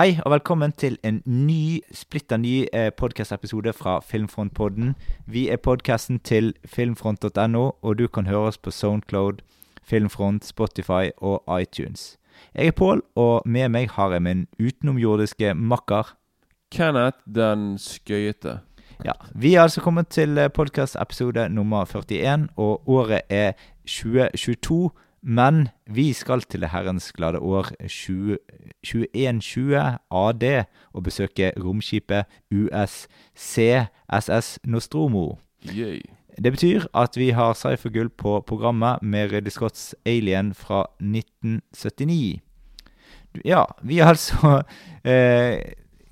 Hei 0.00 0.14
og 0.24 0.30
velkommen 0.32 0.72
til 0.72 0.94
en 1.04 1.18
ny, 1.26 1.82
splitter 1.92 2.38
ny 2.40 2.64
eh, 2.72 2.88
podkastepisode 2.96 3.72
fra 3.76 3.98
Filmfrontpodden. 4.00 4.94
Vi 5.26 5.48
er 5.48 5.56
podkasten 5.56 6.18
til 6.24 6.54
filmfront.no, 6.64 7.70
og 7.82 7.98
du 7.98 8.06
kan 8.08 8.26
høre 8.26 8.48
oss 8.48 8.58
på 8.58 8.70
Soundcloud, 8.70 9.42
Filmfront, 9.84 10.46
Spotify 10.46 11.10
og 11.16 11.60
iTunes. 11.60 12.16
Jeg 12.54 12.66
er 12.66 12.70
Pål, 12.70 13.02
og 13.14 13.42
med 13.44 13.68
meg 13.68 13.90
har 13.90 14.12
jeg 14.12 14.22
min 14.22 14.46
utenomjordiske 14.56 15.52
makker. 15.54 16.16
Kenneth 16.72 17.18
den 17.34 17.78
skøyete. 17.78 18.58
Ja, 19.04 19.12
Vi 19.34 19.54
er 19.54 19.62
altså 19.62 19.80
kommet 19.80 20.08
til 20.08 20.48
podkastepisode 20.54 21.48
nummer 21.48 21.84
41, 21.84 22.48
og 22.56 22.88
året 22.88 23.20
er 23.28 23.52
2022. 23.84 24.90
Men 25.22 25.68
vi 25.86 26.12
skal 26.16 26.42
til 26.48 26.64
det 26.64 26.70
herrens 26.72 27.12
glade 27.12 27.38
år 27.38 27.68
20, 27.88 28.38
2120 28.84 29.76
AD 30.10 30.64
og 30.92 31.04
besøke 31.04 31.52
romskipet 31.60 32.24
USCSS 32.50 34.58
Nostromo. 34.64 35.36
Yay. 35.68 36.00
Det 36.40 36.52
betyr 36.52 36.86
at 36.94 37.16
vi 37.16 37.30
har 37.36 37.54
Cypher-gull 37.54 38.08
på 38.08 38.40
programmet 38.46 39.02
med 39.02 39.32
Ridley 39.32 39.50
Scotts 39.50 39.94
Alien 40.06 40.54
fra 40.54 40.86
1979. 41.00 42.40
Ja, 43.44 43.64
vi 43.82 43.98
har 43.98 44.08
altså 44.08 44.62
eh, 45.04 45.60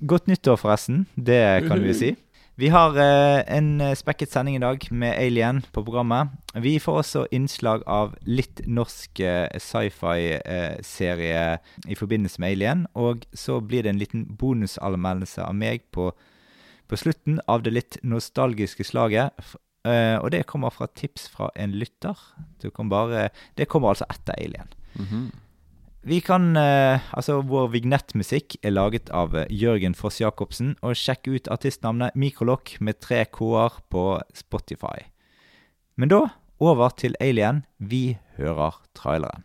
Godt 0.07 0.27
nyttår, 0.27 0.55
forresten. 0.55 1.07
Det 1.15 1.67
kan 1.67 1.83
vi 1.83 1.93
si. 1.93 2.15
Vi 2.59 2.67
har 2.67 2.97
eh, 2.99 3.55
en 3.55 3.79
spekket 3.95 4.33
sending 4.33 4.57
i 4.57 4.59
dag 4.59 4.83
med 4.91 5.15
Alien 5.15 5.61
på 5.71 5.79
programmet. 5.87 6.33
Vi 6.59 6.73
får 6.83 6.97
også 6.99 7.21
innslag 7.31 7.85
av 7.87 8.17
litt 8.27 8.59
norsk 8.67 9.21
eh, 9.23 9.47
sci-fi-serie 9.63 11.37
eh, 11.53 11.69
i 11.87 11.95
forbindelse 11.95 12.43
med 12.43 12.57
Alien. 12.57 12.83
Og 12.99 13.23
så 13.31 13.61
blir 13.63 13.87
det 13.87 13.93
en 13.93 14.01
liten 14.01 14.25
bonusanmeldelse 14.41 15.45
av 15.45 15.55
meg 15.55 15.87
på, 15.95 16.09
på, 16.91 16.99
slutten 16.99 17.39
av 17.47 17.63
det 17.63 17.77
litt 17.77 18.01
nostalgiske 18.03 18.89
slaget. 18.91 19.39
Eh, 19.87 20.17
og 20.19 20.27
det 20.35 20.43
kommer 20.51 20.75
fra 20.75 20.91
tips 20.91 21.29
fra 21.31 21.53
en 21.55 21.79
lytter. 21.79 22.17
Det 22.59 22.73
kommer, 22.75 22.91
bare, 22.97 23.29
det 23.55 23.71
kommer 23.71 23.93
altså 23.93 24.09
etter 24.11 24.35
Alien. 24.35 24.67
Mm 24.99 25.05
-hmm. 25.05 25.29
Vi 26.01 26.21
kan 26.23 26.55
eh, 26.55 27.01
Altså, 27.11 27.41
vår 27.43 27.71
vignettmusikk 27.75 28.55
er 28.63 28.75
laget 28.75 29.11
av 29.11 29.35
eh, 29.35 29.49
Jørgen 29.51 29.95
Foss 29.97 30.21
Jacobsen. 30.21 30.75
Og 30.81 30.97
sjekk 30.97 31.27
ut 31.27 31.51
artistnavnet 31.51 32.15
Mikrolokk 32.15 32.77
med 32.79 33.01
tre 33.03 33.25
k-er 33.27 33.81
på 33.91 34.05
Spotify. 34.35 35.09
Men 35.99 36.13
da 36.13 36.21
over 36.59 36.95
til 36.95 37.15
Alien. 37.19 37.65
Vi 37.79 38.17
hører 38.37 38.79
traileren. 38.95 39.43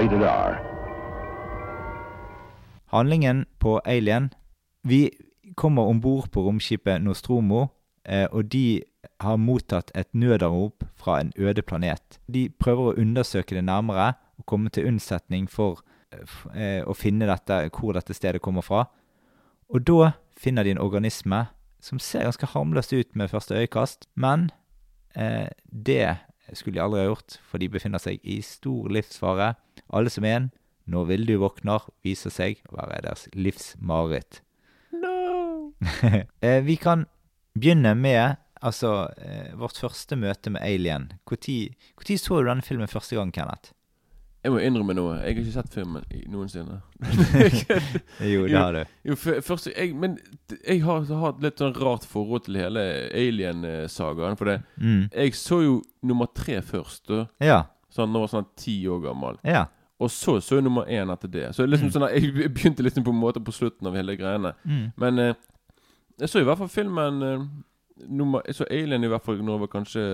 Rated 0.00 0.22
R. 0.22 0.52
Handlingen 2.86 3.46
på 3.58 3.80
Alien 3.84 4.30
Vi 4.82 5.10
kommer 5.54 5.82
om 5.82 6.00
bord 6.00 6.30
på 6.30 6.42
romskipet 6.42 7.02
Nostromo, 7.02 7.66
eh, 8.08 8.24
og 8.32 8.44
de 8.44 8.82
har 9.20 9.36
mottatt 9.36 9.90
et 9.94 10.08
nødanrop 10.14 10.84
fra 10.96 11.18
en 11.20 11.32
øde 11.36 11.62
planet. 11.62 12.16
De 12.32 12.48
prøver 12.48 12.86
å 12.86 12.94
undersøke 12.96 13.54
det 13.54 13.64
nærmere 13.64 14.14
og 14.38 14.46
komme 14.46 14.72
til 14.72 14.88
unnsetning 14.88 15.50
for 15.52 15.82
eh, 16.54 16.80
å 16.80 16.96
finne 16.96 17.28
dette, 17.28 17.68
hvor 17.68 17.92
dette 17.92 18.16
stedet 18.16 18.40
kommer 18.40 18.64
fra. 18.64 18.86
Og 19.68 19.84
da 19.84 20.14
finner 20.32 20.64
de 20.64 20.78
en 20.78 20.80
organisme 20.80 21.44
som 21.80 22.00
ser 22.00 22.24
ganske 22.24 22.54
harmløst 22.54 22.96
ut 22.96 23.12
med 23.12 23.28
første 23.28 23.60
øyekast, 23.60 24.08
men 24.16 24.48
eh, 25.12 25.52
det 25.68 26.16
skulle 26.56 26.78
de 26.78 26.82
aldri 26.82 27.02
ha 27.02 27.10
gjort, 27.10 27.36
for 27.44 27.60
de 27.60 27.68
befinner 27.68 28.00
seg 28.02 28.20
i 28.24 28.40
stor 28.44 28.88
livsfare. 28.88 29.54
Alle 29.92 30.12
som 30.12 30.26
en, 30.28 30.50
når 30.90 31.08
Vildu 31.10 31.36
våkner, 31.42 31.86
viser 32.06 32.32
seg 32.34 32.62
å 32.70 32.78
være 32.78 33.02
deres 33.06 33.26
livs 33.34 33.74
mareritt. 33.78 34.42
No! 34.92 35.72
Eh, 36.44 36.60
vi 36.64 36.76
kan 36.76 37.06
begynne 37.54 37.94
med 37.96 38.36
altså, 38.60 39.10
eh, 39.16 39.52
vårt 39.58 39.78
første 39.80 40.16
møte 40.16 40.52
med 40.52 40.62
Alien. 40.62 41.12
Når 41.30 42.16
så 42.20 42.40
du 42.40 42.48
denne 42.48 42.64
filmen 42.64 42.90
første 42.90 43.16
gang, 43.16 43.32
Kenneth? 43.32 43.72
Jeg 44.40 44.54
må 44.54 44.60
innrømme 44.64 44.94
noe. 44.96 45.18
Jeg 45.20 45.34
har 45.34 45.40
ikke 45.42 45.52
sett 45.52 45.74
filmen 45.74 46.04
noensinne. 46.32 46.78
jo, 48.32 48.46
det 48.48 48.56
har 48.56 48.72
du. 48.72 48.94
Jo, 49.10 49.16
først, 49.20 49.68
jeg, 49.74 49.92
men 49.92 50.14
jeg 50.62 50.80
har 50.86 51.04
hatt 51.20 51.42
litt 51.44 51.60
sånn 51.60 51.76
rart 51.76 52.06
forhold 52.08 52.46
til 52.46 52.56
hele 52.56 52.86
Alien-sagaen. 53.12 54.38
For 54.40 54.48
det, 54.48 54.62
mm. 54.80 55.10
jeg 55.12 55.36
så 55.36 55.60
jo 55.60 55.74
nummer 56.08 56.30
tre 56.32 56.62
først. 56.64 57.12
Ja. 57.44 57.66
Sånn, 57.92 58.14
Nå 58.14 58.24
var 58.24 58.32
sånn 58.32 58.48
ti 58.56 58.78
år 58.88 59.04
gammel. 59.10 59.36
Ja. 59.44 59.66
Og 60.00 60.10
så 60.10 60.38
så 60.40 60.60
nummer 60.64 60.88
én 60.88 61.12
etter 61.12 61.28
det. 61.28 61.46
Så 61.54 61.66
liksom 61.66 61.90
mm. 61.90 61.94
sånn 61.96 62.08
jeg 62.08 62.32
begynte 62.54 62.84
liksom 62.84 63.04
på 63.04 63.12
en 63.12 63.20
måte 63.20 63.42
på 63.44 63.52
slutten 63.52 63.90
av 63.90 63.98
hele 63.98 64.16
greiene. 64.16 64.54
Mm. 64.64 64.86
Men 65.00 65.18
eh, 65.18 65.34
jeg 66.20 66.32
så 66.32 66.40
i 66.40 66.46
hvert 66.48 66.60
fall 66.60 66.72
filmen 66.72 67.22
eh, 67.22 67.44
nummer, 68.08 68.40
Jeg 68.46 68.54
så 68.54 68.66
Alien 68.70 69.04
i 69.04 69.10
hvert 69.12 69.24
fall 69.24 69.42
når 69.44 69.54
jeg 69.54 69.60
var 69.60 69.72
kanskje 69.74 70.04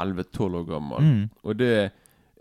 11-12 0.00 0.58
år 0.58 0.66
gammel. 0.66 1.06
Mm. 1.06 1.24
Og 1.42 1.58
det 1.58 1.74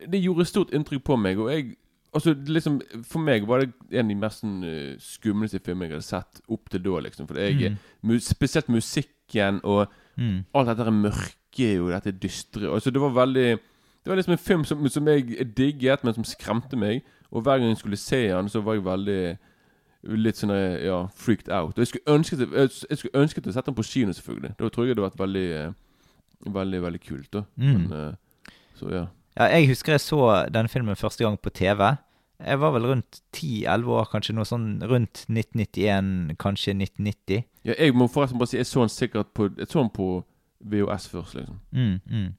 det 0.07 0.21
gjorde 0.23 0.45
stort 0.47 0.73
inntrykk 0.75 1.03
på 1.03 1.19
meg. 1.19 1.39
Og 1.39 1.51
jeg 1.53 1.75
Altså 2.09 2.33
liksom 2.33 2.79
For 3.05 3.21
meg 3.21 3.43
var 3.45 3.61
det 3.61 3.73
en 3.91 4.07
av 4.07 4.09
de 4.09 4.16
mest 4.17 4.43
uh, 4.43 4.95
skumleste 4.97 5.59
filmene 5.61 5.91
jeg 5.91 5.99
hadde 5.99 6.07
sett 6.07 6.39
opp 6.49 6.71
til 6.73 6.81
da. 6.81 6.99
liksom 7.05 7.27
For 7.29 7.37
jeg, 7.37 7.69
mm. 7.69 7.75
mu 8.01 8.16
Spesielt 8.19 8.69
musikken 8.69 9.59
og 9.63 9.91
mm. 10.17 10.39
alt 10.57 10.71
dette 10.71 10.91
mørke 10.91 11.69
og 11.83 11.91
dette 11.93 12.16
dystre. 12.17 12.66
Altså 12.73 12.89
Det 12.89 13.01
var 13.01 13.13
veldig 13.13 13.59
Det 14.03 14.11
var 14.11 14.15
liksom 14.15 14.31
en 14.35 14.41
film 14.41 14.63
som, 14.65 14.87
som 14.89 15.07
jeg 15.07 15.47
digget, 15.57 16.03
men 16.03 16.15
som 16.15 16.23
skremte 16.23 16.79
meg. 16.79 17.03
Og 17.31 17.43
hver 17.43 17.59
gang 17.59 17.69
jeg 17.69 17.77
skulle 17.77 17.97
se 17.99 18.27
den, 18.27 18.49
så 18.49 18.61
var 18.61 18.79
jeg 18.79 18.85
veldig 18.85 19.21
Litt 20.15 20.37
sånn 20.39 20.53
ja, 20.55 21.01
freaked 21.11 21.49
out. 21.51 21.73
Og 21.75 21.81
jeg 21.83 21.89
skulle 21.89 22.13
ønske 22.15 22.37
Jeg 22.39 22.97
skulle 23.01 23.19
ønsket 23.19 23.49
å 23.49 23.51
sette 23.51 23.67
den 23.67 23.75
på 23.75 23.83
kino, 23.83 24.13
selvfølgelig. 24.15 24.53
Da 24.55 24.69
tror 24.71 24.87
jeg 24.87 24.95
det 24.95 25.03
hadde 25.03 25.09
vært 25.09 25.23
veldig 25.25 25.49
Veldig, 26.55 26.79
veldig 26.81 27.01
kult. 27.03 27.33
da 27.33 27.41
mm. 27.59 27.65
Men, 27.73 27.89
uh, 27.91 28.53
Så 28.79 28.93
ja 28.93 29.07
ja, 29.39 29.45
jeg 29.55 29.69
husker 29.69 29.93
jeg 29.93 30.03
så 30.03 30.19
denne 30.51 30.69
filmen 30.69 30.95
første 30.99 31.23
gang 31.23 31.37
på 31.39 31.49
TV. 31.49 31.95
Jeg 32.39 32.59
var 32.59 32.71
vel 32.71 32.87
rundt 32.87 33.21
10-11 33.35 33.93
år, 33.95 34.07
kanskje 34.11 34.35
noe 34.35 34.47
sånn 34.47 34.67
rundt 34.87 35.25
1991, 35.27 36.35
kanskje 36.39 36.75
1990. 36.75 37.45
Ja, 37.67 37.75
jeg 37.77 37.95
må 37.95 38.07
forresten 38.11 38.39
bare 38.39 38.51
si 38.51 38.59
jeg 38.59 38.67
så 38.67 38.83
den 38.83 38.91
sikkert 38.91 39.33
på 39.35 39.49
Jeg 39.57 39.67
så 39.67 39.83
den 39.83 39.91
på 39.95 40.09
VHS 40.59 41.07
først, 41.11 41.35
liksom. 41.39 41.59
Mm, 41.71 41.99
mm. 42.05 42.29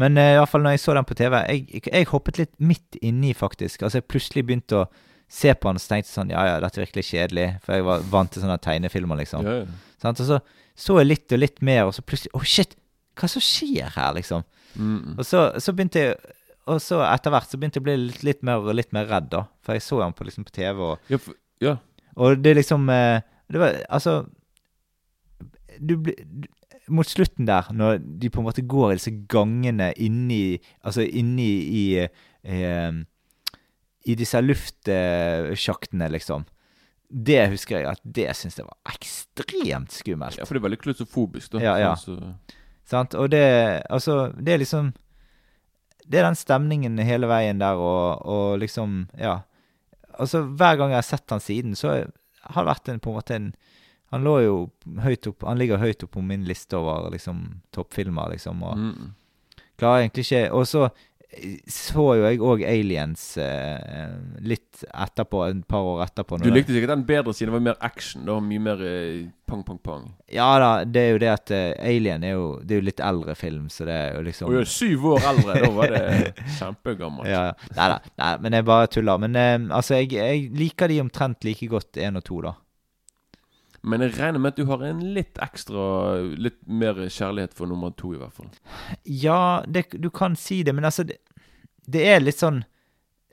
Men 0.00 0.18
uh, 0.18 0.32
i 0.32 0.38
hvert 0.40 0.50
fall 0.50 0.64
når 0.64 0.74
jeg 0.74 0.82
så 0.82 0.94
den 0.96 1.06
på 1.06 1.14
TV 1.14 1.34
Jeg, 1.38 1.82
jeg 1.86 2.08
hoppet 2.10 2.40
litt 2.40 2.54
midt 2.58 2.98
inni, 2.98 3.30
faktisk. 3.36 3.84
Altså 3.86 4.00
Jeg 4.00 4.08
plutselig 4.10 4.42
begynte 4.48 4.82
å 4.82 4.88
se 5.30 5.54
på 5.54 5.70
den 5.70 5.78
og 5.80 5.88
tenkte 5.90 6.10
sånn 6.10 6.32
Ja, 6.34 6.44
ja, 6.50 6.60
dette 6.62 6.80
er 6.80 6.86
virkelig 6.88 7.06
kjedelig. 7.12 7.48
For 7.64 7.78
jeg 7.78 7.86
var 7.86 8.06
vant 8.12 8.34
til 8.34 8.44
sånne 8.44 8.58
tegnefilmer, 8.62 9.22
liksom. 9.22 9.46
Ja, 9.46 9.62
ja. 9.62 9.96
Sånn, 10.02 10.18
og 10.18 10.28
så 10.28 10.40
så 10.74 10.96
jeg 10.98 11.06
litt 11.06 11.34
og 11.34 11.38
litt 11.38 11.60
mer, 11.62 11.86
og 11.88 11.94
så 11.94 12.02
plutselig 12.02 12.32
Å, 12.34 12.40
oh, 12.40 12.46
shit! 12.46 12.74
Hva 13.14 13.28
som 13.30 13.42
skjer 13.44 13.92
her, 13.94 14.14
liksom? 14.16 14.42
Mm. 14.74 15.14
Og 15.14 15.26
så, 15.26 15.46
så, 15.62 15.74
begynte 15.76 16.00
jeg 16.02 16.16
Og 16.66 16.80
så 16.82 16.98
etter 17.06 17.30
hvert 17.30 17.50
så 17.50 17.60
begynte 17.60 17.78
jeg 17.78 17.84
å 17.84 17.86
bli 17.86 17.98
litt, 18.08 18.24
litt, 18.26 18.40
mer, 18.46 18.64
litt 18.74 18.90
mer 18.96 19.06
redd, 19.10 19.30
da. 19.30 19.44
For 19.62 19.78
jeg 19.78 19.86
så 19.86 20.00
den 20.02 20.16
på, 20.18 20.26
liksom, 20.26 20.46
på 20.48 20.56
TV, 20.56 20.82
og, 20.82 21.12
ja, 21.12 21.20
for, 21.22 21.38
ja. 21.62 21.76
og 22.18 22.42
det 22.42 22.56
liksom 22.58 22.90
eh, 22.90 23.22
Det 23.50 23.62
var 23.62 23.78
Altså 23.86 24.24
du, 25.78 25.96
du, 25.98 26.46
Mot 26.92 27.08
slutten 27.08 27.46
der, 27.48 27.70
når 27.72 27.98
de 28.20 28.28
på 28.28 28.42
en 28.42 28.44
måte 28.44 28.64
går 28.68 28.90
i 28.92 28.96
disse 28.98 29.12
gangene 29.32 29.86
inni 29.96 30.58
Altså 30.84 31.06
inni 31.06 31.46
i 31.64 31.84
eh, 32.02 32.98
I 34.04 34.16
disse 34.20 34.40
luftsjaktene, 34.44 36.10
liksom. 36.12 36.44
Det 37.08 37.46
husker 37.52 37.78
jeg 37.78 37.88
at 37.88 38.02
det 38.04 38.26
syns 38.36 38.58
jeg 38.58 38.66
var 38.66 38.94
ekstremt 38.94 39.92
skummelt. 39.94 40.36
Ja, 40.40 40.44
for 40.44 40.56
det 40.56 40.60
er 40.62 40.66
veldig 40.68 40.80
klaustrofobisk, 40.82 41.52
da. 41.54 41.62
Ja, 41.62 41.74
ja. 41.80 41.94
Så, 41.96 42.18
Sant? 42.84 43.14
Og 43.16 43.30
det 43.32 43.82
Altså, 43.88 44.32
det 44.36 44.52
er 44.52 44.60
liksom 44.60 44.92
Det 46.04 46.18
er 46.20 46.26
den 46.28 46.36
stemningen 46.36 46.98
hele 47.00 47.28
veien 47.30 47.62
der, 47.62 47.80
og, 47.80 48.26
og 48.26 48.58
liksom 48.60 49.08
Ja. 49.18 49.38
Altså, 50.18 50.42
hver 50.44 50.76
gang 50.76 50.90
jeg 50.92 51.00
har 51.00 51.08
sett 51.08 51.30
han 51.30 51.40
siden, 51.40 51.72
så 51.74 51.88
har 52.44 52.62
det 52.62 52.68
vært 52.68 52.88
en, 52.88 53.00
på 53.00 53.10
en 53.10 53.16
måte 53.16 53.34
en 53.34 53.48
Han 54.14 54.26
lå 54.26 54.36
jo 54.44 54.54
høyt 55.02 55.26
opp 55.26 55.42
Han 55.48 55.58
ligger 55.58 55.82
høyt 55.82 56.04
opp 56.06 56.14
på 56.14 56.22
min 56.22 56.46
liste 56.46 56.78
over 56.78 57.10
liksom 57.14 57.42
toppfilmer, 57.74 58.36
liksom, 58.36 58.62
og 58.62 58.78
mm. 58.78 59.10
klarer 59.80 60.04
egentlig 60.04 60.28
ikke 60.28 60.46
Og 60.54 60.68
så 60.70 60.88
så 61.70 62.04
jo 62.18 62.24
jeg 62.24 62.40
òg 62.44 62.62
Aliens 62.66 63.22
eh, 63.42 64.12
litt 64.46 64.84
etterpå, 64.86 65.40
et 65.48 65.62
par 65.70 65.86
år 65.86 66.04
etterpå. 66.06 66.38
Du 66.42 66.50
likte 66.52 66.74
sikkert 66.74 66.92
den 66.94 67.04
bedre 67.08 67.34
siden 67.34 67.50
det 67.50 67.56
var 67.56 67.64
mer 67.64 67.78
action. 67.84 68.24
Det 68.26 68.34
var 68.34 68.44
mye 68.44 68.62
mer 68.62 68.82
eh, 68.86 69.24
pang, 69.48 69.64
pang, 69.66 69.80
pang. 69.82 70.06
Ja 70.30 70.46
da, 70.62 70.70
det 70.86 71.02
er 71.02 71.14
jo 71.14 71.20
det 71.22 71.30
at 71.32 71.54
eh, 71.54 71.70
Alien 71.90 72.26
er 72.26 72.36
jo, 72.36 72.46
det 72.62 72.76
er 72.76 72.82
jo 72.82 72.88
litt 72.90 73.02
eldre 73.04 73.36
film, 73.38 73.68
så 73.72 73.88
det 73.88 73.96
er 73.98 74.18
jo 74.18 74.24
liksom 74.28 74.54
jeg 74.54 74.64
er 74.64 74.72
syv 74.74 75.08
år 75.14 75.28
eldre. 75.32 75.56
da 75.64 75.72
var 75.78 75.94
det 75.96 76.04
kjempegammelt. 76.58 77.30
ja, 77.30 77.46
ja. 77.50 77.72
Nei 77.80 77.88
da, 77.94 78.30
men 78.44 78.58
jeg 78.58 78.68
bare 78.70 78.92
tuller. 78.98 79.24
Men 79.26 79.40
eh, 79.40 79.56
altså, 79.74 79.98
jeg, 80.00 80.14
jeg 80.18 80.50
liker 80.54 80.92
de 80.92 81.00
omtrent 81.04 81.48
like 81.48 81.70
godt 81.70 82.02
én 82.02 82.20
og 82.20 82.26
to, 82.26 82.42
da. 82.46 82.54
Men 83.84 84.00
jeg 84.00 84.14
regner 84.16 84.40
med 84.40 84.54
at 84.54 84.56
du 84.56 84.64
har 84.70 84.80
en 84.88 85.00
litt 85.14 85.36
ekstra 85.44 85.82
Litt 86.40 86.56
mer 86.66 86.94
kjærlighet 87.04 87.52
for 87.54 87.68
nummer 87.68 87.90
to, 88.00 88.14
i 88.14 88.20
hvert 88.20 88.32
fall. 88.32 88.48
Ja, 89.04 89.62
det, 89.68 89.90
du 90.00 90.08
kan 90.10 90.36
si 90.40 90.62
det, 90.64 90.72
men 90.74 90.84
altså 90.88 91.04
det, 91.04 91.18
det 91.86 92.06
er 92.14 92.22
litt 92.24 92.40
sånn 92.40 92.62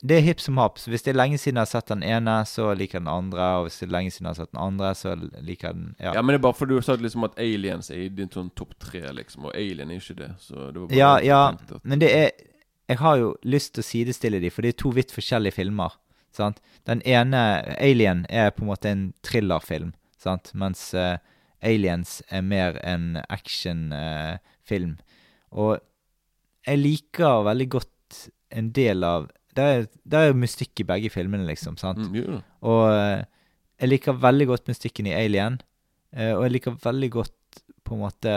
Det 0.04 0.16
er 0.18 0.24
hipp 0.26 0.40
som 0.42 0.58
happ. 0.58 0.76
Hvis 0.82 1.04
det 1.06 1.12
er 1.12 1.18
lenge 1.20 1.38
siden 1.38 1.56
jeg 1.60 1.62
har 1.68 1.70
sett 1.70 1.86
den 1.92 2.02
ene, 2.02 2.32
så 2.50 2.72
liker 2.74 2.98
jeg 2.98 3.04
den 3.06 3.12
andre. 3.12 3.44
Og 3.60 3.68
hvis 3.68 3.76
det 3.80 3.86
er 3.86 3.92
lenge 3.94 4.10
siden 4.10 4.26
jeg 4.26 4.34
har 4.34 4.40
sett 4.42 4.52
den 4.52 4.60
andre, 4.64 4.88
så 4.98 5.12
liker 5.46 5.68
jeg 5.70 5.76
den 5.78 5.92
Ja, 6.02 6.14
Ja, 6.16 6.22
men 6.26 6.34
det 6.34 6.40
er 6.40 6.44
bare 6.48 6.58
fordi 6.58 6.74
du 6.74 6.80
har 6.80 6.86
sagt 6.88 7.04
liksom 7.06 7.24
at 7.28 7.38
Aliens 7.38 7.90
er 7.94 8.00
i 8.04 8.08
din 8.10 8.28
sånn 8.34 8.50
topp 8.58 8.74
tre, 8.82 9.04
liksom. 9.14 9.46
Og 9.46 9.54
Alien 9.54 9.90
er 9.94 10.00
ikke 10.02 10.18
det. 10.18 10.30
Så 10.42 10.58
det 10.72 10.80
var 10.82 10.88
bare 10.90 10.98
ja, 10.98 11.12
ja 11.22 11.40
at- 11.54 11.84
men 11.86 12.02
det 12.02 12.10
er 12.18 12.30
Jeg 12.90 12.98
har 12.98 13.16
jo 13.16 13.28
lyst 13.46 13.72
til 13.76 13.80
å 13.80 13.86
sidestille 13.86 14.40
de, 14.42 14.50
for 14.50 14.62
det 14.66 14.74
er 14.74 14.80
to 14.82 14.90
vidt 14.90 15.12
forskjellige 15.14 15.54
filmer. 15.54 15.94
Sant? 16.34 16.58
Den 16.84 17.00
ene, 17.06 17.62
Alien, 17.78 18.26
er 18.28 18.50
på 18.50 18.62
en 18.66 18.68
måte 18.72 18.90
en 18.90 19.12
thrillerfilm, 19.22 19.92
sant? 20.22 20.52
mens 20.54 20.92
eh, 20.94 21.18
Aliens 21.62 22.20
er 22.30 22.42
mer 22.42 22.78
en 22.82 23.16
actionfilm. 23.30 24.96
og 25.50 25.78
jeg 26.66 26.78
liker 26.78 27.42
veldig 27.46 27.68
godt 27.70 28.28
en 28.54 28.70
del 28.74 29.04
av 29.04 29.30
Det 29.56 29.62
er, 29.62 29.86
det 30.08 30.18
er 30.18 30.30
jo 30.30 30.38
mystikk 30.40 30.80
i 30.80 30.86
begge 30.88 31.10
filmene, 31.12 31.44
liksom. 31.44 31.76
sant? 31.76 31.98
Mm, 31.98 32.14
yeah. 32.16 32.38
Og 32.64 32.86
eh, 32.88 33.24
jeg 33.82 33.90
liker 33.90 34.16
veldig 34.22 34.46
godt 34.48 34.70
mystikken 34.70 35.10
i 35.10 35.12
Alien. 35.12 35.60
eh, 36.16 36.32
og 36.32 36.46
jeg 36.46 36.54
liker 36.54 36.78
veldig 36.84 37.10
godt 37.12 37.62
på 37.84 37.94
en 37.94 38.00
måte 38.00 38.36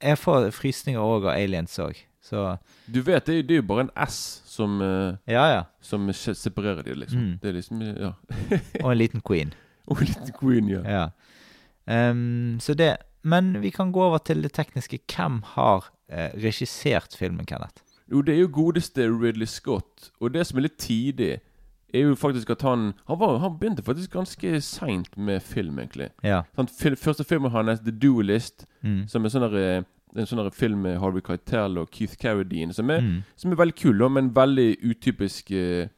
Jeg 0.00 0.18
får 0.18 0.52
frysninger 0.54 1.00
òg 1.02 1.26
av 1.26 1.34
aliens 1.34 1.74
òg. 1.82 1.98
Så 2.22 2.58
Du 2.86 3.00
vet, 3.02 3.26
det 3.26 3.48
det 3.48 3.56
er 3.56 3.62
jo 3.62 3.66
bare 3.66 3.88
en 3.88 3.90
S 4.06 4.42
som, 4.46 4.80
uh, 4.80 5.16
ja, 5.26 5.44
ja. 5.50 5.62
som 5.80 6.06
separerer 6.12 6.82
de, 6.82 6.94
liksom. 6.94 7.18
Mm. 7.18 7.38
Det 7.42 7.48
er 7.48 7.52
liksom 7.56 7.82
Ja. 7.82 8.12
Og 8.84 8.92
en 8.92 8.98
liten 8.98 9.20
queen. 9.20 9.54
Og 9.92 10.00
litt 10.04 10.32
queen, 10.38 10.68
ja. 10.68 10.82
Ja. 10.84 11.06
Um, 12.10 12.58
så 12.60 12.74
det 12.76 12.96
Men 13.24 13.54
vi 13.62 13.70
kan 13.70 13.92
gå 13.92 14.02
over 14.02 14.18
til 14.18 14.42
det 14.42 14.52
tekniske. 14.52 14.98
Hvem 15.10 15.40
har 15.56 15.88
eh, 16.08 16.30
regissert 16.38 17.16
filmen, 17.18 17.44
Kenneth? 17.46 17.82
Jo, 18.10 18.22
det 18.22 18.34
er 18.36 18.38
jo 18.44 18.48
godeste 18.52 19.04
Ridley 19.10 19.46
Scott. 19.46 20.10
Og 20.20 20.32
det 20.32 20.46
som 20.46 20.58
er 20.58 20.62
litt 20.68 20.78
tidig, 20.80 21.40
er 21.94 22.00
jo 22.06 22.14
faktisk 22.16 22.50
at 22.54 22.62
han 22.62 22.94
Han, 23.08 23.18
var, 23.18 23.38
han 23.42 23.58
begynte 23.58 23.82
faktisk 23.84 24.12
ganske 24.12 24.60
seint 24.64 25.16
med 25.18 25.42
film, 25.42 25.78
egentlig. 25.78 26.10
Ja. 26.24 26.42
Sånn, 26.56 26.68
fil, 26.68 26.96
første 26.96 27.24
filmen 27.24 27.50
hans, 27.52 27.80
The 27.80 27.90
Duelist, 27.92 28.66
Mm. 28.84 29.08
som 29.08 29.24
er 29.24 29.28
sånn 29.28 29.50
der, 29.50 29.58
eh, 29.58 29.82
en 30.16 30.26
sånn 30.26 30.52
film 30.54 30.82
med 30.82 31.00
Harvey 31.00 31.20
Keitel 31.20 31.78
og 31.78 31.90
Keith 31.90 32.16
Carradine, 32.16 32.72
som 32.72 32.88
er, 32.90 33.00
Mm. 33.00 33.24
som 33.36 33.52
er 33.52 33.56
veldig 33.56 33.74
kul, 33.76 34.08
men 34.08 34.30
veldig 34.30 34.76
utypisk 34.84 35.50
eh, 35.50 35.88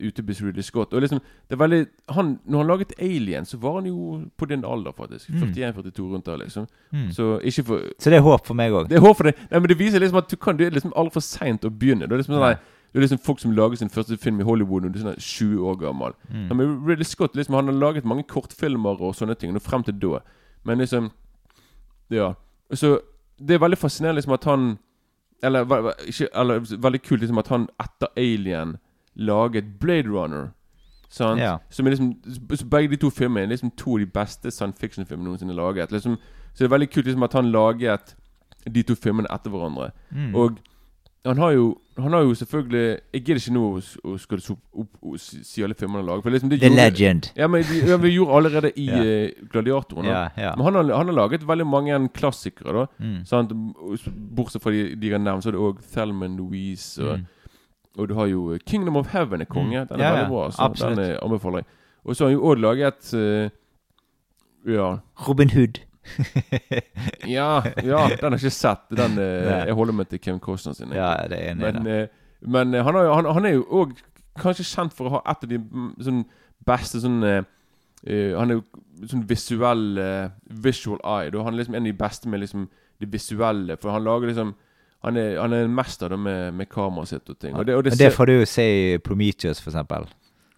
Utypisk 0.00 0.42
Ridley 0.42 0.62
Scott. 0.62 0.94
Og 0.94 1.02
liksom, 1.04 1.20
det 1.20 1.56
er 1.56 1.60
veldig 1.60 1.80
han, 2.16 2.38
Når 2.46 2.58
han 2.58 2.66
laget 2.66 2.92
Alien, 2.98 3.44
så 3.44 3.58
var 3.58 3.74
han 3.74 3.86
jo 3.86 4.20
på 4.36 4.48
din 4.50 4.64
alder, 4.64 4.92
faktisk. 4.96 5.30
Mm. 5.30 5.52
41-42 5.54 6.08
rundt 6.12 6.26
der, 6.26 6.36
liksom. 6.36 6.66
Mm. 6.92 7.10
Så 7.12 7.38
ikke 7.44 7.64
for 7.64 7.86
Så 7.98 8.10
det 8.10 8.18
er 8.18 8.26
håp 8.26 8.46
for 8.46 8.54
meg 8.54 8.72
òg. 8.72 8.88
Det 8.88 8.96
er 8.98 9.04
håp 9.04 9.16
for 9.16 9.30
deg. 9.30 9.40
Nei, 9.50 9.60
men 9.60 9.68
det 9.68 9.78
viser 9.78 10.00
liksom 10.00 10.18
at 10.18 10.30
du 10.30 10.36
kan 10.36 10.56
Det 10.56 10.66
er 10.66 10.76
liksom 10.76 10.92
altfor 10.96 11.24
seint 11.24 11.64
å 11.64 11.70
begynne. 11.70 12.06
Det 12.08 12.16
er 12.16 12.22
liksom 12.24 12.38
sånn 12.38 12.58
det 12.90 12.98
er 12.98 13.04
liksom 13.04 13.20
folk 13.22 13.38
som 13.38 13.52
lager 13.54 13.78
sin 13.78 13.90
første 13.90 14.16
film 14.18 14.40
i 14.40 14.44
Hollywood 14.44 14.82
når 14.82 14.90
du 14.90 14.98
er 14.98 15.04
sånn 15.04 15.20
20 15.22 15.66
år 15.70 15.76
gammel. 15.78 16.14
Mm. 16.26 16.46
Ja, 16.48 16.54
men 16.58 16.72
Ridley 16.88 17.06
Scott 17.06 17.36
liksom, 17.38 17.54
han 17.54 17.70
har 17.70 17.76
laget 17.78 18.04
mange 18.08 18.24
kortfilmer 18.26 18.98
og 18.98 19.14
sånne 19.14 19.36
ting. 19.38 19.54
Og 19.54 19.62
frem 19.62 19.84
til 19.86 19.98
da. 20.02 20.20
Men 20.66 20.78
liksom 20.78 21.10
Ja. 22.10 22.34
Så 22.74 22.98
det 23.38 23.54
er 23.54 23.62
veldig 23.62 23.78
fascinerende 23.78 24.18
liksom 24.18 24.34
at 24.34 24.44
han 24.44 24.78
Eller, 25.42 25.64
ikke, 26.04 26.28
eller 26.34 26.60
veldig 26.60 27.02
kult 27.02 27.20
liksom 27.20 27.38
at 27.38 27.48
han 27.48 27.68
etter 27.80 28.08
Alien 28.16 28.76
laget 29.20 29.68
Blade 29.80 30.08
Runner. 30.08 30.48
Sant? 31.10 31.40
Ja. 31.42 31.56
Som 31.70 31.86
er 31.86 31.90
liksom 31.96 32.10
så 32.56 32.66
Begge 32.70 32.92
de 32.92 32.96
to 33.02 33.10
filmene 33.10 33.42
er 33.48 33.52
liksom 33.54 33.72
to 33.76 33.96
av 33.96 34.02
de 34.04 34.06
beste 34.14 34.50
science 34.54 34.78
fiction-filmene 34.80 35.26
noensinne 35.28 35.54
laget. 35.58 35.90
Liksom, 35.92 36.16
så 36.54 36.58
det 36.64 36.68
er 36.70 36.74
veldig 36.78 36.90
kult 36.94 37.06
liksom 37.06 37.22
at 37.26 37.32
han 37.38 37.50
laget 37.52 38.14
de 38.70 38.82
to 38.86 38.94
filmene 38.94 39.26
etter 39.32 39.50
hverandre. 39.50 39.90
Mm. 40.14 40.34
Og 40.34 40.58
han 41.26 41.36
har 41.36 41.50
jo 41.52 41.76
Han 42.00 42.12
har 42.16 42.22
jo 42.24 42.32
selvfølgelig 42.34 43.00
Jeg 43.12 43.22
gidder 43.24 43.40
ikke 43.40 43.52
nå 43.52 43.62
å 43.74 43.78
s- 43.82 43.98
å 44.04 44.14
skal 44.18 44.38
opp, 44.54 44.60
opp, 44.72 44.88
og 45.02 45.18
si 45.20 45.62
alle 45.62 45.74
filmene 45.74 45.98
han 46.00 46.06
lager. 46.06 46.22
For 46.22 46.30
liksom 46.30 46.48
det 46.48 46.60
The 46.60 46.68
gjorde- 46.70 46.76
Legend. 46.80 47.30
Ja, 47.36 47.46
men 47.46 47.62
de, 47.62 47.80
ja, 47.90 47.96
vi 47.96 48.08
gjorde 48.14 48.32
allerede 48.38 48.70
i 48.78 48.86
Ja. 48.88 49.02
eh, 49.04 49.30
Gladiatoren. 49.52 50.04
Ja, 50.08 50.28
ja. 50.38 50.54
Men 50.56 50.64
han 50.64 50.74
har, 50.74 50.96
han 50.96 51.06
har 51.06 51.14
laget 51.14 51.42
veldig 51.46 51.66
mange 51.66 52.08
klassikere, 52.14 52.72
da. 52.72 52.86
Mm. 53.04 53.24
Sant? 53.26 53.52
Bortsett 54.36 54.62
fra 54.62 54.70
de, 54.72 54.94
de 54.96 55.06
jeg 55.10 55.12
har 55.18 55.20
nevnt, 55.24 55.44
så 55.44 55.48
er 55.50 55.52
det 55.58 55.60
òg 55.60 55.82
Thelma 55.92 56.26
Louise. 56.26 56.98
Og, 57.02 57.18
Mm. 57.18 57.26
Og 57.98 58.08
du 58.08 58.14
har 58.14 58.26
jo 58.30 58.58
Kingdom 58.66 58.96
of 58.96 59.08
Heaven 59.12 59.40
er 59.40 59.48
konge. 59.50 59.80
Mm. 59.84 59.88
Den 59.88 60.00
er 60.00 60.04
Ja, 60.04 60.12
veldig 60.14 60.28
bra. 60.30 60.50
Så 60.50 60.62
Absolutt. 60.62 60.96
den 60.98 61.10
eh, 61.10 61.18
anbefaler 61.22 61.58
jeg. 61.58 61.66
Og 62.04 62.16
så 62.16 62.24
har 62.24 62.30
han 62.30 62.38
jo 62.38 62.44
òg 62.52 62.60
laget 62.60 63.14
eh, 63.14 63.50
Ja. 64.74 64.98
Robin 65.28 65.50
Hood. 65.50 65.80
Ja, 67.28 67.62
ja, 67.84 67.98
den 68.08 68.32
har 68.32 68.36
jeg 68.36 68.40
ikke 68.44 68.50
sett. 68.54 68.86
Den, 68.96 69.18
eh, 69.18 69.44
Nei. 69.46 69.58
jeg 69.68 69.74
holder 69.78 69.92
meg 69.96 70.08
til 70.10 70.18
Kevin 70.22 70.40
Costner 70.40 70.72
sin. 70.74 70.92
ja, 70.96 71.14
det 71.28 71.38
er 71.38 71.50
enig 71.52 71.68
i 71.68 71.72
Men, 71.72 71.84
det. 71.84 71.96
eh, 72.02 72.08
men 72.48 72.74
eh, 72.74 72.84
han, 72.84 72.94
har, 72.94 73.04
jo- 73.04 73.14
han, 73.14 73.28
han 73.36 73.44
er 73.46 73.54
jo 73.58 73.64
òg 73.82 73.92
kanskje 74.40 74.64
kjent 74.64 74.94
for 74.96 75.06
å 75.10 75.14
ha 75.18 75.20
et 75.32 75.44
av 75.44 75.50
de 75.50 75.58
mm, 75.58 75.90
sånn 76.06 76.22
beste 76.66 77.00
sånn 77.02 77.22
eh, 77.26 77.42
eh, 78.06 78.32
Han 78.38 78.50
er 78.50 78.58
jo 78.60 79.06
sånn 79.10 79.26
visuell 79.28 79.98
eh, 79.98 80.30
Visual 80.64 81.00
eye. 81.04 81.30
Da. 81.34 81.42
Han 81.44 81.54
er 81.54 81.58
liksom 81.62 81.74
en 81.76 81.84
av 81.84 81.90
de 81.92 81.98
beste 82.00 82.28
med 82.32 82.40
liksom 82.44 82.68
det 83.00 83.08
visuelle. 83.12 83.76
For 83.80 83.92
han 83.94 84.04
lager 84.04 84.28
liksom 84.32 84.54
Han 85.02 85.16
er, 85.16 85.38
han 85.40 85.52
er 85.56 85.64
en 85.64 85.74
mester 85.74 86.08
da 86.12 86.16
med, 86.20 86.52
med 86.54 86.68
kameraet 86.68 87.08
sitt 87.08 87.30
og 87.32 87.38
ting. 87.40 87.54
Og 87.56 87.64
det, 87.66 87.74
og 87.74 87.84
det, 87.84 87.92
Men 87.94 87.98
det 87.98 88.12
får 88.12 88.26
du 88.26 88.32
jo 88.32 88.44
se 88.46 88.64
i 88.94 88.98
Prometheus, 88.98 89.60
for 89.60 89.70
eksempel. 89.72 90.06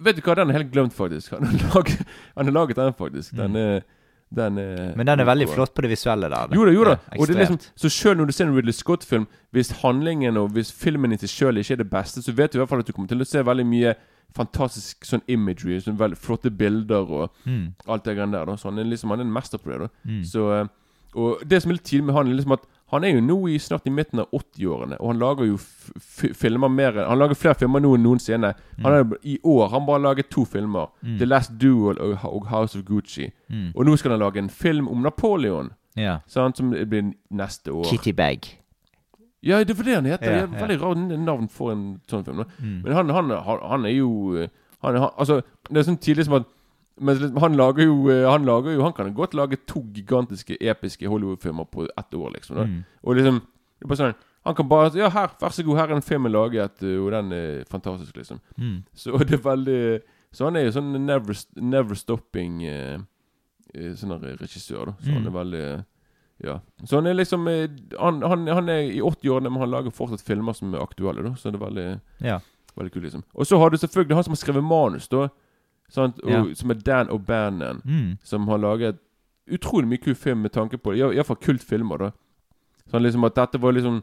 Vet 0.03 0.17
du 0.19 0.23
hva, 0.27 0.35
den 0.35 0.51
er 0.51 0.59
helt 0.59 0.73
glemt, 0.73 0.93
faktisk. 0.97 1.31
Han 1.37 1.45
har 1.47 1.59
laget, 1.77 2.01
han 2.37 2.45
har 2.51 2.53
laget 2.57 2.77
den, 2.77 2.93
faktisk. 2.99 3.37
Den 3.39 3.57
er, 3.57 3.83
den 4.35 4.59
er 4.59 4.89
Mm. 4.93 4.97
Men 4.97 5.07
den 5.07 5.21
er 5.21 5.25
veldig 5.29 5.49
flott 5.53 5.75
på 5.75 5.83
det 5.85 5.91
visuelle 5.93 6.29
der. 6.33 6.55
Jo 6.57 6.65
da, 6.67 6.73
jo 6.73 6.85
da. 6.85 6.91
Ja, 7.13 7.21
Og 7.21 7.29
det 7.29 7.37
er 7.37 7.41
liksom, 7.45 7.59
så 7.77 7.89
selv 7.89 8.17
når 8.19 8.27
du 8.27 8.33
ser 8.33 8.47
en 8.49 8.57
Ridley 8.57 8.73
Scott-film, 8.73 9.27
hvis 9.53 9.71
handlingen 9.83 10.37
og 10.41 10.49
hvis 10.57 10.73
filmen 10.73 11.13
i 11.13 11.17
seg 11.21 11.29
selv 11.31 11.59
ikke 11.63 11.73
er 11.77 11.83
det 11.85 11.91
beste, 11.91 12.23
så 12.25 12.33
vet 12.33 12.51
du 12.53 12.59
i 12.59 12.61
hvert 12.65 12.69
fall 12.73 12.81
at 12.81 12.87
du 12.89 12.93
kommer 12.97 13.09
til 13.13 13.21
å 13.21 13.29
se 13.29 13.43
veldig 13.45 13.67
mye 13.69 13.95
fantastisk 14.37 15.05
sånn 15.07 15.23
imagery, 15.31 15.79
sånn 15.85 15.99
veldig 16.01 16.19
flotte 16.19 16.51
bilder 16.51 17.05
og 17.13 17.31
Mm. 17.47 17.75
alt 17.87 18.05
det 18.05 18.17
greiene 18.17 18.33
der. 18.33 18.47
Da. 18.47 18.57
Så 18.57 18.71
han 18.71 18.79
er 18.79 18.85
liksom 18.85 19.11
han 19.11 19.21
er 19.21 19.25
en 19.25 19.33
mester 19.33 19.59
på 19.59 19.71
det. 19.71 19.79
da 19.81 19.89
Mm. 20.09 20.25
Så 20.25 20.51
eh, 20.61 20.67
Og 21.15 21.43
det 21.47 21.61
som 21.63 21.71
er 21.71 21.75
litt 21.75 21.85
tidlig 21.85 22.05
med 22.07 22.15
han, 22.15 22.27
er 22.27 22.35
liksom 22.35 22.53
at 22.57 22.63
han 22.93 23.05
er 23.05 23.15
jo 23.15 23.21
nå 23.25 23.37
i 23.49 23.59
snart 23.59 23.87
i 23.89 23.91
midten 23.95 24.21
av 24.21 24.33
80-årene, 24.37 24.99
og 25.01 25.13
han 25.13 25.21
lager 25.21 25.49
jo 25.49 25.57
f 25.57 25.91
f 25.97 26.25
filmer 26.37 26.69
mer 26.69 26.99
Han 27.09 27.19
lager 27.19 27.39
flere 27.39 27.57
filmer 27.63 27.81
nå 27.81 27.95
enn 27.97 28.05
noensinne. 28.05 28.53
Han 28.85 28.97
er, 28.99 29.07
I 29.25 29.39
år 29.49 29.71
han 29.73 29.87
bare 29.89 30.03
laget 30.05 30.29
to 30.31 30.45
filmer. 30.45 30.93
Mm. 31.01 31.19
The 31.19 31.29
Last 31.29 31.55
Duel 31.61 31.99
og, 31.99 32.19
og 32.29 32.49
House 32.51 32.79
of 32.79 32.85
Gucci. 32.85 33.31
Mm. 33.49 33.71
Og 33.75 33.87
nå 33.89 33.97
skal 33.97 34.15
han 34.15 34.21
lage 34.21 34.39
en 34.39 34.51
film 34.51 34.89
om 34.93 35.03
Napoleon. 35.03 35.73
Ja. 35.97 36.19
Sant, 36.27 36.61
som 36.61 36.71
blir 36.71 37.15
neste 37.31 37.73
år. 37.73 37.89
Kitty 37.89 38.13
Bag. 38.13 38.59
Ja, 39.43 39.65
det 39.65 39.77
for 39.77 39.89
det 39.89 39.95
han 39.95 40.07
heter. 40.07 40.31
Ja, 40.31 40.47
det 40.47 40.55
er 40.55 40.67
Veldig 40.67 40.81
rart 40.83 41.19
navn 41.19 41.49
for 41.51 41.73
en 41.73 41.87
sånn 42.11 42.25
film. 42.25 42.45
Mm. 42.59 42.83
Men 42.85 42.93
han, 42.93 43.11
han, 43.11 43.31
han, 43.49 43.63
han 43.73 43.87
er 43.89 43.97
jo 43.97 44.11
eh, 44.39 44.53
han, 44.85 45.01
han, 45.01 45.11
Altså, 45.17 45.41
det 45.69 45.81
er 45.81 45.89
sånn 45.89 45.99
tidlig 46.03 46.29
som 46.29 46.39
at 46.39 46.53
men 47.01 47.37
han 47.41 47.57
lager 47.57 47.85
jo 47.87 48.09
eh, 48.13 48.27
Han 48.31 48.45
lager 48.45 48.75
jo 48.75 48.83
Han 48.85 48.93
kan 48.93 49.15
godt 49.15 49.35
lage 49.35 49.57
to 49.67 49.81
gigantiske, 49.95 50.57
episke 50.61 51.09
Hollywood-filmer 51.09 51.65
på 51.65 51.87
ett 51.89 52.15
år, 52.15 52.33
liksom. 52.35 52.57
Mm. 52.57 52.85
Og 53.05 53.17
liksom 53.17 53.39
det 53.43 53.87
er 53.87 53.89
bare 53.89 53.99
sånn 54.03 54.15
Han 54.45 54.55
kan 54.55 54.69
bare 54.69 54.91
Ja, 54.99 55.09
her, 55.11 55.29
vær 55.41 55.51
så 55.57 55.63
god, 55.65 55.77
her 55.79 55.89
er 55.91 55.97
en 55.97 56.03
film 56.03 56.25
jeg 56.29 56.33
laget, 56.35 56.83
eh, 56.83 56.99
og 57.01 57.11
den 57.13 57.33
er 57.33 57.65
fantastisk, 57.71 58.17
liksom. 58.17 58.41
Mm. 58.59 58.83
Så 58.95 59.17
det 59.25 59.39
er 59.39 59.43
veldig 59.47 60.03
Så 60.33 60.45
han 60.45 60.57
er 60.57 60.65
jo 60.69 60.75
sånn 60.77 60.93
never, 61.07 61.35
never 61.57 61.95
stopping 61.95 62.63
eh, 62.65 62.99
eh, 63.75 63.93
Sånn 63.97 64.13
regissør, 64.21 64.93
da. 64.93 64.95
Så 65.01 65.11
han 65.13 65.23
Mm. 65.25 65.27
er 65.33 65.39
veldig 65.41 65.85
Ja. 66.45 66.59
Så 66.85 66.97
han 66.99 67.07
er 67.07 67.15
liksom 67.15 67.47
Han, 67.99 68.23
han, 68.23 68.47
han 68.49 68.69
er 68.69 68.81
i 68.91 69.01
80-årene, 69.01 69.51
men 69.51 69.61
han 69.61 69.71
lager 69.71 69.91
fortsatt 69.95 70.23
filmer 70.27 70.53
som 70.53 70.75
er 70.75 70.83
aktuelle, 70.83 71.23
da. 71.23 71.35
Så 71.35 71.51
det 71.53 71.61
er 71.61 71.67
veldig 71.67 72.01
Ja. 72.21 72.39
Veldig 72.77 72.93
kult, 72.93 73.05
liksom. 73.05 73.23
Og 73.35 73.47
så 73.47 73.59
har 73.59 73.71
du 73.71 73.77
selvfølgelig 73.77 74.15
han 74.17 74.25
som 74.25 74.33
har 74.33 74.41
skrevet 74.41 74.65
manus, 74.65 75.09
da. 75.09 75.29
Og, 75.99 76.31
Ja. 76.31 76.45
Som 76.55 76.71
er 76.71 76.75
Dan 76.75 77.09
O'Bannon. 77.09 77.83
Mm. 77.85 78.19
Som 78.25 78.49
har 78.49 78.59
laget 78.59 78.99
utrolig 79.51 79.89
mye 79.89 79.99
kul 80.03 80.15
film 80.15 80.43
med 80.43 80.53
tanke 80.53 80.79
på 80.79 80.93
det. 80.95 81.01
Iallfall 81.15 81.37
kultfilmer, 81.37 81.99
da. 81.99 82.11
Sånn 82.91 83.03
liksom 83.03 83.25
at 83.27 83.35
dette 83.35 83.59
var 83.61 83.73
liksom 83.73 84.03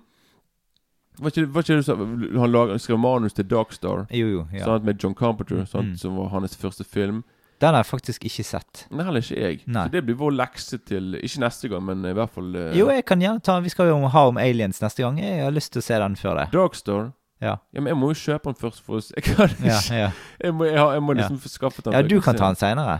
Var 1.20 1.32
ikke, 1.34 1.48
var 1.52 1.62
ikke 1.66 1.76
det 1.76 1.82
du 1.82 1.84
sa 1.84 1.96
Han 2.40 2.52
laget, 2.54 2.82
skrev 2.82 3.00
manus 3.00 3.34
til 3.36 3.44
Darkstar? 3.46 4.06
Jo, 4.16 4.28
jo. 4.28 4.48
Ja. 4.56 4.64
Sant, 4.66 4.86
med 4.88 5.02
John 5.04 5.14
Carpenter, 5.16 5.66
sånn, 5.68 5.90
Mm. 5.92 5.98
som 5.98 6.16
var 6.16 6.30
hans 6.30 6.56
første 6.56 6.86
film. 6.86 7.24
Den 7.60 7.74
har 7.74 7.84
jeg 7.84 7.90
faktisk 7.92 8.24
ikke 8.24 8.44
sett. 8.46 8.86
Nei, 8.90 9.04
heller 9.04 9.20
ikke 9.20 9.36
jeg. 9.38 9.64
Nei. 9.68 9.84
Så 9.88 9.92
det 9.92 10.06
blir 10.06 10.16
vår 10.16 10.32
lekse 10.32 10.78
til 10.86 11.16
Ikke 11.16 11.40
neste 11.44 11.68
gang, 11.70 11.84
men 11.84 12.06
i 12.06 12.14
hvert 12.14 12.30
fall 12.32 12.56
uh, 12.56 12.72
Jo, 12.74 12.88
jeg 12.88 13.04
kan 13.06 13.20
gjerne 13.20 13.42
ta 13.44 13.60
Vi 13.60 13.68
skal 13.70 13.88
jo 13.90 13.98
ha 14.08 14.28
om 14.30 14.38
aliens 14.38 14.80
neste 14.80 15.04
gang. 15.04 15.18
Jeg 15.20 15.44
har 15.44 15.52
lyst 15.52 15.74
til 15.74 15.82
å 15.82 15.84
se 15.84 15.94
den 16.00 16.16
før 16.16 16.38
det. 16.40 16.52
Darkstar 16.54 17.12
Ja. 17.42 17.56
Ja, 17.72 17.80
men 17.80 17.88
jeg 17.88 17.98
må 17.98 18.10
jo 18.12 18.18
kjøpe 18.20 18.52
den 18.52 18.58
først 18.60 18.82
for. 18.84 19.00
Jeg, 19.16 19.24
kan 19.24 19.50
ikke, 19.50 19.70
Ja, 19.70 19.80
ja. 19.96 20.10
jeg, 20.44 20.54
må, 20.54 20.66
jeg, 20.68 20.76
jeg 20.76 21.04
må 21.04 21.16
liksom 21.16 21.40
få 21.40 21.52
skaffet 21.52 21.86
den. 21.86 21.94
ja, 21.96 22.02
du 22.02 22.20
kan 22.22 22.36
ta 22.36 22.50
den 22.52 22.60
seinere. 22.60 23.00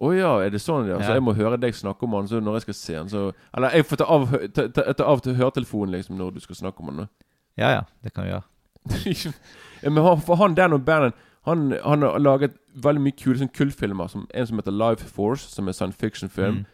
Å 0.00 0.10
ja, 0.16 0.30
er 0.40 0.52
det 0.54 0.62
sånn? 0.64 0.86
Ja. 0.88 1.00
Så 1.04 1.16
jeg 1.18 1.24
må 1.24 1.34
høre 1.36 1.58
deg 1.60 1.74
snakke 1.76 2.06
om 2.06 2.14
den 2.16 2.28
så 2.30 2.38
når 2.40 2.60
jeg 2.60 2.68
skal 2.68 2.76
se 2.78 2.94
den. 2.94 3.10
Så, 3.12 3.24
eller 3.56 3.74
jeg 3.76 3.84
får 3.88 4.00
ta 4.00 4.06
av, 4.08 4.30
ta, 4.56 4.68
ta, 4.72 4.84
ta 4.96 5.08
av 5.12 5.20
til 5.26 5.36
høretelefonen 5.36 5.92
liksom 5.98 6.16
når 6.16 6.38
du 6.38 6.40
skal 6.40 6.56
snakke 6.62 6.80
om 6.80 6.94
den. 7.02 7.10
Ja, 7.60 7.74
ja. 7.74 7.82
Det 8.00 8.14
kan 8.14 8.24
vi 8.24 8.30
gjøre. 8.32 8.46
ja, 9.82 9.90
men 9.90 10.02
han, 10.06 10.22
for 10.24 10.40
han 10.40 10.56
der 10.56 10.72
og 10.72 10.86
bandet 10.86 11.18
han, 11.48 11.72
han 11.84 12.02
har 12.02 12.18
laget 12.20 12.56
veldig 12.84 13.00
mye 13.00 13.16
kule 13.16 13.40
sånn 13.40 13.52
kultfilmer. 13.56 14.08
Som 14.12 14.26
en 14.34 14.46
som 14.48 14.60
heter 14.60 14.76
Life 14.76 15.08
Force, 15.08 15.48
som 15.52 15.68
er 15.68 15.76
science 15.76 15.96
fiction-film. 16.00 16.62
Mm. 16.62 16.66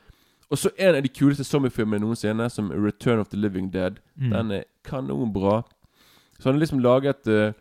Og 0.51 0.59
så 0.59 0.71
en 0.79 0.95
av 0.95 1.03
de 1.03 1.11
kuleste 1.11 1.47
zombiefilmene 1.47 2.03
noensinne, 2.03 2.49
som 2.51 2.71
Return 2.71 3.23
of 3.23 3.31
the 3.33 3.39
Living 3.39 3.73
Dead. 3.75 3.99
Mm. 4.15 4.31
Den 4.35 4.51
er 4.61 4.65
kanonbra. 4.87 5.63
Så 6.39 6.49
han 6.49 6.55
har 6.55 6.61
liksom 6.61 6.81
laget 6.85 7.27
uh, 7.29 7.53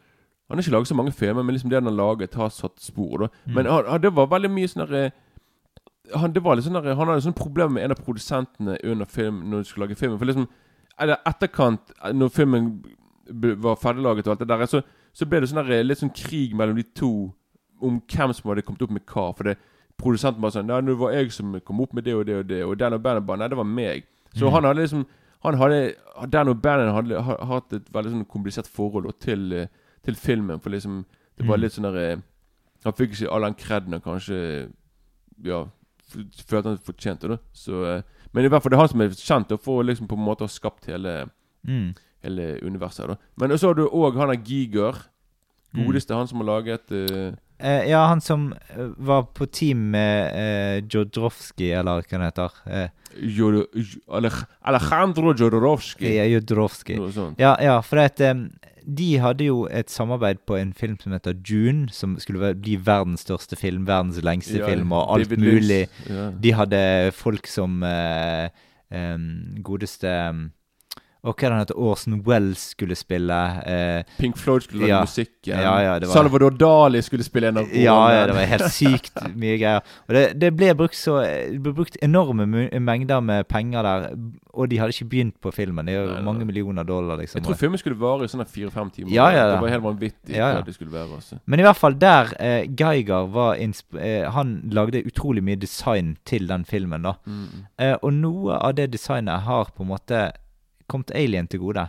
Han 0.50 0.58
har 0.58 0.64
ikke 0.64 0.72
laget 0.76 0.88
så 0.88 0.96
mange 0.96 1.12
filmer, 1.12 1.44
men 1.44 1.56
liksom 1.56 1.70
det 1.72 1.78
han 1.80 1.86
har 1.90 1.96
laget, 1.98 2.36
har 2.36 2.50
satt 2.50 2.80
spor. 2.80 3.18
da 3.18 3.28
Mm. 3.48 3.54
Men 3.56 3.66
han, 3.66 3.86
han, 3.90 4.02
det 4.02 4.12
var 4.16 4.28
veldig 4.28 4.52
mye 4.52 4.68
sånn 4.68 4.86
derre 4.86 5.12
han, 6.14 6.34
det 6.36 6.44
var 6.46 6.56
litt 6.56 6.66
sånn 6.68 6.76
der, 6.78 6.94
han 6.94 7.08
hadde 7.10 7.24
sånn 7.26 7.34
problem 7.34 7.72
med 7.74 7.84
en 7.84 7.92
av 7.96 7.98
produsentene 8.06 8.76
under 8.84 9.06
film 9.10 9.40
Når 9.50 9.64
de 9.64 9.70
skulle 9.70 9.88
lage 9.88 9.96
filmen. 9.98 10.20
For 10.22 10.26
liksom 10.30 10.46
Eller 11.02 11.18
etterkant, 11.26 11.92
når 12.14 12.30
filmen 12.30 12.68
var 13.66 13.76
ferdiglaget 13.82 14.28
og 14.28 14.36
alt 14.36 14.40
det 14.44 14.48
der, 14.52 14.66
så, 14.70 14.82
så 15.14 15.26
ble 15.26 15.40
det 15.42 15.50
sånn 15.50 15.66
der, 15.66 15.82
litt 15.84 15.98
sånn 16.04 16.14
krig 16.14 16.54
mellom 16.56 16.78
de 16.78 16.84
to 16.96 17.10
om 17.82 17.98
hvem 18.06 18.34
som 18.38 18.52
hadde 18.52 18.62
kommet 18.64 18.82
opp 18.86 18.94
med 18.94 19.02
hva. 19.10 19.26
For 19.36 19.50
det 19.50 19.58
produsenten 19.98 20.42
bare 20.46 20.54
sånn 20.60 20.70
Nei, 20.70 20.78
det 20.86 20.96
var 21.02 21.12
jeg 21.18 21.34
som 21.34 21.58
kom 21.66 21.82
opp 21.82 21.94
med 21.98 22.06
det 22.06 22.14
og 22.16 22.26
det 22.30 22.38
og 22.38 22.46
det. 22.48 22.62
Og 22.64 22.78
den 22.80 22.94
og 22.94 23.02
bandet 23.04 23.26
bare 23.26 23.42
Nei, 23.42 23.48
det 23.52 23.58
var 23.58 23.68
meg. 23.68 24.06
Så 24.36 24.46
Mm. 24.46 24.52
han 24.54 24.64
hadde 24.70 24.82
liksom 24.86 25.06
Han 25.44 25.58
hadde 25.58 25.96
Dan 26.30 26.48
O'Bannon 26.50 26.94
hadde 26.94 27.22
ha- 27.22 27.46
hatt 27.46 27.74
et 27.74 27.90
veldig 27.94 28.12
sånn 28.12 28.26
komplisert 28.26 28.68
forhold 28.68 29.20
til, 29.20 29.54
eh, 29.54 29.68
til 30.04 30.16
filmen. 30.16 30.60
For 30.60 30.70
liksom 30.70 31.06
Det 31.38 31.46
var 31.46 31.58
Mm. 31.58 31.62
litt 31.62 31.72
sånn 31.74 31.84
der 31.94 31.98
eh, 32.14 32.18
Han 32.86 32.94
fikk 32.94 33.12
ikke 33.12 33.32
all 33.32 33.42
den 33.42 33.54
kreden 33.56 33.92
han 33.92 34.02
kanskje 34.02 34.72
Ja 35.44 35.66
følte 36.48 36.70
han 36.70 36.78
fortjente. 36.78 37.28
da 37.28 37.38
Så 37.54 37.84
eh, 37.98 38.02
Men 38.34 38.46
i 38.46 38.48
hvert 38.50 38.62
fall 38.64 38.70
det 38.72 38.78
er 38.78 38.80
han 38.80 38.90
som 38.90 39.02
er 39.02 39.10
kjent 39.10 39.48
da, 39.50 39.58
for 39.58 39.82
å 39.84 39.86
liksom 39.86 40.08
på 40.08 40.16
en 40.18 40.26
måte 40.26 40.42
ha 40.42 40.48
skapt 40.48 40.86
hele 40.86 41.30
Mm. 41.68 41.96
Hele 42.24 42.60
universet. 42.62 43.08
da 43.08 43.16
Men 43.38 43.50
så 43.58 43.68
har 43.68 43.74
du 43.74 43.88
òg 43.90 44.16
han 44.18 44.30
er 44.30 44.38
Giger. 44.38 44.94
Mm. 45.74 45.86
Godeste 45.88 46.14
han 46.16 46.28
som 46.28 46.38
har 46.40 46.46
laget 46.46 46.92
eh, 46.92 47.34
Eh, 47.66 47.88
ja, 47.90 48.04
han 48.12 48.22
som 48.22 48.52
eh, 48.54 48.92
var 49.02 49.24
på 49.34 49.48
team 49.50 49.88
med 49.96 50.36
uh, 50.36 50.88
Jodorowsky, 50.92 51.72
eller 51.74 52.04
hva 52.06 52.18
han 52.20 52.26
heter. 52.28 52.60
Jod- 53.16 53.66
Alejandro 54.62 55.34
Jodorowsky. 55.34 56.12
ja, 56.18 56.26
Jodorowsky. 56.30 56.98
Ja, 57.42 57.56
ja, 57.64 57.80
for 57.82 58.04
at, 58.04 58.22
um, 58.22 58.50
de 58.86 59.16
hadde 59.18 59.48
jo 59.48 59.64
et 59.72 59.90
samarbeid 59.90 60.44
på 60.46 60.60
en 60.60 60.74
film 60.78 61.00
som 61.02 61.16
heter 61.16 61.34
June, 61.42 61.88
som 61.90 62.14
skulle 62.22 62.52
bli 62.60 62.76
verdens 62.86 63.24
største 63.26 63.58
film, 63.58 63.88
verdens 63.88 64.20
lengste 64.22 64.60
Ja, 64.60 64.68
film 64.70 64.92
og 64.94 65.16
alt 65.16 65.30
David 65.32 65.42
mulig. 65.42 65.80
Ja. 66.10 66.28
De 66.44 66.54
hadde 66.54 66.84
folk 67.18 67.48
som 67.50 67.80
em, 68.94 69.26
godeste 69.66 70.12
em, 70.12 70.52
Og 71.26 71.34
hva 71.36 71.50
den 71.50 71.58
heter? 71.60 71.78
Orson 71.82 72.20
Wells 72.26 72.60
skulle 72.76 72.96
spille. 72.96 73.38
eh, 73.66 74.04
Pink 74.20 74.38
Floyd 74.38 74.62
skulle 74.62 74.82
lage 74.86 74.90
Ja. 74.94 75.02
musikken. 75.02 75.58
Ja, 75.58 75.80
ja, 75.82 75.94
var- 76.00 76.06
Salvador 76.14 76.52
Dali 76.52 77.02
skulle 77.02 77.24
spille 77.24 77.48
en 77.50 77.58
av 77.58 77.68
ja, 77.74 77.96
ja, 78.14 78.26
det 78.28 78.36
var 78.36 78.46
helt 78.46 78.72
sykt 78.72 79.18
mye 79.36 79.58
greier. 79.58 79.82
Og 80.08 80.14
det, 80.14 80.40
det 80.40 80.52
ble 80.56 80.74
brukt 80.76 80.96
så 80.96 81.22
Det 81.26 81.62
ble 81.64 81.74
brukt 81.74 81.98
enorme 82.04 82.46
mengder 82.80 83.22
med 83.22 83.48
penger 83.48 83.82
der, 83.84 84.10
og 84.54 84.70
de 84.70 84.78
hadde 84.78 84.94
ikke 84.94 85.10
begynt 85.10 85.42
på 85.42 85.52
filmen. 85.52 85.86
Det 85.86 85.96
er 85.96 86.06
jo 86.06 86.22
mange 86.24 86.46
millioner 86.46 86.84
dollar, 86.84 87.18
liksom. 87.18 87.40
Jeg 87.42 87.48
tror 87.50 87.56
filmen 87.60 87.78
skulle 87.82 87.98
vare 88.00 88.24
i 88.24 88.28
sånn 88.28 88.46
fire-fem 88.46 88.90
timer. 88.92 89.12
Ja, 89.12 89.30
ja, 89.34 89.48
Det 89.52 89.62
var 89.62 89.70
helt 89.70 89.84
vanvittig 89.84 90.36
Ja, 90.36 90.54
ja. 90.56 90.62
det 90.62 90.74
skulle 90.76 90.92
være. 90.92 91.16
Altså. 91.16 91.40
Men 91.46 91.60
i 91.60 91.64
hvert 91.64 91.76
fall 91.82 91.94
der 92.00 92.34
eh, 92.40 92.66
Geiger 92.68 93.28
var 93.28 93.56
eh, 93.58 94.30
Han 94.32 94.62
lagde 94.72 95.04
utrolig 95.06 95.44
mye 95.44 95.56
design 95.60 96.18
til 96.26 96.48
den 96.48 96.66
filmen. 96.66 97.02
da 97.02 97.14
Mm. 97.26 97.48
eh, 97.80 97.96
Og 98.04 98.14
noe 98.14 98.54
av 98.62 98.76
det 98.76 98.92
designet 98.92 99.42
har 99.42 99.66
på 99.76 99.82
en 99.84 99.90
måte 99.90 100.32
kommet 100.92 101.14
Alien 101.16 101.48
til 101.48 101.62
gode. 101.64 101.88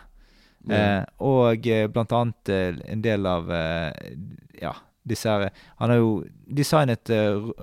Ja. 0.67 0.76
Eh, 0.76 1.05
og 1.23 1.67
eh, 1.71 1.87
blant 1.93 2.12
annet 2.17 2.50
eh, 2.50 2.81
en 2.91 3.03
del 3.05 3.26
av 3.31 3.50
eh, 3.55 4.17
Ja, 4.59 4.73
disse 5.07 5.31
her 5.31 5.53
Han 5.79 5.93
har 5.93 6.00
jo 6.00 6.09
designet 6.50 7.12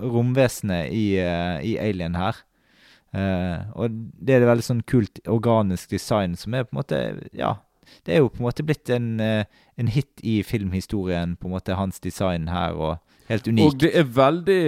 romvesenet 0.00 0.88
i, 0.88 1.18
i 1.20 1.74
Alien 1.76 2.16
her. 2.16 2.38
Eh, 3.12 3.66
og 3.76 3.92
det 4.24 4.38
er 4.38 4.46
veldig 4.48 4.64
sånn 4.64 4.82
kult 4.88 5.20
organisk 5.28 5.92
design 5.92 6.38
som 6.40 6.56
er 6.56 6.64
på 6.64 6.74
en 6.74 6.80
måte 6.80 7.02
Ja, 7.36 7.58
det 8.06 8.14
er 8.14 8.24
jo 8.24 8.32
på 8.32 8.40
en 8.40 8.48
måte 8.48 8.64
blitt 8.64 8.88
en, 8.90 9.20
en 9.20 9.92
hit 9.92 10.24
i 10.24 10.38
filmhistorien, 10.42 11.36
på 11.36 11.50
en 11.50 11.54
måte 11.58 11.76
hans 11.76 12.00
design 12.00 12.48
her, 12.48 12.72
og 12.72 13.28
helt 13.28 13.52
Og 13.52 13.76
det 13.84 13.92
er 13.92 14.08
veldig 14.08 14.64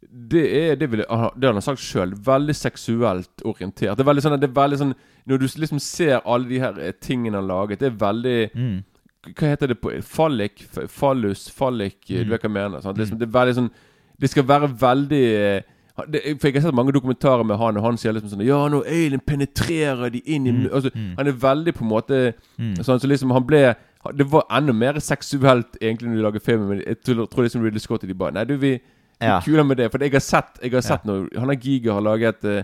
Det 0.00 0.44
er 0.70 0.76
det, 0.78 0.90
vil 0.90 1.00
det 1.02 1.08
har 1.10 1.52
han 1.52 1.62
sagt 1.62 1.82
sjøl. 1.82 2.12
Veldig 2.24 2.54
seksuelt 2.54 3.42
orientert. 3.44 3.96
Det 3.98 4.04
er 4.04 4.08
veldig 4.08 4.22
sånn, 4.22 4.36
det 4.40 4.46
er 4.48 4.54
veldig 4.54 4.78
sånn 4.78 4.92
Når 5.26 5.40
du 5.42 5.46
liksom 5.58 5.80
ser 5.82 6.20
alle 6.24 6.48
de 6.48 6.60
her 6.62 6.78
eh, 6.80 6.92
tingene 7.02 7.36
han 7.36 7.42
har 7.44 7.48
laget, 7.48 7.80
det 7.80 7.90
er 7.92 7.98
veldig 8.04 8.38
Mm. 8.54 8.76
Hva 9.34 9.48
heter 9.50 9.68
det 9.72 9.80
på 9.82 9.90
Fallik? 10.06 10.62
Fallus? 10.88 11.48
Fallik? 11.50 11.98
Mm. 12.08 12.22
Du 12.24 12.30
vet 12.30 12.44
hva 12.44 12.48
jeg 12.48 12.54
mener? 12.54 12.80
Sant? 12.80 12.98
Liksom, 12.98 13.18
det 13.18 13.26
er 13.26 13.34
veldig 13.34 13.56
sånn 13.58 13.70
Det 14.20 14.30
skal 14.30 14.46
være 14.46 14.70
veldig 14.80 15.22
eh, 15.34 15.62
det, 16.06 16.22
For 16.38 16.48
Jeg 16.48 16.54
har 16.60 16.68
sett 16.68 16.78
mange 16.78 16.94
dokumentarer 16.94 17.42
med 17.44 17.58
han, 17.58 17.76
og 17.76 17.82
han 17.84 17.98
sier 17.98 18.14
liksom 18.14 18.30
sånn 18.30 18.46
Ja, 18.46 18.60
når 18.70 18.86
alien 18.86 19.20
penetrerer 19.26 20.14
de 20.14 20.22
inn 20.24 20.46
i 20.46 20.54
Mm, 20.54 20.68
altså, 20.72 20.90
mm. 20.94 21.10
Han 21.18 21.26
er 21.26 21.42
veldig 21.42 21.74
på 21.74 21.84
en 21.84 21.90
måte 21.90 22.20
Mm. 22.58 22.76
Sånn, 22.82 23.00
så 23.02 23.10
liksom 23.10 23.34
han 23.34 23.44
ble 23.46 23.74
Det 24.16 24.30
var 24.30 24.46
enda 24.50 24.72
mer 24.72 25.00
seksuelt 25.02 25.76
egentlig 25.82 26.08
når 26.08 26.16
de 26.16 26.22
lager 26.22 26.40
filmen, 26.40 26.68
men 26.68 26.80
jeg 26.86 27.02
tror, 27.02 27.26
tror 27.26 27.42
liksom 27.44 27.62
Ridley 27.66 27.82
Scott 27.82 28.06
og 28.06 28.08
de 28.08 28.14
bare 28.14 28.32
Nei, 28.38 28.44
du, 28.44 28.56
vi 28.56 28.78
Ja. 29.18 29.40
Kula 29.44 29.64
med 29.66 29.80
det. 29.80 29.90
For 29.92 30.02
jeg 30.02 30.14
har 30.14 30.22
sett 30.22 30.60
Jeg 30.62 30.76
har 30.76 30.84
sett 30.86 31.06
noe 31.08 31.26
Han 31.34 31.50
er 31.50 31.58
Giga 31.58 31.96
har 31.96 32.04
laget 32.06 32.44
eh, 32.46 32.62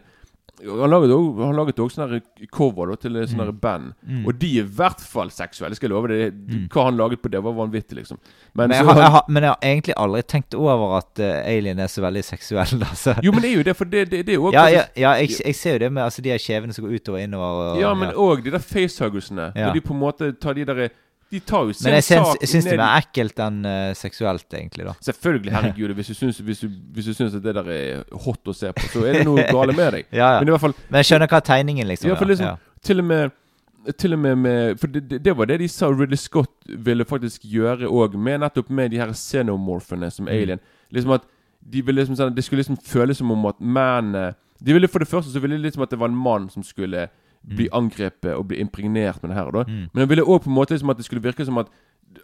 Han 0.62 0.90
laget 0.92 1.10
også, 1.10 1.32
han 1.42 1.56
laget 1.58 1.80
også 1.82 1.98
sånne 1.98 2.20
cover 2.54 2.92
da, 2.92 2.96
til 3.02 3.16
sånne 3.26 3.48
her 3.48 3.56
band. 3.58 3.88
Mm. 4.06 4.20
Og 4.22 4.36
de 4.38 4.50
er 4.60 4.68
i 4.68 4.74
hvert 4.78 5.00
fall 5.02 5.32
seksuelle. 5.34 5.74
Skal 5.74 5.88
jeg 5.88 5.92
love 5.96 6.10
deg. 6.12 6.30
Mm. 6.30 6.68
Hva 6.70 6.84
han 6.86 7.00
laget 7.00 7.24
på 7.24 7.32
det, 7.32 7.40
var 7.42 7.56
vanvittig, 7.58 7.96
liksom. 7.98 8.20
Men, 8.52 8.68
Men 8.68 8.76
jeg, 8.76 8.86
har, 8.86 9.00
jeg 9.02 9.12
har, 9.16 9.24
men 9.28 9.42
jeg 9.42 9.50
har 9.50 9.66
egentlig 9.72 9.96
aldri 10.04 10.22
tenkt 10.30 10.54
over 10.54 10.94
at 11.00 11.24
uh, 11.24 11.32
Alien 11.42 11.82
er 11.82 11.90
så 11.90 12.06
veldig 12.06 12.22
seksuell. 12.24 12.78
Altså. 12.94 13.16
Jo, 13.24 13.32
men 13.34 13.42
det 13.42 13.50
er 13.50 13.56
jo 13.56 13.64
det, 13.66 13.74
for 13.76 13.90
det, 13.90 14.04
det, 14.12 14.20
det 14.28 14.36
er 14.36 14.38
jo 14.38 14.46
også 14.52 14.60
Ja, 14.60 14.66
ja, 14.70 14.84
ja 14.94 15.16
jeg, 15.24 15.34
jeg 15.42 15.58
ser 15.58 15.74
jo 15.74 15.82
det 15.82 15.92
med 15.92 16.04
altså, 16.04 16.22
de 16.22 16.30
her 16.30 16.38
kjevene 16.38 16.76
som 16.76 16.86
går 16.86 16.94
utover 17.00 17.18
og 17.18 17.24
innover. 17.26 17.62
Og, 17.64 17.80
Ja, 17.82 17.94
men 17.98 18.14
òg 18.14 18.44
de 18.46 18.54
der 18.54 18.62
facehuggersene. 18.62 19.50
Ja. 19.56 19.66
Når 19.66 19.80
de 19.80 19.82
på 19.90 19.96
en 19.96 20.00
måte 20.06 20.30
tar 20.38 20.54
de 20.54 20.68
der 20.70 20.86
De 21.30 21.40
tar 21.40 21.64
jo 21.66 21.72
sin 21.72 21.88
Men 21.88 21.94
jeg 21.98 22.04
syns, 22.04 22.36
jeg 22.40 22.48
syns 22.48 22.64
det 22.68 22.74
er 22.78 22.98
ekkelt 23.00 23.38
enn 23.42 23.60
uh, 23.66 23.92
seksuelt, 23.98 24.46
egentlig. 24.54 24.84
da 24.86 24.92
Selvfølgelig, 25.02 25.52
herregud. 25.52 25.94
Hvis 25.98 26.06
du 26.12 26.14
syns, 26.14 26.38
hvis 26.38 26.60
du, 26.60 26.68
hvis 26.94 27.04
du 27.10 27.14
syns 27.14 27.34
at 27.34 27.42
det 27.42 27.54
der 27.56 27.70
er 27.74 28.04
hot 28.26 28.50
å 28.50 28.54
se 28.54 28.70
på, 28.72 28.88
så 28.92 29.06
er 29.08 29.18
det 29.20 29.24
noe 29.26 29.46
gale 29.50 29.72
med 29.76 29.92
deg. 29.98 30.06
Ja, 30.20 30.34
ja. 30.36 30.42
Men 30.42 30.48
i 30.48 30.54
hvert 30.54 30.60
fall 30.66 30.74
Men 30.88 31.00
jeg 31.02 31.10
skjønner 31.12 31.30
hva 31.32 31.40
tegningen, 31.44 31.88
liksom. 31.90 32.14
For 32.16 32.28
liksom 32.30 32.46
ja. 32.52 32.56
Til 32.84 33.00
og 33.02 33.08
med 33.10 33.32
til 34.00 34.14
og 34.16 34.18
med 34.18 34.38
med 34.40 34.78
For 34.80 34.88
det, 34.88 35.02
det, 35.10 35.18
det 35.26 35.32
var 35.36 35.44
det 35.50 35.58
de 35.60 35.66
sa 35.68 35.90
Ridley 35.92 36.16
Scott 36.16 36.48
ville 36.86 37.04
faktisk 37.04 37.42
gjøre 37.44 37.84
òg, 37.90 38.14
med 38.16 38.40
nettopp 38.40 38.70
med 38.72 38.90
de 38.94 38.96
her 39.02 39.10
xenomorphene 39.12 40.08
som 40.10 40.24
Mm. 40.24 40.32
alien. 40.32 40.60
Liksom 40.90 41.12
at 41.18 41.26
de 41.60 41.82
ville 41.84 42.00
liksom 42.00 42.16
sånn 42.16 42.34
Det 42.36 42.44
skulle 42.44 42.62
liksom 42.62 42.78
føles 42.84 43.18
som 43.20 43.30
om 43.32 43.44
at 43.46 43.60
mennene 43.60 44.34
De 44.64 44.72
ville 44.72 44.88
For 44.88 44.98
det 45.04 45.08
første 45.08 45.32
så 45.32 45.40
ville 45.40 45.56
de 45.56 45.62
liksom 45.66 45.82
at 45.82 45.90
det 45.92 45.98
var 46.00 46.08
en 46.08 46.16
mann 46.16 46.48
som 46.52 46.62
skulle 46.62 47.08
bli 47.46 47.68
angrepet 47.72 48.34
og 48.34 48.48
bli 48.48 48.56
impregnert 48.60 49.22
med 49.22 49.30
det 49.30 49.36
her. 49.36 49.50
Da. 49.50 49.64
Mm. 49.68 49.88
Men 49.92 50.00
han 50.00 50.08
ville 50.08 50.22
òg 50.24 50.42
på 50.44 50.48
en 50.50 50.54
måte 50.56 50.70
liksom 50.74 50.90
at 50.90 50.96
det 50.96 51.04
skulle 51.04 51.22
virke 51.22 51.44
som 51.44 51.58
at 51.58 51.66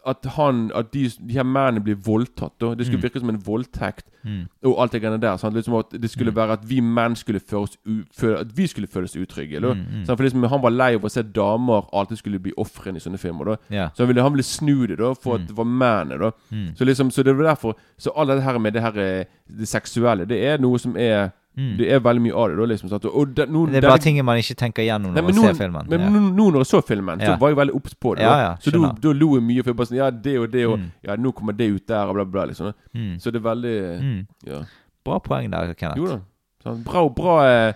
at 0.06 0.24
han 0.36 0.70
At 0.74 0.92
de, 0.92 1.08
de 1.08 1.32
her 1.34 1.42
mennene 1.42 1.80
blir 1.82 1.96
voldtatt. 1.96 2.52
Da. 2.60 2.74
Det 2.74 2.86
skulle 2.86 2.98
Mm. 3.00 3.02
virke 3.10 3.18
som 3.20 3.28
en 3.28 3.40
voldtekt 3.42 4.06
Mm. 4.24 4.46
og 4.64 4.78
alt 4.82 4.92
det 4.92 5.02
greiene 5.02 5.20
der. 5.20 5.36
Sant? 5.36 5.54
Liksom 5.54 5.74
at 5.74 5.90
det 5.90 6.10
skulle 6.10 6.30
Mm. 6.30 6.36
være 6.36 6.52
at 6.52 6.60
vi 6.70 6.80
menn 6.80 7.16
skulle 7.16 7.40
føles 7.40 7.76
u, 7.86 8.02
føle, 8.16 8.38
At 8.38 8.56
vi 8.56 8.66
skulle 8.66 8.86
føles 8.86 9.16
utrygge. 9.16 9.58
Mm, 9.58 9.84
mm. 10.00 10.06
For 10.06 10.16
liksom, 10.22 10.44
Han 10.48 10.62
var 10.62 10.70
lei 10.70 10.94
av 10.94 11.00
å 11.02 11.10
se 11.10 11.22
damer 11.22 11.88
alltid 11.92 12.18
skulle 12.18 12.38
bli 12.38 12.52
ofrene 12.56 12.96
i 12.96 13.00
sånne 13.00 13.18
filmer. 13.18 13.58
Ja. 13.70 13.88
Så 13.88 13.98
han 14.04 14.08
ville, 14.08 14.22
han 14.22 14.32
ville 14.32 14.42
snu 14.44 14.86
det 14.86 14.98
da 14.98 15.12
for 15.14 15.36
Mm. 15.36 15.42
at 15.42 15.48
det 15.48 15.56
var 15.56 15.64
mennene. 15.64 16.32
Mm. 16.52 16.76
Så 16.76 16.84
liksom, 16.86 17.10
så 17.10 17.24
det 17.24 17.36
var 17.36 17.44
derfor 17.54 17.74
Så 17.98 18.10
alt 18.16 18.28
det 18.28 18.42
her 18.44 18.58
med 18.58 18.72
det 18.74 18.82
her 18.82 18.96
eh, 18.98 19.24
Det 19.50 19.66
seksuelle, 19.68 20.24
det 20.24 20.44
er 20.44 20.58
noe 20.58 20.78
som 20.78 20.96
er 20.96 21.32
Mm. 21.58 21.76
Det 21.76 21.86
er 21.92 21.98
veldig 22.00 22.22
mye 22.22 22.32
av 22.38 22.48
det. 22.48 22.56
da 22.56 22.64
liksom 22.70 22.92
at, 22.94 23.02
det, 23.02 23.10
nå, 23.50 23.66
Det 23.66 23.76
er 23.76 23.80
der- 23.80 23.88
bare 23.90 23.98
ting 23.98 24.24
man 24.24 24.38
ikke 24.38 24.54
tenker 24.54 24.82
igjennom 24.82 25.12
når 25.14 25.22
man 25.22 25.34
ser 25.34 25.54
filmen. 25.58 25.88
Men 25.90 26.00
ja. 26.00 26.08
nå, 26.08 26.20
nå 26.36 26.44
når 26.52 26.58
jeg 26.62 26.66
så 26.70 26.80
filmen, 26.86 27.18
så 27.20 27.26
Ja. 27.32 27.36
var 27.36 27.48
jeg 27.48 27.56
veldig 27.58 27.74
obs 27.74 27.94
på 27.94 28.14
det. 28.16 28.22
Da. 28.24 28.38
ja, 28.40 28.56
så 28.60 28.70
da, 28.70 29.12
lo 29.12 29.34
jeg 29.34 29.42
mye, 29.42 29.62
for 29.64 29.70
jeg 29.70 29.76
bare 29.76 29.86
sånn 29.90 29.96
Ja, 29.98 30.10
det 30.10 30.38
og 30.38 30.50
det, 30.52 30.66
og 30.66 30.78
Mm. 30.78 30.90
Ja, 31.02 31.16
nå 31.16 31.32
kommer 31.34 31.52
det 31.56 31.70
ut 31.74 31.86
der, 31.86 32.06
og 32.06 32.14
bla, 32.14 32.24
bla, 32.24 32.44
liksom. 32.46 32.72
Mm. 32.94 33.18
Så 33.18 33.30
det 33.32 33.36
er 33.44 33.48
veldig 33.50 34.00
Mm. 34.00 34.26
Ja. 34.46 34.62
Bra 35.04 35.18
poeng 35.18 35.50
der, 35.50 35.74
Kenneth. 35.74 35.98
Jo 35.98 36.06
da. 36.06 36.20
Sånn, 36.64 36.84
bra, 36.84 37.08
bra 37.08 37.42
eh, 37.44 37.72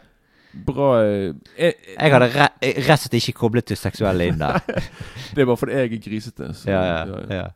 Bra 0.55 1.03
eh, 1.03 1.33
eh, 1.59 1.73
Jeg 1.99 2.13
hadde 2.13 2.29
re 2.31 2.49
rett 2.63 2.91
og 2.91 2.99
slett 3.11 3.15
ikke 3.19 3.33
koblet 3.35 3.67
det 3.67 3.77
seksuelle 3.77 4.29
inn 4.29 4.39
der. 4.39 4.61
Det 5.35 5.43
er 5.43 5.47
bare 5.47 5.57
fordi 5.57 5.73
jeg 5.73 5.93
er 5.93 5.99
grisete. 5.99 6.55
Så, 6.55 6.67
ja, 6.71 7.05
ja. 7.29 7.49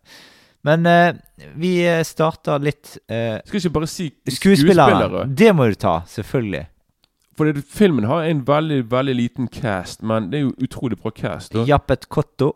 Men 0.67 0.87
eh, 0.87 1.15
vi 1.55 1.73
eh, 1.87 2.03
starter 2.05 2.59
litt 2.59 2.97
eh, 3.07 3.39
Skal 3.47 3.61
ikke 3.61 3.71
bare 3.77 3.87
si 3.91 4.09
Skuespillere. 4.35 5.27
Det 5.39 5.53
må 5.55 5.69
du 5.71 5.77
ta, 5.79 6.01
selvfølgelig. 6.11 6.65
For 7.39 7.47
det, 7.47 7.63
filmen 7.71 8.09
har 8.11 8.25
en 8.27 8.41
veldig 8.47 8.81
veldig 8.91 9.15
liten 9.15 9.47
cast, 9.55 10.03
men 10.03 10.31
det 10.33 10.41
er 10.41 10.47
jo 10.49 10.55
utrolig 10.67 10.99
bra 10.99 11.13
cast. 11.15 11.53
da. 11.55 11.63
Jappet 11.69 12.09
Kotto. 12.11 12.53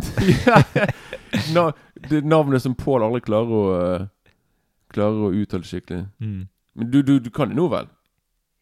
na, 1.54 1.72
det 2.10 2.24
navnet 2.24 2.62
som 2.62 2.74
Pål 2.74 3.02
aldri 3.04 3.20
klarer 3.26 3.56
å 3.56 3.64
uh, 3.76 4.06
Klarer 4.90 5.26
å 5.28 5.32
uttale 5.38 5.62
skikkelig. 5.68 6.04
Mm. 6.18 6.46
Men 6.74 6.88
du, 6.90 7.00
du, 7.06 7.12
du 7.22 7.28
kan 7.30 7.48
det 7.52 7.54
nå, 7.56 7.68
vel? 7.70 7.86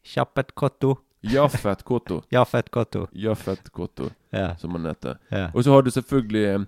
Kjappet 0.05 0.51
Kotto. 0.55 0.95
Jaffet 1.25 1.81
Kotto. 1.83 2.19
Jaffet 2.35 2.69
Kotto. 2.71 3.07
Jaffet 3.11 3.71
Kotto, 3.73 4.11
Ja. 4.31 4.51
som 4.61 4.75
han 4.77 4.85
heter. 4.85 5.17
ja. 5.33 5.47
Og 5.53 5.63
så 5.65 5.73
har 5.73 5.81
du 5.81 5.89
selvfølgelig 5.91 6.43
eh, 6.53 6.59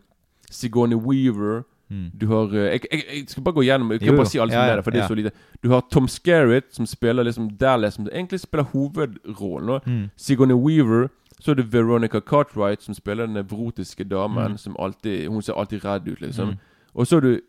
Sigourney 0.50 0.98
Weaver. 0.98 1.62
Mm. 1.92 2.12
Du 2.22 2.28
har 2.32 2.54
eh, 2.56 2.70
jeg, 2.72 2.82
jeg, 2.92 3.04
jeg 3.14 3.24
skal 3.28 3.44
bare 3.44 3.54
gå 3.58 3.64
gjennom 3.68 3.90
Jeg 3.92 4.00
kan 4.00 4.08
Jo, 4.14 4.16
bare 4.16 4.30
si 4.32 4.40
alt 4.40 4.54
som 4.54 4.62
Ja, 4.62 4.68
er 4.72 4.76
der, 4.80 4.82
for 4.86 4.92
det 4.96 5.02
er 5.04 5.08
så 5.08 5.16
lite. 5.20 5.32
Du 5.64 5.70
har 5.74 5.82
Tom 5.92 6.08
Skerritt, 6.08 6.70
som 6.76 6.86
spiller 6.88 7.24
liksom 7.28 7.50
Dallas, 7.60 7.94
som 8.00 8.08
egentlig 8.08 8.40
spiller 8.40 8.64
hovedrollen. 8.64 9.80
Mm. 9.86 10.10
Sigourney 10.16 10.56
Weaver. 10.56 11.08
Så 11.40 11.52
er 11.52 11.56
det 11.56 11.74
Veronica 11.74 12.20
Cartwright, 12.20 12.84
som 12.84 12.94
spiller 12.94 13.26
den 13.26 13.34
nevrotiske 13.34 14.04
damen. 14.04 14.52
Mm. 14.52 14.58
Som 14.58 14.76
alltid 14.80 15.28
Hun 15.28 15.42
ser 15.42 15.54
alltid 15.60 15.86
redd 15.86 16.08
ut, 16.08 16.22
liksom. 16.22 16.48
Mm. 16.50 16.56
Og 16.94 17.08
så 17.08 17.18
er 17.18 17.20
du 17.22 17.40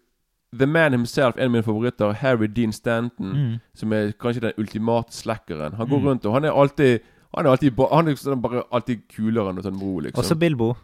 The 0.59 0.67
Man 0.67 0.93
himself, 0.93 1.37
en 1.37 1.45
av 1.45 1.51
mine 1.51 1.63
favoritter, 1.63 2.13
Harry 2.13 2.47
Dean 2.47 2.73
Stanton. 2.73 3.33
Mm. 3.37 3.59
Som 3.75 3.93
er 3.93 4.13
kanskje 4.21 4.41
den 4.41 4.53
ultimate 4.59 5.13
slackeren. 5.13 5.75
Han 5.75 5.89
går 5.89 5.99
rundt 5.99 6.27
og 6.27 6.33
han 6.35 6.45
er 6.45 6.51
alltid 6.51 6.99
Han 7.35 7.47
er 7.47 7.51
alltid 7.51 7.73
Han 7.93 8.09
er 8.09 8.15
sånn 8.15 8.43
bare 8.43 8.63
alltid 8.73 9.07
kulere 9.15 9.51
enn 9.51 9.63
sånn 9.63 9.81
ro, 9.81 10.01
liksom. 10.01 10.21
Også 10.21 10.35
Bilbo. 10.35 10.75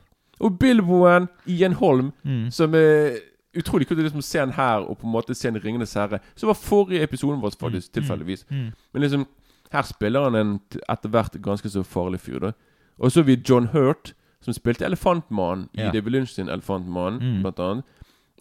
og 0.40 0.58
Bilboen, 0.58 1.28
Ian 1.46 1.72
Holm, 1.72 2.12
som 2.50 2.74
er 2.74 3.18
utrolig 3.58 3.88
kult 3.88 4.00
å 4.00 4.02
liksom 4.06 4.22
se 4.22 4.38
den 4.38 4.52
her 4.52 4.80
og 4.80 4.98
på 4.98 5.06
en 5.06 5.12
måte 5.12 5.34
se 5.34 5.48
en 5.48 5.58
Ringenes 5.60 5.94
herre. 5.94 6.20
Så 6.36 6.46
var 6.46 6.54
forrige 6.54 7.02
episoden 7.02 7.40
vår, 7.42 7.50
faktisk, 7.58 7.92
Mm. 7.92 8.02
tilfeldigvis. 8.02 8.44
Mm. 8.50 8.72
Men 8.94 9.02
liksom 9.02 9.26
her 9.72 9.82
spiller 9.82 10.22
han 10.24 10.34
en 10.34 10.60
etter 10.88 11.08
hvert 11.08 11.32
ganske 11.42 11.68
så 11.68 11.82
farlig 11.84 12.20
fyr. 12.20 12.38
da 12.40 12.52
Og 13.00 13.10
så 13.12 13.20
har 13.20 13.24
vi 13.24 13.36
John 13.48 13.66
Hurt, 13.68 14.12
som 14.40 14.52
spilte 14.54 14.84
Elefantmannen 14.84 15.68
i 15.74 15.80
Ja. 15.82 15.90
David 15.92 16.12
Lynch 16.12 16.30
sin 16.34 16.48
Elefantmannen, 16.48 17.20
Mm. 17.20 17.42
blant 17.42 17.58
annet. 17.58 17.84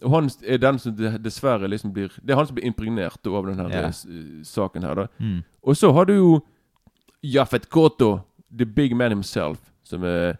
Og 0.02 0.10
han 0.10 0.30
er 0.46 0.58
den 0.58 0.78
som 0.78 0.92
dessverre 0.94 1.68
liksom 1.68 1.92
blir 1.92 2.08
Det 2.24 2.30
er 2.30 2.36
han 2.36 2.46
som 2.46 2.54
blir 2.56 2.64
impregnert 2.66 3.26
over 3.26 3.48
denne 3.52 3.68
Ja. 3.70 3.86
eh, 3.86 4.42
saken 4.44 4.82
her, 4.82 4.94
da. 4.94 5.06
Mm. 5.20 5.44
Og 5.64 5.74
så 5.76 5.92
har 5.92 6.04
du 6.06 6.12
jo 6.14 6.42
Jafet 7.22 7.68
Koto, 7.68 8.20
the 8.56 8.64
big 8.64 8.94
man 8.96 9.10
himself, 9.10 9.58
som 9.82 10.04
er 10.04 10.38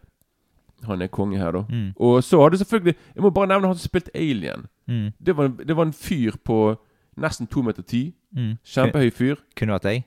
Han 0.87 1.03
er 1.03 1.07
konge 1.07 1.39
her, 1.39 1.51
da. 1.53 1.65
Mm. 1.69 1.93
Og 1.97 2.23
så 2.25 2.41
har 2.41 2.49
du 2.51 2.57
selvfølgelig 2.57 2.95
Jeg 3.15 3.23
må 3.23 3.31
bare 3.31 3.47
nevne 3.51 3.67
han 3.67 3.77
som 3.77 3.89
spilte 3.89 4.11
Alien. 4.15 4.67
Mm. 4.87 5.11
Det 5.27 5.37
var, 5.37 5.49
det 5.49 5.77
var 5.77 5.83
en 5.89 5.93
fyr 5.93 6.37
på 6.45 6.77
nesten 7.19 7.47
to 7.47 7.63
meter 7.63 7.83
ti. 7.83 8.15
Mm. 8.37 8.55
Kjempehøy 8.65 9.11
fyr. 9.11 9.35
Kunne 9.57 9.73
vært 9.75 9.83
deg. 9.89 10.05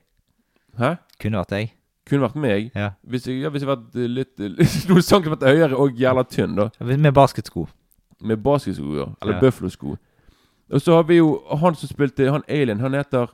Hæ? 0.78 0.94
Kunne 1.20 1.38
vært 1.42 1.50
deg. 1.52 1.74
Kunne 2.08 2.22
vært 2.24 2.36
meg. 2.40 2.70
Ja. 2.74 2.90
Hvis 3.04 3.26
jeg, 3.28 3.42
ja, 3.42 3.50
hvis 3.52 3.62
jeg 3.62 3.68
vært 3.68 3.94
eh, 4.00 4.08
litt, 4.10 4.32
litt 4.58 4.88
noen 4.88 5.02
centimeter 5.06 5.52
høyere 5.52 5.76
og 5.76 5.92
jævla 6.00 6.24
tynn, 6.24 6.56
da. 6.56 6.70
Med 6.80 7.12
basketsko. 7.14 7.66
Med 8.22 8.40
basketsko, 8.42 8.96
ja. 8.96 9.06
Eller 9.22 9.34
Ja. 9.36 9.40
bøffelsko. 9.44 9.96
Og 10.72 10.80
så 10.80 10.94
har 10.96 11.02
vi 11.04 11.18
jo 11.20 11.42
han 11.60 11.74
som 11.76 11.88
spilte 11.90 12.30
han 12.32 12.42
Alien. 12.48 12.80
Han 12.80 12.94
heter 12.94 13.28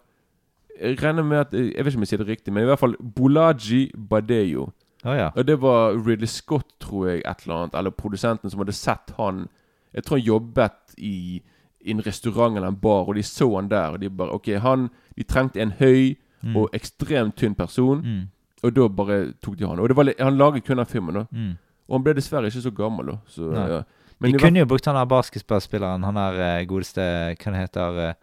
Jeg 0.80 1.02
regner 1.02 1.22
med 1.22 1.38
at 1.38 1.52
Jeg 1.52 1.84
vet 1.84 1.86
ikke 1.92 1.96
om 1.98 2.02
jeg 2.02 2.08
sier 2.08 2.18
det 2.22 2.28
riktig, 2.28 2.52
men 2.52 2.62
i 2.62 2.66
hvert 2.66 2.78
fall 2.78 2.94
Bolaji 3.00 3.90
Badeyo. 4.10 4.68
Å 5.08 5.16
ja. 5.16 5.28
Og 5.34 5.46
det 5.48 5.56
var 5.62 5.96
Ridley 5.96 6.28
Scott, 6.30 6.68
tror 6.84 7.08
jeg, 7.10 7.22
et 7.24 7.44
eller 7.46 7.56
annet. 7.62 7.74
Eller 7.80 7.90
produsenten 7.96 8.50
som 8.52 8.60
hadde 8.64 8.74
sett 8.76 9.14
han 9.18 9.46
Jeg 9.94 10.04
tror 10.04 10.18
han 10.18 10.26
jobbet 10.26 10.94
i, 10.98 11.40
i 11.84 11.90
en 11.94 12.02
restaurant 12.04 12.56
eller 12.56 12.68
en 12.68 12.76
bar, 12.76 13.08
og 13.08 13.14
de 13.16 13.22
så 13.24 13.48
han 13.56 13.68
der. 13.70 13.94
Og 13.96 14.00
de 14.02 14.10
bare 14.10 14.34
OK, 14.36 14.50
han 14.60 14.90
De 15.16 15.24
trengte 15.24 15.60
en 15.64 15.72
høy 15.80 16.16
Mm. 16.38 16.54
og 16.56 16.68
ekstremt 16.72 17.34
tynn 17.34 17.54
person, 17.58 17.98
Mm. 18.04 18.28
og 18.62 18.74
da 18.76 18.84
bare 18.88 19.32
tok 19.42 19.56
de 19.58 19.66
han. 19.66 19.80
Og 19.82 19.88
det 19.88 19.96
var, 19.96 20.06
han 20.20 20.36
laget 20.38 20.64
kun 20.64 20.76
den 20.76 20.86
filmen, 20.86 21.14
da. 21.14 21.24
Mm. 21.32 21.56
Og 21.88 21.96
han 21.96 22.04
ble 22.04 22.12
dessverre 22.14 22.46
ikke 22.46 22.62
så 22.62 22.70
gammel, 22.70 23.06
da. 23.06 23.16
Så, 23.26 23.48
ja. 23.52 23.80
Men 24.20 24.32
De 24.32 24.38
kunne 24.38 24.58
jo 24.62 24.64
brukt 24.70 24.86
han 24.86 24.94
der 24.94 25.04
basketballspilleren, 25.10 26.04
han 26.04 26.14
der 26.14 26.38
eh, 26.60 26.64
godeste 26.70 27.02
Hva 27.42 27.50
det 27.50 27.60
heter 27.64 27.98
eh, 28.04 28.14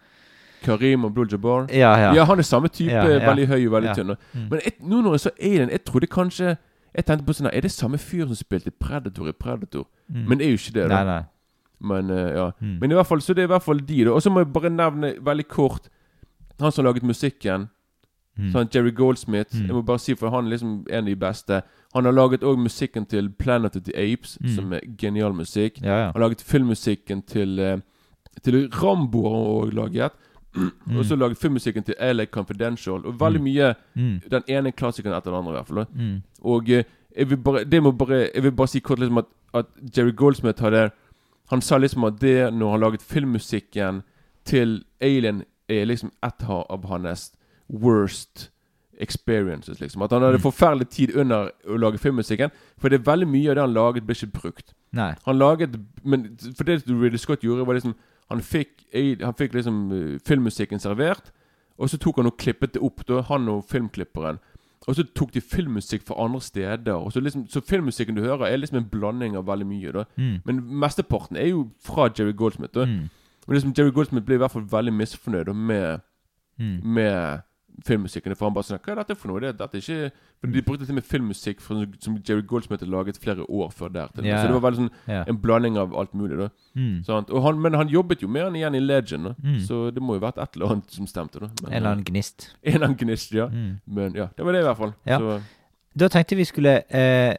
Karim 0.64 1.04
Abdul-Jabbar. 1.06 1.68
Ja, 1.74 1.92
ja. 2.00 2.14
Ja. 2.16 2.24
han 2.26 2.40
er 2.40 2.44
samme 2.48 2.68
type. 2.72 2.92
Ja. 2.92 3.04
Veldig 3.04 3.48
høy 3.48 3.66
og 3.68 3.72
veldig 3.76 3.96
tynn. 3.96 4.16
Mm. 4.34 4.48
Men 4.50 4.60
et, 4.66 4.80
nå 4.82 5.02
når 5.02 5.12
jeg 5.18 5.20
så 5.20 5.32
Alien, 5.42 5.70
jeg 5.70 5.84
trodde 5.86 6.08
kanskje 6.08 6.56
Jeg 6.96 7.06
tenkte 7.06 7.26
på 7.28 7.34
sånn 7.36 7.50
Er 7.52 7.62
det 7.62 7.72
samme 7.72 7.98
fyr 7.98 8.26
som 8.28 8.36
spilte 8.36 8.72
Predator 8.72 9.28
i 9.30 9.34
Predator? 9.34 9.86
Mm. 10.10 10.26
Men 10.30 10.38
det 10.38 10.46
er 10.48 10.52
jo 10.54 10.60
ikke 10.62 10.74
det, 10.80 10.90
da. 10.90 11.04
Nei, 11.04 11.06
nei. 11.06 11.24
Men 11.80 12.10
eh, 12.10 12.30
ja. 12.38 12.52
Mm. 12.62 12.78
Men 12.82 12.92
i 12.92 12.96
hvert 12.96 13.08
fall, 13.08 13.22
så 13.22 13.34
det 13.36 13.44
er 13.44 13.50
i 13.50 13.54
hvert 13.54 13.64
fall 13.66 13.80
de, 13.86 14.04
da. 14.08 14.12
Og 14.16 14.22
så 14.24 14.32
må 14.32 14.40
jeg 14.44 14.54
bare 14.54 14.70
nevne 14.72 15.14
veldig 15.22 15.48
kort 15.52 15.90
han 16.60 16.72
som 16.72 16.86
har 16.86 16.94
laget 16.94 17.04
musikken. 17.04 17.68
Mm. 18.40 18.52
Sånn 18.52 18.70
Jerry 18.72 18.92
Goldsmith. 18.96 19.56
Mm. 19.56 19.66
Jeg 19.68 19.76
må 19.76 19.82
bare 19.88 20.00
si 20.00 20.16
For 20.16 20.30
han 20.32 20.46
er 20.48 20.56
liksom 20.56 20.86
en 20.90 21.04
av 21.04 21.10
de 21.10 21.16
beste. 21.16 21.62
Han 21.96 22.06
har 22.08 22.16
laget 22.16 22.44
òg 22.48 22.58
musikken 22.60 23.06
til 23.12 23.30
Planet 23.40 23.76
of 23.76 23.84
the 23.84 23.96
Apes, 23.96 24.38
Mm. 24.42 24.56
som 24.56 24.74
er 24.74 24.80
genial 24.98 25.34
musikk. 25.34 25.82
Ja, 25.82 25.98
ja. 25.98 26.06
Han 26.12 26.22
har 26.22 26.30
laget 26.30 26.44
filmmusikken 26.44 27.22
til 27.28 27.60
eh, 27.60 27.78
Til 28.44 28.70
Rambo 28.72 29.22
har 29.24 29.36
han 29.36 29.46
også 29.64 29.76
laget. 29.76 30.12
Mm. 30.56 30.98
Og 30.98 31.06
så 31.06 31.16
laget 31.16 31.38
filmmusikken 31.38 31.84
til 31.84 31.96
LA 32.00 32.26
Confidential. 32.26 33.06
Og 33.06 33.20
veldig 33.20 33.40
Mm. 33.42 33.44
mye 33.44 33.76
Mm. 33.96 34.22
Den 34.32 34.44
ene 34.48 34.72
klassikeren 34.72 35.16
etter 35.18 35.32
den 35.32 35.40
andre, 35.40 35.52
i 35.52 35.56
hvert 35.56 35.68
fall. 35.68 35.86
Mm. 35.96 36.22
Og 36.44 36.70
eh, 36.70 36.84
jeg 37.18 37.30
vil 37.30 37.38
bare 37.38 37.64
Det 37.66 37.84
må 37.84 37.92
bare 37.92 38.30
Jeg 38.34 38.44
vil 38.44 38.52
bare 38.52 38.68
si 38.68 38.80
kort 38.80 39.00
liksom 39.00 39.18
at, 39.18 39.26
at 39.54 39.66
Jerry 39.98 40.12
Goldsmith 40.16 40.62
hadde 40.64 40.92
Han 41.52 41.62
sa 41.62 41.78
liksom 41.78 42.04
at 42.04 42.20
det 42.22 42.54
når 42.54 42.72
han 42.72 42.80
laget 42.80 43.02
filmmusikken 43.02 44.04
til 44.46 44.84
Alien, 45.02 45.44
er 45.70 45.86
liksom 45.86 46.12
et 46.24 46.44
av 46.50 46.86
hans 46.88 47.32
worst 47.70 48.50
experiences, 49.00 49.80
liksom. 49.82 50.02
At 50.02 50.12
han 50.12 50.22
hadde 50.22 50.38
Mm. 50.38 50.42
forferdelig 50.42 50.90
tid 50.90 51.16
under 51.16 51.50
å 51.68 51.78
lage 51.78 51.98
filmmusikken. 51.98 52.52
For 52.78 52.90
det 52.90 53.00
er 53.00 53.12
veldig 53.12 53.28
mye 53.28 53.50
av 53.50 53.56
det 53.56 53.62
han 53.62 53.74
laget, 53.74 54.06
ble 54.06 54.16
ikke 54.16 54.32
brukt. 54.42 54.74
Nei. 54.94 55.14
Han 55.26 55.38
laget 55.38 55.76
Men 56.04 56.38
for 56.56 56.64
det 56.64 56.84
Ridley 56.88 57.18
Scott 57.18 57.42
gjorde, 57.42 57.66
var 57.66 57.74
liksom 57.74 57.96
Han 58.32 58.42
fikk, 58.42 58.86
han 59.22 59.34
fikk 59.38 59.54
liksom 59.54 59.92
eh, 59.92 60.20
filmmusikken 60.26 60.80
servert, 60.80 61.32
og 61.78 61.90
så 61.90 61.98
tok 61.98 62.18
han 62.18 62.26
og 62.30 62.38
klippet 62.38 62.74
det 62.74 62.82
opp, 62.82 63.04
da, 63.08 63.22
han 63.22 63.50
og 63.50 63.66
filmklipperen. 63.70 64.40
Og 64.88 64.96
så 64.96 65.04
tok 65.16 65.34
de 65.34 65.42
filmmusikk 65.42 66.04
fra 66.08 66.16
andre 66.24 66.40
steder. 66.42 66.94
Og 66.94 67.12
så, 67.14 67.20
liksom, 67.20 67.48
så 67.50 67.62
filmmusikken 67.62 68.16
du 68.16 68.22
hører, 68.22 68.46
er 68.46 68.58
liksom 68.58 68.78
en 68.78 68.90
blanding 68.90 69.36
av 69.38 69.46
veldig 69.48 69.66
mye. 69.66 69.92
da 69.92 70.04
Mm. 70.18 70.42
Men 70.46 70.62
mesteparten 70.80 71.38
er 71.38 71.48
jo 71.50 71.72
fra 71.84 72.10
Jerry 72.20 72.34
Goldsmith. 72.34 72.74
da 72.74 72.86
Mm. 72.86 73.10
Men 73.48 73.56
liksom 73.58 73.74
Jerry 73.78 73.92
Goldsmith 73.92 74.26
blir 74.26 74.36
i 74.36 74.38
hvert 74.38 74.52
fall 74.52 74.62
veldig 74.72 74.94
misfornøyd 74.94 75.46
da, 75.46 75.54
med, 75.54 76.02
Mm. 76.60 76.82
med 76.84 77.42
filmmusikken. 77.86 78.36
For 78.36 78.46
han 78.48 78.56
bare 78.56 78.68
sånn 78.70 78.80
Hva 78.80 78.94
er 78.94 79.02
dette 79.02 79.16
for 79.20 79.32
noe? 79.32 79.42
Det, 79.44 79.52
dette 79.60 79.78
er 79.78 79.84
ikke 79.84 80.12
For 80.42 80.52
De 80.54 80.62
brukte 80.62 80.86
til 80.86 80.94
og 80.94 81.00
med 81.00 81.08
filmmusikk 81.10 81.62
fra, 81.62 81.82
som 82.00 82.18
Jerry 82.22 82.46
Goldsmith 82.48 82.84
hadde 82.84 82.92
laget 82.94 83.20
flere 83.22 83.44
år 83.50 83.72
før 83.76 83.92
der. 83.92 84.12
og 84.14 84.22
Så 84.22 84.22
det 84.24 84.54
var 84.56 84.64
veldig 84.68 84.82
sånn 84.84 84.92
yeah. 85.10 85.26
en 85.28 85.40
blanding 85.42 85.78
av 85.82 85.96
alt 85.98 86.14
mulig. 86.14 86.38
da 86.38 86.50
Mm. 86.76 87.04
Og 87.08 87.42
han, 87.42 87.60
Men 87.62 87.74
han 87.74 87.88
jobbet 87.88 88.22
jo 88.22 88.28
med 88.28 88.44
han 88.44 88.56
igjen 88.56 88.76
i 88.76 88.80
Legend. 88.80 89.36
Mm. 89.44 89.60
så 89.64 89.92
det 89.96 90.02
må 90.04 90.18
jo 90.18 90.20
vært 90.26 90.38
et 90.44 90.58
eller 90.58 90.74
annet 90.74 90.92
som 90.92 91.08
stemte. 91.08 91.40
da 91.40 91.48
Men, 91.48 91.72
En 91.72 91.74
eller 91.78 91.90
annen 91.90 92.04
gnist. 92.04 92.50
En 92.64 92.74
eller 92.74 92.86
annen 92.90 92.98
gnist, 93.00 93.32
ja. 93.32 93.48
Mm. 93.48 93.80
Men 93.88 94.16
ja, 94.16 94.28
det 94.38 94.46
var 94.46 94.52
det 94.52 94.60
i 94.60 94.68
hvert 94.68 94.78
fall. 94.78 94.94
Ja. 95.06 95.20
Så 95.20 95.42
Da 95.96 96.10
tenkte 96.12 96.36
vi 96.36 96.44
skulle 96.44 96.84
eh, 96.90 97.36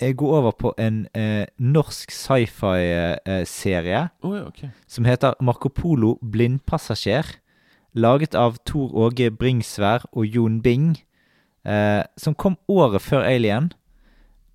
eh, 0.00 0.12
gå 0.12 0.26
over 0.26 0.50
på 0.50 0.74
en 0.78 1.06
eh, 1.14 1.46
norsk 1.58 2.10
sci-fi-serie 2.10 4.02
Å 4.22 4.34
ja, 4.34 4.42
okay. 4.48 4.70
som 4.86 5.04
heter 5.06 5.34
Marco 5.40 5.68
Polo 5.68 6.16
blindpassasjer. 6.22 7.36
Laget 7.94 8.34
av 8.34 8.56
Tor 8.64 8.94
Åge 8.96 9.30
Bringsvær 9.30 10.06
og 10.12 10.26
Jon 10.26 10.60
Bing. 10.64 10.94
Eh, 11.64 12.02
som 12.16 12.34
kom 12.34 12.56
året 12.72 13.02
før 13.04 13.22
Alien. 13.28 13.70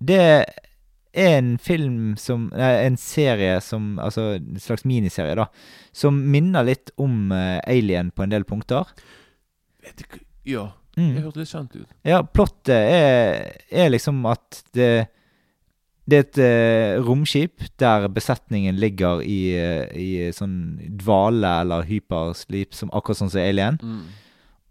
Det 0.02 0.18
er 0.20 0.44
en 1.18 1.54
film 1.58 2.16
som 2.20 2.50
Nei, 2.54 2.84
en 2.84 2.96
serie 3.00 3.56
som 3.64 3.96
Altså 3.98 4.36
en 4.36 4.58
slags 4.60 4.84
miniserie, 4.84 5.34
da. 5.34 5.46
Som 5.92 6.20
minner 6.30 6.66
litt 6.68 6.90
om 7.00 7.32
eh, 7.32 7.60
Alien 7.66 8.10
på 8.14 8.22
en 8.26 8.30
del 8.34 8.44
punkter. 8.44 8.86
Vet 9.82 10.04
hva- 10.08 10.24
Ja, 10.44 10.66
Mm. 10.98 11.14
det 11.14 11.22
hørtes 11.22 11.36
litt 11.36 11.48
kjent 11.52 11.76
ut. 11.76 11.88
Ja, 12.02 12.22
plottet 12.22 12.74
er, 12.74 13.52
er 13.70 13.88
liksom 13.90 14.24
at 14.26 14.64
det 14.74 15.06
Det 16.08 16.16
er 16.16 16.24
et 16.24 16.38
eh, 16.40 17.00
romskip 17.04 17.66
der 17.80 18.06
besetningen 18.08 18.78
ligger 18.80 19.20
i, 19.20 19.52
eh, 19.52 19.90
i 19.92 20.10
sånn 20.32 20.78
dvale 21.00 21.50
eller 21.62 21.84
hyperslip, 21.84 22.72
som 22.72 22.92
akkurat 22.96 23.20
sånn 23.20 23.32
som 23.34 23.42
Alien. 23.42 23.76
Mm. 23.82 24.06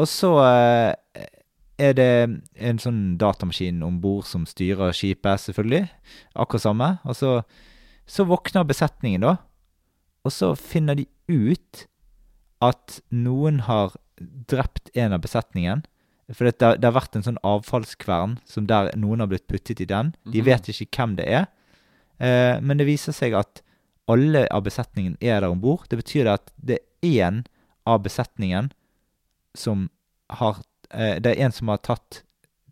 Og 0.01 0.09
så 0.09 0.31
eh, 0.47 1.27
er 1.77 1.93
det 1.97 2.09
en 2.57 2.81
sånn 2.81 3.01
datamaskin 3.21 3.83
om 3.85 3.99
bord 4.01 4.25
som 4.25 4.47
styrer 4.49 4.95
skipet, 4.97 5.43
selvfølgelig. 5.45 5.85
Akkurat 6.33 6.65
samme. 6.65 6.89
Og 7.05 7.19
så, 7.19 7.35
så 8.09 8.25
våkner 8.25 8.65
besetningen, 8.65 9.27
da. 9.27 9.35
Og 10.25 10.33
så 10.33 10.55
finner 10.57 10.97
de 10.97 11.05
ut 11.29 11.85
at 12.65 12.97
noen 13.13 13.61
har 13.67 13.93
drept 14.49 14.89
en 14.97 15.13
av 15.13 15.21
besetningen. 15.21 15.85
For 16.33 16.43
det, 16.49 16.57
det 16.59 16.83
har 16.83 16.91
vært 16.97 17.15
en 17.15 17.23
sånn 17.23 17.37
avfallskvern 17.47 18.37
som 18.45 18.65
der 18.67 18.89
noen 18.99 19.19
har 19.23 19.27
blitt 19.31 19.47
puttet 19.47 19.79
i 19.79 19.85
den. 19.87 20.13
De 20.25 20.41
Mhm. 20.41 20.45
vet 20.45 20.63
ikke 20.67 20.97
hvem 20.97 21.15
det 21.15 21.27
er. 21.27 21.47
Eh, 22.19 22.59
men 22.59 22.77
det 22.77 22.85
viser 22.87 23.13
seg 23.13 23.33
at 23.33 23.61
alle 24.09 24.47
av 24.51 24.63
besetningen 24.63 25.17
er 25.21 25.39
der 25.41 25.49
om 25.49 25.61
bord. 25.61 25.87
Det 25.89 25.99
betyr 26.03 26.27
at 26.33 26.51
det 26.59 26.79
er 27.03 27.07
én 27.29 27.45
av 27.85 28.03
besetningen 28.03 28.71
som 29.55 29.89
har 30.29 30.57
eh, 30.91 31.19
Det 31.19 31.37
er 31.37 31.45
en 31.45 31.51
som 31.51 31.67
har 31.67 31.77
tatt 31.77 32.23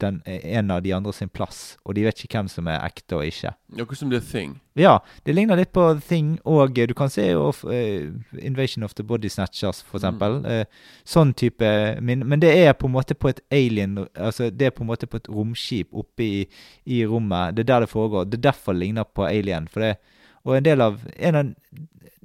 den, 0.02 0.22
en 0.26 0.72
av 0.72 0.82
de 0.84 0.92
andre 0.94 1.14
sin 1.14 1.30
plass, 1.30 1.78
og 1.86 1.96
de 1.96 2.04
vet 2.06 2.24
ikke 2.26 2.40
hvem 2.40 2.50
som 2.52 2.68
er 2.68 2.84
ekte 2.84 3.16
og 3.18 3.30
ikke. 3.30 3.54
Noe 3.80 3.96
som 3.96 4.12
The 4.12 4.20
Thing. 4.20 4.58
Ja, 4.76 4.98
det 5.24 5.36
ligner 5.38 5.56
litt 5.60 5.72
på 5.76 5.86
The 5.94 6.04
Thing, 6.04 6.34
og 6.44 6.76
du 6.76 6.94
kan 6.98 7.12
se 7.12 7.30
jo 7.30 7.48
uh, 7.52 8.42
Invasion 8.42 8.84
of 8.84 8.96
the 8.96 9.06
Body 9.08 9.32
Snatchers, 9.32 9.82
for 9.88 10.02
eksempel. 10.02 10.42
Eh, 10.46 10.66
sånn 11.08 11.34
type 11.34 11.70
min, 12.02 12.26
Men 12.28 12.44
det 12.44 12.52
er 12.60 12.74
på 12.74 12.90
en 12.90 12.96
måte 12.96 13.16
på 13.16 13.32
et 13.32 13.40
alien 13.52 13.98
Altså, 14.14 14.50
det 14.50 14.68
er 14.68 14.76
på 14.76 14.84
en 14.84 14.92
måte 14.92 15.08
på 15.08 15.18
et 15.18 15.30
romskip 15.32 15.94
oppe 15.96 16.24
i, 16.24 16.46
i 16.86 17.06
rommet. 17.06 17.56
Det 17.56 17.64
er 17.66 17.72
der 17.74 17.86
det 17.86 17.94
foregår. 17.94 18.28
Det 18.28 18.40
er 18.40 18.50
derfor 18.52 18.74
det 18.74 18.84
ligner 18.84 19.04
på 19.04 19.26
Alien. 19.26 19.68
For 19.72 19.80
det, 19.86 19.96
og 20.44 20.58
en 20.58 20.66
del 20.66 20.82
av, 20.82 21.00
en 21.18 21.36
av 21.36 21.54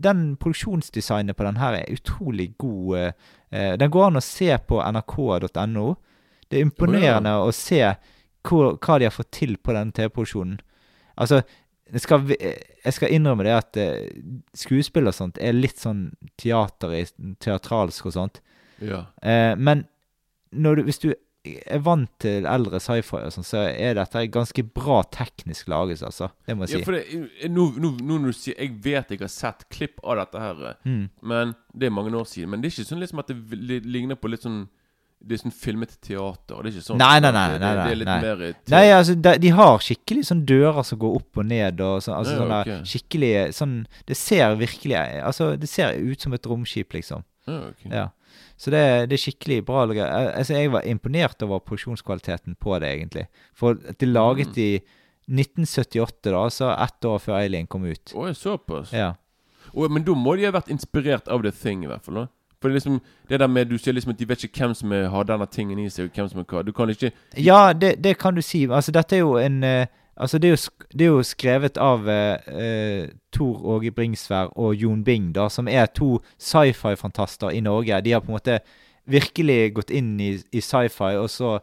Den 0.01 0.37
produksjonsdesignet 0.41 1.37
på 1.37 1.45
den 1.45 1.59
her 1.61 1.75
er 1.77 1.93
utrolig 1.93 2.55
god. 2.59 3.13
eh, 3.51 3.75
den 3.77 3.91
går 3.91 4.07
an 4.07 4.17
å 4.17 4.23
se 4.25 4.49
på 4.59 4.81
nrk.no. 4.81 5.97
Det 6.51 6.59
er 6.59 6.67
imponerende 6.67 7.37
å 7.45 7.51
se 7.55 7.81
hvor, 8.43 8.75
hva 8.81 8.99
de 8.99 9.07
har 9.09 9.15
fått 9.15 9.31
til 9.37 9.57
på 9.61 9.75
denne 9.77 9.93
TV-produksjonen. 9.97 10.59
Altså, 11.21 11.43
jeg 11.93 12.01
skal, 12.05 12.23
jeg 12.31 12.95
skal 12.97 13.13
innrømme 13.13 13.45
det 13.47 13.55
at 13.57 13.77
eh, 13.83 14.11
skuespill 14.57 15.11
og 15.11 15.15
sånt 15.17 15.41
er 15.43 15.57
litt 15.57 15.79
sånn 15.83 16.07
teater 16.41 16.95
teatralsk 17.43 18.07
og 18.11 18.15
sånt. 18.15 18.41
Ja. 18.81 19.05
Eh, 19.23 19.53
men 19.59 19.85
du, 20.51 20.83
hvis 20.87 20.99
du 21.03 21.11
er 21.45 21.81
vant 21.81 22.11
til 22.21 22.45
eldre 22.49 22.81
sci-fi, 22.83 23.23
og 23.25 23.33
sånn, 23.33 23.47
så 23.49 23.63
er 23.71 23.95
dette 23.97 24.27
ganske 24.33 24.65
bra 24.77 25.01
teknisk 25.09 25.71
laget, 25.73 26.03
altså. 26.05 26.29
Det 26.47 26.57
må 26.57 26.67
jeg 26.67 26.75
si. 26.75 26.81
ja, 26.81 26.85
for 26.85 26.99
det, 26.99 27.49
nå, 27.51 27.65
nå, 27.81 27.93
nå 28.01 28.19
når 28.21 28.35
du 28.35 28.37
sier 28.37 28.59
Jeg 28.61 28.75
vet 28.85 29.15
jeg 29.15 29.23
har 29.23 29.33
sett 29.33 29.65
klipp 29.73 30.03
av 30.05 30.21
dette 30.21 30.43
her, 30.43 30.61
eh, 30.73 30.75
Mm. 30.89 31.07
men 31.23 31.55
det 31.75 31.89
er 31.89 31.97
mange 31.97 32.13
år 32.17 32.29
siden. 32.29 32.51
Men 32.51 32.61
det 32.61 32.71
er 32.71 32.77
ikke 32.77 32.91
sånn 32.93 33.01
liksom 33.05 33.23
at 33.25 33.33
det 33.33 33.83
ligner 33.87 34.21
på 34.21 34.29
litt 34.33 34.45
sånn 34.45 34.69
Det 35.21 35.37
er 35.37 35.41
sånn 35.43 35.53
filmet 35.53 35.91
teater. 36.01 36.63
Det 36.63 36.71
er 36.71 36.77
ikke 36.79 36.85
sånn 36.87 36.99
Nei, 36.99 37.21
nei, 37.21 37.31
nei. 37.37 37.43
nei, 37.53 37.59
nei, 37.61 37.75
nei, 37.77 37.85
det, 37.85 37.91
er 37.93 37.99
litt 38.01 38.09
mer 38.25 38.45
eh, 38.47 38.55
Nei, 38.73 38.85
altså, 38.97 39.15
de, 39.21 39.33
de 39.43 39.51
har 39.53 39.83
skikkelig 39.85 40.23
sånn 40.31 40.45
dører 40.49 40.83
som 40.89 40.99
går 41.03 41.19
opp 41.19 41.41
og 41.43 41.45
ned, 41.51 41.83
og 41.85 41.99
så, 42.03 42.15
altså 42.17 42.39
sånne 42.39 42.61
sånn 42.65 42.73
ok. 42.81 42.87
skikkelig 42.95 43.33
sånn 43.59 43.75
Det 44.09 44.17
ser 44.17 44.55
virkelig 44.57 44.97
Altså, 45.21 45.51
det 45.61 45.69
ser 45.69 45.99
ut 46.01 46.25
som 46.25 46.33
et 46.33 46.47
romskip, 46.49 46.97
liksom. 46.97 47.27
ja, 47.47 47.59
okay. 47.69 47.93
Ja. 47.93 48.07
Så 48.57 48.71
det, 48.73 48.81
det 49.11 49.17
er 49.19 49.23
skikkelig 49.27 49.61
bra. 49.69 49.85
Eh, 49.93 50.39
Altså, 50.39 50.55
jeg 50.57 50.73
var 50.73 50.89
imponert 50.89 51.43
over 51.45 51.61
produksjonskvaliteten 51.69 52.57
på 52.61 52.79
det, 52.81 52.89
egentlig. 52.97 53.27
For 53.57 53.77
at 53.89 53.99
de 54.01 54.07
laget 54.09 54.57
Mm. 54.57 54.63
i 54.65 54.71
1978, 55.31 56.31
da, 56.33 56.41
altså 56.49 56.71
ett 56.75 57.05
år 57.07 57.19
før 57.23 57.37
Alien 57.39 57.67
kom 57.71 57.85
ut. 57.87 58.13
Oi, 58.19 58.33
såpass? 58.35 58.93
Ja. 58.97 59.13
Oi, 59.75 59.87
men 59.93 60.03
da 60.03 60.15
må 60.19 60.35
de 60.37 60.49
ha 60.49 60.53
vært 60.57 60.71
inspirert 60.73 61.29
av 61.31 61.45
The 61.45 61.53
Thing, 61.55 61.85
i 61.85 61.91
hvert 61.91 62.03
fall. 62.05 62.25
da 62.25 62.27
For 62.61 62.69
det 62.69 62.75
liksom 62.75 63.01
Det 63.29 63.41
der 63.41 63.47
med 63.47 63.67
Du 63.67 63.79
sier 63.79 63.95
liksom 63.95 64.13
at 64.13 64.19
de 64.19 64.29
vet 64.29 64.45
ikke 64.45 64.61
hvem 64.61 64.75
som 64.75 64.91
har 64.91 65.25
denne 65.25 65.47
tingen 65.47 65.79
i 65.79 65.89
seg, 65.89 66.11
hvem 66.15 66.29
som 66.29 66.43
er 66.43 66.45
hva. 66.45 66.63
Du 66.63 66.73
kan 66.73 66.91
ikke 66.91 67.13
Ja, 67.37 67.73
det, 67.73 68.05
det 68.05 68.19
kan 68.19 68.35
du 68.35 68.43
si. 68.43 68.67
Altså, 68.71 68.93
dette 68.93 69.17
er 69.17 69.21
jo 69.21 69.37
en 69.39 69.65
uh, 69.65 69.87
Altså, 70.21 70.39
det 70.39 70.49
er 70.49 70.51
jo, 70.51 70.87
det 70.93 71.01
er 71.01 71.09
jo 71.09 71.23
skrevet 71.25 71.79
av 71.81 72.05
uh, 72.05 72.37
eh, 72.53 73.09
Tor 73.33 73.63
Åge 73.65 73.91
Bringsvær 73.91 74.51
og 74.53 74.75
Jon 74.75 75.05
Bing, 75.05 75.31
da, 75.35 75.47
som 75.49 75.69
er 75.69 75.87
to 75.87 76.19
sci-fi-fantaster 76.37 77.55
i 77.57 77.63
Norge. 77.65 78.03
De 78.05 78.13
har 78.13 78.21
på 78.21 78.29
en 78.29 78.37
måte 78.37 78.59
virkelig 79.09 79.73
gått 79.79 79.91
inn 79.91 80.19
i, 80.21 80.35
i 80.53 80.61
sci-fi, 80.61 81.17
og 81.17 81.31
så 81.33 81.55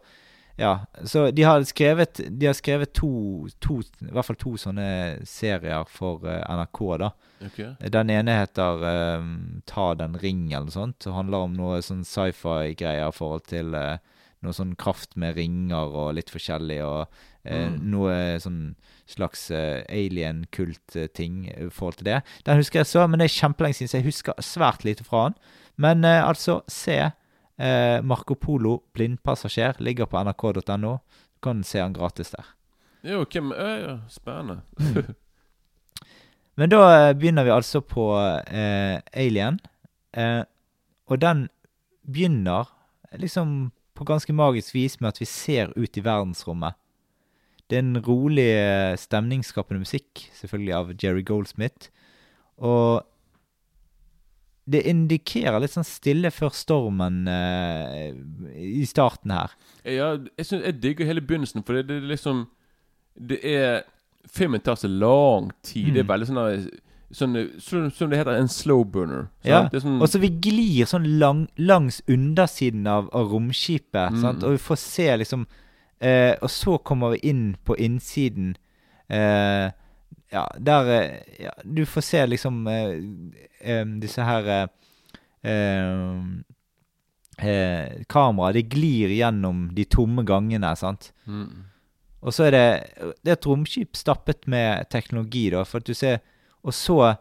Ja. 0.58 0.72
Så 1.06 1.28
de 1.30 1.44
har 1.46 1.62
skrevet 1.62 2.18
De 2.34 2.46
har 2.48 2.56
skrevet 2.58 2.90
to, 2.98 3.46
to 3.62 3.76
I 4.02 4.10
hvert 4.10 4.26
fall 4.26 4.38
to 4.40 4.56
sånne 4.58 4.88
serier 5.28 5.86
for 5.86 6.26
eh, 6.26 6.42
NRK, 6.50 6.80
da. 6.98 7.12
Ok 7.46 7.60
Den 7.94 8.10
ene 8.10 8.34
heter 8.40 8.82
um, 9.22 9.30
Ta 9.70 9.92
den 9.94 10.18
ring, 10.18 10.48
eller 10.50 10.66
noe 10.66 10.74
sånt. 10.74 10.98
Det 11.04 11.14
handler 11.14 11.46
om 11.46 11.54
noe 11.54 11.78
sånn 11.86 12.02
sci-fi-greier 12.02 13.06
i 13.06 13.14
forhold 13.14 13.46
til 13.46 13.70
uh, 13.78 14.00
noe 14.42 14.54
sånn 14.54 14.74
kraft 14.78 15.14
med 15.18 15.38
ringer 15.38 15.94
og 15.94 16.12
litt 16.18 16.34
forskjellig, 16.34 16.82
og 16.84 17.06
uh, 17.06 17.24
Mm. 17.48 17.78
noe 17.94 18.14
sånn 18.42 18.74
slags 19.08 19.46
alien-kult-ting 19.54 21.46
i 21.48 21.68
forhold 21.72 21.96
til 21.96 22.08
det. 22.10 22.18
Den 22.44 22.58
husker 22.60 22.82
jeg 22.82 22.90
så, 22.90 23.06
men 23.08 23.22
det 23.22 23.28
er 23.30 23.36
kjempelenge 23.38 23.78
siden, 23.78 23.88
så 23.88 23.96
jeg 24.00 24.08
husker 24.10 24.42
svært 24.44 24.84
lite 24.84 25.06
fra 25.06 25.28
den. 25.28 25.38
Men 25.80 26.04
altså, 26.04 26.58
se 26.68 26.98
eh, 27.58 27.98
Marco 28.02 28.34
Polo 28.34 28.78
blindpassasjer 28.94 29.82
ligger 29.82 30.06
på 30.06 30.22
nrk.no. 30.24 30.98
Du 30.98 31.42
kan 31.42 31.62
se 31.64 31.82
han 31.82 31.96
gratis 31.96 32.30
der. 32.34 32.54
Jo, 33.06 33.24
hvem 33.24 33.52
er 33.54 33.74
ja, 33.82 33.96
Spennende. 34.10 34.62
Mm. 34.78 35.14
Men 36.58 36.72
da 36.72 36.82
eh, 36.90 37.14
begynner 37.14 37.46
vi 37.46 37.54
altså 37.54 37.80
på 37.80 38.10
eh, 38.18 38.98
Alien. 39.14 39.60
Eh, 40.12 40.42
og 41.06 41.20
den 41.22 41.46
begynner 42.02 42.66
liksom 43.16 43.70
på 43.94 44.06
ganske 44.06 44.32
magisk 44.32 44.74
vis 44.74 45.00
med 45.00 45.14
at 45.14 45.20
vi 45.20 45.26
ser 45.26 45.72
ut 45.76 45.96
i 45.96 46.04
verdensrommet. 46.04 46.74
Det 47.68 47.76
er 47.76 47.84
en 47.84 48.02
rolig, 48.02 48.48
eh, 48.56 48.96
stemningsskapende 48.96 49.82
musikk, 49.82 50.28
selvfølgelig 50.34 50.74
av 50.74 50.92
Jerry 51.02 51.24
Goldsmith. 51.24 51.90
Og 52.56 53.04
det 54.68 54.82
indikerer 54.90 55.60
litt 55.62 55.72
sånn 55.72 55.86
stille 55.86 56.30
før 56.34 56.50
stormen 56.52 57.22
uh, 57.28 58.10
i 58.54 58.84
starten 58.88 59.30
her. 59.32 59.54
Ja, 59.84 60.10
jeg, 60.36 60.44
synes, 60.46 60.64
jeg 60.66 60.80
digger 60.82 61.06
hele 61.08 61.22
begynnelsen, 61.24 61.64
for 61.64 61.78
det, 61.78 61.86
det 61.88 61.96
er 62.02 62.10
liksom 62.14 62.46
Det 63.18 63.38
er 63.44 63.82
Filmen 64.28 64.60
tar 64.60 64.76
så 64.76 64.88
lang 64.92 65.50
tid. 65.64 65.94
Det 65.94 66.00
er 66.00 66.04
Mm. 66.04 66.12
veldig 66.12 66.26
sånn 66.28 66.70
Sånn, 67.10 67.36
sånn 67.58 67.86
som 67.96 68.10
det 68.10 68.18
heter, 68.18 68.36
en 68.36 68.48
slow 68.52 68.82
burner. 68.84 69.30
sant? 69.40 69.46
Ja, 69.48 69.62
Det 69.72 69.80
sånn, 69.80 70.02
Og 70.02 70.08
så 70.12 70.18
vi 70.20 70.28
glir 70.28 70.84
sånn 70.84 71.06
lang, 71.18 71.46
langs 71.56 72.02
undersiden 72.06 72.86
av, 72.86 73.08
av 73.14 73.30
romskipet, 73.32 74.12
Mm. 74.12 74.42
og 74.44 74.50
vi 74.50 74.58
får 74.58 74.76
se 74.78 75.16
liksom 75.16 75.46
eh, 76.00 76.34
Og 76.42 76.50
så 76.50 76.76
kommer 76.84 77.10
vi 77.16 77.28
inn 77.30 77.56
på 77.64 77.74
innsiden. 77.78 78.56
Eh, 79.08 79.70
ja, 80.30 80.44
der 80.58 80.90
eh, 80.92 81.44
ja, 81.44 81.52
Du 81.64 81.86
får 81.86 82.04
se 82.04 82.26
liksom 82.26 82.66
eh, 82.68 83.84
disse 84.00 84.22
her 84.24 84.48
eh, 84.52 84.66
eh, 87.38 88.02
Kameraet, 88.08 88.54
det 88.54 88.62
glir 88.74 89.08
gjennom 89.14 89.68
de 89.74 89.84
tomme 89.84 90.24
gangene, 90.28 90.74
sant. 90.76 91.12
mm. 91.26 91.64
Og 92.20 92.34
så 92.34 92.48
er 92.48 92.50
det 92.50 92.68
Det 93.22 93.30
er 93.30 93.36
et 93.36 93.46
romskip 93.46 93.94
stappet 93.96 94.48
med 94.50 94.88
teknologi, 94.90 95.50
da. 95.54 95.62
For 95.62 95.78
at 95.78 95.86
du 95.86 95.94
ser 95.94 96.18
Og 96.66 96.74
så 96.74 97.14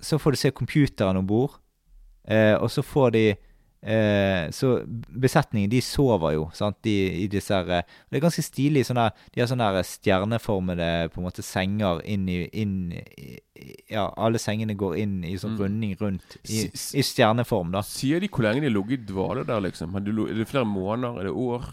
Så 0.00 0.18
får 0.18 0.30
du 0.30 0.36
se 0.36 0.50
computeren 0.50 1.16
om 1.16 1.26
bord. 1.26 1.54
Eh, 2.28 2.54
og 2.54 2.70
så 2.70 2.82
får 2.82 3.10
de 3.10 3.36
eh, 3.82 4.50
Så 4.54 4.84
besetningen, 4.86 5.70
de 5.70 5.80
sover 5.82 6.34
jo, 6.36 6.44
sant, 6.54 6.76
de, 6.86 6.92
i 7.22 7.26
disse 7.28 7.50
her 7.54 7.68
eh, 7.78 7.82
Det 8.10 8.18
er 8.20 8.24
ganske 8.24 8.42
stilig. 8.46 8.84
Sånne, 8.86 9.08
de 9.34 9.40
har 9.42 9.48
sånne 9.50 9.82
stjerneformede 9.84 10.88
på 11.12 11.20
en 11.20 11.26
måte 11.26 11.42
senger 11.42 12.00
inn 12.04 12.28
i, 12.28 12.40
inn 12.62 12.76
Ja, 13.90 14.08
alle 14.16 14.38
sengene 14.42 14.74
går 14.78 14.96
inn 15.02 15.18
i 15.24 15.36
sånn 15.38 15.52
Mm. 15.56 15.60
runding 15.60 15.94
rundt 16.00 16.36
i, 16.48 16.64
i 16.98 17.02
stjerneform, 17.04 17.70
da. 17.74 17.82
Sier 17.86 18.20
de 18.22 18.28
hvor 18.32 18.42
lenge 18.46 18.62
de 18.62 18.68
har 18.70 18.74
ligget 18.78 19.00
i 19.02 19.12
dvale 19.12 19.44
der, 19.46 19.60
liksom? 19.60 19.94
Er 19.96 20.00
det 20.34 20.48
flere 20.48 20.64
måneder? 20.66 21.20
Er 21.20 21.24
det 21.28 21.32
år? 21.36 21.66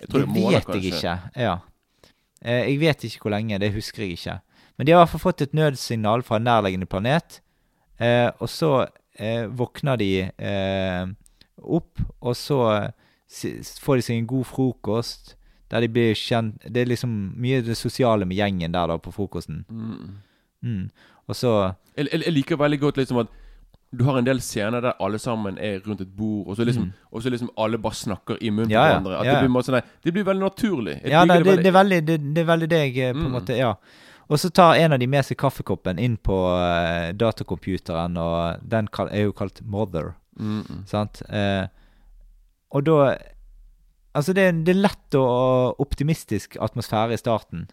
Jeg 0.00 0.08
tror 0.10 0.20
Det 0.20 0.28
det 0.28 0.34
vet 0.34 0.52
jeg 0.52 0.64
kanskje. 0.68 0.90
ikke. 0.98 1.42
Ja. 1.42 1.56
Eh, 2.44 2.62
jeg 2.70 2.78
vet 2.80 3.04
ikke 3.08 3.20
hvor 3.24 3.30
lenge, 3.34 3.58
det 3.58 3.72
husker 3.74 4.02
jeg 4.04 4.12
ikke. 4.18 4.40
Men 4.78 4.86
de 4.86 4.92
har 4.92 4.98
i 4.98 5.02
hvert 5.04 5.12
fall 5.14 5.24
fått 5.32 5.42
et 5.42 5.54
nødsignal 5.54 6.22
fra 6.26 6.36
en 6.36 6.44
nærliggende 6.48 6.86
planet. 6.90 7.40
Eh, 8.00 8.30
og 8.40 8.48
så 8.50 8.86
eh, 9.18 9.46
våkner 9.46 9.96
de 10.00 10.08
eh, 10.38 11.04
opp, 11.62 12.00
og 12.20 12.36
så 12.36 12.58
får 13.80 13.96
de 13.96 14.02
seg 14.02 14.16
en 14.18 14.26
god 14.30 14.44
frokost. 14.46 15.34
Der 15.70 15.80
de 15.80 15.88
blir 15.88 16.12
kjent 16.14 16.60
Det 16.70 16.82
er 16.82 16.86
liksom 16.90 17.10
mye 17.40 17.62
det 17.64 17.74
sosiale 17.76 18.26
med 18.28 18.36
gjengen 18.36 18.72
der 18.72 18.86
da 18.86 18.98
på 19.00 19.10
frokosten. 19.14 19.64
Mm. 19.70 20.18
Mm. 20.62 20.90
Og 21.28 21.34
så 21.36 21.74
Jeg, 21.96 22.08
jeg, 22.12 22.20
jeg 22.26 22.32
liker 22.32 22.56
veldig 22.60 22.80
godt 22.80 22.96
liksom 23.00 23.18
at 23.24 23.32
du 23.94 24.02
har 24.04 24.18
en 24.18 24.26
del 24.26 24.40
scener 24.42 24.80
der 24.82 24.92
alle 25.00 25.18
sammen 25.22 25.56
er 25.58 25.78
rundt 25.86 26.00
et 26.02 26.10
bord, 26.16 26.48
og 26.48 26.56
så 26.56 26.64
liksom, 26.66 26.82
Mm. 26.88 26.92
og 27.12 27.22
så 27.22 27.30
liksom 27.30 27.50
alle 27.56 27.78
bare 27.78 27.94
snakker 27.94 28.36
i 28.42 28.50
munnen 28.50 28.66
på 28.68 28.72
Ja, 28.72 28.80
på 28.82 28.88
hverandre. 28.90 29.18
At 29.20 29.26
ja, 29.26 29.32
det, 29.32 29.40
blir, 29.44 29.52
masse, 29.54 29.70
nei, 29.70 29.80
det 30.04 30.12
blir 30.12 30.24
veldig 30.24 30.42
naturlig. 30.42 30.96
Jeg 31.02 31.10
Ja, 31.12 31.24
nei, 31.24 31.36
det, 31.42 31.56
det, 31.62 31.66
er 31.66 31.76
veldig, 31.78 32.00
det, 32.06 32.16
det 32.34 32.42
er 32.42 32.48
veldig 32.48 32.68
det 32.70 32.80
jeg 32.80 32.96
eh, 33.08 33.12
på 33.12 33.18
en 33.18 33.24
Mm. 33.24 33.32
måte 33.32 33.56
Ja. 33.56 33.74
Og 34.28 34.38
så 34.38 34.50
tar 34.50 34.74
en 34.74 34.92
av 34.92 34.98
de 34.98 35.06
med 35.06 35.24
seg 35.24 35.36
kaffekoppen 35.36 35.98
inn 35.98 36.16
på 36.16 36.34
uh, 36.34 37.12
datacomputeren, 37.12 38.16
og 38.16 38.58
den 38.68 38.88
er 39.10 39.22
jo 39.28 39.32
kalt 39.32 39.60
Mother. 39.62 40.14
Mm, 40.36 40.60
mm. 40.62 40.82
Sant? 40.90 41.22
Eh, 41.28 41.66
og 42.74 42.84
da 42.88 42.98
Altså, 44.14 44.30
det, 44.30 44.44
det 44.62 44.70
er 44.70 44.78
lett 44.78 45.16
og 45.18 45.80
optimistisk 45.82 46.54
atmosfære 46.62 47.16
i 47.16 47.18
starten. 47.18 47.64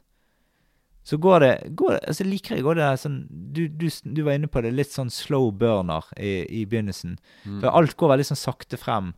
Så 1.05 1.19
går 1.21 1.39
det, 1.39 1.51
går 1.77 1.91
det 1.91 1.99
altså 2.07 2.25
liker 2.25 2.55
jeg 2.55 2.65
går 2.65 2.77
det 2.77 2.87
sånn 3.01 3.19
du, 3.29 3.67
du, 3.67 3.87
du 3.89 4.21
var 4.25 4.37
inne 4.37 4.49
på 4.49 4.61
det, 4.61 4.71
litt 4.73 4.89
sånn 4.89 5.09
slow 5.13 5.51
burner 5.53 6.05
i, 6.17 6.41
i 6.49 6.63
begynnelsen. 6.65 7.19
Mm. 7.45 7.59
For 7.59 7.69
alt 7.69 7.93
går 7.97 8.13
veldig 8.13 8.27
sånn 8.31 8.41
sakte 8.41 8.77
frem. 8.81 9.13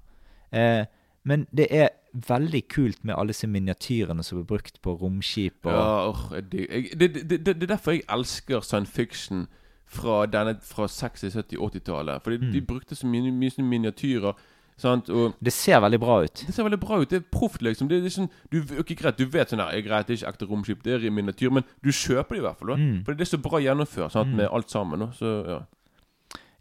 Eh, 0.51 0.83
men 1.23 1.47
det 1.55 1.69
er 1.71 1.91
veldig 2.27 2.61
kult 2.71 3.03
med 3.03 3.15
alle 3.15 3.33
disse 3.33 3.47
miniatyrene 3.47 4.23
som 4.23 4.39
blir 4.39 4.47
brukt 4.51 4.79
på 4.83 4.95
romskip. 4.99 5.63
Og, 5.65 5.71
Ja, 5.71 6.41
jeg, 6.59 6.91
det, 6.99 7.13
det, 7.15 7.39
det, 7.39 7.55
det 7.55 7.67
er 7.67 7.73
derfor 7.75 7.95
jeg 7.95 8.07
elsker 8.11 8.63
science 8.67 8.91
fiction 8.91 9.47
fra, 9.93 10.23
denne, 10.27 10.57
fra 10.65 10.87
60-, 10.89 11.31
70-, 11.37 11.59
80-tallet. 11.69 12.23
Fordi 12.25 12.39
Mm. 12.41 12.51
de 12.53 12.61
brukte 12.61 12.95
så 12.99 13.07
mye, 13.07 13.31
mye 13.31 13.63
miniatyrer. 13.69 14.33
Sant? 14.77 15.09
Og 15.13 15.35
Det 15.43 15.53
ser 15.53 15.79
veldig 15.79 15.99
bra 16.01 16.15
ut. 16.23 16.33
det 16.47 16.53
ser 16.55 16.63
veldig 16.65 16.79
bra 16.81 16.97
ut. 16.99 17.09
Det 17.09 17.19
er 17.21 17.25
proft, 17.31 17.61
liksom. 17.61 17.87
Det 17.87 17.97
er 17.99 18.07
liksom 18.07 18.29
du, 18.51 18.57
ok, 18.79 18.95
greit, 18.97 19.17
du 19.17 19.25
vet 19.29 19.49
sånn 19.53 19.61
her, 19.61 19.69
er 19.77 19.81
greit, 19.85 20.07
det 20.07 20.15
er 20.15 20.25
ikke 20.25 20.33
ekte 20.33 20.49
romskip, 20.49 20.81
det 20.83 20.93
er 20.97 21.05
i 21.05 21.11
miniatyr, 21.13 21.51
men 21.53 21.63
du 21.83 21.91
kjøper 21.93 22.33
det 22.35 22.41
i 22.41 22.45
hvert 22.47 22.57
fall. 22.59 22.75
Mm. 22.81 23.03
For 23.05 23.13
det 23.13 23.21
er 23.27 23.37
så 23.37 23.41
bra 23.41 23.59
gjennomført 23.61 24.11
sant, 24.11 24.33
med 24.35 24.49
alt 24.49 24.69
sammen. 24.73 25.11
Så 25.13 25.33
ja. 25.47 25.59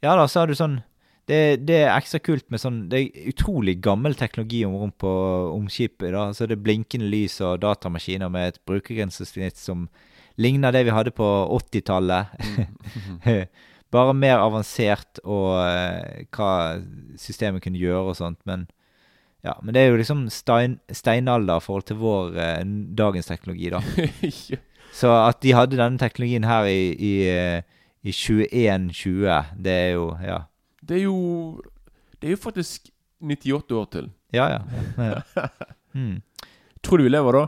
Ja 0.03 0.16
da, 0.16 0.27
så 0.27 0.42
er 0.42 0.47
du 0.53 0.55
sånn 0.59 0.83
det, 1.31 1.64
det 1.64 1.77
er 1.87 1.92
ekstra 1.97 2.18
kult 2.18 2.49
med 2.51 2.59
sånn 2.59 2.88
Det 2.90 2.99
er 2.99 3.29
utrolig 3.31 3.77
gammel 3.81 4.12
teknologi 4.18 4.64
om, 4.66 4.73
rom 4.75 4.90
på, 4.99 5.09
om 5.55 5.68
skipet. 5.71 6.11
da, 6.12 6.33
så 6.35 6.49
Det 6.51 6.59
er 6.59 6.64
blinkende 6.66 7.09
lys 7.09 7.40
og 7.40 7.61
datamaskiner 7.62 8.29
med 8.29 8.49
et 8.49 8.59
brukergrensesnitt 8.66 9.57
som 9.57 9.88
ligner 10.40 10.73
det 10.73 10.85
vi 10.87 10.95
hadde 10.95 11.12
på 11.14 11.29
80-tallet. 11.59 12.27
Bare 13.92 14.14
mer 14.16 14.40
avansert 14.40 15.21
og 15.25 15.59
eh, 15.66 16.23
hva 16.33 16.53
systemet 17.21 17.64
kunne 17.64 17.81
gjøre 17.81 18.14
og 18.14 18.16
sånt. 18.16 18.40
Men 18.49 18.64
ja, 19.45 19.57
men 19.61 19.75
det 19.75 19.83
er 19.83 19.90
jo 19.90 19.99
liksom 19.99 20.29
stein, 20.31 20.79
steinalder 20.95 21.59
i 21.59 21.64
forhold 21.64 21.88
til 21.90 21.99
vår 22.01 22.38
eh, 22.40 22.62
dagens 22.97 23.29
teknologi, 23.29 23.73
da. 23.75 23.83
Så 24.92 25.11
at 25.16 25.40
de 25.42 25.55
hadde 25.57 25.79
denne 25.81 26.01
teknologien 26.01 26.45
her 26.45 26.68
i, 26.68 26.92
i, 26.95 27.12
eh, 27.29 27.62
i 28.05 28.12
2120, 28.12 29.29
det 29.64 29.77
er 29.77 29.92
jo 29.97 30.09
Ja. 30.23 30.40
Det 30.83 30.97
er 30.99 31.05
jo 31.05 31.62
Det 32.21 32.27
er 32.27 32.35
jo 32.37 32.40
faktisk 32.42 32.88
98 33.23 33.77
år 33.79 33.85
til. 33.92 34.11
Ja, 34.33 34.49
ja. 34.49 34.61
ja. 34.99 35.47
Mm. 35.92 36.23
Tror 36.81 36.97
du 36.97 37.05
vi 37.05 37.11
lever 37.11 37.37
da? 37.37 37.40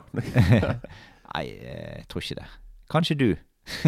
Nei, 1.32 1.44
jeg 1.48 2.02
tror 2.12 2.20
ikke 2.20 2.42
det. 2.42 2.48
Kanskje 2.92 3.16
du. 3.18 3.28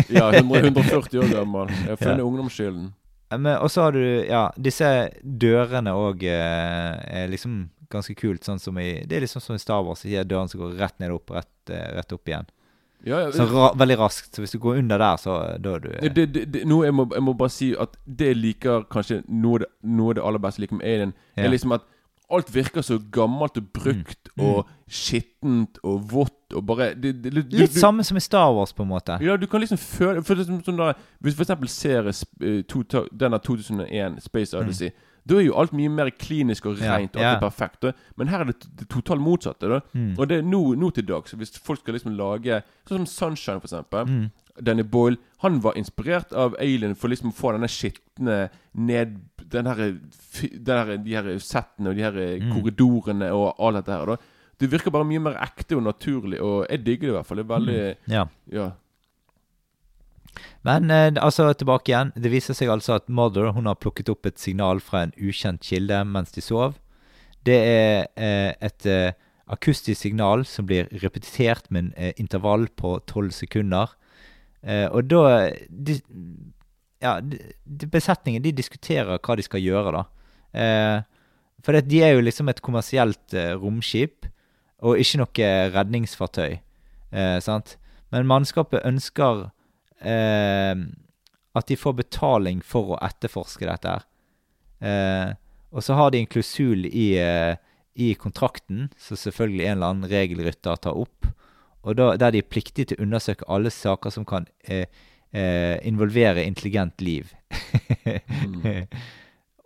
Ja, 0.09 0.31
100, 0.33 0.59
140 0.71 1.19
år 1.23 1.33
gammel. 1.35 1.69
Jeg 1.69 1.89
har 1.93 1.97
funnet 2.01 2.23
Ja. 2.23 2.25
ungdomsskylden. 2.25 2.87
Eh, 3.33 3.57
og 3.61 3.71
så 3.71 3.83
har 3.83 3.93
du 3.93 4.03
Ja, 4.29 4.51
disse 4.57 5.11
dørene 5.23 5.93
òg 5.93 6.23
eh, 6.23 7.23
er 7.25 7.29
liksom 7.29 7.69
ganske 7.93 8.15
kult. 8.19 8.45
Sånn 8.47 8.59
som 8.63 8.79
i 8.79 9.05
Det 9.07 9.17
er 9.17 9.21
liksom 9.27 9.43
som 9.43 9.55
i 9.57 9.59
Star 9.63 9.83
Wars. 9.85 10.03
De 10.03 10.17
dørene 10.25 10.49
som 10.51 10.61
går 10.61 10.79
rett 10.79 10.99
ned 11.01 11.11
og 11.11 11.21
opp, 11.23 11.31
rett, 11.37 11.71
eh, 11.71 11.91
rett 11.99 12.13
opp 12.13 12.29
igjen. 12.29 12.47
Ja, 13.07 13.21
ja, 13.21 13.31
Så 13.31 13.45
ra 13.47 13.69
veldig 13.77 13.99
raskt. 14.01 14.33
Så 14.35 14.43
hvis 14.43 14.53
du 14.57 14.59
går 14.59 14.79
under 14.81 14.99
der, 14.99 15.17
så 15.21 15.37
da 15.63 15.75
er 15.77 15.79
du 15.85 15.89
det, 16.09 16.15
det, 16.33 16.47
det, 16.53 16.65
noe 16.67 16.87
jeg, 16.89 16.95
må, 16.97 17.05
jeg 17.13 17.23
må 17.23 17.35
bare 17.39 17.53
si 17.53 17.69
at 17.79 17.93
det 18.07 18.33
jeg 18.33 18.37
liker 18.41 18.87
kanskje 18.91 19.21
noe 19.29 19.61
av 19.63 20.15
det, 20.17 20.23
aller 20.25 20.43
beste 20.43 20.61
liker 20.65 20.81
med 20.81 20.87
Alien, 20.89 21.13
er 21.37 21.53
liksom 21.53 21.77
at 21.77 21.85
alt 22.31 22.49
virker 22.51 22.83
så 22.83 22.99
gammelt 23.13 23.57
og 23.61 23.69
brukt 23.73 24.23
Mm. 24.37 24.45
og 24.45 24.67
skittent 24.91 25.79
og 25.83 26.03
vått 26.11 26.55
og 26.55 26.65
bare 26.69 26.91
det, 26.95 27.15
det, 27.23 27.31
det, 27.33 27.45
Litt 27.55 27.73
du, 27.75 27.79
samme 27.81 28.05
som 28.05 28.17
i 28.19 28.21
Star 28.21 28.51
Wars, 28.55 28.73
på 28.77 28.83
en 28.85 28.91
måte. 28.91 29.17
Ja, 29.25 29.37
du 29.41 29.47
kan 29.47 29.61
liksom 29.63 29.79
føle 29.81 30.23
for 30.25 30.35
det, 30.37 30.47
som- 30.47 30.63
sånn 30.63 30.77
der, 30.77 30.95
Hvis 31.23 31.35
for 31.35 31.45
eksempel 31.45 31.69
ser 31.69 32.03
to, 32.69 32.83
denne 33.17 33.39
2001 33.41 34.21
Space 34.23 34.55
Odyssey 34.55 34.91
Da 35.27 35.37
er 35.37 35.47
jo 35.47 35.55
alt 35.59 35.73
mye 35.73 35.89
mer 35.91 36.11
klinisk 36.11 36.67
og 36.67 36.77
rent. 36.79 36.85
Ja, 36.85 36.93
og 36.93 37.17
alt 37.17 37.17
ja. 37.17 37.35
er 37.37 37.41
perfekt. 37.41 37.81
Da. 37.83 37.93
Men 38.17 38.29
her 38.29 38.41
er 38.41 38.45
det, 38.45 38.61
det 38.77 38.89
totalt 38.89 39.21
motsatte. 39.21 39.67
Da. 39.69 39.81
Mm. 39.93 40.15
Og 40.21 40.29
det 40.29 40.39
er 40.39 40.43
nå, 40.43 40.77
nå 40.79 40.91
til 40.95 41.03
dags. 41.05 41.33
Hvis 41.35 41.59
folk 41.59 41.81
skal 41.81 41.95
liksom 41.95 42.15
lage 42.17 42.63
Sånn 42.89 43.05
som 43.05 43.07
Sunshine, 43.07 43.59
for 43.61 43.67
eksempel. 43.67 44.07
Mm. 44.07 44.31
Danny 44.63 44.83
Boyle 44.85 45.17
Han 45.43 45.59
var 45.61 45.73
inspirert 45.75 46.33
av 46.33 46.55
Alien 46.61 46.95
for 46.95 47.09
liksom 47.09 47.33
å 47.33 47.35
få 47.35 47.53
denne 47.57 47.67
skitne 47.69 48.51
ned 48.75 49.19
Den 49.53 49.67
her, 49.71 49.81
her, 50.41 50.97
De 50.97 51.15
her 51.15 51.29
settene 51.39 51.91
og 51.93 51.97
de 51.99 52.03
her 52.03 52.17
Mm. 52.41 52.51
korridorene 52.53 53.29
og 53.33 53.55
alt 53.59 53.77
dette 53.85 53.93
her. 53.95 54.07
Da. 54.07 54.17
Det 54.59 54.71
virker 54.73 54.91
bare 54.91 55.05
mye 55.05 55.21
mer 55.21 55.37
ekte 55.45 55.77
og 55.77 55.83
naturlig, 55.85 56.41
og 56.41 56.67
jeg 56.71 56.85
digger 56.85 57.07
det 57.07 57.13
i 57.13 57.17
hvert 57.19 57.27
fall. 57.27 57.37
Det 57.43 57.47
er 57.47 57.55
veldig 57.55 57.97
Ja. 58.09 58.25
Ja. 58.53 58.71
Men 60.67 60.91
eh, 60.91 61.13
altså, 61.23 61.53
tilbake 61.57 61.93
igjen. 61.93 62.11
Det 62.17 62.31
viser 62.33 62.55
seg 62.59 62.69
altså 62.73 62.97
at 62.99 63.09
Mother 63.09 63.53
hun 63.57 63.67
har 63.71 63.79
plukket 63.81 64.11
opp 64.13 64.27
et 64.27 64.39
signal 64.43 64.81
fra 64.85 65.05
en 65.07 65.15
ukjent 65.17 65.63
kilde 65.65 66.01
mens 66.05 66.33
de 66.35 66.43
sov. 66.45 66.75
Det 67.47 67.57
er 67.63 68.09
eh, 68.19 68.53
et 68.67 68.87
eh, 68.91 69.13
akustisk 69.49 70.01
signal 70.03 70.43
som 70.49 70.67
blir 70.67 70.89
repetert 71.05 71.71
med 71.71 71.85
en 71.85 71.93
eh, 71.97 72.13
intervall 72.19 72.67
på 72.77 72.97
tolv 73.07 73.31
sekunder. 73.37 73.95
Eh, 74.67 74.89
og 74.91 75.07
da 75.13 75.23
de, 75.71 76.01
Ja, 77.07 77.15
besetningen 77.93 78.43
de 78.43 78.55
diskuterer 78.57 79.21
hva 79.23 79.37
de 79.39 79.45
skal 79.47 79.63
gjøre, 79.63 79.95
da. 79.95 80.05
Eh, 80.57 80.99
for 81.65 81.79
de 81.83 82.03
er 82.03 82.17
jo 82.17 82.25
liksom 82.25 82.51
et 82.51 82.63
kommersielt 82.65 83.35
eh, 83.37 83.55
romskip, 83.59 84.27
og 84.85 85.01
ikke 85.01 85.23
noe 85.23 85.51
redningsfartøy. 85.73 86.59
Eh, 87.15 87.39
sant? 87.45 87.77
Men 88.13 88.29
mannskapet 88.29 88.85
ønsker 88.87 89.49
eh, 90.03 90.75
at 91.57 91.71
de 91.71 91.79
får 91.81 91.97
betaling 92.03 92.61
for 92.65 92.95
å 92.95 93.01
etterforske 93.07 93.67
dette. 93.69 93.97
her. 93.97 94.07
Eh, 94.81 95.33
og 95.73 95.85
så 95.85 95.97
har 95.99 96.13
de 96.13 96.21
en 96.23 96.31
klusul 96.31 96.87
i, 96.87 97.17
eh, 97.19 97.57
i 97.95 98.15
kontrakten, 98.15 98.91
som 98.99 99.17
selvfølgelig 99.17 99.67
en 99.67 99.77
eller 99.79 99.93
annen 99.93 100.11
regelrytter 100.11 100.77
tar 100.77 100.97
opp, 100.97 101.27
og 101.87 101.97
da, 101.97 102.17
der 102.19 102.35
de 102.35 102.43
er 102.43 102.51
pliktige 102.51 102.91
til 102.91 102.99
å 102.99 103.07
undersøke 103.07 103.47
alle 103.49 103.71
saker 103.71 104.11
som 104.11 104.25
kan 104.27 104.49
eh, 104.67 104.87
eh, 105.33 105.79
involvere 105.89 106.45
intelligent 106.47 107.01
liv. 107.01 107.33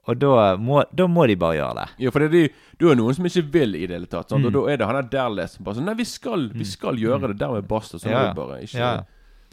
og 0.08 0.16
da 0.18 0.56
må, 0.58 0.80
da 0.96 1.06
må 1.10 1.26
de 1.30 1.36
bare 1.38 1.56
gjøre 1.58 1.74
det. 1.80 1.86
Ja, 2.04 2.10
for 2.14 2.18
det 2.24 2.28
er, 2.30 2.34
de, 2.34 2.42
du 2.80 2.84
er 2.90 2.96
noen 2.98 3.14
som 3.16 3.26
ikke 3.28 3.44
vil 3.54 3.72
i 3.78 3.84
det 3.86 3.94
hele 3.98 4.08
tatt. 4.10 4.32
Mm. 4.32 4.46
Og 4.48 4.52
da 4.56 4.60
er 4.72 4.76
det 4.80 4.88
han 4.90 4.98
der 5.00 5.10
Dallas 5.12 5.50
som 5.56 5.62
bare 5.66 5.76
sånn 5.78 5.88
Nei, 5.90 5.96
vi 6.00 6.06
skal, 6.08 6.40
vi 6.56 6.66
skal 6.68 6.94
gjøre 7.00 7.24
det. 7.32 7.38
Dermed 7.42 7.68
basta. 7.70 7.94
Sånn 8.00 8.12
Ja, 8.14 8.18
er 8.24 8.26
det 8.32 8.38
bare. 8.40 8.56
Ikke 8.64 8.80
Ja. 8.80 8.92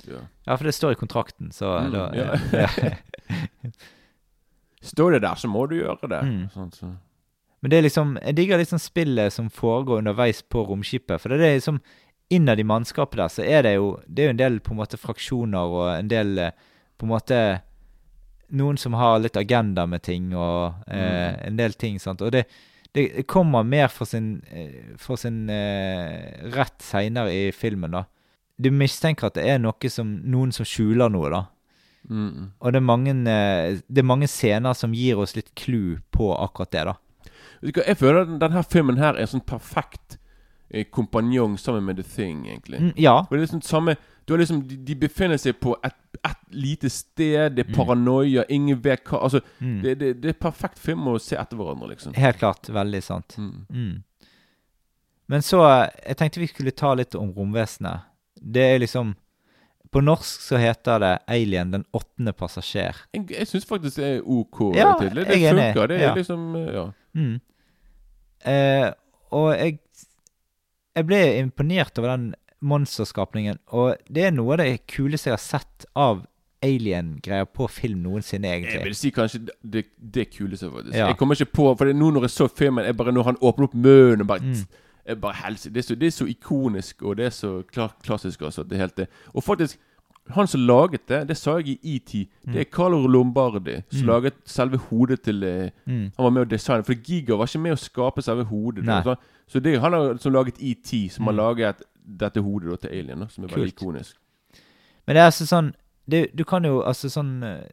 ja. 0.07 0.21
ja, 0.47 0.53
for 0.55 0.63
det 0.69 0.75
står 0.77 0.91
i 0.95 1.01
kontrakten, 1.03 1.47
så 1.55 1.67
Mm, 1.81 1.91
da 1.93 2.01
ja. 2.15 2.27
ja. 2.53 2.69
Står 4.87 5.11
det 5.11 5.19
der, 5.25 5.35
så 5.35 5.47
må 5.51 5.65
du 5.67 5.75
gjøre 5.79 6.07
det. 6.07 6.21
Mm. 6.23 6.43
Sånn, 6.53 6.71
så. 6.71 6.85
Men 7.61 7.69
det 7.73 7.77
er 7.79 7.83
liksom, 7.87 8.07
jeg 8.21 8.35
digger 8.37 8.57
liksom 8.61 8.79
spillet 8.79 9.33
som 9.33 9.49
foregår 9.51 9.97
underveis 10.03 10.39
på 10.45 10.61
romskipet. 10.69 11.17
For 11.19 11.27
det 11.33 11.41
er 11.41 11.55
liksom 11.57 11.79
innad 12.29 12.59
i 12.59 12.63
mannskapet 12.67 13.17
der, 13.17 13.27
så 13.31 13.43
er 13.43 13.61
det 13.63 13.75
jo 13.75 13.99
Det 14.07 14.23
er 14.23 14.27
jo 14.27 14.35
en 14.35 14.41
del 14.41 14.59
på 14.59 14.71
en 14.73 14.77
måte 14.81 14.97
fraksjoner 14.99 15.57
og 15.77 15.85
en 15.99 16.07
del 16.11 16.37
eh, 16.37 16.51
på 16.97 17.05
en 17.05 17.13
måte 17.13 17.61
Noen 18.49 18.77
som 18.79 18.93
har 18.95 19.19
litt 19.19 19.35
agenda 19.37 19.85
med 19.85 20.01
ting 20.03 20.29
og 20.35 20.73
eh, 20.87 21.33
Mm. 21.33 21.47
en 21.47 21.57
del 21.57 21.73
ting. 21.73 21.99
sant? 21.99 22.21
Og 22.21 22.31
det, 22.31 22.45
det 22.95 23.27
kommer 23.27 23.63
mer 23.63 23.87
for 23.91 24.05
sin, 24.07 24.41
eh, 24.49 24.93
for 24.97 25.15
sin 25.19 25.49
eh, 25.49 26.47
rett 26.55 26.79
seinere 26.81 27.33
i 27.33 27.51
filmen, 27.51 27.91
da. 27.91 28.05
Du 28.57 28.71
mistenker 28.71 29.27
at 29.27 29.35
det 29.35 29.43
er 29.51 29.59
noe 29.59 29.89
som, 29.91 30.15
noen 30.23 30.53
som 30.55 30.65
skjuler 30.65 31.11
noe, 31.11 31.29
da. 31.29 31.41
Mm. 32.09 32.53
Og 32.61 32.71
det 32.71 32.79
er 32.79 32.87
mange, 32.87 33.11
eh, 33.27 33.81
det 33.87 33.99
er 34.01 34.07
mange 34.07 34.27
scener 34.31 34.73
som 34.73 34.93
gir 34.95 35.19
oss 35.19 35.35
litt 35.35 35.51
clou 35.59 35.97
på 36.15 36.31
akkurat 36.39 36.71
det, 36.71 36.85
da. 36.87 36.95
Jeg 37.83 37.97
føler 37.99 38.21
at 38.23 38.39
denne 38.39 38.63
filmen 38.63 38.97
her 38.97 39.19
er 39.19 39.27
sånn 39.27 39.43
perfekt 39.43 40.17
kompanjong 40.91 41.57
sammen 41.57 41.83
med 41.85 41.95
The 41.95 42.03
Thing, 42.03 42.45
egentlig. 42.47 42.79
Mm, 42.81 42.93
ja. 42.97 43.19
Og 43.21 43.29
det 43.31 43.37
er 43.37 43.45
liksom 43.45 43.61
samme 43.61 43.95
Du 44.27 44.33
har 44.33 44.39
liksom 44.39 44.61
De, 44.67 44.75
de 44.77 44.95
befinner 44.95 45.37
seg 45.39 45.55
på 45.59 45.75
et, 45.87 45.93
et 46.25 46.37
lite 46.51 46.89
sted, 46.89 47.55
det 47.55 47.63
er 47.65 47.69
Mm. 47.69 47.75
paranoia, 47.75 48.43
ingen 48.49 48.81
vet 48.83 49.03
hva 49.05 49.21
Altså, 49.23 49.39
Mm. 49.61 49.81
det, 49.81 49.99
det, 49.99 50.21
det 50.21 50.29
er 50.29 50.33
perfekt 50.33 50.79
film 50.79 51.07
å 51.07 51.17
se 51.19 51.35
etter 51.37 51.55
hverandre, 51.57 51.87
liksom. 51.89 52.13
Helt 52.15 52.37
klart. 52.37 52.67
Veldig 52.69 53.03
sant. 53.03 53.35
Mm. 53.37 53.65
Mm. 53.71 54.03
Men 55.29 55.41
så 55.41 55.61
Jeg 56.07 56.17
tenkte 56.17 56.39
vi 56.39 56.47
skulle 56.47 56.71
ta 56.71 56.93
litt 56.93 57.15
om 57.15 57.31
romvesenet. 57.33 57.99
Det 58.41 58.61
er 58.75 58.79
liksom 58.79 59.15
På 59.91 60.01
norsk 60.03 60.41
så 60.41 60.57
heter 60.59 60.99
det 60.99 61.19
Alien 61.29 61.71
den 61.71 61.85
åttende 61.93 62.33
passasjer. 62.33 62.93
Jeg, 63.13 63.29
jeg 63.31 63.47
syns 63.47 63.65
faktisk 63.65 63.95
det 63.95 64.17
er 64.17 64.21
OK 64.27 64.75
Ja. 64.75 64.97
Det, 64.99 65.07
er 65.07 65.53
funker. 65.55 65.87
Det 65.87 66.01
er 66.01 66.07
Ja. 66.09 66.13
liksom 66.13 66.55
eh, 66.55 66.73
Ja. 66.73 66.91
Mm. 67.15 67.39
Eh, 68.45 68.91
og 69.31 69.53
jeg 69.57 69.79
Jeg 70.97 71.05
ble 71.05 71.21
imponert 71.43 71.99
over 72.01 72.15
den 72.15 72.31
monsterskapningen. 72.65 73.59
Og 73.77 73.95
det 74.09 74.27
er 74.27 74.33
noe 74.33 74.55
av 74.55 74.63
det 74.63 74.81
kuleste 74.89 75.29
jeg 75.29 75.37
har 75.37 75.43
sett 75.43 75.85
av 75.97 76.23
alien-greier 76.65 77.45
på 77.53 77.67
film 77.69 78.01
noensinne, 78.01 78.49
egentlig. 78.49 78.79
Jeg 78.79 78.87
vil 78.87 78.97
si 78.97 79.11
kanskje 79.13 79.43
det, 79.61 79.83
det, 80.01 80.25
kuleste, 80.33 80.71
faktisk. 80.73 80.95
Ja. 80.97 81.11
Jeg 81.11 81.19
kommer 81.19 81.37
ikke 81.37 81.53
på 81.59 81.67
For 81.77 81.93
nå 81.93 82.09
når 82.15 82.25
jeg 82.27 82.33
så 82.33 82.47
filmen, 82.49 82.85
jeg 82.87 82.97
bare 82.97 83.13
når 83.13 83.29
han 83.31 83.37
åpner 83.45 83.69
opp 83.69 83.77
munnen 83.77 84.25
og 84.25 84.31
bare 84.31 84.41
Mm. 85.07 85.21
bare 85.21 85.37
helse, 85.45 85.69
det, 85.69 85.77
er 85.77 85.87
så, 85.87 85.95
det 85.95 86.07
er 86.07 86.11
så 86.11 86.25
ikonisk, 86.27 87.03
og 87.03 87.17
det 87.17 87.25
er 87.25 87.35
så 87.35 87.51
klar, 87.71 87.93
klassisk. 88.03 88.41
Altså, 88.41 88.63
det 88.63 88.77
helt 88.81 88.97
det. 88.97 89.07
Og 89.33 89.43
faktisk, 89.43 89.77
han 90.35 90.47
som 90.47 90.61
laget 90.67 91.07
det, 91.07 91.27
det 91.29 91.37
sa 91.37 91.57
jeg 91.59 91.77
i 91.83 91.95
ET, 91.95 92.11
det 92.45 92.59
er 92.61 92.69
Carlo 92.71 93.07
Lombardi 93.07 93.77
som 93.89 94.01
Mm. 94.01 94.07
laget 94.07 94.33
selve 94.45 94.77
hodet 94.77 95.21
til 95.23 95.43
eh, 95.43 95.69
Mm. 95.87 96.11
Han 96.17 96.23
var 96.23 96.29
med 96.31 96.47
å 96.47 96.49
designe, 96.49 96.83
for 96.85 96.93
Giga 96.93 97.35
var 97.37 97.45
ikke 97.47 97.59
med 97.61 97.73
å 97.73 97.79
skape 97.79 98.21
selve 98.21 98.43
hodet. 98.45 98.85
Så, 98.85 99.15
så 99.47 99.59
det 99.63 99.75
er 99.75 99.79
han 99.79 100.19
som 100.19 100.33
laget 100.33 100.59
ET, 100.61 101.09
som 101.11 101.25
har 101.25 101.33
Mm. 101.33 101.37
laget 101.37 101.81
dette 102.05 102.41
hodet 102.41 102.69
da, 102.69 102.75
til 102.77 102.89
Alien, 102.99 103.19
da, 103.19 103.27
som 103.27 103.43
er 103.43 103.47
veldig 103.47 103.73
ikonisk. 103.73 104.15
Men 105.07 105.15
det 105.15 105.21
er 105.21 105.25
altså 105.31 105.45
sånn 105.47 105.73
det, 106.09 106.35
Du 106.35 106.43
kan 106.43 106.63
jo 106.63 106.81
altså 106.83 107.09
sånn 107.09 107.43
eh, 107.43 107.63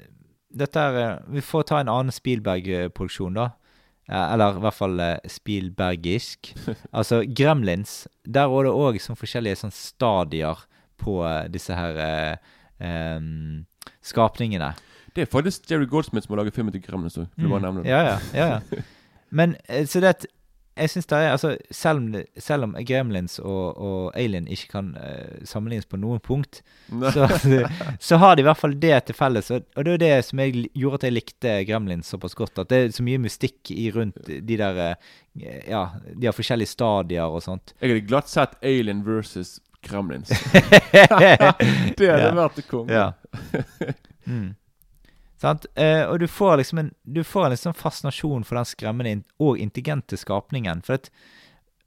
Dette 0.57 0.77
er 0.79 0.97
eh, 1.15 1.19
Vi 1.33 1.41
får 1.41 1.63
ta 1.67 1.81
en 1.81 1.89
annen 1.89 2.13
Spielberg-produksjon, 2.13 3.35
da. 3.35 3.51
Eller 4.09 4.57
i 4.57 4.61
hvert 4.61 4.75
fall 4.75 5.01
Spielbergisk. 5.27 6.55
altså 6.93 7.23
Gremlins. 7.25 8.07
Der 8.27 8.47
var 8.53 8.65
det 8.65 8.73
òg 8.73 8.99
sånn 9.01 9.17
forskjellige 9.19 9.57
sånn 9.63 9.73
stadier 9.73 10.57
på 11.05 11.21
eh, 11.29 11.45
disse 11.53 11.77
her 11.77 12.01
em, 12.81 13.65
skapningene. 14.05 14.73
Det 15.15 15.23
er 15.23 15.31
faktisk 15.31 15.71
Jerry 15.71 15.87
Goldsmith 15.87 16.27
som 16.27 16.35
har 16.35 16.43
laget 16.43 16.57
filmen 16.57 16.75
til 16.75 16.83
Gremlins 16.83 17.19
òg. 17.21 17.29
Mm. 17.37 17.85
Ja, 17.87 18.01
ja, 18.03 18.17
ja, 18.35 18.47
ja. 18.57 18.83
Men 19.31 19.57
eh, 19.69 19.87
så 19.87 20.03
det 20.03 20.17
at 20.17 20.27
jeg 20.75 20.91
synes 20.91 21.07
det 21.07 21.19
er, 21.19 21.31
altså, 21.31 21.57
selv, 21.71 22.01
om, 22.01 22.15
selv 22.39 22.67
om 22.67 22.73
Gremlins 22.87 23.39
og, 23.39 23.77
og 23.79 24.17
Alien 24.19 24.49
ikke 24.51 24.73
kan 24.73 24.89
uh, 24.99 25.45
sammenlignes 25.47 25.87
på 25.87 26.01
noen 26.03 26.19
punkt, 26.19 26.63
så, 27.15 27.29
så 28.09 28.19
har 28.19 28.35
de 28.35 28.43
i 28.43 28.47
hvert 28.49 28.59
fall 28.59 28.75
det 28.83 28.97
til 29.07 29.15
felles. 29.15 29.53
Og, 29.55 29.69
og 29.77 29.87
det 29.87 29.93
er 29.95 30.03
det 30.03 30.25
som 30.27 30.43
jeg, 30.43 30.67
gjorde 30.75 30.99
at 30.99 31.07
jeg 31.07 31.15
likte 31.15 31.53
Gremlins 31.69 32.11
såpass 32.11 32.35
godt. 32.35 32.59
At 32.59 32.73
det 32.73 32.81
er 32.81 32.97
så 32.97 33.07
mye 33.07 33.23
mystikk 33.23 33.71
i 33.71 33.87
rundt 33.95 34.19
de 34.27 34.59
der 34.59 34.81
uh, 34.81 35.13
Ja, 35.39 35.85
de 36.11 36.27
har 36.27 36.35
forskjellige 36.35 36.75
stadier 36.75 37.31
og 37.31 37.47
sånt. 37.47 37.77
Jeg 37.79 37.95
hadde 37.95 38.09
glatt 38.11 38.31
sett 38.31 38.59
Alien 38.63 39.07
versus 39.07 39.61
Gremlins. 39.89 40.29
det 40.93 42.11
hadde 42.11 42.21
Ja. 42.21 42.35
vært 42.37 42.61
konge. 42.71 42.93
Ja. 42.93 43.13
Mm. 44.27 44.55
Sant? 45.41 45.67
Eh, 45.77 46.05
og 46.09 46.19
du 46.23 46.27
får 46.31 46.57
liksom 46.63 46.79
en 46.81 46.93
Du 47.05 47.21
får 47.27 47.45
en 47.47 47.51
liksom 47.53 47.75
fascinasjon 47.77 48.45
for 48.49 48.57
den 48.57 48.65
skremmende 48.69 49.17
og 49.43 49.59
intelligente 49.61 50.17
skapningen. 50.17 50.81
For 50.87 50.95
at 51.01 51.11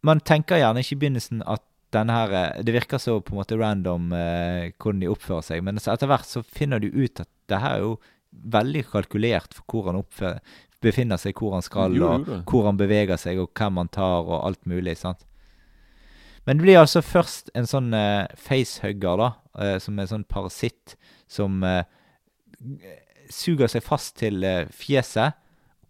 man 0.06 0.20
tenker 0.22 0.60
gjerne 0.62 0.84
ikke 0.84 0.94
i 0.98 1.00
begynnelsen 1.02 1.42
at 1.50 1.64
denne 1.96 2.14
her 2.14 2.34
eh, 2.36 2.62
Det 2.68 2.76
virker 2.76 3.00
så 3.02 3.18
på 3.24 3.34
en 3.34 3.40
måte 3.42 3.58
random 3.58 4.12
eh, 4.14 4.70
hvordan 4.78 5.02
de 5.02 5.10
oppfører 5.10 5.46
seg, 5.50 5.64
men 5.66 5.80
så 5.82 5.96
etter 5.96 6.12
hvert 6.12 6.28
så 6.30 6.44
finner 6.46 6.84
du 6.84 6.90
ut 6.92 7.24
at 7.24 7.30
det 7.50 7.62
her 7.64 7.78
er 7.80 7.86
jo 7.88 7.94
veldig 8.58 8.84
kalkulert 8.92 9.56
for 9.56 9.64
hvor 9.72 9.88
han 9.90 10.02
oppfører, 10.04 10.42
befinner 10.84 11.18
seg, 11.18 11.34
hvor 11.40 11.56
han 11.56 11.64
skal, 11.66 11.96
Jo, 11.96 12.10
jo 12.20 12.36
og 12.44 12.52
hvor 12.52 12.68
han 12.68 12.78
beveger 12.78 13.18
seg, 13.18 13.40
og 13.42 13.50
hvem 13.58 13.80
han 13.82 13.88
tar, 13.90 14.28
og 14.28 14.44
alt 14.46 14.68
mulig. 14.70 14.98
sant? 15.00 15.24
Men 16.48 16.58
det 16.58 16.64
blir 16.64 16.80
altså 16.80 17.02
først 17.04 17.52
en 17.60 17.68
sånn 17.68 17.92
eh, 17.94 18.26
facehugger, 18.40 19.20
da, 19.20 19.30
eh, 19.60 19.78
som 19.84 19.98
er 20.00 20.08
en 20.08 20.14
sånn 20.16 20.28
parasitt 20.32 20.96
som 21.28 21.60
eh, 21.68 21.84
suger 23.30 23.68
seg 23.72 23.84
fast 23.86 24.16
til 24.22 24.44
eh, 24.48 24.66
fjeset, 24.74 25.36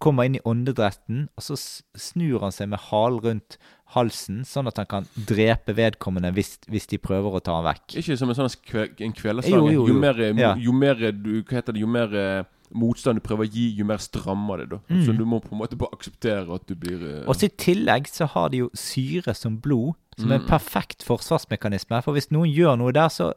kommer 0.01 0.27
inn 0.27 0.35
i 0.37 0.41
åndedretten, 0.45 1.23
og 1.33 1.41
så 1.41 1.55
snur 1.97 2.43
han 2.43 2.51
seg 2.53 2.69
med 2.69 2.83
halen 2.91 3.21
rundt 3.23 3.55
halsen, 3.95 4.43
sånn 4.45 4.67
at 4.69 4.77
han 4.77 4.85
kan 4.91 5.07
drepe 5.15 5.73
vedkommende 5.77 6.29
hvis, 6.35 6.57
hvis 6.69 6.85
de 6.91 6.99
prøver 7.01 7.37
å 7.37 7.41
ta 7.41 7.55
han 7.57 7.65
vekk. 7.65 7.95
Ikke 8.03 8.17
som 8.19 8.29
en 8.29 8.37
sånn 8.37 8.51
kve, 8.67 8.83
en. 9.07 9.49
Jo, 9.49 9.63
jo, 9.71 9.87
Jo 9.87 9.95
jo. 9.95 9.97
mer, 10.03 10.19
eh, 10.21 10.35
Ja. 10.37 10.51
jo 10.59 10.73
mer 10.75 11.01
eh, 11.01 11.13
du, 11.15 11.39
hva 11.41 11.57
heter 11.61 11.73
det, 11.73 11.81
jo 11.81 11.89
mer 11.89 12.13
motstand 12.75 13.17
du 13.17 13.23
prøver 13.23 13.45
å 13.47 13.51
gi, 13.51 13.69
jo 13.79 13.85
mer 13.85 13.97
strammer 14.03 14.57
det. 14.57 14.69
da 14.69 14.79
Mm. 14.89 15.05
Så 15.05 15.15
du 15.17 15.23
må 15.25 15.39
på 15.41 15.51
en 15.53 15.59
måte 15.61 15.77
bare 15.77 15.93
akseptere 15.93 16.53
at 16.53 16.65
du 16.67 16.75
blir 16.75 16.97
uh... 17.23 17.27
Og 17.27 17.35
så 17.35 17.45
I 17.47 17.55
tillegg 17.57 18.07
så 18.11 18.25
har 18.27 18.49
de 18.49 18.57
jo 18.65 18.69
syre 18.75 19.33
som 19.35 19.57
blod, 19.59 19.93
som 20.17 20.31
er 20.31 20.35
en 20.39 20.41
Mm. 20.41 20.47
perfekt 20.49 21.03
forsvarsmekanisme. 21.03 22.01
For 22.03 22.13
hvis 22.13 22.31
noen 22.31 22.51
gjør 22.51 22.77
noe 22.77 22.91
der, 22.91 23.09
så 23.09 23.33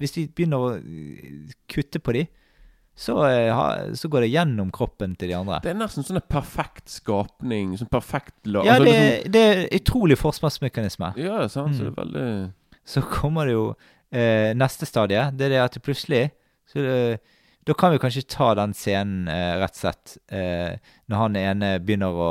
Hvis 0.00 0.10
de 0.16 0.26
begynner 0.26 0.58
å 0.58 0.70
eh, 0.74 1.52
kutte 1.70 2.00
på 2.02 2.12
de, 2.12 2.26
så, 2.98 3.14
eh, 3.30 3.92
så 3.94 4.08
går 4.10 4.20
det 4.26 4.30
gjennom 4.32 4.72
kroppen 4.74 5.14
til 5.16 5.28
de 5.30 5.34
andre. 5.38 5.60
Det 5.62 5.70
er 5.70 5.78
nesten 5.78 6.02
sånn 6.04 6.16
en 6.18 6.26
perfekt 6.28 6.88
skapning. 6.90 7.76
Sånn 7.78 7.88
perfekt 7.88 8.34
la... 8.44 8.64
Ja, 8.66 8.74
altså, 8.74 8.84
det, 8.90 8.96
er, 8.96 9.28
det 9.30 9.42
er 9.52 9.62
utrolig 9.78 10.18
forsvarsmekanisme. 10.18 11.12
Ja, 11.16 11.46
sant. 11.48 11.76
Så 11.78 11.84
Mm. 11.84 11.86
det 11.86 11.92
er 11.92 12.04
veldig 12.04 12.52
Så 12.84 13.02
kommer 13.06 13.46
det 13.46 13.52
jo 13.54 13.76
eh, 14.12 14.52
neste 14.54 14.84
stadie. 14.84 15.30
Det 15.32 15.46
er 15.46 15.48
det 15.54 15.62
at 15.62 15.72
du 15.74 15.80
plutselig 15.80 16.30
så 16.66 16.82
det, 16.82 17.20
Da 17.66 17.74
kan 17.74 17.92
vi 17.94 17.98
kanskje 18.02 18.26
ta 18.28 18.50
den 18.58 18.74
scenen, 18.76 19.28
eh, 19.28 19.54
rett 19.62 19.72
og 19.72 19.80
slett, 19.80 20.16
eh, 20.28 20.76
når 21.08 21.16
han 21.16 21.36
ene 21.36 21.78
begynner 21.80 22.12
å 22.12 22.30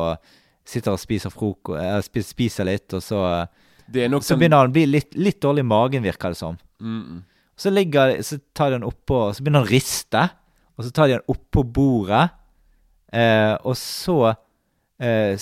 Sitter 0.65 0.93
og 0.95 0.99
spiser 1.01 1.27
froko, 1.33 1.73
eh, 1.75 1.97
spi- 2.05 2.23
spiser 2.23 2.63
litt, 2.63 2.93
og 2.93 3.01
så 3.03 3.49
Det 3.91 4.05
nok 4.09 4.21
Så 4.23 4.29
sånn 4.31 4.39
begynner 4.39 4.61
han 4.61 4.69
å 4.69 4.73
bli 4.73 4.85
litt, 4.87 5.13
litt 5.19 5.41
dårlig 5.41 5.59
i 5.59 5.67
magen, 5.67 6.03
virker 6.03 6.29
det 6.31 6.37
som. 6.37 6.57
mm, 6.79 7.01
mm. 7.03 7.23
Så, 7.57 7.69
ligger, 7.69 8.15
så 8.23 8.39
tar 8.55 8.69
de 8.71 8.79
han 8.79 8.87
oppå 8.87 9.33
Så 9.35 9.43
begynner 9.43 9.59
han 9.59 9.67
å 9.67 9.73
riste, 9.73 10.21
og 10.77 10.85
så 10.85 10.91
tar 10.93 11.07
de 11.07 11.13
han 11.19 11.27
oppå 11.35 11.63
bordet. 11.67 12.29
Eh, 13.11 13.57
og 13.65 13.75
så 13.75 14.35
eh, 14.99 15.35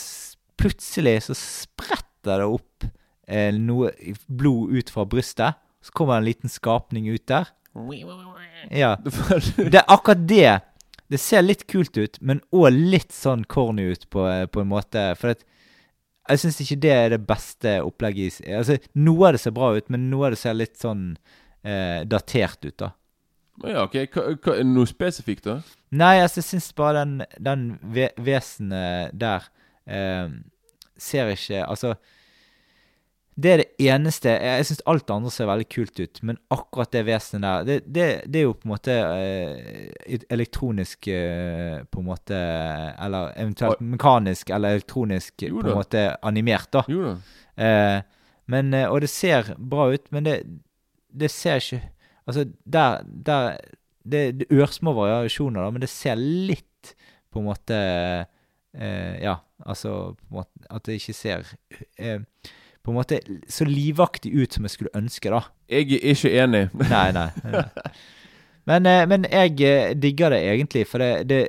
Plutselig 0.57 1.23
så 1.23 1.33
spretter 1.37 2.37
det 2.41 2.45
opp 2.45 2.83
eh, 3.27 3.51
noe 3.55 3.91
blod 4.27 4.73
ut 4.75 4.89
fra 4.93 5.05
brystet. 5.05 5.55
Så 5.81 5.93
kommer 5.93 6.15
det 6.15 6.21
en 6.21 6.29
liten 6.29 6.49
skapning 6.49 7.07
ut 7.09 7.25
der. 7.25 7.47
Ja. 8.69 8.95
Det 9.57 9.79
er 9.79 9.87
akkurat 9.87 10.27
det. 10.27 10.59
Det 11.11 11.19
ser 11.19 11.43
litt 11.43 11.65
kult 11.67 11.97
ut, 11.97 12.17
men 12.23 12.39
òg 12.55 12.71
litt 12.71 13.11
sånn 13.11 13.43
corny 13.51 13.89
ut 13.91 14.05
på, 14.11 14.23
på 14.47 14.61
en 14.61 14.69
måte. 14.71 15.09
For 15.19 15.33
at 15.33 15.43
jeg 16.29 16.43
syns 16.43 16.61
ikke 16.63 16.79
det 16.85 16.93
er 16.95 17.13
det 17.15 17.21
beste 17.27 17.73
opplegget. 17.83 18.39
i 18.45 18.55
Altså, 18.55 18.77
noe 18.95 19.27
av 19.27 19.35
det 19.35 19.41
ser 19.43 19.55
bra 19.55 19.73
ut, 19.75 19.89
men 19.91 20.09
noe 20.11 20.29
av 20.29 20.35
det 20.35 20.39
ser 20.39 20.55
litt 20.55 20.77
sånn 20.79 21.09
eh, 21.67 22.03
datert 22.07 22.63
ut, 22.63 22.77
da. 22.79 22.93
Ja, 23.67 23.83
ok. 23.83 23.97
Hva, 24.13 24.27
hva, 24.37 24.53
er 24.55 24.63
det 24.63 24.69
noe 24.71 24.89
spesifikt, 24.89 25.49
da? 25.49 25.59
Nei, 25.91 26.15
altså, 26.21 26.39
jeg 26.39 26.49
syns 26.53 26.71
bare 26.77 27.03
den, 27.03 27.27
den 27.43 27.67
ve 27.83 28.07
vesenet 28.15 29.17
der 29.19 29.49
eh, 29.85 30.31
ser 31.01 31.33
ikke 31.33 31.65
Altså 31.65 31.95
Det 33.35 33.51
er 33.51 33.61
det 33.61 33.87
eneste 33.87 34.33
Jeg, 34.33 34.65
syns 34.67 34.81
alt 34.91 35.05
det 35.07 35.13
andre 35.15 35.31
ser 35.31 35.47
veldig 35.47 35.67
kult 35.71 35.99
ut, 36.01 36.19
men 36.27 36.39
akkurat 36.51 36.91
det 36.91 37.03
vesenet 37.07 37.45
der 37.45 37.67
Det, 37.67 37.77
det, 37.95 38.07
det 38.27 38.41
er 38.41 38.43
jo 38.43 38.55
på 38.57 38.67
en 38.67 38.73
måte 38.73 38.95
eh, 38.97 40.17
elektronisk 40.33 41.07
eh, 41.07 41.79
På 41.87 42.03
en 42.03 42.09
måte 42.09 42.41
Eller 43.05 43.31
eventuelt 43.39 43.79
mekanisk 43.93 44.51
eller 44.51 44.75
elektronisk 44.75 45.47
Jo 45.47 45.61
på 45.61 45.71
en 45.71 45.79
måte 45.79 46.03
animert, 46.27 46.67
da. 46.75 46.83
Jo. 46.91 47.15
Eh, 47.55 48.01
men, 48.51 48.73
eh, 48.75 48.89
og 48.89 49.01
det 49.05 49.11
ser 49.13 49.53
bra 49.57 49.87
ut, 49.93 50.11
men 50.11 50.27
det, 50.27 50.41
det 51.07 51.31
ser 51.31 51.63
ikke 51.63 51.81
Altså, 52.27 52.45
der, 52.65 53.01
der 53.03 53.57
Det, 54.03 54.19
er 54.27 54.61
ørsmå 54.63 54.93
variasjoner, 54.93 55.63
da, 55.63 55.71
men 55.71 55.81
det 55.83 55.89
ser 55.89 56.19
litt 56.19 56.95
på 57.31 57.39
en 57.39 57.47
måte 57.47 57.77
eh, 58.75 59.15
Ja, 59.23 59.39
altså 59.65 60.15
på 60.17 60.27
en 60.29 60.41
måte, 60.41 60.65
At 60.69 60.85
det 60.85 60.99
ikke 60.99 61.15
ser 61.15 61.47
eh, 61.97 62.19
på 62.81 62.91
en 62.91 62.97
måte 62.97 63.19
så 63.51 63.65
livaktig 63.67 64.33
ut 64.33 64.53
som 64.53 64.65
jeg 64.65 64.75
skulle 64.75 64.93
ønske, 64.97 65.29
da. 65.33 65.43
Jeg 65.69 65.99
er 66.01 66.15
ikke 66.15 66.33
enig. 66.43 66.63
Nei, 66.89 67.07
nei. 67.15 67.29
nei. 67.45 67.65
Men, 68.69 68.85
eh, 68.85 69.07
men 69.09 69.25
jeg 69.25 69.57
eh, 69.65 69.91
digger 69.97 70.35
det 70.35 70.43
egentlig, 70.51 70.85
for 70.89 71.01
det, 71.01 71.23
det 71.29 71.41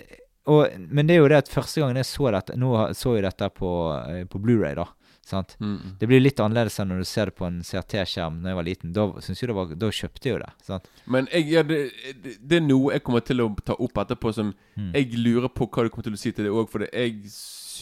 og, 0.51 0.67
Men 0.91 1.07
det 1.07 1.15
er 1.15 1.21
jo 1.21 1.29
det 1.31 1.43
at 1.45 1.53
første 1.53 1.83
gangen 1.83 2.01
jeg 2.01 2.09
så 2.09 2.31
dette 2.35 2.57
Nå 2.59 2.73
så 2.99 3.13
jeg 3.15 3.23
dette 3.29 3.47
på, 3.55 3.71
eh, 4.09 4.25
på 4.27 4.41
Blu-ray 4.43 4.75
da. 4.79 4.89
Sant? 5.23 5.55
Mm. 5.61 5.95
Det 6.01 6.09
blir 6.11 6.23
litt 6.23 6.41
annerledes 6.43 6.81
enn 6.83 6.91
når 6.91 7.05
du 7.05 7.07
ser 7.07 7.31
det 7.31 7.37
på 7.39 7.47
en 7.47 7.61
CRT-skjerm 7.63 8.41
Når 8.43 8.51
jeg 8.51 8.59
var 8.59 8.67
liten. 8.67 8.95
Da, 8.97 9.05
jeg 9.23 9.53
det 9.53 9.57
var, 9.57 9.75
da 9.85 9.91
kjøpte 10.01 10.29
jeg 10.29 10.35
jo 10.35 10.41
det. 10.43 10.51
sant? 10.67 10.91
Men 11.07 11.29
jeg, 11.31 11.47
ja, 11.55 11.63
det, 11.67 11.79
det, 12.25 12.35
det 12.41 12.59
er 12.59 12.67
noe 12.67 12.97
jeg 12.97 13.05
kommer 13.07 13.23
til 13.25 13.45
å 13.45 13.49
ta 13.63 13.79
opp 13.79 14.05
etterpå 14.05 14.35
som 14.35 14.55
Mm. 14.73 14.95
Jeg 14.97 15.19
lurer 15.21 15.51
på 15.53 15.67
hva 15.69 15.83
du 15.85 15.91
kommer 15.93 16.07
til 16.07 16.15
å 16.17 16.19
si 16.19 16.31
til 16.33 16.47
det 16.47 16.51
òg, 16.57 16.71
for 16.73 16.81
det, 16.81 16.87
jeg 16.97 17.27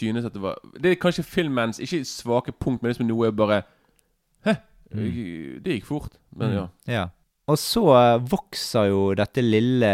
synes 0.09 0.25
at 0.25 0.33
det 0.35 0.43
var 0.43 0.59
Det 0.83 0.91
er 0.91 0.95
kanskje 0.95 1.23
filmens 1.23 1.79
ikke 1.79 2.05
svake 2.05 2.53
punkt, 2.53 2.83
men 2.83 2.89
det 2.89 2.95
er 2.95 2.99
som 2.99 3.07
noe 3.07 3.25
jeg 3.25 3.37
bare 3.37 3.63
Hæ? 4.45 4.55
Jeg- 4.95 5.65
Det 5.65 5.73
gikk 5.73 5.85
fort. 5.85 6.13
Men 6.33 6.53
ja. 6.53 6.61
Mm. 6.65 6.93
ja. 6.93 7.07
Og 7.51 7.59
så 7.59 7.83
eh, 7.99 8.17
vokser 8.31 8.89
jo 8.93 9.03
dette 9.19 9.43
lille, 9.43 9.91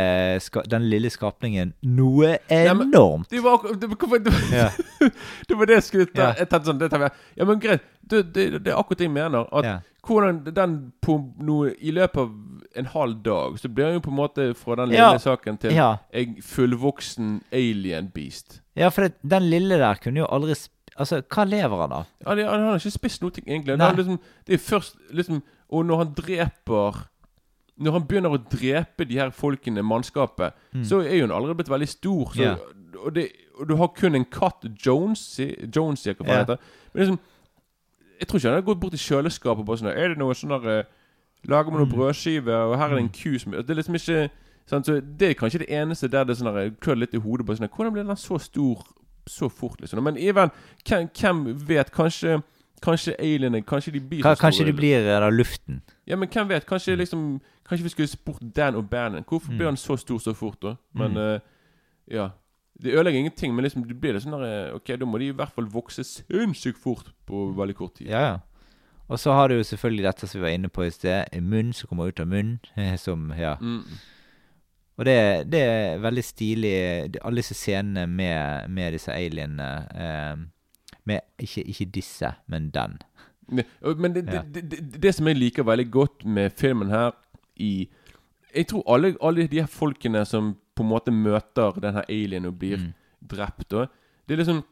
den 0.69 0.87
lille 0.93 1.09
skapningen 1.15 1.73
noe 1.97 2.35
men- 2.51 2.83
enormt. 2.91 3.31
Det 3.33 3.41
var, 3.45 3.65
det, 3.81 3.89
var, 3.89 4.19
det, 4.19 4.33
var- 4.35 4.55
Ja. 4.55 4.69
det 5.49 5.57
var 5.59 5.67
det 5.71 5.79
jeg 5.81 5.87
skulle 5.89 6.07
ta. 6.13 6.31
Ja. 6.31 6.33
Jeg 6.43 6.51
tenkte 6.53 6.71
sånn, 6.73 6.81
det 6.83 6.91
tar 6.93 7.07
jeg. 7.09 7.13
Ja, 7.41 7.45
men 7.49 7.61
greit. 7.63 7.87
Det, 8.07 8.21
er 8.39 8.77
akkurat 8.77 8.99
det 9.01 9.09
jeg 9.09 9.15
mener. 9.17 9.49
At 9.51 9.65
Ja. 9.67 9.77
hvordan 10.07 10.45
den 10.55 10.75
på 11.03 11.17
noe 11.43 11.73
I 11.83 11.91
løpet 11.91 12.21
av 12.23 12.31
en 12.79 12.87
halv 12.93 13.17
dag 13.27 13.57
så 13.59 13.69
blir 13.73 13.89
han 13.89 13.97
jo 13.97 14.03
på 14.05 14.13
en 14.13 14.19
måte 14.21 14.45
fra 14.55 14.77
den 14.79 14.93
lille 14.93 15.01
Ja. 15.17 15.19
saken 15.19 15.59
til 15.59 15.73
Ja. 15.75 15.89
en 16.13 16.37
fullvoksen 16.43 17.41
alien 17.53 18.11
beast. 18.15 18.61
ja, 18.77 18.89
for 18.91 19.09
den 19.27 19.51
lille 19.51 19.79
der 19.81 19.95
kunne 20.03 20.21
jo 20.23 20.27
aldri 20.31 20.55
Altså, 20.99 21.19
hva 21.29 21.45
lever 21.45 21.77
han 21.83 21.93
av? 21.93 22.07
Ja, 22.25 22.31
han 22.51 22.63
har 22.71 22.79
ikke 22.79 22.91
spist 22.95 23.21
noe, 23.21 23.31
egentlig. 23.47 23.77
Nei. 23.77 23.91
liksom, 23.99 24.19
det 24.47 24.55
er 24.55 24.63
først 24.65 24.95
liksom 25.13 25.43
Og 25.69 25.85
når 25.85 25.97
han 25.99 26.15
dreper 26.15 26.95
Når 27.79 27.93
han 27.93 28.07
begynner 28.09 28.33
å 28.33 28.39
drepe 28.41 29.05
de 29.05 29.19
her 29.19 29.31
folkene, 29.31 29.83
mannskapet, 29.85 30.55
så 30.83 31.03
er 31.05 31.19
jo 31.19 31.27
han 31.27 31.35
allerede 31.37 31.59
blitt 31.59 31.69
veldig 31.71 31.89
stor. 31.89 32.31
Så, 32.33 32.41
yeah. 32.41 32.57
Og, 33.05 33.15
det, 33.15 33.27
og 33.61 33.69
du 33.69 33.75
har 33.77 33.91
kun 33.97 34.15
en 34.17 34.25
katt, 34.25 34.65
Jonesy, 34.87 35.51
Jonesy 35.77 36.15
hva 36.15 36.25
yeah. 36.27 36.39
Heter. 36.41 36.57
Men 36.95 37.03
liksom 37.03 37.19
Jeg 38.21 38.29
tror 38.29 38.39
ikke 38.39 38.49
han 38.49 38.55
har 38.57 38.65
gått 38.65 38.81
bort 38.81 38.95
i 38.97 39.03
kjøleskapet 39.03 39.61
og 39.61 39.67
bare 39.69 39.79
sånn 39.83 39.91
Er 39.93 40.09
det 40.09 40.17
noe 40.19 40.35
sånn 40.35 40.55
der 40.57 40.69
eh, 40.73 40.85
Lager 41.47 41.71
man 41.71 41.83
noen 41.83 41.91
Mm. 41.93 41.99
brødskiver, 41.99 42.63
og 42.71 42.79
her 42.81 42.89
er 42.89 42.95
det 42.97 43.03
en 43.05 43.09
ku 43.13 43.39
som 43.39 43.53
Det 43.53 43.71
er 43.71 43.75
liksom 43.77 43.95
ikke 43.95 44.31
sant? 44.67 44.87
Så 44.89 45.01
Det 45.05 45.29
er 45.31 45.35
kanskje 45.35 45.59
det 45.59 45.69
eneste 45.71 46.09
der 46.09 46.25
det 46.25 46.37
sånn 46.39 46.49
der, 46.55 46.71
klør 46.81 46.97
litt 47.03 47.13
i 47.15 47.21
hodet. 47.21 47.47
Bare 47.47 47.57
sånn, 47.61 47.69
Hvordan 47.69 47.93
ble 47.93 48.07
den 48.09 48.17
så 48.17 48.39
stor 48.41 48.87
så 49.29 49.49
fort, 49.53 49.81
liksom? 49.81 50.01
Men 50.03 50.17
Even, 50.17 50.51
hvem, 50.89 51.11
hvem 51.13 51.45
vet? 51.69 51.93
Kanskje 51.93 52.41
Kanskje 52.83 53.15
alienene 53.21 53.63
Kanskje 53.63 53.93
de 53.93 54.01
blir 54.01 54.23
så 54.23 54.35
store. 54.35 54.41
kanskje 54.49 54.65
de 54.67 54.73
blir 54.73 55.07
av 55.13 55.33
luften? 55.33 55.83
Ja, 56.07 56.17
men 56.17 56.29
hvem 56.29 56.49
vet? 56.49 56.67
Kanskje 56.67 56.97
liksom 56.97 57.41
Kanskje 57.69 57.83
vi 57.83 57.89
skulle 57.89 58.09
spurt 58.09 58.43
Dan 58.57 58.75
og 58.79 58.91
Bannon. 58.91 59.25
Hvorfor 59.27 59.51
Mm. 59.53 59.59
ble 59.59 59.67
han 59.67 59.77
så 59.77 59.97
stor 59.99 60.19
så 60.19 60.35
fort, 60.35 60.61
da? 60.63 60.75
Men 60.95 61.17
eh, 61.17 61.41
ja. 62.11 62.29
Det 62.83 62.93
ødelegger 62.93 63.19
ingenting, 63.19 63.55
men 63.55 63.65
liksom 63.65 63.87
det 63.89 63.97
blir 64.01 64.13
det 64.13 64.21
sånn 64.23 64.37
der, 64.41 64.75
Ok, 64.77 64.87
da 65.01 65.07
må 65.09 65.19
de 65.19 65.31
i 65.31 65.33
hvert 65.33 65.53
fall 65.55 65.65
vokse 65.73 66.05
sinnssykt 66.05 66.79
fort 66.79 67.09
på 67.27 67.55
veldig 67.57 67.75
kort 67.75 67.95
tid. 67.97 68.07
Ja, 68.13 68.21
ja. 68.21 68.39
Og 69.09 69.19
så 69.19 69.33
har 69.33 69.49
du 69.49 69.55
jo 69.55 69.63
selvfølgelig 69.63 70.03
dette 70.05 70.27
som 70.27 70.41
vi 70.41 70.45
var 70.45 70.53
inne 70.55 70.69
på 70.69 70.83
i 70.85 70.91
sted, 70.91 71.25
en 71.33 71.49
munn 71.49 71.73
som 71.73 71.89
kommer 71.89 72.09
ut 72.11 72.21
av 72.21 72.27
munnen. 72.27 72.59
Som, 72.99 73.33
ja. 73.39 73.55
Mm. 73.61 73.83
Og 74.99 75.05
det, 75.05 75.51
det 75.53 75.61
er 75.63 75.99
veldig 76.01 76.25
stilig, 76.25 76.73
alle 77.25 77.37
disse 77.43 77.55
scenene 77.55 78.07
med, 78.07 78.69
med 78.69 78.93
disse 78.93 79.13
alienene. 79.13 79.89
Eh, 79.95 80.37
Med 81.07 81.21
ikke, 81.39 81.63
ikke 81.71 81.85
disse, 81.95 82.33
men 82.51 82.71
den. 82.75 82.97
Men 83.49 84.13
det, 84.15 84.25
Ja. 84.33 84.43
det, 84.43 85.03
det 85.03 85.15
som 85.15 85.27
jeg 85.29 85.37
liker 85.37 85.63
veldig 85.63 85.91
godt 85.91 86.25
med 86.27 86.51
filmen 86.59 86.91
her 86.91 87.13
i 87.57 87.89
Jeg 88.55 88.67
tror 88.69 88.83
alle, 88.95 89.17
alle 89.21 89.47
de 89.47 89.61
her 89.61 89.67
folkene 89.67 90.25
som 90.27 90.55
på 90.77 90.83
en 90.83 90.89
måte 90.89 91.13
møter 91.13 91.81
den 91.81 91.95
her 91.95 92.05
alien 92.09 92.47
og 92.47 92.59
blir 92.59 92.77
Mm. 92.79 92.93
drept 93.29 93.73
og 93.73 93.89
Det 94.29 94.35
er 94.35 94.45
liksom 94.45 94.63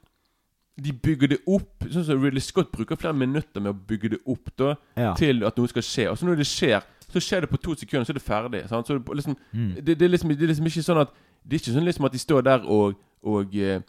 De 0.82 0.92
bygger 0.92 1.28
det 1.28 1.38
opp 1.46 1.84
Sånn 1.90 2.04
som 2.04 2.20
Ridley 2.22 2.40
Scott 2.40 2.72
bruker 2.72 2.96
flere 2.96 3.14
minutter 3.14 3.60
med 3.60 3.70
å 3.74 3.86
bygge 3.86 4.10
det 4.10 4.18
opp 4.26 4.50
da 4.56 4.74
Ja. 4.96 5.14
til 5.14 5.44
at 5.44 5.56
noe 5.56 5.68
skal 5.68 5.82
skje. 5.82 6.10
Og 6.10 6.18
så 6.18 6.24
når 6.26 6.36
det 6.36 6.46
skjer, 6.46 6.82
så 7.12 7.20
skjer 7.20 7.40
det 7.42 7.50
på 7.50 7.56
to 7.62 7.74
sekunder, 7.74 8.04
så 8.04 8.10
er 8.10 8.14
det 8.14 8.22
ferdig. 8.22 8.62
Det, 8.68 9.14
liksom, 9.16 9.36
Mm. 9.54 9.74
det, 9.84 9.98
det, 9.98 10.02
er 10.02 10.08
liksom, 10.08 10.28
det 10.28 10.42
er 10.42 10.46
liksom 10.48 10.66
ikke 10.66 10.82
sånn 10.82 11.00
at 11.00 11.08
Det 11.46 11.54
er 11.54 11.58
ikke 11.60 11.74
sånn 11.78 11.84
liksom 11.84 12.04
at 12.06 12.12
de 12.12 12.18
står 12.18 12.42
der 12.42 12.60
og 12.66 12.96
Og, 13.22 13.54
eh, 13.56 13.80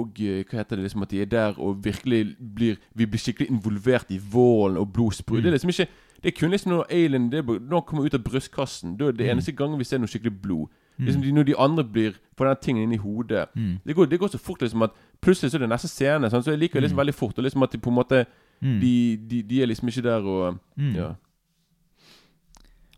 og 0.00 0.20
eh, 0.20 0.42
hva 0.48 0.58
heter 0.62 0.76
det 0.76 0.84
liksom 0.86 1.02
At 1.02 1.10
de 1.10 1.20
er 1.22 1.26
der 1.30 1.58
og 1.60 1.84
virkelig 1.84 2.36
blir 2.56 2.76
Vi 2.94 3.06
blir 3.06 3.18
skikkelig 3.20 3.50
involvert 3.50 4.10
i 4.10 4.18
volden 4.32 4.76
og 4.78 4.92
blodsprut. 4.92 5.38
Mm. 5.38 5.42
Det 5.42 5.48
er 5.48 5.56
liksom 5.58 5.70
ikke 5.74 5.88
Det 6.22 6.28
er 6.34 6.38
kun 6.40 6.50
liksom 6.50 6.72
når 6.72 6.84
alien 6.90 7.30
det 7.32 7.44
Når 7.46 7.80
kommer 7.86 8.04
ut 8.04 8.14
av 8.14 8.20
brystkassen. 8.24 8.96
Det 8.98 9.06
er 9.08 9.12
det 9.12 9.26
Mm. 9.26 9.30
eneste 9.38 9.52
gangen 9.52 9.78
vi 9.78 9.84
ser 9.84 9.98
noe 9.98 10.08
skikkelig 10.08 10.34
blod. 10.42 10.68
Mm. 10.98 11.06
Liksom 11.06 11.22
de, 11.22 11.32
Når 11.32 11.42
de 11.44 11.54
andre 11.58 11.84
blir 11.84 12.12
Får 12.36 12.44
den 12.46 12.56
tingen 12.62 12.92
i 12.92 12.96
hodet. 12.96 13.46
Mm. 13.56 13.78
Det 13.86 13.94
går, 13.96 14.06
det 14.06 14.18
går 14.20 14.28
så 14.28 14.38
fort 14.38 14.60
liksom 14.62 14.82
at 14.82 14.90
plutselig 15.20 15.50
så 15.52 15.56
er 15.56 15.60
det 15.66 15.68
neste 15.68 15.88
scene. 15.88 16.30
Sånn, 16.30 16.42
Så 16.42 16.50
jeg 16.50 16.58
liker 16.58 16.74
det 16.80 16.82
liksom 16.88 16.96
Mm. 16.96 17.04
veldig 17.06 17.14
fort. 17.14 17.38
Og 17.38 17.44
liksom 17.44 17.62
at 17.62 17.72
de 17.72 17.78
på 17.78 17.90
en 17.90 17.94
måte 17.96 18.26
de, 18.62 19.16
de, 19.16 19.42
de 19.42 19.62
er 19.62 19.66
liksom 19.66 19.88
ikke 19.88 20.02
der 20.02 20.20
og. 20.24 20.58
Ja. 20.78 21.14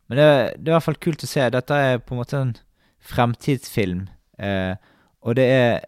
Men 0.09 0.19
det, 0.19 0.55
det 0.59 0.69
er 0.69 0.73
i 0.73 0.77
hvert 0.77 0.83
fall 0.83 0.99
kult 1.01 1.23
å 1.25 1.27
se. 1.31 1.45
Dette 1.51 1.75
er 1.75 1.99
på 1.99 2.15
en 2.15 2.21
måte 2.21 2.37
en 2.41 2.57
fremtidsfilm. 3.01 4.09
Eh, 4.39 4.75
og 5.23 5.37
det 5.39 5.45
er, 5.51 5.81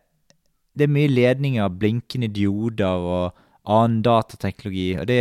det 0.75 0.87
er 0.87 0.95
mye 0.95 1.11
ledninger, 1.11 1.69
blinkende 1.79 2.29
dioder 2.35 3.09
og 3.15 3.41
annen 3.71 4.03
datateknologi. 4.05 4.89
Og 5.01 5.07
det, 5.09 5.21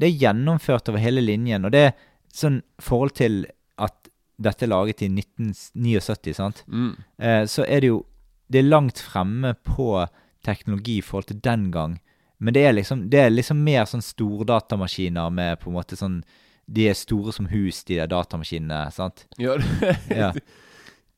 det 0.00 0.10
er 0.10 0.20
gjennomført 0.26 0.90
over 0.92 1.02
hele 1.02 1.22
linjen. 1.24 1.64
Og 1.64 1.72
det 1.74 1.84
er 1.88 1.96
sånn 2.34 2.60
forhold 2.82 3.16
til 3.18 3.42
at 3.80 4.10
dette 4.40 4.64
er 4.64 4.72
laget 4.72 5.02
i 5.04 5.08
1979, 5.10 6.36
sant? 6.36 6.62
Mm. 6.68 6.92
Eh, 7.20 7.42
så 7.50 7.66
er 7.66 7.82
det 7.84 7.92
jo 7.92 8.04
Det 8.50 8.58
er 8.58 8.66
langt 8.66 8.98
fremme 8.98 9.52
på 9.62 10.06
teknologi 10.42 10.96
i 10.98 11.02
forhold 11.06 11.28
til 11.28 11.38
den 11.38 11.68
gang. 11.70 12.00
Men 12.42 12.54
det 12.56 12.64
er 12.66 12.72
liksom, 12.72 13.04
det 13.12 13.20
er 13.20 13.30
liksom 13.30 13.60
mer 13.62 13.84
sånn 13.86 14.02
stordatamaskiner 14.02 15.30
med 15.30 15.60
på 15.60 15.70
en 15.70 15.76
måte 15.76 15.94
sånn 15.96 16.24
De 16.66 16.88
er 16.90 16.96
store 16.98 17.32
som 17.32 17.46
hus, 17.50 17.84
de 17.84 18.00
der 18.00 18.10
datamaskinene. 18.10 18.90
sant? 18.90 19.26
Ja, 19.38 19.54
det, 19.60 19.94
Ja. 20.10 20.32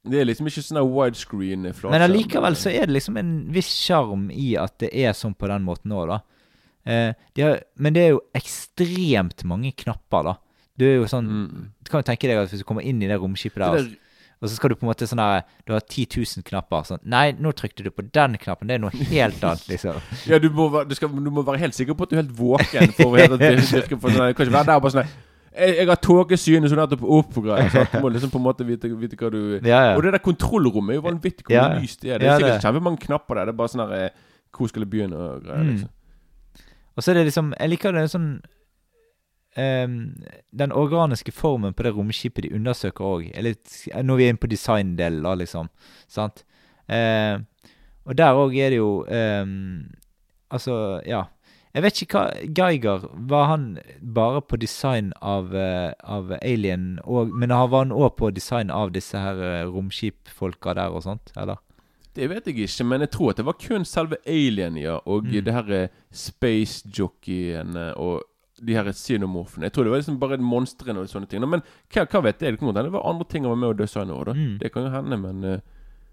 Det 0.03 0.19
er 0.19 0.27
liksom 0.27 0.49
ikke 0.51 0.65
sånn 0.67 0.83
widescreen. 0.91 1.69
Men 1.93 2.05
allikevel 2.09 2.57
så 2.59 2.73
er 2.73 2.89
det 2.89 2.97
liksom 2.97 3.19
en 3.21 3.33
viss 3.55 3.71
sjarm 3.85 4.29
i 4.35 4.53
at 4.59 4.75
det 4.83 4.91
er 5.05 5.15
sånn 5.15 5.37
på 5.39 5.51
den 5.51 5.63
måten 5.67 5.95
òg, 5.95 6.09
da. 6.11 6.21
Eh, 6.83 7.13
de 7.39 7.45
har, 7.47 7.61
men 7.79 7.95
det 7.95 8.03
er 8.03 8.15
jo 8.17 8.23
ekstremt 8.35 9.45
mange 9.47 9.71
knapper, 9.79 10.33
da. 10.33 10.35
Du 10.79 10.87
er 10.89 10.97
jo 10.97 11.07
sånn 11.11 11.29
Mm. 11.29 11.67
Du 11.85 11.91
kan 11.93 12.01
jo 12.03 12.09
tenke 12.09 12.27
deg 12.27 12.41
at 12.41 12.51
hvis 12.51 12.65
du 12.65 12.67
kommer 12.67 12.83
inn 12.83 13.03
i 13.03 13.07
det 13.07 13.19
romskipet 13.21 13.61
Det 13.61 13.69
der, 13.69 13.83
der, 13.85 13.99
og 14.43 14.49
så 14.49 14.57
skal 14.57 14.73
du 14.73 14.75
på 14.75 14.87
en 14.87 14.91
måte 14.91 15.07
sånn 15.07 15.21
der 15.21 15.45
Du 15.67 15.75
har 15.75 15.83
10 15.85 16.07
000 16.19 16.43
knapper. 16.49 16.87
Sånn 16.89 17.03
Nei, 17.05 17.33
nå 17.39 17.53
trykte 17.55 17.85
du 17.85 17.91
på 17.95 18.03
den 18.03 18.35
knappen. 18.43 18.67
Det 18.67 18.75
er 18.75 18.83
noe 18.83 18.91
helt 18.91 19.45
annet, 19.47 19.69
liksom. 19.71 20.01
ja, 20.27 20.41
du 20.43 20.49
må, 20.51 20.67
du, 20.89 20.95
skal, 20.99 21.13
du 21.13 21.31
må 21.31 21.45
være 21.47 21.63
helt 21.63 21.79
sikker 21.79 21.95
på 21.95 22.09
at 22.09 22.11
du 22.11 22.17
er 22.17 22.25
helt 22.25 22.35
våken 22.41 22.97
for 22.97 23.13
å 23.13 23.21
helt 23.21 23.39
det. 23.39 23.53
Du 23.63 23.87
kan 23.87 24.33
ikke 24.33 24.51
være 24.51 24.67
der 24.73 24.81
og 24.81 24.89
bare 24.89 24.97
sånn 24.97 25.13
jeg, 25.53 25.77
jeg 25.77 25.89
har 25.89 26.01
tåkesyn 26.01 26.69
så 26.69 26.77
nettopp 26.79 27.03
opp 27.05 27.39
og 27.41 27.49
greier. 27.49 27.89
Du 27.93 27.99
må 28.05 28.13
liksom 28.15 28.33
på 28.33 28.41
en 28.41 28.47
måte 28.47 28.67
vite, 28.67 28.89
vite 28.97 29.19
hva 29.21 29.31
du 29.33 29.41
Ja. 29.69 29.83
Og 29.97 30.03
det 30.05 30.15
der 30.15 30.25
kontrollrommet 30.25 30.95
er 30.95 31.01
jo 31.01 31.07
vanvittig 31.09 31.47
hvor 31.49 31.77
lyst 31.81 32.03
det 32.03 32.15
er. 32.15 32.23
Det 32.23 32.31
er 32.31 32.41
sikkert 32.41 32.67
kjempemange 32.69 33.03
knapper 33.05 33.41
der. 33.41 33.51
Det 33.51 33.55
er 33.55 33.61
bare 33.61 33.73
sånn 33.73 33.85
her 33.85 33.99
eh, 33.99 34.25
Hvor 34.53 34.69
skal 34.73 34.85
jeg 34.85 34.93
begynne 34.93 35.21
og 35.21 35.45
greier. 35.45 35.63
Mm. 35.67 35.71
Liksom. 35.75 35.93
Og 36.97 37.05
så 37.05 37.13
er 37.13 37.21
det 37.21 37.29
liksom 37.29 37.55
Jeg 37.59 37.73
liker 37.75 37.97
det 37.97 38.09
sånn 38.13 38.35
Um, 39.53 40.15
Den 40.49 40.73
organiske 40.73 41.33
formen 41.33 41.75
på 41.77 41.85
det 41.85 41.91
romskipet 41.93 42.47
de 42.47 42.55
undersøker 42.57 43.05
òg. 43.05 43.27
Når 43.37 44.17
vi 44.17 44.25
er 44.25 44.33
inne 44.33 44.41
på 44.41 44.49
designdelen, 44.49 45.27
da, 45.27 45.35
liksom. 45.37 45.69
Sant? 46.09 46.47
Uh, 46.89 47.45
og 48.09 48.17
der 48.17 48.33
òg 48.33 48.57
er 48.57 48.73
det 48.73 48.79
jo 48.81 49.05
um, 49.05 49.85
Altså, 50.53 51.01
ja. 51.05 51.23
Jeg 51.73 51.83
vet 51.87 52.01
ikke 52.05 52.19
hva 52.21 52.49
Geiger 52.59 53.05
Var 53.33 53.47
han 53.49 53.79
bare 54.15 54.43
på 54.45 54.59
design 54.61 55.13
av, 55.25 55.55
eh, 55.57 55.93
av 56.05 56.33
Alien, 56.43 56.99
og, 57.05 57.31
men 57.33 57.49
var 57.49 57.87
han 57.87 57.95
òg 57.97 58.17
på 58.19 58.29
design 58.35 58.71
av 58.71 58.93
disse 58.93 59.17
her 59.19 59.41
eh, 59.41 59.63
romskipfolka 59.73 60.75
der 60.77 60.93
og 60.93 61.03
sånt, 61.07 61.33
eller? 61.37 61.57
Det 62.13 62.29
vet 62.29 62.45
jeg 62.51 62.59
ikke, 62.67 62.85
men 62.85 63.01
jeg 63.01 63.11
tror 63.15 63.31
at 63.33 63.39
det 63.41 63.47
var 63.49 63.57
kun 63.57 63.87
selve 63.89 64.19
alien, 64.29 64.77
ja. 64.77 64.99
Og 65.09 65.25
Mm. 65.25 65.45
det 65.45 65.55
her 65.55 65.71
spacejockeyene 65.73 65.89
space 66.13 66.85
jockeyene 66.93 67.87
og 67.97 68.23
de 68.63 68.75
her 68.77 68.85
xenomorfene. 68.93 69.65
Jeg 69.65 69.73
tror 69.73 69.85
det 69.85 69.91
var 69.95 69.99
liksom 70.03 70.19
bare 70.21 70.37
monstrene 70.39 71.01
og 71.01 71.09
sånne 71.09 71.27
ting. 71.29 71.41
nå, 71.41 71.49
Men 71.49 71.63
hva, 71.91 72.05
hva 72.05 72.21
vet 72.23 72.39
jeg? 72.45 72.53
Det 72.53 72.59
kan 72.61 72.69
hende 72.69 72.83
det 72.85 72.93
var 72.93 73.09
andre 73.09 73.25
ting 73.25 73.45
han 73.45 73.51
var 73.57 73.57
med 73.57 73.73
å 73.73 73.79
designa 73.81 74.13
òg, 74.15 74.27
da. 74.29 74.33
Mm. 74.37 74.59
Det 74.61 74.73
kan 74.73 74.85
jo 74.85 74.91
hende, 74.93 75.17
men 75.19 75.45
eh, 75.45 75.61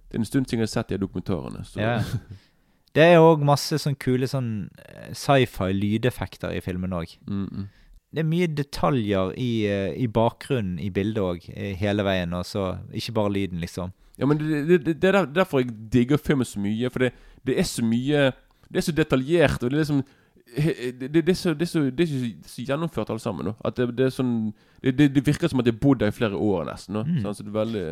det 0.09 0.15
er 0.15 0.19
en 0.23 0.25
stund 0.25 0.47
siden 0.47 0.63
jeg 0.63 0.69
har 0.69 0.73
sett 0.77 0.87
de 0.87 0.97
dokumentarene. 1.03 1.65
Så. 1.67 1.79
Ja. 1.83 1.99
Det 2.97 3.05
er 3.05 3.21
òg 3.21 3.43
masse 3.45 3.77
sånn 3.81 3.97
kule 4.01 4.27
sånn 4.29 4.69
eh, 4.81 5.11
sci-fi 5.17 5.69
lydeffekter 5.75 6.55
i 6.55 6.63
filmen 6.65 6.95
òg. 6.97 7.13
Mm, 7.29 7.45
mm. 7.45 7.67
Det 8.09 8.23
er 8.23 8.29
mye 8.29 8.49
detaljer 8.57 9.33
i, 9.37 9.49
eh, 9.69 9.91
i 9.93 10.07
bakgrunnen 10.09 10.79
i 10.81 10.89
bildet 10.93 11.21
òg, 11.21 11.49
hele 11.77 12.05
veien. 12.07 12.33
Og 12.33 12.47
så 12.49 12.71
ikke 12.89 13.13
bare 13.19 13.35
lyden, 13.35 13.61
liksom. 13.61 13.93
Ja, 14.19 14.27
men 14.27 14.41
det, 14.41 14.79
det, 14.85 14.95
det, 15.01 15.11
er 15.11 15.29
derfor 15.31 15.61
jeg 15.61 15.75
digger 15.93 16.17
filmen 16.17 16.47
så 16.47 16.59
mye. 16.59 16.89
For 16.91 17.05
det, 17.05 17.13
det 17.47 17.59
er 17.59 17.67
så 17.67 17.85
mye 17.85 18.31
Det 18.69 18.77
er 18.77 18.85
så 18.85 18.93
detaljert, 18.93 19.63
og 19.63 19.71
det 19.71 19.79
er 19.79 19.81
liksom 19.81 20.01
det, 20.49 21.13
det, 21.13 21.25
det, 21.25 21.29
er 21.29 21.37
så, 21.37 21.53
det, 21.53 21.61
er 21.61 21.69
så, 21.69 21.79
det 21.79 22.03
er 22.03 22.09
så, 22.09 22.19
så 22.45 22.63
gjennomført 22.65 23.09
alle 23.09 23.21
sammen. 23.21 23.45
Nå. 23.49 23.53
At 23.65 23.77
det, 23.77 23.89
det 23.97 24.07
er 24.07 24.13
sånn 24.13 24.33
det, 24.81 24.95
det, 24.97 25.09
det 25.15 25.23
virker 25.25 25.49
som 25.49 25.61
at 25.61 25.69
jeg 25.69 25.75
har 25.77 25.81
bodd 25.83 26.01
der 26.01 26.13
i 26.13 26.15
flere 26.15 26.37
år 26.37 26.67
nesten. 26.69 26.97
Nå. 26.97 27.05
Mm. 27.05 27.21
Sånn, 27.23 27.37
så 27.37 27.45
det 27.45 27.53
er 27.53 27.59
veldig 27.59 27.85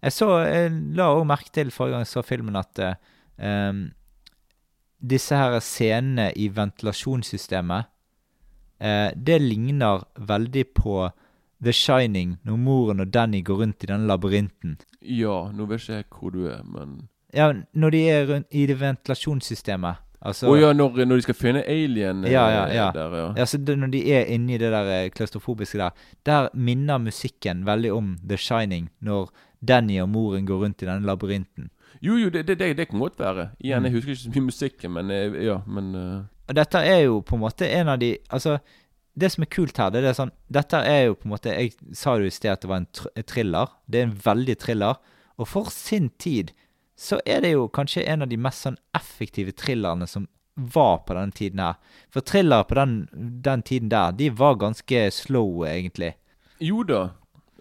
Jeg 0.00 0.16
så, 0.16 0.28
jeg 0.46 0.70
la 0.98 1.08
òg 1.14 1.24
merke 1.28 1.52
til 1.54 1.72
forrige 1.74 1.96
gang 1.96 2.06
jeg 2.06 2.12
så 2.12 2.24
filmen, 2.26 2.58
at 2.58 2.82
eh, 2.82 2.94
em, 3.46 3.82
disse 5.00 5.36
her 5.36 5.58
scenene 5.64 6.30
i 6.36 6.48
ventilasjonssystemet 6.52 7.88
eh, 8.80 9.10
Det 9.16 9.38
ligner 9.42 10.04
veldig 10.16 10.66
på 10.76 11.10
The 11.62 11.72
Shining, 11.72 12.38
når 12.44 12.56
moren 12.56 13.00
og 13.00 13.12
Danny 13.12 13.42
går 13.44 13.58
rundt 13.62 13.84
i 13.84 13.88
den 13.90 14.06
labyrinten. 14.08 14.78
Ja, 15.04 15.50
nå 15.52 15.66
vet 15.68 15.82
ikke 15.82 15.98
jeg 15.98 16.06
hvor 16.08 16.30
du 16.32 16.46
er, 16.48 16.62
men 16.64 17.08
Ja, 17.34 17.52
når 17.74 17.90
de 17.90 18.00
er 18.10 18.30
rundt 18.30 18.48
i 18.50 18.66
det 18.66 18.78
ventilasjonssystemet. 18.80 20.00
Altså, 20.20 20.50
oh, 20.50 20.58
ja, 20.60 20.72
når, 20.76 21.04
når 21.08 21.16
de 21.16 21.24
skal 21.24 21.36
finne 21.36 21.60
alien 21.64 22.24
eh, 22.24 22.32
Ja, 22.32 22.44
ja, 22.52 22.64
ja. 22.68 22.88
der, 22.92 23.14
ja. 23.16 23.28
Ja, 23.36 23.44
det, 23.44 23.76
Når 23.78 23.92
de 23.92 24.00
er 24.12 24.26
inni 24.28 24.58
det 24.60 24.68
der 24.72 24.88
eh, 24.92 25.10
klaustrofobiske 25.10 25.78
der, 25.78 25.90
der 26.26 26.48
minner 26.54 26.98
musikken 26.98 27.64
veldig 27.66 27.92
om 27.92 28.18
The 28.28 28.36
Shining, 28.36 28.90
når 29.00 29.30
Danny 29.68 30.00
og 30.00 30.08
moren 30.08 30.46
går 30.46 30.64
rundt 30.64 30.82
i 30.82 30.88
denne 30.88 31.06
labyrinten. 31.06 31.70
Jo, 32.02 32.16
jo, 32.16 32.30
det, 32.32 32.46
det, 32.48 32.58
det, 32.58 32.76
det 32.78 32.88
kan 32.88 32.98
godt 33.02 33.18
være. 33.20 33.50
Igjen, 33.60 33.82
Mm. 33.82 33.84
jeg 33.84 33.92
husker 33.92 34.10
ikke 34.14 34.22
så 34.22 34.30
mye 34.34 34.46
musikken, 34.46 34.92
men 34.92 35.10
eh, 35.10 35.34
ja, 35.44 35.58
men 35.66 35.94
uh... 35.94 36.54
Dette 36.54 36.78
er 36.82 37.02
jo 37.04 37.20
på 37.22 37.36
en 37.36 37.42
måte 37.44 37.68
en 37.68 37.88
av 37.88 37.98
de 38.00 38.16
Altså, 38.30 38.58
det 39.20 39.28
som 39.32 39.42
er 39.44 39.50
kult 39.52 39.76
her, 39.78 39.90
det 39.94 40.00
er 40.04 40.16
sånn 40.16 40.32
Dette 40.50 40.80
er 40.82 41.04
jo 41.06 41.14
på 41.14 41.28
en 41.28 41.34
måte 41.34 41.52
Jeg 41.52 41.74
sa 41.94 42.16
jo 42.18 42.24
i 42.26 42.30
sted 42.34 42.50
at 42.50 42.62
det 42.64 42.70
var 42.70 42.80
en 42.82 42.88
tr 42.90 43.06
thriller. 43.22 43.68
Det 43.86 44.00
er 44.00 44.08
en 44.08 44.16
veldig 44.24 44.56
thriller. 44.58 44.96
Og 45.38 45.46
for 45.48 45.70
sin 45.70 46.08
tid 46.18 46.50
så 46.98 47.20
er 47.24 47.40
det 47.44 47.52
jo 47.52 47.68
kanskje 47.68 48.02
en 48.08 48.22
av 48.22 48.28
de 48.28 48.36
mest 48.36 48.66
sånn 48.66 48.76
effektive 48.96 49.52
thrillerne 49.56 50.08
som 50.10 50.26
var 50.56 50.98
på 51.06 51.14
den 51.16 51.30
tiden 51.32 51.60
her. 51.62 51.78
For 52.12 52.20
thrillere 52.20 52.64
på 52.68 52.74
den, 52.76 52.96
den 53.44 53.62
tiden 53.62 53.88
der, 53.88 54.10
de 54.12 54.28
var 54.36 54.58
ganske 54.60 55.06
slow, 55.14 55.62
egentlig. 55.64 56.10
Jo 56.60 56.82
da. 56.84 57.10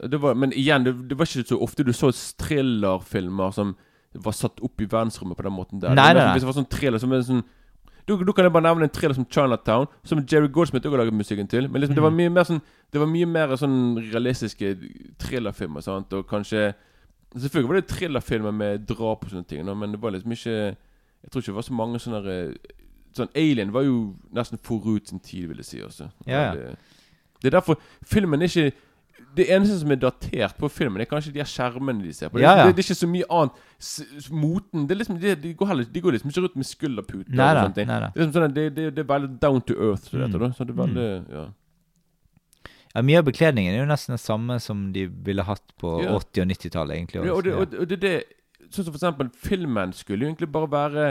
Det 0.03 0.19
var, 0.19 0.35
men 0.35 0.51
igjen, 0.51 0.83
det, 0.83 0.95
det 1.07 1.15
var 1.19 1.29
ikke 1.29 1.45
så 1.47 1.59
ofte 1.63 1.85
du 1.87 1.93
så 1.95 2.09
thrillerfilmer 2.41 3.51
som 3.55 3.75
var 4.13 4.31
satt 4.33 4.59
opp 4.65 4.81
i 4.81 4.85
verdensrommet 4.89 5.37
på 5.37 5.43
den 5.43 5.53
måten 5.53 5.79
der. 5.81 5.93
Nei, 5.93 6.13
nei, 6.13 6.23
nei. 6.23 6.33
Hvis 6.33 6.41
det 6.41 6.49
var 6.49 6.57
sånn 6.63 6.69
thriller 6.69 6.97
som 6.99 7.11
er 7.13 7.21
sånn 7.21 7.43
du, 8.09 8.15
du 8.25 8.31
kan 8.33 8.43
jeg 8.43 8.51
bare 8.51 8.63
nevne 8.65 8.87
en 8.87 8.89
thriller 8.89 9.13
som 9.13 9.25
Chinatown, 9.29 9.85
som 10.03 10.23
Jerry 10.25 10.47
Goldsmith 10.49 10.81
også 10.87 10.95
har 10.97 11.03
laget 11.05 11.13
musikken 11.13 11.47
til. 11.47 11.67
Men 11.69 11.81
liksom, 11.83 11.93
det 11.95 12.01
var 12.01 12.09
Mhm. 12.09 12.17
mye 12.17 12.29
mer 12.29 12.43
sånn 12.43 12.61
Det 12.91 12.99
var 12.99 13.05
mye 13.07 13.25
mer 13.27 13.47
sånn 13.55 13.99
realistiske 14.11 14.71
thrillerfilmer. 15.19 15.81
Sant? 15.83 16.13
Og 16.13 16.25
kanskje 16.27 16.73
Selvfølgelig 17.37 17.67
var 17.69 17.75
det 17.75 17.87
thrillerfilmer 17.87 18.51
med 18.51 18.87
drap 18.87 19.25
og 19.25 19.29
sånne 19.29 19.45
ting, 19.47 19.63
da, 19.65 19.73
men 19.77 19.91
det 19.91 20.01
var 20.01 20.09
liksom 20.11 20.31
ikke 20.33 20.75
Jeg 21.21 21.29
tror 21.31 21.41
ikke 21.41 21.51
det 21.51 21.55
var 21.59 21.67
så 21.67 21.73
mange 21.73 21.99
sånne 21.99 22.23
der, 22.25 22.53
Sånn 23.13 23.29
Alien 23.35 23.71
var 23.73 23.83
jo 23.83 24.15
nesten 24.33 24.57
forut 24.61 25.07
sin 25.09 25.19
tid, 25.19 25.47
vil 25.47 25.57
jeg 25.57 25.65
si. 25.65 25.79
Også. 25.81 26.09
Ja, 26.27 26.41
ja. 26.45 26.51
Det, 26.53 26.75
det 27.41 27.47
er 27.53 27.59
derfor 27.59 27.77
filmen 28.05 28.41
er 28.41 28.45
ikke 28.47 28.71
Det 29.35 29.45
eneste 29.53 29.77
som 29.79 29.91
er 29.91 29.99
datert 30.01 30.55
på 30.57 30.69
filmen, 30.73 30.99
er 31.01 31.05
kanskje 31.05 31.31
de 31.33 31.39
her 31.39 31.47
skjermene 31.47 32.01
de 32.03 32.11
ser 32.13 32.29
på. 32.29 32.37
Det, 32.39 32.43
Ja, 32.43 32.55
ja. 32.57 32.65
det, 32.65 32.75
det 32.75 32.83
er 32.83 32.87
ikke 32.89 32.97
så 32.99 33.07
mye 33.07 33.27
annet. 33.29 33.51
S 33.79 34.29
moten 34.31 34.87
det 34.87 34.95
er 34.95 34.99
liksom, 35.03 35.19
de, 35.21 35.35
de, 35.35 35.53
går 35.53 35.67
heller, 35.67 35.85
de 35.85 36.01
går 36.01 36.11
liksom 36.17 36.29
ikke 36.33 36.41
rundt 36.47 36.55
med 36.55 36.65
skulderputer. 36.65 37.35
Nei 37.37 37.49
og 37.53 37.59
sånne 37.61 37.75
ting. 37.77 37.87
Nei. 37.87 37.99
Det 37.99 38.09
er, 38.09 38.19
liksom 38.25 38.33
sånn, 38.41 38.53
det, 38.57 38.65
det, 38.75 38.87
det 38.95 39.03
er 39.05 39.09
veldig 39.13 39.39
down 39.39 39.61
to 39.61 39.73
earth. 39.77 40.09
Så, 40.09 40.17
dette, 40.17 40.33
Mm. 40.37 40.41
da. 40.41 40.51
så 40.57 40.65
det 40.65 40.73
er 40.75 40.79
veldig 40.81 41.07
ja. 41.37 41.45
Ja, 42.95 43.01
mye 43.05 43.19
av 43.21 43.25
bekledningen 43.27 43.75
er 43.75 43.83
jo 43.83 43.87
nesten 43.89 44.15
det 44.15 44.21
samme 44.23 44.57
som 44.63 44.87
de 44.95 45.05
ville 45.07 45.43
hatt 45.45 45.73
på 45.79 45.91
Ja. 46.03 46.15
80- 46.17 46.41
og 46.41 46.47
90-tallet, 46.49 46.95
egentlig. 46.97 47.25
Ja, 47.25 47.33
og, 47.37 47.43
det, 47.45 47.53
også. 47.53 47.75
og, 47.77 47.81
og 47.83 47.87
det, 47.93 47.99
det 48.01 48.13
Sånn 48.69 48.85
som 48.85 48.93
for 48.93 48.99
eksempel 48.99 49.29
Filmen 49.33 49.93
skulle 49.97 50.25
jo 50.25 50.29
egentlig 50.29 50.51
bare 50.53 50.67
være 50.69 51.05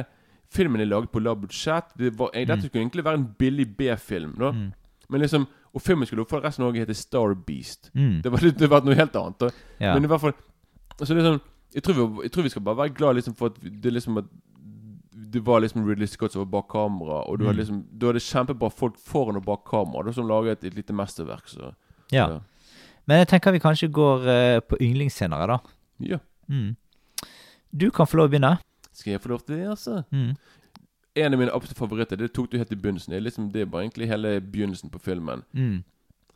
filmen 0.54 0.80
er 0.80 0.86
laget 0.86 1.10
på 1.10 1.20
lavt 1.20 1.40
budsjett. 1.42 1.88
Det 1.98 2.12
var, 2.18 2.30
eh, 2.34 2.44
Dette 2.46 2.68
skulle 2.68 2.84
egentlig 2.84 3.02
være 3.04 3.18
en 3.18 3.34
billig 3.38 3.66
B-film. 3.76 4.34
da 4.38 4.50
Mm. 4.52 4.72
Men 5.10 5.20
liksom 5.20 5.46
Og 5.78 5.84
filmen 5.84 6.08
skulle 6.08 6.26
forresten 6.28 6.66
òg 6.66 6.80
hete 6.80 6.96
Star 6.98 7.36
Beast. 7.46 7.92
Mm. 7.94 8.18
Det 8.24 8.32
hadde 8.34 8.68
var 8.72 8.82
noe 8.86 8.98
helt 8.98 9.16
annet. 9.20 9.48
Ja. 9.78 9.94
Men 9.94 10.04
i 10.08 10.10
hvert 10.10 10.24
fall 10.24 10.34
altså 10.98 11.14
liksom, 11.14 11.40
jeg, 11.74 11.82
tror 11.86 11.94
vi, 11.94 12.06
jeg 12.26 12.32
tror 12.34 12.46
vi 12.48 12.52
skal 12.52 12.64
bare 12.66 12.80
være 12.82 12.94
glad 12.98 13.18
liksom 13.20 13.36
for 13.38 13.52
at 13.52 13.60
det 13.62 13.92
liksom 13.94 14.18
at 14.18 14.28
det 15.28 15.42
var 15.44 15.60
liksom 15.60 15.84
Ridley 15.84 16.06
Scott 16.08 16.32
som 16.32 16.40
var 16.44 16.50
bak 16.54 16.68
kamera, 16.72 17.20
og 17.28 17.38
du 17.38 17.44
Mm. 17.44 17.48
hadde 17.50 17.58
liksom 17.60 17.80
Du 17.98 18.06
hadde 18.06 18.20
kjempebra 18.24 18.70
folk 18.72 18.96
foran 18.98 19.36
og 19.36 19.44
bak 19.44 19.64
kamera 19.68 20.12
som 20.12 20.26
laget 20.28 20.64
et 20.64 20.74
lite 20.74 20.92
mesterverk. 20.96 21.48
Så 21.48 21.72
ja. 22.12 22.28
ja. 22.28 22.38
Men 23.06 23.18
jeg 23.22 23.28
tenker 23.28 23.52
vi 23.52 23.58
kanskje 23.58 23.88
går 23.92 24.24
uh, 24.26 24.60
på 24.60 24.78
yndlingsscener, 24.80 25.46
da. 25.46 25.58
ja. 26.00 26.18
Mm. 26.48 26.76
Du 27.76 27.90
kan 27.90 28.06
få 28.08 28.16
lov 28.16 28.28
å 28.28 28.32
begynne. 28.32 28.54
Skal 28.92 29.12
jeg 29.12 29.20
få 29.20 29.28
lov 29.28 29.42
til 29.44 29.56
det, 29.58 29.68
altså? 29.68 30.02
Mm. 30.10 30.32
En 31.18 31.34
av 31.34 31.38
mine 31.40 31.50
absolutt 31.54 31.78
favoritter 31.78 32.16
Det 32.16 32.32
tok 32.32 32.50
du 32.52 32.58
helt 32.58 32.72
i 32.72 32.76
begynnelsen. 32.76 33.10
Det 33.12 33.16
er 33.16 33.24
liksom 33.30 33.52
Det 33.52 33.60
er 33.62 33.66
bare 33.66 33.82
egentlig 33.86 34.08
hele 34.08 34.40
begynnelsen 34.40 34.90
på 34.90 35.00
filmen. 35.00 35.42
Mm. 35.54 35.82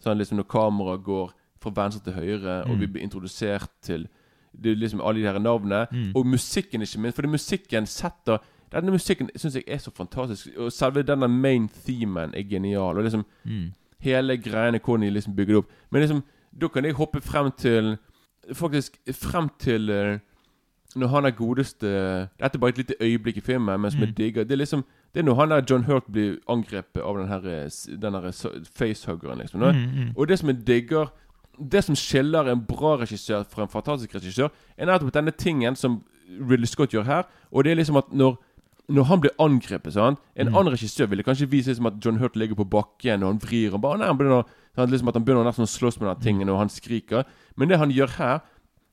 Sånn 0.04 0.18
liksom 0.18 0.36
Når 0.40 0.48
kameraet 0.48 1.04
går 1.04 1.32
fra 1.62 1.70
venstre 1.70 2.02
til 2.04 2.12
høyre, 2.12 2.62
og 2.64 2.70
Mm. 2.76 2.80
vi 2.80 2.86
blir 2.86 3.02
introdusert 3.02 3.68
til 3.82 4.08
Det 4.62 4.72
er 4.72 4.76
liksom 4.76 5.00
alle 5.00 5.20
de 5.20 5.26
her 5.32 5.38
navnene. 5.38 5.86
Mm. 5.92 6.12
Og 6.16 6.26
musikken, 6.26 6.82
ikke 6.82 6.98
minst. 7.00 7.14
For 7.16 7.22
det 7.22 7.30
musikken 7.30 7.86
setter 7.86 8.38
Denne 8.72 8.90
musikken 8.90 9.28
syns 9.36 9.54
jeg 9.54 9.64
er 9.68 9.76
så 9.78 9.90
fantastisk. 9.90 10.48
Og 10.56 10.72
selve 10.72 11.02
denne 11.02 11.28
main 11.28 11.68
themen 11.68 12.34
er 12.34 12.42
genial. 12.42 12.96
Og 12.98 13.04
liksom 13.04 13.24
Mm. 13.44 13.72
hele 14.00 14.36
greiene 14.38 14.78
hvordan 14.80 15.00
de 15.02 15.10
liksom 15.10 15.36
bygger 15.36 15.46
det 15.54 15.56
opp. 15.56 15.70
Men 15.90 16.00
liksom 16.02 16.22
da 16.58 16.68
kan 16.68 16.84
jeg 16.84 16.94
hoppe 16.94 17.20
frem 17.20 17.50
til 17.52 17.98
Faktisk 18.52 18.98
frem 19.12 19.48
til 19.58 19.90
eh, 19.90 20.18
Når 20.96 21.08
han 21.08 21.24
er 21.26 21.30
godeste 21.30 21.88
Dette 22.40 22.56
er 22.56 22.58
bare 22.58 22.68
et 22.70 22.78
lite 22.78 22.94
øyeblikk 23.00 23.36
i 23.36 23.40
filmen, 23.40 23.80
men 23.80 23.90
som 23.90 24.00
Mm. 24.00 24.14
digger. 24.14 24.44
Det 24.44 24.52
er 24.52 24.56
liksom 24.64 24.84
Det 25.14 25.20
er 25.20 25.24
når 25.24 25.34
han 25.36 25.48
der 25.50 25.62
John 25.70 25.82
Hurt 25.84 26.04
blir 26.12 26.38
angrepet 26.48 27.00
av 27.02 27.16
den 27.18 27.28
her, 27.28 27.46
eh, 27.46 27.68
den 28.00 28.12
her 28.14 28.30
facehuggeren, 28.74 29.38
liksom. 29.38 29.60
Mm, 29.60 30.04
mm. 30.04 30.12
Og 30.16 30.28
det 30.28 30.38
som 30.38 30.48
jeg 30.48 30.64
digger 30.66 31.10
Det 31.70 31.84
som 31.84 31.94
skiller 31.94 32.48
en 32.48 32.60
bra 32.64 32.96
regissør 32.96 33.44
fra 33.44 33.62
en 33.62 33.68
fantastisk 33.68 34.14
regissør, 34.14 34.48
er 34.78 34.86
nettopp 34.86 35.12
denne 35.12 35.30
tingen 35.36 35.76
som 35.76 36.02
Ridley 36.50 36.66
Scott 36.66 36.90
gjør 36.90 37.04
her. 37.04 37.22
Og 37.52 37.64
det 37.64 37.72
er 37.72 37.76
liksom 37.76 37.96
at 37.98 38.12
når 38.12 38.38
når 38.90 39.04
han 39.04 39.20
blir 39.20 39.30
angrepet 39.38 39.92
sant? 39.92 40.18
En 40.36 40.48
Mm. 40.48 40.56
annen 40.56 40.72
regissør 40.72 41.06
ville 41.08 41.22
kanskje 41.22 41.46
vise 41.48 41.68
liksom 41.70 41.86
at 41.86 42.04
John 42.04 42.16
Hurt 42.18 42.34
ligger 42.36 42.54
på 42.56 42.64
bakken 42.68 43.22
og 43.22 43.28
han 43.28 43.38
vrir 43.38 43.72
og 43.74 43.80
bare, 43.82 43.98
nei, 43.98 44.06
han 44.06 44.18
begynner, 44.18 44.44
sant? 44.76 44.90
liksom 44.90 45.08
At 45.08 45.14
han 45.14 45.24
begynner 45.24 45.44
nesten 45.44 45.62
å 45.64 45.68
slåss 45.68 46.00
med 46.00 46.08
den 46.16 46.22
tingen 46.22 46.48
og 46.48 46.58
han 46.58 46.68
skriker. 46.68 47.24
Men 47.56 47.68
det 47.68 47.78
han 47.78 47.90
gjør 47.90 48.08
her, 48.18 48.40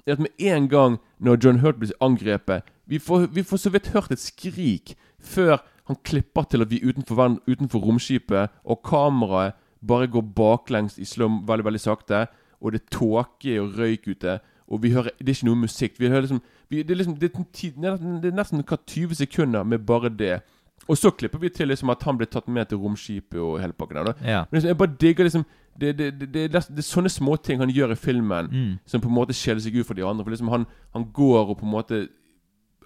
er 0.08 0.14
at 0.14 0.20
med 0.20 0.32
en 0.40 0.68
gang 0.70 0.98
når 1.20 1.38
John 1.44 1.60
Hurt 1.60 1.80
blir 1.80 1.92
angrepet 2.02 2.64
Vi 2.88 3.00
får, 3.00 3.28
vi 3.34 3.44
får 3.44 3.58
så 3.58 3.70
vidt 3.70 3.88
hørt 3.94 4.12
et 4.12 4.20
skrik 4.20 4.96
før 5.20 5.60
han 5.90 5.98
klipper 6.04 6.44
til 6.50 6.62
at 6.62 6.70
vi 6.72 6.80
utenfor, 6.86 7.40
utenfor 7.48 7.80
romskipet, 7.80 8.50
og 8.64 8.84
kameraet 8.86 9.54
bare 9.86 10.08
går 10.08 10.22
baklengs 10.36 10.98
i 11.00 11.06
slum 11.06 11.42
veldig, 11.48 11.66
veldig 11.66 11.80
sakte, 11.82 12.28
og 12.62 12.72
det 12.72 12.82
er 12.82 12.90
tåke 12.98 13.56
og 13.62 13.78
røyk 13.78 14.08
ute, 14.08 14.40
og 14.70 14.84
vi 14.84 14.92
hører 14.94 15.10
Det 15.20 15.30
er 15.30 15.34
ikke 15.34 15.46
noe 15.50 15.56
musikk. 15.56 15.96
Vi 16.00 16.08
hører 16.08 16.22
liksom 16.22 16.42
vi, 16.70 16.84
Det 16.84 16.92
er 16.92 16.96
liksom 16.96 17.16
det 17.20 17.32
er, 17.34 17.98
det 18.22 18.32
er 18.32 18.38
nesten- 18.38 18.64
hva 18.64 18.78
20 18.86 19.16
sekunder 19.16 19.64
med 19.64 19.80
bare 19.86 20.10
det. 20.10 20.42
Og 20.88 20.98
så 20.98 21.12
klipper 21.12 21.40
vi 21.40 21.50
til 21.50 21.68
liksom 21.68 21.90
at 21.90 22.04
han 22.04 22.18
blir 22.18 22.28
tatt 22.28 22.48
med 22.48 22.70
til 22.70 22.78
romskipet 22.78 23.40
og 23.40 23.60
hele 23.62 23.74
pakken 23.74 24.06
der. 24.06 24.14
Ja. 24.24 24.46
Men 24.52 24.58
liksom, 24.60 24.68
jeg 24.68 24.78
bare 24.78 24.96
digger 25.02 25.24
liksom 25.24 25.46
det, 25.80 25.92
det, 25.98 26.08
det, 26.20 26.32
det, 26.52 26.56
er 26.60 26.86
sånne 26.86 27.10
småting 27.12 27.60
han 27.64 27.70
gjør 27.74 27.94
i 27.96 28.00
filmen 28.00 28.50
Mm. 28.52 28.80
som 28.86 29.02
på 29.02 29.08
en 29.10 29.16
måte 29.16 29.34
skjeller 29.38 29.62
seg 29.64 29.76
ut 29.80 29.88
for 29.88 29.94
de 29.98 30.04
andre. 30.06 30.24
For 30.26 30.32
liksom 30.34 30.50
han, 30.54 30.66
han 30.94 31.06
går 31.14 31.50
og 31.54 31.58
på 31.62 31.66
en 31.68 31.72
måte 31.76 32.08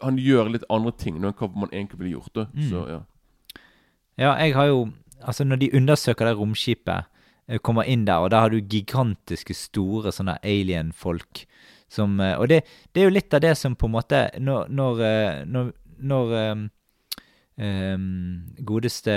Han 0.04 0.18
gjør 0.20 0.50
litt 0.52 0.64
andre 0.70 0.92
ting 1.00 1.16
enn 1.16 1.32
hva 1.32 1.48
man 1.56 1.70
egentlig 1.72 2.00
ville 2.00 2.16
gjort. 2.18 2.34
da 2.36 2.46
Mm. 2.54 2.70
Så 2.70 2.88
ja 2.90 3.00
Ja, 4.18 4.36
jeg 4.44 4.54
har 4.56 4.66
jo 4.68 4.92
Altså, 5.26 5.44
når 5.48 5.56
de 5.62 5.70
undersøker 5.78 6.26
det 6.26 6.36
romskipet, 6.38 7.06
eh, 7.48 7.58
kommer 7.60 7.84
inn 7.88 8.04
der, 8.06 8.20
og 8.20 8.32
der 8.32 8.40
har 8.40 8.50
du 8.50 8.60
gigantiske, 8.60 9.54
store 9.56 10.12
sånne 10.12 10.38
alien-folk 10.44 11.46
som 11.90 12.20
eh, 12.20 12.36
Og 12.38 12.50
det, 12.50 12.64
det 12.94 13.02
er 13.02 13.06
jo 13.08 13.14
litt 13.16 13.34
av 13.34 13.42
det 13.42 13.56
som 13.58 13.76
på 13.76 13.86
en 13.88 13.92
måte 13.96 14.30
Når 14.40 14.68
Når, 14.70 15.00
eh, 15.02 15.46
når, 15.46 15.72
når 16.00 16.34
um, 17.58 18.44
godeste 18.66 19.14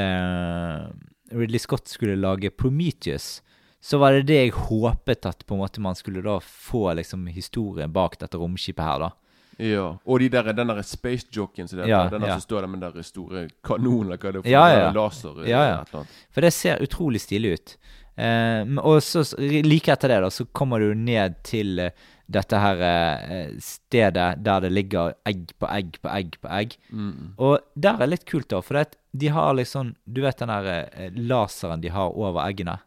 Ridley 1.33 1.59
Scott 1.59 1.89
skulle 1.89 2.15
lage 2.21 2.51
Prometheus, 2.51 3.41
så 3.81 3.99
var 4.03 4.17
det 4.17 4.27
det 4.31 4.41
jeg 4.41 4.57
håpet 4.57 5.29
at 5.29 5.45
på 5.47 5.55
en 5.55 5.63
måte 5.63 5.83
man 5.85 5.95
skulle 5.99 6.25
da 6.25 6.39
få 6.41 6.89
liksom 6.99 7.27
historien 7.31 7.93
bak 7.93 8.19
dette 8.19 8.41
romskipet 8.41 8.85
her, 8.85 9.07
da. 9.07 9.13
Ja, 9.57 9.97
Og 10.05 10.21
de 10.21 10.29
der, 10.29 10.53
den 10.53 10.69
der 10.69 10.83
space 10.85 11.31
jockeyen 11.33 11.69
som 11.69 11.79
Ja, 11.79 12.09
den 12.11 12.21
der 12.21 12.29
ja. 12.29 12.35
som 12.35 12.41
står 12.41 12.61
der 12.61 12.69
med 12.69 12.81
den 12.81 12.93
der 12.93 13.03
store 13.03 13.47
kanonen 13.65 14.11
eller 14.11 14.19
hva 14.21 14.33
det 14.33 14.41
er 14.41 14.43
for 14.43 14.51
Ja, 14.51 14.67
ja. 14.69 14.91
laser 14.93 15.47
Ja, 15.49 15.63
ja. 15.71 16.03
For 16.31 16.45
det 16.45 16.53
ser 16.53 16.83
utrolig 16.83 17.21
stilig 17.21 17.53
ut. 17.55 17.77
Eh, 18.17 18.65
og 18.81 19.03
så 19.03 19.25
like 19.41 19.93
etter 19.93 20.09
det, 20.09 20.21
da, 20.25 20.31
så 20.31 20.45
kommer 20.53 20.81
du 20.81 20.95
ned 20.95 21.41
til 21.45 21.79
eh, 21.79 21.91
dette 22.27 22.59
her 22.59 22.81
eh, 22.83 23.57
stedet 23.63 24.43
der 24.45 24.61
det 24.65 24.73
ligger 24.73 25.15
egg 25.29 25.53
på 25.59 25.69
egg 25.71 25.99
på 26.03 26.11
egg 26.11 26.39
på 26.43 26.49
egg. 26.53 26.77
Mm. 26.91 27.35
Og 27.39 27.59
der 27.75 28.03
er 28.03 28.11
litt 28.11 28.27
kult, 28.29 28.49
da, 28.51 28.61
for 28.61 28.77
det, 28.77 28.89
at 28.89 28.97
de 29.17 29.29
har 29.33 29.55
liksom 29.57 29.95
Du 30.05 30.21
vet 30.25 30.39
den 30.39 30.53
der 30.53 30.89
eh, 30.91 31.13
laseren 31.17 31.81
de 31.81 31.93
har 31.93 32.13
over 32.13 32.43
eggene? 32.45 32.79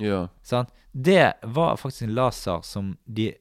Ja. 0.00 0.26
Sant? 0.42 0.72
Det 0.92 1.32
var 1.42 1.76
faktisk 1.76 2.02
en 2.06 2.14
laser 2.14 2.60
som 2.64 2.96
de 3.06 3.32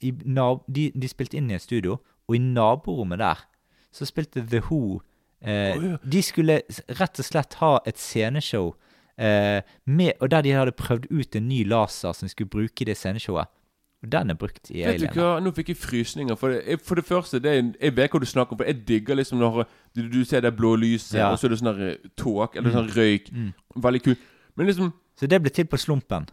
i 0.00 0.12
de, 0.12 0.90
de 0.94 1.08
spilte 1.08 1.38
inn 1.38 1.50
i 1.50 1.56
et 1.56 1.64
studio, 1.64 1.98
og 2.28 2.36
i 2.36 2.42
naborommet 2.42 3.18
der 3.22 3.46
så 3.94 4.04
spilte 4.04 4.44
The 4.44 4.60
Who 4.66 5.00
eh, 5.40 5.76
oh, 5.76 5.84
ja. 5.84 5.96
De 6.04 6.22
skulle 6.22 6.60
rett 7.00 7.20
og 7.22 7.24
slett 7.24 7.56
ha 7.62 7.78
et 7.88 7.98
sceneshow 7.98 8.74
eh, 9.16 9.62
med, 9.84 10.12
og 10.20 10.30
der 10.30 10.44
de 10.44 10.52
hadde 10.52 10.76
prøvd 10.76 11.08
ut 11.10 11.36
en 11.38 11.48
ny 11.48 11.62
laser 11.64 12.12
som 12.12 12.26
de 12.26 12.34
skulle 12.34 12.52
bruke 12.52 12.84
i 12.84 12.88
det 12.90 12.96
sceneshowet. 12.96 13.48
Og 14.04 14.12
den 14.12 14.30
er 14.30 14.36
brukt 14.36 14.70
i 14.70 14.84
Vet 14.84 15.00
du 15.00 15.06
hva, 15.16 15.38
Nå 15.40 15.50
fikk 15.56 15.72
jeg 15.72 15.80
frysninger. 15.80 16.36
For 16.38 16.52
det, 16.52 16.76
for 16.84 17.00
det 17.00 17.06
første, 17.08 17.40
det 17.42 17.54
er, 17.54 17.62
jeg 17.80 17.96
vet 17.96 18.12
hva 18.12 18.20
du 18.20 18.28
snakker 18.28 18.52
om. 18.52 18.60
For 18.60 18.68
jeg 18.68 18.82
digger 18.88 19.16
liksom 19.16 19.40
når 19.40 19.62
du, 19.96 20.02
du 20.12 20.20
ser 20.28 20.44
det 20.44 20.52
blå 20.58 20.74
lyset, 20.76 21.16
Ja. 21.16 21.30
og 21.30 21.40
så 21.40 21.48
er 21.48 21.54
det 21.54 21.60
sånn 21.62 21.72
der, 21.72 21.96
eller 22.20 22.68
mm. 22.68 22.76
sånn 22.76 22.92
røyk. 22.92 23.32
Mm. 23.32 23.48
Veldig 23.88 24.02
kult. 24.04 24.28
Men 24.56 24.68
liksom 24.70 24.92
Så 25.16 25.26
det 25.26 25.40
ble 25.42 25.50
til 25.50 25.64
på 25.64 25.76
slumpen. 25.80 26.26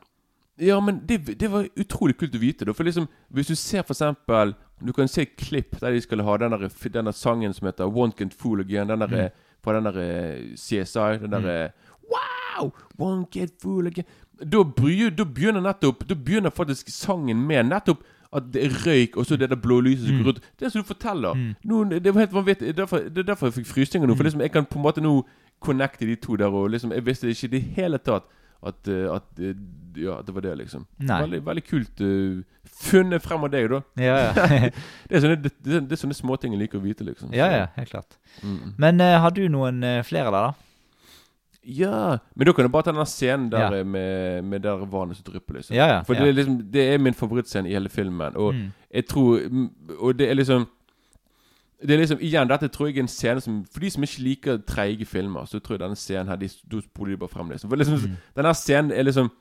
Ja, 0.60 0.80
men 0.80 1.00
det, 1.08 1.40
det 1.40 1.50
var 1.52 1.66
utrolig 1.80 2.18
kult 2.18 2.36
å 2.36 2.40
vite. 2.40 2.66
Da. 2.66 2.74
For 2.74 2.84
liksom, 2.84 3.08
Hvis 3.34 3.48
du 3.48 3.56
ser 3.56 3.82
for 3.82 3.94
eksempel 3.96 4.54
Du 4.86 4.92
kan 4.94 5.08
se 5.08 5.22
et 5.22 5.38
klipp 5.38 5.80
der 5.80 5.92
de 5.92 6.02
skal 6.02 6.22
ha 6.22 6.38
den 6.38 6.52
der, 6.52 7.12
sangen 7.12 7.54
som 7.54 7.66
heter 7.68 7.86
'One 7.88 8.12
Can't 8.14 8.34
Fool 8.38 8.60
Again'. 8.62 8.88
Den 8.88 9.00
der, 9.00 9.08
Mm. 9.08 9.30
På 9.64 9.74
den 9.74 9.84
der 9.86 9.98
eh, 9.98 10.56
CSI. 10.56 11.18
Den 11.22 11.32
der 11.32 11.68
mm. 11.68 11.74
Wow! 12.12 12.72
One 13.00 13.26
Can't 13.36 13.56
Fool 13.62 13.88
Again. 13.88 14.06
Da, 14.52 14.64
bry, 14.64 15.10
da 15.10 15.24
begynner 15.24 15.62
nettopp 15.62 16.08
Da 16.10 16.16
begynner 16.16 16.50
faktisk 16.50 16.90
sangen 16.90 17.48
med 17.48 17.66
nettopp 17.66 18.04
at 18.36 18.44
det 18.54 18.64
er 18.66 18.70
røyk, 18.86 19.18
og 19.18 19.26
så 19.26 19.36
det 19.38 19.50
der 19.50 19.56
blå 19.56 19.80
lyset 19.82 20.08
som 20.08 20.16
Mm. 20.16 20.24
går 20.24 20.32
rundt. 20.32 20.42
Det 20.60 20.66
er 20.66 20.70
som 20.70 20.82
du 20.82 20.88
forteller. 20.88 21.34
Mm. 21.34 21.56
Nå, 21.64 21.84
det 22.00 22.14
var 22.14 22.20
helt 22.20 22.34
vanvittig. 22.34 22.60
Det 22.68 22.70
er 22.70 22.74
derfor, 22.86 22.98
det 22.98 23.18
er 23.18 23.24
derfor 23.24 23.46
jeg 23.48 23.54
fikk 23.54 23.66
frysninger 23.68 24.08
nå. 24.08 24.16
For 24.16 24.24
Mm. 24.24 24.26
liksom, 24.26 24.42
jeg 24.42 24.52
kan 24.52 24.66
på 24.66 24.76
en 24.80 24.84
måte 24.84 25.02
nå 25.02 25.26
connecte 25.62 26.06
de 26.06 26.16
to 26.16 26.36
der. 26.36 26.46
Og 26.48 26.70
liksom, 26.72 26.92
jeg 26.92 27.06
visste 27.06 27.28
det 27.28 27.36
ikke 27.44 27.56
i 27.56 27.60
det 27.60 27.62
hele 27.76 27.98
tatt 27.98 28.24
at, 28.66 28.88
eh, 28.88 29.06
at, 29.12 29.30
eh, 29.40 29.56
ja, 30.00 30.18
det 30.26 30.36
var 30.36 30.46
det, 30.46 30.56
liksom. 30.64 30.86
Nei. 30.98 31.22
Veldig, 31.26 31.40
veldig 31.46 31.64
kult 31.68 32.02
uh, 32.02 32.42
funnet 32.84 33.24
frem 33.24 33.46
av 33.46 33.52
deg, 33.54 33.70
da. 33.72 33.82
Ja, 34.02 34.18
ja. 34.28 34.34
Det 35.10 35.18
er 35.18 35.24
sånne, 35.26 35.40
det, 35.44 35.54
det, 35.60 35.82
det 35.90 35.98
er 35.98 36.02
sånne 36.02 36.18
småting 36.18 36.56
jeg 36.56 36.64
liker 36.64 36.82
å 36.82 36.84
vite, 36.84 37.06
liksom. 37.08 37.34
ja, 37.36 37.50
ja, 37.54 37.66
helt 37.78 37.92
klart. 37.92 38.18
Mm. 38.42 38.76
Men 38.82 39.04
uh, 39.04 39.18
har 39.26 39.36
du 39.36 39.44
noen 39.52 39.84
uh, 39.86 40.00
flere 40.08 40.32
der, 40.32 40.54
da? 40.54 40.70
Ja 41.64 42.18
Men 42.36 42.48
da 42.48 42.54
kan 42.54 42.66
du 42.66 42.72
bare 42.74 42.84
ta 42.84 42.92
den 42.92 43.06
scenen 43.08 43.50
der 43.50 43.72
Ja. 43.72 43.84
med, 43.84 44.44
med 44.44 44.62
der 44.62 44.84
vannet 44.86 45.18
som 45.18 45.24
drypper, 45.24 45.54
liksom. 45.54 45.76
Ja, 45.76 45.88
ja. 45.88 46.02
For 46.04 46.14
det 46.14 46.28
er 46.28 46.34
liksom 46.34 46.58
Det 46.72 46.94
er 46.94 46.98
min 46.98 47.14
favorittscene 47.14 47.70
i 47.70 47.74
hele 47.74 47.90
filmen. 47.90 48.36
Og 48.36 48.54
mm. 48.54 48.72
jeg 48.94 49.06
tror 49.08 49.40
Og 50.00 50.20
det 50.20 50.30
er 50.30 50.34
liksom 50.34 50.68
Det 51.86 51.92
er 51.92 51.98
liksom 52.06 52.20
Igjen, 52.22 52.48
dette 52.48 52.70
tror 52.72 52.88
jeg 52.88 52.98
er 52.98 53.02
en 53.02 53.08
scene 53.12 53.42
som 53.42 53.66
For 53.66 53.80
de 53.84 53.90
som 53.90 54.04
ikke 54.04 54.24
liker 54.24 54.58
treige 54.66 55.06
filmer, 55.06 55.44
så 55.46 55.60
tror 55.60 55.76
jeg 55.78 55.80
denne 55.84 55.96
scenen 56.00 56.28
her 56.28 56.38
De 56.38 56.48
de 56.72 56.82
spoler 56.82 57.18
bare 57.18 57.30
frem, 57.30 57.50
liksom. 57.50 57.70
For 57.70 57.76
liksom 57.78 57.98
Mm. 58.00 58.18
Denne 58.36 58.54
scenen 58.56 58.92
er 58.92 59.04
liksom 59.04 59.32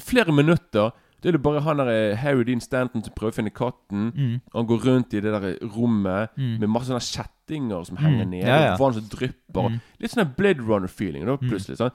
flere 0.00 0.32
minutter 0.32 0.90
Det 1.22 1.28
er 1.28 1.32
det 1.32 1.42
bare 1.42 1.60
han 1.64 1.78
der 1.78 1.88
eh, 1.88 2.16
Harry 2.16 2.44
Dean 2.44 2.60
Stanton 2.60 3.02
som 3.02 3.12
prøver 3.16 3.32
å 3.32 3.34
finne 3.34 3.50
katten. 3.50 4.12
Mm. 4.14 4.40
Han 4.54 4.66
går 4.66 4.84
rundt 4.84 5.14
i 5.14 5.20
det 5.20 5.32
der 5.32 5.56
rommet 5.76 6.28
Mm. 6.36 6.58
med 6.60 6.68
masse 6.68 6.86
sånne 6.88 7.00
kjettinger 7.00 7.84
som 7.86 7.96
Mm. 7.96 8.02
henger 8.04 8.24
nede. 8.26 8.46
Ja, 8.46 8.58
ja. 8.70 8.76
Vann 8.76 8.92
som 8.94 9.02
drypper. 9.08 9.68
Mm. 9.70 9.80
Litt 10.00 10.10
sånn 10.10 10.34
Blade 10.36 10.60
Runner-feeling 10.60 11.24
Mm. 11.24 11.38
plutselig. 11.48 11.78
Sånn. 11.78 11.90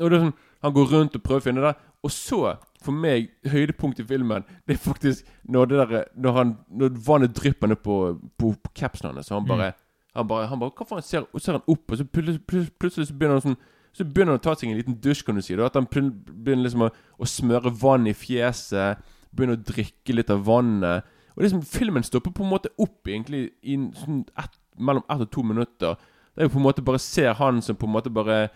Og 0.00 0.10
det 0.10 0.12
er 0.12 0.24
sånn, 0.26 0.34
Han 0.62 0.72
går 0.72 0.86
rundt 0.90 1.14
og 1.14 1.22
prøver 1.22 1.40
å 1.40 1.42
finne 1.42 1.60
det. 1.62 1.76
Og 2.02 2.10
så, 2.10 2.58
for 2.86 2.94
meg, 2.96 3.28
høydepunkt 3.50 4.00
i 4.00 4.06
filmen, 4.08 4.44
det 4.66 4.76
er 4.76 4.82
faktisk 4.82 5.26
når 5.50 5.68
det 5.70 5.78
der 5.82 6.04
Når, 6.16 6.32
han, 6.38 6.52
når 6.70 6.96
vannet 7.06 7.34
drypper 7.36 7.70
ned 7.72 7.82
på, 7.84 7.96
på, 8.38 8.52
på 8.62 8.72
capsen 8.74 9.10
hans. 9.10 9.26
Så 9.28 9.34
han 9.36 9.44
Mm. 9.46 9.50
bare, 9.52 9.72
han 10.16 10.28
bare, 10.28 10.46
han 10.48 10.60
bare 10.62 10.72
Hva 10.78 10.86
faen 10.88 11.02
ser, 11.04 11.26
ser 11.38 11.58
han 11.58 11.66
opp, 11.66 11.90
og 11.90 11.98
så 11.98 12.04
plutselig, 12.06 12.40
plutselig, 12.46 12.78
plutselig 12.80 13.08
så 13.10 13.14
begynner 13.18 13.40
han 13.40 13.48
sånn 13.50 13.58
så 13.96 14.04
begynner 14.04 14.34
han 14.34 14.40
å 14.42 14.44
ta 14.44 14.52
seg 14.54 14.68
en 14.68 14.76
liten 14.76 14.96
dusj, 15.00 15.22
kan 15.24 15.38
du 15.38 15.40
si. 15.40 15.54
Da. 15.56 15.70
At 15.70 15.76
han 15.78 15.86
begynner 15.88 16.66
liksom 16.66 16.82
å, 16.84 16.90
å 17.16 17.24
smøre 17.24 17.70
vann 17.80 18.04
i 18.10 18.12
fjeset. 18.12 18.98
Begynner 19.32 19.56
å 19.56 19.62
drikke 19.70 20.12
litt 20.18 20.28
av 20.34 20.42
vannet. 20.44 21.06
Og 21.32 21.40
liksom 21.46 21.62
Filmen 21.64 22.04
stopper 22.04 22.34
på 22.36 22.44
en 22.44 22.50
måte 22.50 22.68
opp 22.76 23.08
egentlig 23.08 23.54
i 23.64 23.78
sånn 24.02 24.18
et, 24.36 24.58
mellom 24.76 25.00
ett 25.08 25.24
og 25.24 25.30
to 25.32 25.44
minutter. 25.48 25.96
Der 26.36 26.44
jeg 26.44 26.52
på 26.52 26.60
en 26.60 26.66
måte 26.66 26.84
bare 26.84 27.00
ser 27.00 27.32
han 27.40 27.62
som 27.64 27.78
på 27.80 27.88
en 27.88 27.94
måte 27.96 28.12
bare 28.12 28.50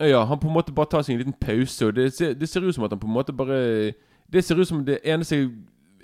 Ja, 0.00 0.24
han 0.24 0.38
på 0.38 0.48
en 0.48 0.54
måte 0.54 0.72
bare 0.74 0.86
tar 0.88 1.02
seg 1.02 1.14
en 1.14 1.18
liten 1.26 1.34
pause, 1.40 1.86
og 1.86 1.94
det 1.94 2.12
ser, 2.14 2.32
det 2.34 2.48
ser 2.48 2.60
ut 2.64 2.74
som 2.74 2.84
at 2.84 2.90
han 2.90 2.98
på 3.02 3.06
en 3.06 3.12
måte 3.12 3.32
bare 3.36 3.92
Det 4.30 4.44
ser 4.44 4.56
ut 4.60 4.68
som 4.68 4.84
det 4.84 4.98
eneste, 5.04 5.50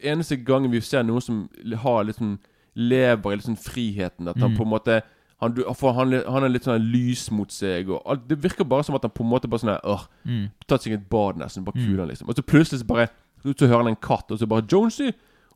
eneste 0.03 0.37
gangen 0.45 0.71
vi 0.71 0.81
ser 0.81 1.03
noen 1.07 1.21
som 1.23 1.49
har 1.77 2.05
sånn 2.13 2.39
lever 2.75 3.33
i 3.33 3.41
sånn 3.41 3.57
friheten. 3.57 4.29
At 4.29 4.37
han 4.37 4.51
Mm. 4.53 4.57
på 4.59 4.63
en 4.65 4.69
måte 4.71 5.03
han, 5.41 5.53
han, 5.55 6.13
han 6.33 6.45
er 6.45 6.49
litt 6.49 6.65
sånn 6.65 6.91
lys 6.93 7.31
mot 7.31 7.51
seg, 7.53 7.89
og 7.91 8.03
alt, 8.07 8.27
det 8.29 8.39
virker 8.43 8.65
bare 8.65 8.83
som 8.85 8.95
at 8.95 9.03
han 9.03 9.11
på 9.11 9.23
en 9.23 9.31
måte 9.31 9.49
bare 9.49 9.61
sånn 9.61 9.71
her, 9.75 9.81
øh, 9.85 10.07
Mm. 10.27 10.51
tatt 10.67 10.83
seg 10.83 10.93
et 10.95 11.09
bad 11.09 11.37
nesten. 11.37 11.65
Bare 11.65 11.77
Mm. 11.77 11.87
kuler 11.87 11.99
han 12.01 12.09
liksom. 12.09 12.29
Og 12.29 12.35
så 12.37 12.43
plutselig 12.43 12.81
så 12.81 12.87
bare 12.87 13.09
Så 13.45 13.67
hører 13.69 13.77
han 13.85 13.87
en 13.89 13.97
katt, 13.97 14.31
og 14.31 14.39
så 14.39 14.47
bare 14.49 14.67
Jonesy! 14.73 15.13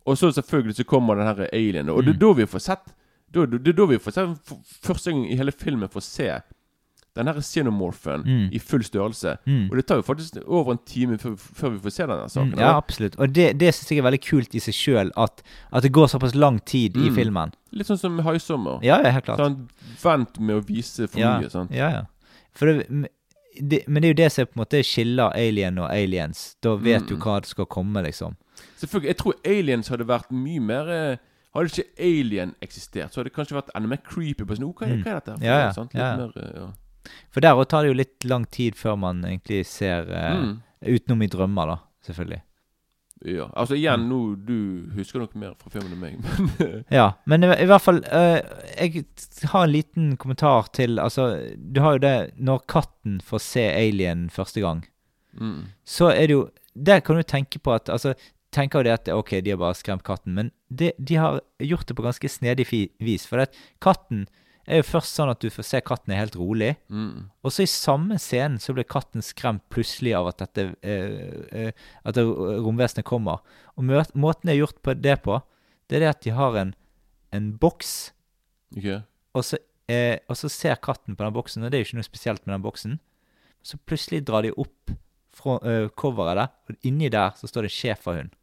Og 0.06 0.16
så 0.16 0.30
selvfølgelig 0.32 0.76
så 0.76 0.84
kommer 0.84 1.14
den 1.16 1.26
her 1.26 1.48
alien. 1.52 1.88
Og 1.88 2.04
det 2.04 2.10
er 2.10 2.12
Mm. 2.14 2.18
da 2.20 2.32
vi 2.32 2.46
får 2.46 2.60
sett 2.60 2.92
Det 3.32 3.42
er 3.68 3.72
da 3.72 3.84
vi 3.86 3.96
får 3.98 4.12
sett 4.12 4.38
første 4.82 5.10
gang 5.10 5.24
i 5.30 5.36
hele 5.36 5.50
filmen 5.52 5.88
får 5.88 6.02
se 6.02 6.40
den 7.20 7.30
her 7.34 7.40
xenomorphen 7.40 8.24
Mm. 8.26 8.48
i 8.52 8.58
full 8.58 8.82
størrelse. 8.84 9.36
Mm. 9.46 9.68
Og 9.70 9.76
det 9.76 9.86
tar 9.86 9.96
jo 10.00 10.02
faktisk 10.06 10.36
over 10.46 10.72
en 10.72 10.80
time 10.86 11.18
før, 11.18 11.36
før 11.36 11.70
vi 11.76 11.78
får 11.84 11.92
se 11.96 12.06
denne 12.06 12.28
saken. 12.32 12.52
Mm, 12.54 12.58
ja, 12.64 12.72
absolutt. 12.76 13.16
Og 13.18 13.32
det, 13.34 13.46
det 13.60 13.74
syns 13.74 13.90
jeg 13.92 13.98
er 14.02 14.08
veldig 14.10 14.20
kult 14.24 14.54
i 14.54 14.58
seg 14.64 14.74
sjøl, 14.74 15.12
at, 15.16 15.42
at 15.72 15.82
det 15.86 15.92
går 15.92 16.06
såpass 16.12 16.34
lang 16.34 16.58
tid 16.64 16.96
i 16.96 17.08
Mm. 17.10 17.14
filmen. 17.14 17.52
Litt 17.72 17.86
sånn 17.86 17.98
som 17.98 18.18
Haisommer. 18.26 18.80
Ja, 18.82 18.98
ja, 19.04 19.10
helt 19.14 19.24
klart. 19.24 19.38
Så 19.38 19.42
han 19.48 19.68
vent 20.02 20.40
med 20.40 20.56
å 20.56 20.66
vise 20.66 21.06
for 21.08 21.18
ja, 21.20 21.38
mye. 21.40 21.50
sant? 21.50 21.70
Ja, 21.70 21.90
ja. 21.90 22.02
For 22.52 22.66
det, 22.66 23.08
det, 23.60 23.82
men 23.88 24.02
det 24.02 24.08
er 24.08 24.14
jo 24.14 24.22
det 24.24 24.32
som 24.32 24.46
på 24.46 24.56
en 24.58 24.64
måte 24.64 24.80
skiller 24.86 25.32
alien 25.34 25.78
og 25.78 25.90
aliens. 25.90 26.56
Da 26.62 26.74
vet 26.76 27.06
du 27.08 27.16
Mm. 27.16 27.20
hva 27.22 27.40
det 27.40 27.48
skal 27.48 27.66
komme, 27.66 28.02
liksom. 28.02 28.36
Selvfølgelig, 28.80 29.06
Jeg 29.06 29.16
tror 29.16 29.34
aliens 29.44 29.88
hadde 29.88 30.04
vært 30.06 30.30
mye 30.30 30.60
mer 30.60 30.88
eh, 30.90 31.16
Hadde 31.52 31.66
ikke 31.66 31.98
alien 31.98 32.54
eksistert, 32.62 33.10
så 33.10 33.16
hadde 33.18 33.24
det 33.30 33.34
kanskje 33.34 33.56
vært 33.56 33.70
enda 33.74 33.88
mer 33.88 33.98
creepy. 34.06 34.44
På 34.46 34.54
sånn, 34.54 34.72
hva, 34.72 34.86
Mm. 34.86 35.02
hva 35.02 35.10
er 35.10 35.14
dette 35.18 35.36
for 35.38 35.44
Ja, 35.44 35.58
ja, 35.66 35.72
sant? 35.72 35.92
Litt 35.94 36.00
ja. 36.00 36.16
mer, 36.16 36.30
eh, 36.36 36.52
ja. 36.60 36.66
For 37.32 37.40
der 37.44 37.54
òg 37.58 37.68
tar 37.70 37.82
det 37.86 37.92
jo 37.92 37.98
litt 38.00 38.24
lang 38.28 38.44
tid 38.50 38.76
før 38.78 38.96
man 38.98 39.24
egentlig 39.24 39.64
ser 39.66 40.10
eh, 40.10 40.36
Mm. 40.40 40.54
Utenom 40.80 41.22
i 41.22 41.26
drømmer, 41.28 41.66
da, 41.68 41.76
selvfølgelig. 42.06 42.40
ja. 43.28 43.50
Altså 43.52 43.74
igjen, 43.76 44.00
Mm. 44.00 44.08
nå 44.08 44.18
Du 44.46 44.90
husker 44.96 45.18
nok 45.20 45.34
mer 45.36 45.52
fra 45.60 45.68
filmen 45.70 45.92
enn 45.92 46.00
meg, 46.00 46.14
men 46.58 46.84
Ja, 46.90 47.10
men 47.26 47.44
i, 47.44 47.50
i 47.60 47.66
hvert 47.68 47.82
fall 47.84 47.98
eh, 48.04 48.40
Jeg 48.80 49.04
har 49.52 49.64
en 49.66 49.72
liten 49.74 50.16
kommentar 50.16 50.70
til 50.72 50.98
Altså, 50.98 51.26
du 51.56 51.80
har 51.84 51.98
jo 51.98 52.04
det 52.06 52.14
Når 52.40 52.64
katten 52.66 53.20
får 53.20 53.38
se 53.44 53.66
alien 53.76 54.30
første 54.30 54.60
gang, 54.64 54.86
mm. 55.36 55.66
så 55.84 56.08
er 56.14 56.26
det 56.28 56.32
jo 56.38 56.48
Der 56.74 57.00
kan 57.04 57.16
du 57.16 57.22
tenke 57.22 57.58
på 57.60 57.74
at 57.76 57.90
Altså, 57.92 58.14
tenker 58.52 58.80
jo 58.80 58.84
det 58.88 58.92
at 58.96 59.08
ok, 59.12 59.36
de 59.44 59.50
har 59.52 59.58
bare 59.60 59.74
skremt 59.78 60.02
katten, 60.02 60.34
men 60.34 60.48
det, 60.72 60.94
de 60.98 61.14
har 61.20 61.40
gjort 61.60 61.86
det 61.86 61.94
på 61.96 62.02
ganske 62.02 62.26
snedig 62.28 62.66
vis. 62.98 63.26
For 63.28 63.38
at 63.44 63.52
katten 63.80 64.24
er 64.70 64.80
jo 64.80 64.86
først 64.86 65.16
sånn 65.18 65.30
at 65.32 65.40
du 65.42 65.48
får 65.52 65.66
se 65.66 65.80
katten 65.84 66.12
er 66.14 66.20
helt 66.22 66.36
rolig. 66.38 66.74
Mm. 66.92 67.30
Og 67.44 67.54
så 67.54 67.64
i 67.64 67.70
samme 67.70 68.18
scenen 68.22 68.60
så 68.62 68.74
blir 68.76 68.88
katten 68.88 69.24
skremt 69.24 69.64
plutselig 69.72 70.14
av 70.18 70.30
at 70.30 70.42
dette 70.42 70.66
eh, 70.86 71.44
eh, 71.50 71.86
At 72.06 72.20
romvesenet 72.20 73.06
kommer. 73.08 73.42
Og 73.76 73.86
måten 73.86 74.46
de 74.48 74.54
har 74.54 74.60
gjort 74.62 74.80
på 74.84 74.94
det 74.98 75.16
på, 75.24 75.40
det 75.90 75.98
er 75.98 76.04
det 76.04 76.12
at 76.12 76.24
de 76.26 76.34
har 76.36 76.58
en, 76.60 76.72
en 77.34 77.52
boks, 77.58 78.12
okay. 78.76 79.00
og 79.34 79.46
så, 79.46 79.58
eh, 79.90 80.20
og 80.30 80.38
så 80.38 80.50
ser 80.52 80.78
katten 80.82 81.16
på 81.16 81.24
den 81.24 81.34
boksen, 81.34 81.64
og 81.64 81.70
det 81.70 81.78
er 81.78 81.82
jo 81.82 81.88
ikke 81.88 82.00
noe 82.00 82.06
spesielt 82.06 82.44
med 82.46 82.54
den 82.54 82.66
boksen. 82.66 82.98
Så 83.66 83.80
plutselig 83.82 84.22
drar 84.28 84.46
de 84.46 84.52
opp 84.54 84.92
fra 85.36 85.56
eh, 85.66 85.88
coveret 85.98 86.38
der, 86.38 86.52
og 86.70 86.86
inni 86.86 87.10
der 87.12 87.34
så 87.38 87.50
står 87.50 87.66
det 87.66 87.74
schæferhund. 87.74 88.36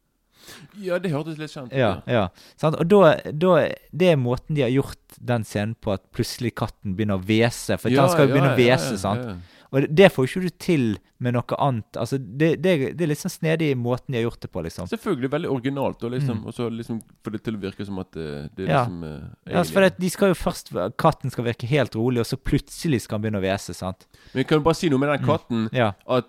Ja, 0.80 0.98
det 0.98 1.10
hørtes 1.12 1.38
litt 1.38 1.50
kjent 1.52 1.72
ut. 1.72 1.78
Ja, 1.78 2.02
ja. 2.06 2.28
Sant? 2.56 2.76
Og 2.80 2.88
da, 2.88 3.14
da 3.32 3.68
Det 3.92 4.12
er 4.12 4.16
måten 4.16 4.54
de 4.54 4.62
har 4.62 4.70
gjort 4.70 5.18
den 5.20 5.44
scenen 5.44 5.74
på, 5.80 5.92
at 5.92 6.02
plutselig 6.12 6.54
katten 6.54 6.94
begynner 6.96 7.18
å 7.18 7.24
hvese. 7.24 7.78
For 7.78 7.90
Ja, 7.90 8.02
han 8.06 8.10
skal 8.10 8.28
jo 8.28 8.34
ja, 8.34 8.40
begynne 8.40 8.54
å 8.54 8.58
hvese, 8.58 8.98
sant. 8.98 9.38
Og 9.70 9.82
det- 9.82 9.94
det 9.94 10.12
får 10.14 10.24
jo 10.24 10.28
ikke 10.40 10.42
du 10.48 10.56
til 10.64 10.98
med 11.20 11.34
noe 11.34 11.42
annet. 11.58 11.92
Altså, 12.00 12.16
det, 12.16 12.62
det, 12.62 12.96
det 12.96 13.02
er 13.04 13.08
litt 13.10 13.18
sånn 13.20 13.28
snedig 13.34 13.76
måten 13.76 14.14
de 14.14 14.22
har 14.22 14.30
gjort 14.30 14.40
det 14.40 14.50
på, 14.50 14.62
liksom. 14.64 14.86
Selvfølgelig 14.88 15.28
veldig 15.30 15.50
originalt, 15.50 16.02
og 16.04 16.12
liksom, 16.12 16.38
Mm. 16.44 16.52
så 16.54 16.70
liksom 16.72 17.02
får 17.22 17.32
det 17.32 17.42
til 17.44 17.54
å 17.54 17.60
virke 17.60 17.84
som 17.84 17.98
at 17.98 18.10
det, 18.12 18.50
det 18.56 18.64
er 18.68 18.72
Ja. 18.72 18.84
liksom 18.86 19.04
eh, 19.04 19.52
Ja, 19.52 19.62
for 19.64 19.80
det, 19.82 19.98
de 19.98 20.08
skal 20.08 20.28
jo 20.28 20.34
først 20.34 20.72
Katten 20.96 21.30
skal 21.30 21.44
virke 21.44 21.66
helt 21.68 21.92
rolig, 21.94 22.20
og 22.20 22.26
så 22.26 22.38
plutselig 22.40 23.02
skal 23.02 23.18
han 23.18 23.22
begynne 23.30 23.42
å 23.42 23.44
hvese, 23.44 23.74
sant. 23.74 24.06
Men 24.32 24.40
jeg 24.44 24.46
kan 24.48 24.58
jo 24.58 24.64
bare 24.64 24.74
si 24.74 24.88
noe 24.88 24.98
med 24.98 25.08
den 25.10 25.26
Mm. 25.26 25.26
katten. 25.26 25.68
Ja. 25.72 25.92
At 26.08 26.24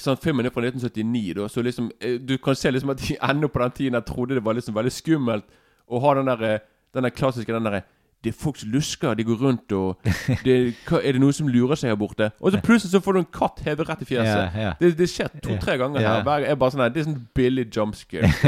sant, 0.00 0.22
Filmen 0.22 0.46
er 0.46 0.54
fra 0.54 0.64
1979, 0.64 1.34
da, 1.38 1.48
så 1.48 1.62
liksom 1.62 1.90
eh, 2.00 2.18
du 2.20 2.36
kan 2.42 2.56
se 2.56 2.70
liksom 2.70 2.94
at 2.94 3.02
de 3.02 3.16
ennå 3.30 3.48
på 3.48 3.62
den 3.62 3.74
tiden 3.78 3.98
jeg 3.98 4.08
trodde 4.08 4.38
det 4.38 4.44
var 4.44 4.56
liksom 4.56 4.76
veldig 4.76 4.92
skummelt 4.92 5.44
å 5.88 6.00
ha 6.00 6.14
den 6.14 6.30
der, 6.30 6.46
eh, 6.48 6.62
den 6.94 7.08
der 7.08 7.14
klassiske 7.14 7.52
den 7.52 7.68
derre 7.68 7.84
det 8.22 8.30
er 8.30 8.36
folk 8.38 8.56
som 8.56 8.70
lusker, 8.70 9.14
de 9.18 9.24
går 9.26 9.34
rundt 9.40 9.72
og 9.72 9.98
det, 10.46 10.74
Er 11.02 11.12
det 11.16 11.20
noen 11.20 11.34
som 11.34 11.48
lurer 11.50 11.74
seg 11.74 11.90
her 11.90 11.96
borte? 11.98 12.28
Og 12.38 12.52
så 12.54 12.60
plutselig 12.62 12.92
så 12.92 13.00
får 13.02 13.16
du 13.16 13.18
en 13.18 13.30
katt 13.34 13.58
hevet 13.66 13.88
rett 13.88 14.04
i 14.04 14.06
fjeset. 14.06 14.28
fjeset. 14.28 14.60
yeah. 14.60 14.76
Det, 14.80 14.90
det 14.98 15.08
skjer 15.10 15.32
to-tre 15.42 15.74
ganger 15.80 16.00
yeah. 16.00 16.14
her. 16.16 16.22
Hver, 16.28 16.46
er 16.46 16.60
bare 16.60 16.74
sånn 16.74 16.84
her, 16.84 16.92
Det 16.94 17.02
er 17.02 17.08
sånn 17.08 17.18
billig 17.34 17.66
jump 17.74 17.98
scare. 17.98 18.30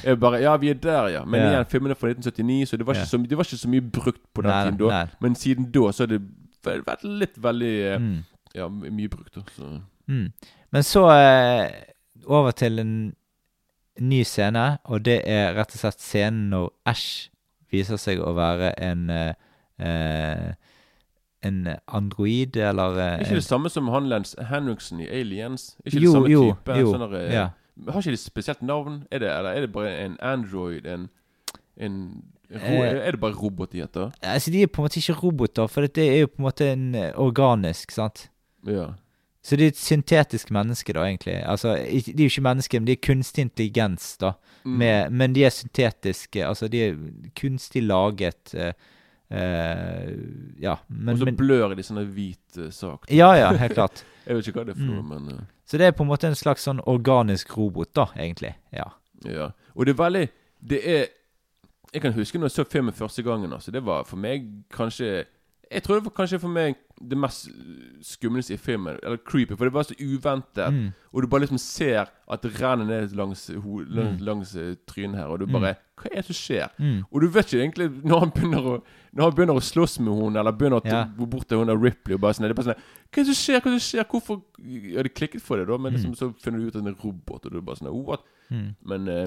Så 0.00 0.16
bare, 0.16 0.40
ja, 0.40 0.56
vi 0.56 0.72
er 0.72 0.80
der, 0.80 1.10
ja. 1.12 1.24
Men 1.28 1.44
igjen, 1.44 1.68
filmen 1.68 1.92
er 1.92 2.00
fra 2.00 2.08
1979, 2.14 2.70
så 2.70 2.80
det 2.80 2.88
var, 2.88 3.02
så, 3.04 3.20
det 3.20 3.38
var 3.38 3.48
ikke 3.48 3.60
så 3.60 3.72
mye 3.74 3.84
brukt 3.98 4.22
på 4.32 4.46
den 4.46 4.50
Nei, 4.50 4.62
tiden 4.64 4.80
da. 4.80 4.88
nei. 4.94 5.20
Men 5.26 5.36
siden 5.38 5.68
da 5.74 5.92
så 5.92 6.06
har 6.06 6.14
det 6.14 6.22
vært 6.64 7.04
litt 7.04 7.36
veldig 7.42 7.74
eh, 7.92 7.98
Mm. 8.02 8.20
Ja, 8.54 8.66
mye 8.68 9.08
brukt. 9.08 9.34
da 9.36 9.44
så. 9.56 9.68
Mm. 10.08 10.32
Men 10.72 10.86
så 10.86 11.04
eh, 11.12 11.70
over 12.24 12.54
til 12.56 12.80
en 12.80 12.94
ny 14.00 14.22
scene, 14.24 14.78
og 14.88 15.04
det 15.04 15.20
er 15.28 15.52
rett 15.56 15.74
og 15.74 15.82
slett 15.82 16.00
scenen 16.00 16.48
når 16.52 16.70
Ash 16.88 17.28
viser 17.72 18.00
seg 18.00 18.22
å 18.24 18.32
være 18.36 18.72
en 18.80 19.08
eh, 19.12 19.32
eh, 19.80 20.52
En 21.42 21.66
android, 21.90 22.54
eller 22.56 22.98
eh, 23.02 23.24
Ikke 23.24 23.40
det 23.40 23.44
samme 23.44 23.70
som 23.72 23.88
han 23.90 24.12
Henriksen 24.48 25.00
i 25.02 25.08
Aliens? 25.10 25.72
Ikke 25.82 25.98
Jo, 25.98 26.12
det 26.12 26.12
samme 26.12 26.30
jo, 26.30 26.42
type? 26.52 26.76
jo, 26.78 26.92
sånne, 26.94 27.08
der, 27.10 27.24
eh, 27.26 27.34
ja. 27.34 27.46
Har 27.88 28.04
ikke 28.04 28.14
de 28.14 28.20
spesielt 28.20 28.62
navn? 28.62 29.00
Er 29.10 29.18
det, 29.18 29.32
eller 29.32 29.50
er 29.50 29.66
det 29.66 29.72
bare 29.74 29.96
en 30.04 30.14
Android? 30.20 30.86
En, 30.86 31.08
en 31.76 31.98
Eh. 32.52 33.06
Er 33.06 33.10
det 33.14 33.20
bare 33.20 33.32
robot 33.32 33.72
de 33.72 33.80
heter? 33.80 34.10
Altså, 34.20 34.50
de 34.52 34.62
er 34.62 34.68
på 34.68 34.82
en 34.82 34.84
måte 34.84 35.00
ikke 35.00 35.14
roboter, 35.22 35.66
for 35.72 35.86
det 35.86 36.04
er 36.04 36.18
jo 36.20 36.28
på 36.28 36.42
en 36.42 36.44
måte 36.44 36.66
en 36.72 36.96
organisk, 37.16 37.94
sant? 37.94 38.26
Ja. 38.68 38.90
Så 39.42 39.56
de 39.58 39.64
er 39.66 39.72
et 39.72 39.78
syntetisk 39.78 40.50
menneske, 40.54 40.92
da, 40.94 41.02
egentlig. 41.08 41.34
Altså, 41.50 41.74
de 41.74 42.12
er 42.14 42.28
jo 42.28 42.30
ikke 42.30 42.44
mennesker, 42.46 42.80
men 42.80 42.86
de 42.86 42.94
er 42.94 43.00
kunstig 43.02 43.42
intelligens, 43.42 44.16
da. 44.22 44.32
Mm. 44.64 44.76
Med, 44.78 45.10
men 45.10 45.32
de 45.34 45.42
er 45.44 45.50
syntetiske. 45.50 46.44
Altså, 46.46 46.68
de 46.70 46.82
er 46.84 46.98
kunstig 47.40 47.82
laget. 47.82 48.54
Uh, 48.54 48.70
uh, 49.34 50.12
ja, 50.62 50.76
men, 50.88 51.14
Og 51.14 51.18
så 51.18 51.24
men 51.24 51.36
blør 51.36 51.74
de 51.74 51.82
sånne 51.82 52.04
hvite 52.14 52.70
sak. 52.72 53.10
Ja, 53.10 53.32
ja, 53.34 53.50
helt 53.58 53.74
klart. 53.74 54.04
Jeg 54.26 54.38
vet 54.38 54.46
ikke 54.52 54.60
hva 54.60 54.66
det 54.68 54.76
er 54.76 54.78
for 54.78 54.92
noe, 54.92 55.02
Mm. 55.02 55.10
men 55.10 55.34
uh. 55.34 55.42
Så 55.66 55.78
det 55.78 55.86
er 55.86 55.94
på 55.96 56.04
en 56.04 56.10
måte 56.10 56.28
en 56.28 56.36
slags 56.36 56.66
sånn 56.68 56.82
organisk 56.86 57.56
robot, 57.56 57.90
da, 57.96 58.06
egentlig. 58.18 58.54
Ja. 58.76 58.90
ja. 59.24 59.50
Og 59.74 59.86
det 59.86 59.94
er 59.94 60.02
veldig 60.04 60.24
Det 60.60 60.80
er 60.84 61.06
Jeg 61.94 62.02
kan 62.02 62.12
huske 62.12 62.38
når 62.38 62.48
jeg 62.50 62.56
så 62.60 62.64
filmen 62.70 62.94
første 62.94 63.22
gangen. 63.22 63.52
Altså, 63.52 63.70
det 63.70 63.82
var 63.84 64.04
for 64.04 64.16
meg 64.16 64.46
kanskje 64.70 65.24
Jeg 65.70 65.82
tror 65.82 65.98
det 65.98 66.04
var 66.04 66.14
kanskje 66.16 66.38
for 66.38 66.48
meg 66.52 66.76
det 67.08 67.16
mest 67.18 67.48
skumleste 68.06 68.54
i 68.54 68.56
filmen. 68.56 68.98
Eller 69.02 69.16
creepy, 69.26 69.56
for 69.56 69.64
det 69.66 69.72
var 69.74 69.82
så 69.88 69.94
uventet. 69.98 70.68
Mm. 70.72 70.92
Og 71.12 71.22
du 71.22 71.26
bare 71.28 71.40
liksom 71.44 71.58
ser 71.58 72.06
at 72.30 72.42
det 72.44 72.52
renner 72.60 72.86
ned 72.88 73.14
langs, 73.18 73.48
ho 73.48 73.78
langs, 73.82 74.20
Mm. 74.20 74.24
langs 74.26 74.54
eh, 74.56 74.74
trynet 74.86 75.16
her, 75.18 75.26
og 75.26 75.40
du 75.40 75.46
bare 75.46 75.74
Hva 76.02 76.08
er 76.10 76.16
det 76.22 76.24
som 76.24 76.34
skjer? 76.34 76.68
Mm. 76.78 77.04
Og 77.12 77.20
du 77.20 77.26
vet 77.28 77.46
ikke 77.52 77.60
egentlig 77.62 77.88
når 78.04 78.18
han 78.24 78.30
begynner 78.34 78.62
å 78.62 78.82
Når 79.12 79.22
han 79.22 79.34
begynner 79.36 79.54
å 79.54 79.62
slåss 79.62 79.98
med 80.00 80.14
henne, 80.18 80.38
eller 80.40 80.52
begynner 80.52 80.80
å 80.80 80.86
Ja. 80.86 81.04
gå 81.18 81.26
bort 81.30 81.46
til 81.48 81.58
hun 81.58 81.66
der 81.68 81.76
Ripley 81.78 82.14
og 82.14 82.20
bare 82.20 82.32
sånn 82.34 82.42
Det 82.48 82.50
er 82.50 82.54
bare 82.62 82.72
sånn 82.74 82.82
Hva 83.12 83.20
er 83.20 83.24
det 83.24 83.26
som 83.26 83.34
skjer? 83.42 83.60
Hva 83.60 83.66
er 83.66 83.74
det 83.76 83.82
som 83.82 83.98
skjer? 83.98 84.08
Hvorfor 84.10 84.42
Ja, 84.96 85.02
det 85.02 85.14
klikket 85.14 85.40
for 85.42 85.56
deg, 85.58 85.66
da, 85.68 85.76
men 85.78 85.92
liksom, 85.94 86.14
så 86.16 86.32
finner 86.40 86.58
du 86.58 86.66
ut 86.66 86.76
at 86.76 86.82
det 86.82 86.88
er 86.90 86.94
en 86.96 87.02
robot, 87.04 87.46
og 87.46 87.52
du 87.52 87.60
bare 87.60 87.76
sånn 87.76 87.92
What? 88.06 88.20
Mm. 88.50 88.74
Men 88.84 89.08
eh, 89.08 89.26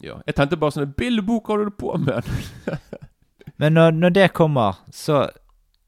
ja. 0.00 0.20
Jeg 0.26 0.34
tenkte 0.36 0.56
bare 0.56 0.70
sånn 0.70 0.94
Billebok, 0.96 1.44
hva 1.44 1.56
holder 1.56 1.64
du 1.64 1.76
på 1.76 1.98
med? 1.98 2.24
Men 3.58 3.74
når, 3.74 3.90
når 3.90 4.10
det 4.14 4.32
kommer, 4.32 4.76
så 4.94 5.26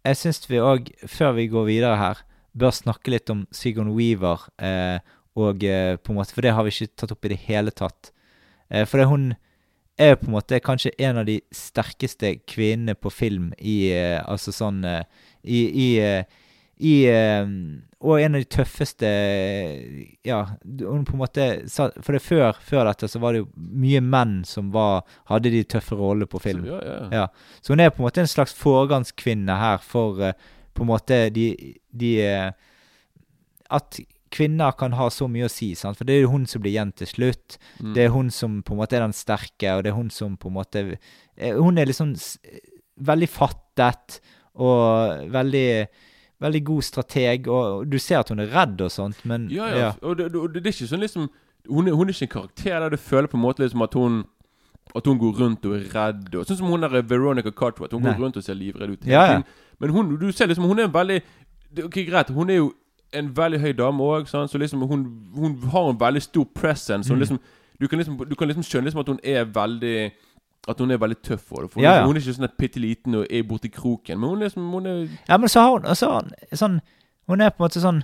Jeg 0.01 0.17
syns 0.17 0.47
vi 0.49 0.61
òg, 0.65 0.89
før 1.05 1.35
vi 1.37 1.51
går 1.53 1.67
videre 1.69 1.97
her, 2.01 2.23
bør 2.57 2.73
snakke 2.73 3.13
litt 3.13 3.31
om 3.33 3.45
Sigon 3.53 3.93
Weaver. 3.93 4.47
Eh, 4.57 4.99
og 5.39 5.65
eh, 5.65 5.97
på 6.01 6.13
en 6.13 6.19
måte, 6.19 6.35
For 6.35 6.45
det 6.45 6.55
har 6.57 6.65
vi 6.65 6.73
ikke 6.73 6.97
tatt 6.97 7.13
opp 7.13 7.29
i 7.29 7.33
det 7.35 7.41
hele 7.45 7.71
tatt. 7.71 8.11
Eh, 8.71 8.87
for 8.89 8.99
det, 8.99 9.07
hun 9.11 9.35
er 10.01 10.17
på 10.17 10.31
en 10.31 10.37
måte 10.39 10.61
kanskje 10.65 10.95
en 10.99 11.21
av 11.21 11.29
de 11.29 11.37
sterkeste 11.53 12.39
kvinnene 12.49 12.97
på 12.97 13.13
film 13.13 13.51
i 13.59 13.93
eh, 13.93 14.17
Altså 14.25 14.55
sånn 14.57 14.81
eh, 14.89 15.05
I, 15.45 15.61
i, 15.69 15.89
eh, 16.01 16.40
i 16.81 16.95
eh, 17.13 17.47
Og 18.01 18.17
en 18.25 18.35
av 18.39 18.41
de 18.41 18.49
tøffeste 18.49 19.09
Ja, 20.25 20.39
hun 20.65 21.05
på 21.05 21.13
en 21.17 21.21
måte 21.21 21.47
sa- 21.69 21.91
For 22.01 22.17
det 22.17 22.23
før, 22.25 22.57
før 22.65 22.87
dette 22.89 23.09
så 23.13 23.21
var 23.21 23.35
det 23.37 23.43
jo 23.43 23.49
mye 23.57 24.01
menn 24.01 24.39
som 24.49 24.71
var, 24.73 25.03
hadde 25.29 25.53
de 25.53 25.61
tøffe 25.69 25.99
rollene 25.99 26.27
på 26.31 26.41
film. 26.41 26.65
Så, 26.65 26.79
ja, 26.79 26.95
ja. 26.95 27.09
Ja. 27.13 27.27
Så 27.61 27.75
hun 27.75 27.81
er 27.85 27.91
på 27.93 28.01
en 28.01 28.07
måte 28.09 28.23
en 28.25 28.31
slags 28.33 28.55
foregangskvinne 28.57 29.59
her 29.61 29.79
for 29.85 30.23
eh, 30.25 30.33
på 30.73 30.87
en 30.87 30.91
måte 30.95 31.21
de, 31.37 31.51
de 31.93 32.15
eh, 32.25 32.51
At 33.71 34.01
kvinner 34.31 34.73
kan 34.79 34.93
ha 34.95 35.09
så 35.11 35.27
mye 35.29 35.49
å 35.49 35.51
si, 35.51 35.73
sant? 35.75 35.99
for 35.99 36.07
det 36.07 36.15
er 36.17 36.21
jo 36.25 36.31
hun 36.33 36.45
som 36.47 36.63
blir 36.63 36.71
igjen 36.77 36.93
til 36.95 37.09
slutt. 37.11 37.57
Mm. 37.83 37.95
Det 37.97 38.05
er 38.05 38.13
hun 38.15 38.29
som 38.31 38.61
på 38.63 38.73
en 38.77 38.79
måte 38.81 38.95
er 38.97 39.03
den 39.05 39.13
sterke, 39.17 39.73
og 39.75 39.83
det 39.85 39.91
er 39.91 39.97
hun 39.99 40.11
som 40.15 40.37
på 40.39 40.49
en 40.49 40.55
måte 40.55 40.85
Hun 41.59 41.79
er 41.79 41.87
liksom 41.91 42.13
veldig 43.01 43.29
fattet 43.29 44.21
og 44.61 45.27
veldig 45.35 45.67
Veldig 46.41 46.65
god 46.65 46.83
strateg, 46.83 47.49
og 47.49 47.87
du 47.93 47.99
ser 47.99 48.19
at 48.23 48.29
hun 48.33 48.39
er 48.41 48.47
redd 48.55 48.81
og 48.81 48.91
sånt, 48.91 49.19
men 49.29 49.49
Ja, 49.53 49.67
ja. 49.77 49.93
Og 50.03 50.17
det, 50.17 50.31
det, 50.33 50.55
det 50.55 50.67
er 50.67 50.73
ikke 50.73 50.89
sånn 50.89 51.01
liksom 51.05 51.29
hun 51.69 51.89
er, 51.89 51.93
hun 51.93 52.09
er 52.09 52.15
ikke 52.15 52.23
en 52.25 52.35
karakter 52.41 52.81
der 52.81 52.89
du 52.89 52.97
føler 52.97 53.29
på 53.29 53.37
en 53.37 53.43
måte 53.45 53.61
liksom 53.63 53.83
at 53.85 53.95
hun 53.95 54.23
At 54.97 55.07
hun 55.07 55.19
går 55.21 55.37
rundt 55.39 55.65
og 55.67 55.75
er 55.77 55.85
redd. 55.95 56.35
Og, 56.35 56.47
sånn 56.49 56.57
som 56.57 56.67
hun 56.67 56.81
der 56.83 57.03
Veronica 57.07 57.51
Cartwright. 57.51 57.93
Hun 57.93 58.03
Nei. 58.03 58.15
går 58.17 58.25
rundt 58.25 58.37
og 58.41 58.43
ser 58.43 58.55
livredd 58.59 58.91
ut. 58.91 59.05
Ja, 59.07 59.21
ja. 59.23 59.27
tiden. 59.29 59.45
Men 59.79 59.91
hun, 59.91 60.17
du 60.19 60.33
ser 60.33 60.47
liksom 60.51 60.65
Hun 60.67 60.79
er 60.79 60.85
en 60.89 60.93
veldig 60.95 61.21
det- 61.77 61.85
Ok, 61.85 62.01
greit. 62.09 62.31
Hun 62.35 62.51
er 62.51 62.57
jo 62.57 62.73
en 63.13 63.29
veldig 63.37 63.61
høy 63.61 63.73
dame 63.73 64.03
òg, 64.03 64.27
så 64.27 64.59
liksom 64.59 64.83
hun, 64.89 65.05
hun 65.35 65.57
har 65.71 65.91
en 65.91 65.99
veldig 66.01 66.23
stor 66.23 66.45
presence. 66.55 67.09
Hun 67.09 67.19
Mm. 67.19 67.21
liksom, 67.21 67.39
du, 67.81 67.87
kan 67.89 67.99
liksom, 67.99 68.17
du 68.29 68.35
kan 68.35 68.49
liksom 68.49 68.63
skjønne 68.63 68.85
liksom 68.85 69.01
at 69.01 69.09
hun 69.09 69.21
er 69.23 69.45
veldig 69.45 70.11
At 70.69 70.81
hun 70.81 70.91
er 70.91 71.01
veldig 71.01 71.17
tøff 71.25 71.41
for 71.49 71.65
det. 71.65 71.73
For 71.73 71.81
Ja, 71.81 71.95
ja. 72.01 72.07
Hun 72.07 72.17
er 72.17 72.21
ikke 72.21 72.37
sånn 72.37 72.53
bitte 72.61 72.81
liten 72.83 73.17
og 73.17 73.27
er 73.33 73.45
borti 73.49 73.71
kroken. 73.73 74.21
Men 74.21 74.35
hun 74.35 74.43
er 74.45 74.53
som, 74.53 74.71
Hun 74.73 74.87
er 74.87 75.07
Ja, 75.29 75.39
men 75.39 75.49
så 75.49 75.61
har 75.65 75.79
hun 75.79 75.95
så 75.97 76.11
har 76.11 76.25
hun 76.27 76.57
sånn 76.63 76.81
Hun 77.29 77.41
er 77.41 77.55
på 77.55 77.63
en 77.63 77.67
måte 77.67 77.81
sånn 77.81 78.03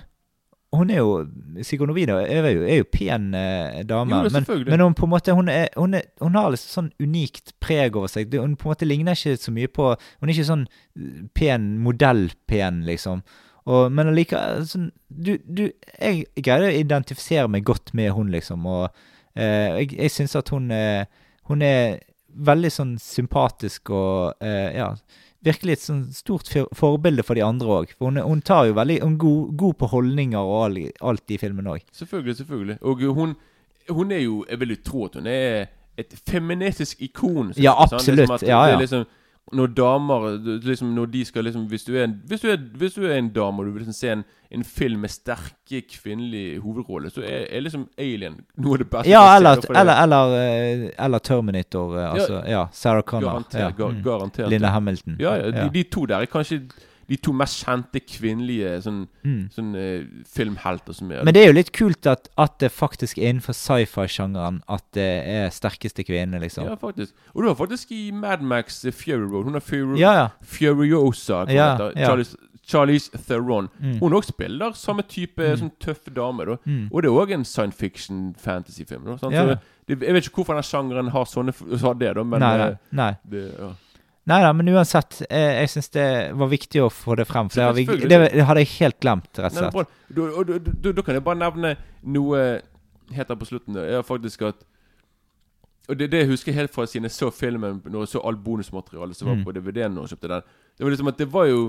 Hun 0.73 0.89
er 0.89 1.03
jo 1.03 1.11
Psykonovida 1.61 2.17
er 2.25 2.49
jo, 2.49 2.63
er 2.65 2.79
jo 2.81 2.87
pen 2.91 3.33
eh, 3.37 3.83
dame. 3.85 4.23
Jo, 4.23 4.31
men, 4.33 4.65
men 4.65 4.83
hun 4.83 4.97
på 4.97 5.05
en 5.05 5.13
måte 5.13 5.35
Hun, 5.37 5.49
er, 5.53 5.69
hun, 5.77 5.93
er, 5.93 6.09
hun 6.19 6.35
har 6.35 6.49
liksom 6.51 6.73
sånn 6.73 6.89
unikt 6.99 7.53
preg 7.61 7.95
over 7.95 8.09
seg. 8.09 8.33
Hun 8.33 8.57
på 8.57 8.67
en 8.67 8.73
måte 8.73 8.89
ligner 8.89 9.13
ikke 9.13 9.37
så 9.37 9.53
mye 9.53 9.69
på 9.69 9.93
Hun 9.93 10.29
er 10.29 10.33
ikke 10.33 10.49
sånn 10.49 10.65
eh, 10.97 11.21
pen 11.37 11.77
modell-pen, 11.85 12.81
liksom. 12.89 13.21
Og, 13.67 13.91
men 13.91 14.07
allikevel 14.07 14.65
sånn, 14.65 14.91
du, 15.11 15.35
du, 15.43 15.67
Jeg 15.99 16.25
greide 16.39 16.71
å 16.71 16.75
identifisere 16.81 17.47
meg 17.51 17.65
godt 17.67 17.93
med 17.93 18.13
hun, 18.15 18.31
liksom. 18.33 18.65
Og 18.65 18.87
eh, 19.37 19.83
jeg, 19.83 19.93
jeg 19.99 20.13
syns 20.13 20.37
at 20.39 20.49
hun, 20.55 20.71
eh, 20.71 21.03
hun 21.51 21.61
er 21.61 21.99
veldig 22.37 22.71
sånn 22.73 22.97
sympatisk 23.01 23.91
og 23.95 24.43
eh, 24.43 24.77
ja 24.77 24.91
virkelig 25.47 25.77
et 25.77 25.83
sånn 25.83 26.03
stort 26.15 26.49
forbilde 26.75 27.23
for 27.25 27.37
de 27.37 27.43
andre 27.45 27.79
òg. 27.81 27.93
For 27.97 28.09
hun, 28.09 28.19
hun 28.23 28.41
tar 28.45 28.67
jo 28.69 28.77
veldig 28.77 28.99
Hun 29.03 29.17
god, 29.21 29.55
god 29.59 29.77
på 29.81 29.89
holdninger 29.93 30.39
og 30.39 30.55
all, 30.65 30.79
alt 31.11 31.33
i 31.33 31.39
filmen 31.41 31.69
òg. 31.71 31.83
Selvfølgelig, 31.95 32.37
selvfølgelig. 32.41 32.77
Og 32.81 33.03
hun, 33.17 33.35
hun 33.89 34.11
er 34.11 34.23
jo 34.23 34.45
Jeg 34.49 34.59
vil 34.63 34.75
jo 34.75 34.79
tro 34.85 35.05
at 35.05 35.19
hun 35.19 35.29
er 35.31 35.67
et 35.97 36.13
feministisk 36.29 36.99
ikon. 37.01 37.53
Ja, 37.57 37.73
absolutt. 37.73 38.29
Liksom 38.29 38.49
Ja, 38.49 38.65
det 38.65 38.71
ja. 38.71 38.79
Liksom, 38.83 39.05
når 39.53 39.67
damer 39.77 40.25
liksom 40.65 40.87
Når 40.95 41.05
de 41.11 41.21
skal 41.25 41.43
liksom 41.47 41.67
Hvis 41.71 41.83
du 41.87 41.93
er 41.95 42.03
en, 42.03 42.15
hvis 42.27 42.41
du 42.41 42.47
er, 42.51 42.57
hvis 42.77 42.93
du 42.97 43.05
er 43.07 43.13
en 43.17 43.29
dame 43.31 43.59
og 43.61 43.65
du 43.65 43.71
vil 43.71 43.81
liksom 43.85 43.93
se 43.95 44.09
en, 44.11 44.23
en 44.51 44.63
film 44.63 44.99
med 44.99 45.09
sterke 45.09 45.81
kvinnelige 45.91 46.59
hovedroller, 46.59 47.09
så 47.09 47.21
er, 47.21 47.45
er 47.51 47.63
liksom 47.63 47.85
Alien 47.99 48.35
noe 48.57 48.73
av 48.75 48.81
det 48.83 48.89
beste. 48.91 49.09
Ja, 49.11 49.21
eller, 49.37 49.63
eller, 49.75 50.01
eller, 50.03 50.35
eh, 50.41 50.83
eller 51.05 51.19
Terminator. 51.19 51.95
eh, 51.99 52.11
Altså, 52.13 52.41
ja. 52.47 52.65
Sarah 52.71 53.03
Connor. 53.03 53.29
Garantert. 53.29 53.61
Ja. 53.61 53.69
Gar, 53.77 54.01
garantert. 54.03 54.49
Linda 54.49 54.67
Hamilton. 54.75 55.15
Ja, 55.19 55.35
ja, 55.35 55.51
de, 55.51 55.69
de 55.73 55.83
to 55.83 56.05
der 56.05 56.23
er 56.23 56.25
kanskje 56.31 56.61
de 57.07 57.15
to 57.17 57.31
mest 57.33 57.63
kjente 57.65 58.01
kvinnelige 58.03 58.81
sånn, 58.83 59.07
Mm. 59.23 59.49
sånn 59.51 59.75
uh, 59.75 60.05
filmhelter 60.27 60.93
som 60.93 61.11
er 61.11 61.23
Men 61.23 61.33
det 61.33 61.43
er 61.43 61.47
jo 61.47 61.53
litt 61.53 61.71
kult 61.71 62.05
at, 62.07 62.27
at 62.37 62.57
det 62.59 62.71
faktisk 62.71 63.17
er 63.17 63.29
innenfor 63.31 63.53
sci-fi-sjangeren 63.55 64.61
at 64.67 64.83
det 64.93 65.07
er 65.27 65.49
sterkeste 65.49 66.03
kvinne, 66.07 66.39
liksom. 66.39 66.65
Ja, 66.67 66.75
faktisk. 66.75 67.13
Og 67.33 67.43
du 67.43 67.47
har 67.47 67.55
faktisk 67.55 67.91
i 67.91 68.11
Mad 68.11 68.41
Max 68.41 68.83
eh, 68.85 68.91
Fury 68.91 69.23
Road 69.31 69.45
Hun 69.45 69.53
har 69.53 69.61
Fury, 69.61 69.97
Ja, 69.99 70.13
ja. 70.13 70.27
Furiosa. 70.43 71.45
Ja. 71.49 71.77
Charlize, 71.95 72.35
Charlize 72.67 73.09
Theron. 73.27 73.69
Mm. 73.79 73.99
Hun 74.01 74.11
òg 74.17 74.25
spiller 74.27 74.73
samme 74.75 75.03
type 75.07 75.37
Mm. 75.39 75.57
sånn 75.57 75.71
tøff 75.79 76.03
dame. 76.13 76.45
da 76.45 76.57
Mm. 76.65 76.89
Og 76.91 77.01
det 77.01 77.07
er 77.09 77.13
òg 77.15 77.31
en 77.33 77.45
science 77.45 77.75
fiction 77.77 78.35
fantasy-film. 78.37 79.05
da. 79.05 79.29
Ja. 79.31 79.55
Jeg 79.87 79.99
vet 79.99 80.25
ikke 80.27 80.43
hvorfor 80.43 80.53
den 80.55 80.63
sjangeren 80.63 81.09
har 81.11 81.23
sånne 81.25 81.53
har 81.79 81.93
det, 81.93 82.13
da, 82.15 82.23
men 82.23 82.39
nei, 82.41 82.55
eh, 82.59 82.59
nei, 82.59 82.77
nei. 82.91 83.15
Det, 83.29 83.53
ja. 83.57 83.69
Nei 84.27 84.41
da, 84.43 84.49
men 84.53 84.67
uansett. 84.73 85.21
Eh, 85.29 85.61
jeg 85.61 85.69
syns 85.71 85.89
det 85.95 86.07
var 86.35 86.49
viktig 86.51 86.81
å 86.83 86.89
få 86.91 87.15
det 87.15 87.25
frem. 87.29 87.47
For 87.49 87.61
det, 87.61 87.65
har 87.67 87.75
vi, 87.77 87.85
det, 88.09 88.17
det 88.33 88.45
hadde 88.49 88.63
jeg 88.65 88.73
helt 88.81 88.97
glemt, 88.99 89.29
rett 89.39 89.55
og 89.55 89.71
slett. 89.71 89.93
Da, 90.97 91.01
kan 91.05 91.15
jeg 91.15 91.23
bare 91.23 91.39
nevne 91.39 91.75
noe 92.03 92.41
helt 93.15 93.29
her 93.31 93.39
på 93.39 93.47
slutten. 93.47 93.77
Jeg 93.79 93.95
har 93.95 94.03
faktisk 94.07 94.41
at 94.49 94.65
Og 95.87 95.95
det, 95.95 96.09
det 96.11 96.25
husker 96.27 96.51
jeg 96.51 96.57
helt 96.59 96.73
fra 96.75 96.83
siden 96.85 97.07
jeg 97.07 97.11
så 97.15 97.29
filmen, 97.31 97.77
når 97.87 98.01
jeg 98.03 98.09
så 98.17 98.21
all 98.27 98.35
bonusmaterialet 98.35 99.15
som 99.15 99.29
var 99.29 99.37
Mm. 99.37 99.43
på 99.45 99.51
DVD-en 99.55 99.93
når 99.95 100.03
jeg 100.09 100.17
kjøpte 100.17 100.27
den. 100.33 100.41
Det 100.77 100.83
var 100.83 100.89
liksom 100.91 101.07
at 101.07 101.17
det 101.17 101.27
var 101.33 101.45
jo 101.47 101.61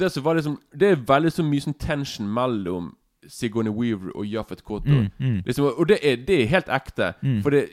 Det 0.00 0.08
som 0.12 0.24
var 0.24 0.34
liksom 0.34 0.56
Det 0.74 0.88
er 0.90 0.96
veldig 1.06 1.30
så 1.32 1.42
mye 1.46 1.60
sånn 1.62 1.78
tension 1.78 2.26
mellom 2.26 2.96
Sigourney 3.28 3.70
Weaver 3.70 4.10
og 4.16 4.26
Jaffet 4.26 4.64
Koto. 4.64 4.90
Mm, 4.90 5.06
mm. 5.18 5.38
Liksom, 5.46 5.64
og 5.78 5.88
det 5.88 5.98
er, 6.02 6.16
det 6.26 6.42
er 6.42 6.46
helt 6.46 6.68
ekte. 6.68 7.12
Mm. 7.22 7.40
For 7.42 7.50
det 7.50 7.68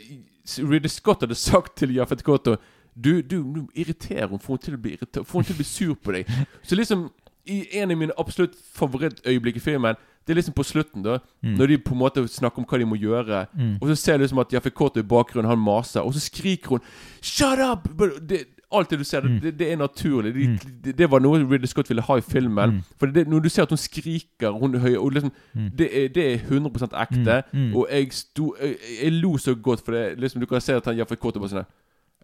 Ridley 0.60 0.90
Scott 0.90 1.22
hadde 1.26 1.36
sagt 1.36 1.76
til 1.78 1.94
Jaffet 1.96 2.24
Koto 2.24 2.56
Du, 2.96 3.22
du, 3.22 3.44
du 3.44 3.68
irriterer 3.76 4.28
henne, 4.28 4.40
får 4.40 4.58
henne 4.58 4.64
til 4.64 5.08
til 5.12 5.54
å 5.56 5.58
bli 5.58 5.66
sur 5.66 5.94
på 5.96 6.12
deg. 6.12 6.30
Så 6.64 6.76
liksom 6.76 7.10
i 7.46 7.66
en 7.80 7.92
av 7.92 7.98
mine 7.98 8.14
absolutt 8.18 8.56
favorittøyeblikk 8.78 9.58
i 9.60 9.64
filmen, 9.64 9.96
det 10.24 10.32
er 10.32 10.38
liksom 10.40 10.56
på 10.56 10.64
slutten, 10.64 11.04
da. 11.04 11.18
Mm. 11.44 11.58
Når 11.60 11.68
de 11.68 11.78
på 11.84 11.92
en 11.92 12.00
måte 12.00 12.24
snakker 12.32 12.62
om 12.64 12.66
hva 12.70 12.78
de 12.80 12.86
må 12.88 12.96
gjøre. 12.96 13.46
Mm. 13.54 13.74
Og 13.82 13.90
så 13.92 13.96
ser 14.00 14.18
du 14.18 14.24
liksom 14.24 14.40
at 14.40 14.54
Jaffe 14.56 14.72
Koto 14.72 15.00
i 15.02 15.04
bakgrunnen, 15.04 15.50
han 15.52 15.60
maser, 15.60 16.02
og 16.02 16.14
så 16.16 16.20
skriker 16.24 16.70
hun 16.78 16.80
'Shut 17.22 17.60
up!' 17.60 17.90
Det, 18.30 18.46
alt 18.72 18.90
det 18.90 19.00
du 19.00 19.04
ser, 19.04 19.22
Mm. 19.22 19.40
det, 19.42 19.60
det 19.60 19.72
er 19.72 19.76
naturlig. 19.78 20.34
Det, 20.34 20.84
det, 20.86 20.98
det 20.98 21.12
var 21.12 21.20
noe 21.20 21.38
Ridley 21.44 21.68
Scott 21.68 21.90
ville 21.90 22.02
ha 22.02 22.16
i 22.18 22.22
filmen. 22.22 22.70
Mm. 22.70 22.82
For 23.00 23.06
det, 23.06 23.28
når 23.28 23.40
du 23.40 23.50
ser 23.50 23.64
at 23.64 23.70
hun 23.70 23.78
skriker, 23.78 24.52
hun 24.52 24.80
høy 24.80 24.96
og 24.98 25.12
liksom, 25.12 25.32
Mm. 25.54 25.70
det, 25.78 25.90
er, 26.04 26.08
det 26.08 26.34
er 26.34 26.38
100 26.48 26.94
ekte. 26.94 27.44
Mm, 27.54 27.60
mm. 27.60 27.76
Og 27.76 27.88
jeg, 27.92 28.08
sto, 28.14 28.56
jeg, 28.62 28.76
jeg 29.04 29.12
lo 29.12 29.38
så 29.38 29.56
godt, 29.56 29.82
for 29.86 29.92
det, 29.92 30.20
liksom, 30.20 30.40
du 30.42 30.46
kan 30.46 30.62
se 30.62 30.74
at 30.74 30.86
han 30.86 30.98
Jaffet 30.98 31.20
Koto 31.20 31.40
bare 31.40 31.50
sånn 31.50 31.66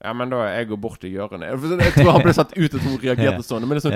Ja, 0.03 0.13
men 0.13 0.29
da 0.31 0.43
jeg 0.47 0.67
går 0.69 0.77
bort 0.79 0.99
til 1.03 1.11
hjørnet. 1.11 1.49
Jeg 1.49 1.93
tror 1.97 2.11
han 2.15 2.23
ble 2.23 2.33
satt 2.33 2.53
ut 2.57 2.75
at 2.75 2.81
hun 2.81 2.97
reagerte 3.01 3.43
sånn. 3.43 3.65
Men 3.67 3.79
liksom, 3.79 3.95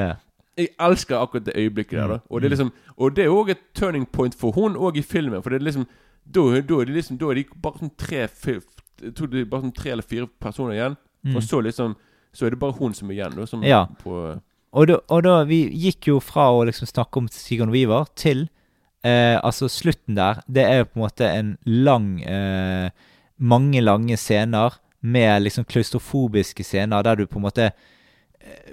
jeg 0.58 0.70
elsker 0.80 1.18
akkurat 1.18 1.46
det 1.48 1.56
øyeblikket 1.58 1.98
der. 1.98 2.08
da 2.08 2.18
Og 2.30 2.42
det 2.42 2.48
er 2.50 2.56
liksom 2.56 2.72
Og 2.98 3.16
det 3.16 3.26
er 3.26 3.34
òg 3.34 3.50
et 3.50 3.62
turning 3.74 4.06
point 4.06 4.36
for 4.36 4.52
hun 4.52 4.76
òg 4.76 4.98
i 4.98 5.02
filmen. 5.02 5.42
For 5.42 5.50
det 5.50 5.62
er 5.62 5.66
liksom 5.70 5.88
Da, 6.26 6.42
da 6.62 6.80
er 6.82 6.86
det 6.86 6.96
liksom 6.96 7.18
Da 7.18 7.32
er 7.32 7.36
de 7.40 7.46
bare 7.62 7.80
sånn 7.80 7.94
tre 7.98 8.28
Jeg 8.28 9.16
tror 9.16 9.28
det 9.32 9.42
er 9.42 9.46
bare 9.50 9.62
sånn 9.66 9.74
tre 9.76 9.92
eller 9.92 10.04
fire 10.04 10.28
personer 10.40 10.74
igjen. 10.78 10.98
Mm. 11.26 11.36
Og 11.36 11.44
så 11.44 11.62
liksom 11.62 11.96
Så 12.34 12.46
er 12.46 12.50
det 12.54 12.60
bare 12.60 12.78
hun 12.78 12.94
som 12.94 13.10
er 13.10 13.14
igjen. 13.14 13.36
Da, 13.36 13.46
som 13.46 13.64
Ja. 13.64 13.86
på, 14.04 14.40
Og 14.74 14.88
da, 14.88 15.00
og 15.10 15.24
da 15.24 15.44
Vi 15.44 15.70
gikk 15.70 16.08
jo 16.08 16.20
fra 16.20 16.52
å 16.52 16.66
liksom 16.66 16.88
snakke 16.88 17.18
om 17.18 17.28
Sigourney 17.28 17.74
Weaver 17.74 18.06
til 18.16 18.50
eh, 19.04 19.40
Altså, 19.42 19.68
slutten 19.68 20.16
der, 20.16 20.44
det 20.48 20.64
er 20.64 20.78
jo 20.84 20.86
på 20.86 21.00
en 21.00 21.08
måte 21.08 21.26
en 21.34 21.58
lang 21.66 22.22
eh, 22.22 22.90
Mange 23.40 23.82
lange 23.82 24.18
scener 24.18 24.78
med 25.04 25.44
liksom 25.44 25.68
klaustrofobiske 25.68 26.64
scener 26.64 27.04
der 27.04 27.20
du 27.20 27.28
på 27.28 27.40
en 27.40 27.46
måte 27.48 27.70
eh, 27.70 28.72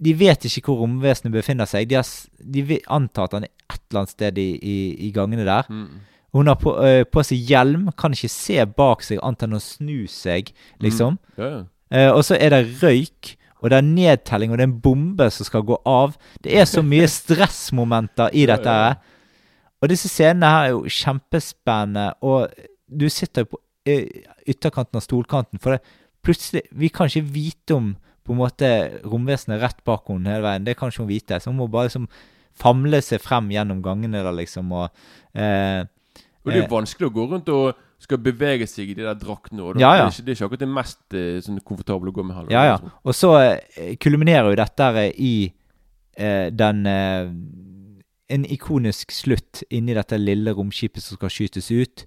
De 0.00 0.12
vet 0.16 0.44
ikke 0.44 0.70
hvor 0.70 0.84
romvesenet 0.84 1.32
befinner 1.34 1.68
seg. 1.68 1.88
De, 1.90 1.98
har, 1.98 2.08
de 2.40 2.78
antar 2.88 3.28
at 3.28 3.34
han 3.36 3.44
er 3.44 3.50
et 3.68 3.82
eller 3.90 4.02
annet 4.02 4.14
sted 4.14 4.38
i, 4.40 4.50
i, 4.56 4.78
i 5.08 5.10
gangene 5.16 5.44
der. 5.44 5.68
mm. 5.68 6.06
Hun 6.32 6.46
har 6.46 6.60
på, 6.62 6.72
eh, 6.86 7.02
på 7.02 7.22
seg 7.26 7.42
hjelm, 7.50 7.88
kan 7.98 8.14
ikke 8.14 8.30
se 8.30 8.62
bak 8.78 9.02
seg 9.02 9.18
annet 9.18 9.48
enn 9.48 9.56
å 9.58 9.62
snu 9.62 10.06
seg, 10.06 10.52
liksom. 10.82 11.18
Ja, 11.34 11.48
ja. 11.56 11.60
Uh, 11.90 12.10
og 12.14 12.20
så 12.22 12.36
er 12.38 12.52
det 12.54 12.76
røyk, 12.78 13.32
og 13.58 13.72
det 13.72 13.80
er 13.80 13.86
nedtelling, 13.88 14.52
og 14.52 14.60
det 14.60 14.62
er 14.62 14.68
en 14.70 14.76
bombe 14.84 15.26
som 15.34 15.48
skal 15.48 15.64
gå 15.66 15.74
av. 15.90 16.14
Det 16.44 16.54
er 16.54 16.68
så 16.70 16.84
mye 16.86 17.08
stressmomenter 17.18 18.30
i 18.30 18.44
dette. 18.46 18.70
her. 18.70 19.00
Og 19.82 19.90
disse 19.90 20.10
scenene 20.12 20.52
her 20.52 20.68
er 20.68 20.76
jo 20.76 20.92
kjempespennende, 21.00 22.12
og 22.22 22.54
du 22.86 23.08
sitter 23.10 23.42
jo 23.42 23.56
på 23.56 23.60
ytterkanten 24.50 24.98
av 25.00 25.04
stolkanten, 25.04 25.60
for 25.62 25.76
det, 25.76 25.98
plutselig 26.26 26.66
Vi 26.76 26.90
kan 26.92 27.08
ikke 27.08 27.32
vite 27.32 27.76
om 27.76 27.94
på 28.26 28.34
en 28.34 28.40
måte 28.42 28.68
romvesenet 29.08 29.62
rett 29.62 29.78
bak 29.88 30.08
henne 30.10 30.34
hele 30.34 30.44
veien. 30.44 30.66
Det 30.66 30.76
kan 30.78 30.92
ikke 30.92 31.02
hun 31.02 31.08
vite. 31.08 31.38
Så 31.40 31.50
hun 31.50 31.56
må 31.58 31.66
bare 31.72 31.88
liksom 31.88 32.04
famle 32.60 33.00
seg 33.02 33.22
frem 33.24 33.48
gjennom 33.50 33.80
gangene 33.82 34.20
der, 34.22 34.34
liksom, 34.36 34.72
og 34.76 34.90
eh, 35.34 35.86
Og 36.44 36.50
det 36.52 36.60
er 36.60 36.66
jo 36.66 36.74
vanskelig 36.74 37.08
å 37.08 37.14
gå 37.14 37.24
rundt 37.30 37.48
og 37.52 37.80
skal 38.00 38.20
bevege 38.24 38.68
seg 38.68 38.92
i 38.92 38.96
de 38.96 39.04
der 39.04 39.16
draktene. 39.20 39.64
Og 39.64 39.80
Ja, 39.80 39.94
ja. 39.96 40.04
Det, 40.08 40.12
er 40.12 40.14
ikke, 40.14 40.26
det 40.26 40.32
er 40.32 40.38
ikke 40.38 40.46
akkurat 40.48 40.62
det 40.64 40.70
mest 40.76 41.16
eh, 41.16 41.40
sånn 41.44 41.58
komfortable 41.64 42.12
å 42.12 42.16
gå 42.16 42.24
med 42.24 42.36
heller. 42.38 42.54
Ja, 42.54 42.62
ja. 42.74 42.92
Og 43.04 43.16
så 43.16 43.32
eh, 43.40 43.96
kulminerer 44.00 44.52
jo 44.52 44.60
dette 44.60 44.88
i 45.16 45.34
eh, 46.16 46.46
den 46.52 46.86
eh, 46.88 47.34
En 48.30 48.44
ikonisk 48.46 49.10
slutt 49.10 49.64
inni 49.74 49.96
dette 49.96 50.14
lille 50.20 50.52
romskipet 50.54 51.02
som 51.02 51.18
skal 51.18 51.32
skytes 51.34 51.66
ut. 51.74 52.04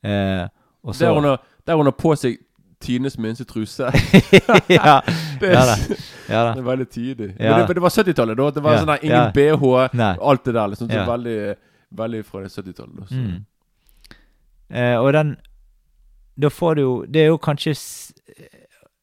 Eh, 0.00 0.46
og 0.84 0.94
så 0.94 1.04
Der 1.06 1.12
hun 1.14 1.24
har, 1.24 1.40
der 1.66 1.74
hun 1.76 1.86
har 1.86 1.92
på 1.98 2.14
seg 2.16 2.38
Tines 2.82 3.14
minste 3.18 3.44
truse. 3.44 3.84
ja, 4.68 5.00
Det 5.40 5.48
er, 5.48 5.52
ja 5.52 5.64
da. 5.68 5.74
Ja 6.28 6.40
da. 6.44 6.52
det 6.56 6.58
er 6.58 6.66
veldig 6.66 6.88
tidlig. 6.90 7.28
Ja. 7.38 7.52
Men 7.58 7.68
det, 7.68 7.76
det 7.76 7.82
var 7.82 7.88
70-tallet, 7.94 8.36
da. 8.40 8.50
Det 8.50 8.62
var 8.64 8.72
Ja, 8.72 8.78
sånn 8.82 8.90
der 8.90 9.04
ingen. 9.06 9.32
BH, 9.36 9.94
Nei. 9.94 10.16
alt 10.20 10.44
det 10.44 10.54
der. 10.54 10.66
liksom 10.72 10.88
så 10.90 10.98
Ja. 10.98 11.04
veldig, 11.06 11.54
veldig 12.02 12.24
fra 12.26 12.42
det 12.42 12.50
70-tallet. 12.50 13.10
Mm. 13.10 13.44
Eh, 14.74 14.96
og 14.98 15.12
den 15.12 15.36
Da 16.40 16.48
får 16.48 16.74
du 16.74 16.80
jo 16.80 16.92
Det 17.04 17.20
er 17.22 17.26
jo 17.26 17.36
kanskje 17.36 17.74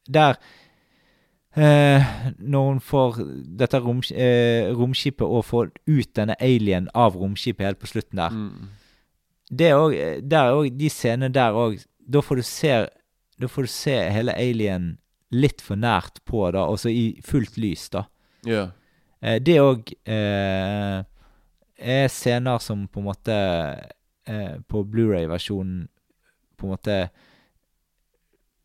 der 0.09 0.35
eh, 1.55 2.03
Når 2.39 2.67
hun 2.71 2.79
får 2.79 3.19
dette 3.59 3.79
rom, 3.79 4.01
eh, 4.11 4.71
romskipet 4.73 5.21
og 5.27 5.45
får 5.45 5.69
ut 5.87 6.15
denne 6.15 6.35
alien 6.41 6.89
av 6.95 7.15
romskipet 7.15 7.65
helt 7.65 7.79
på 7.79 7.87
slutten 7.87 8.17
der. 8.17 8.29
Mm. 8.29 8.69
Det 9.49 9.69
er 9.69 9.75
også, 9.75 10.09
der 10.29 10.53
òg, 10.53 10.67
De 10.77 10.89
scenene 10.93 11.33
der 11.33 11.55
òg 11.57 11.79
Da 12.05 12.21
får 12.21 12.39
du 12.39 12.45
se 12.45 12.73
Da 13.41 13.47
får 13.49 13.65
du 13.65 13.71
se 13.73 13.95
hele 14.13 14.35
alien 14.37 14.97
litt 15.31 15.61
for 15.61 15.77
nært 15.77 16.23
på, 16.25 16.47
da, 16.51 16.63
også 16.65 16.89
i 16.89 17.21
fullt 17.21 17.57
lys, 17.61 17.83
da. 17.93 18.01
Ja. 18.49 18.63
Eh, 19.21 19.37
det 19.37 19.59
òg 19.61 19.91
eh, 20.09 21.03
er 21.77 22.07
scener 22.09 22.57
som 22.63 22.87
på 22.89 23.03
en 23.03 23.07
måte 23.11 23.35
eh, 24.25 24.55
På 24.65 24.81
Blu-ray-versjonen 24.83 25.83
på 26.57 26.67
en 26.67 26.73
måte 26.73 26.97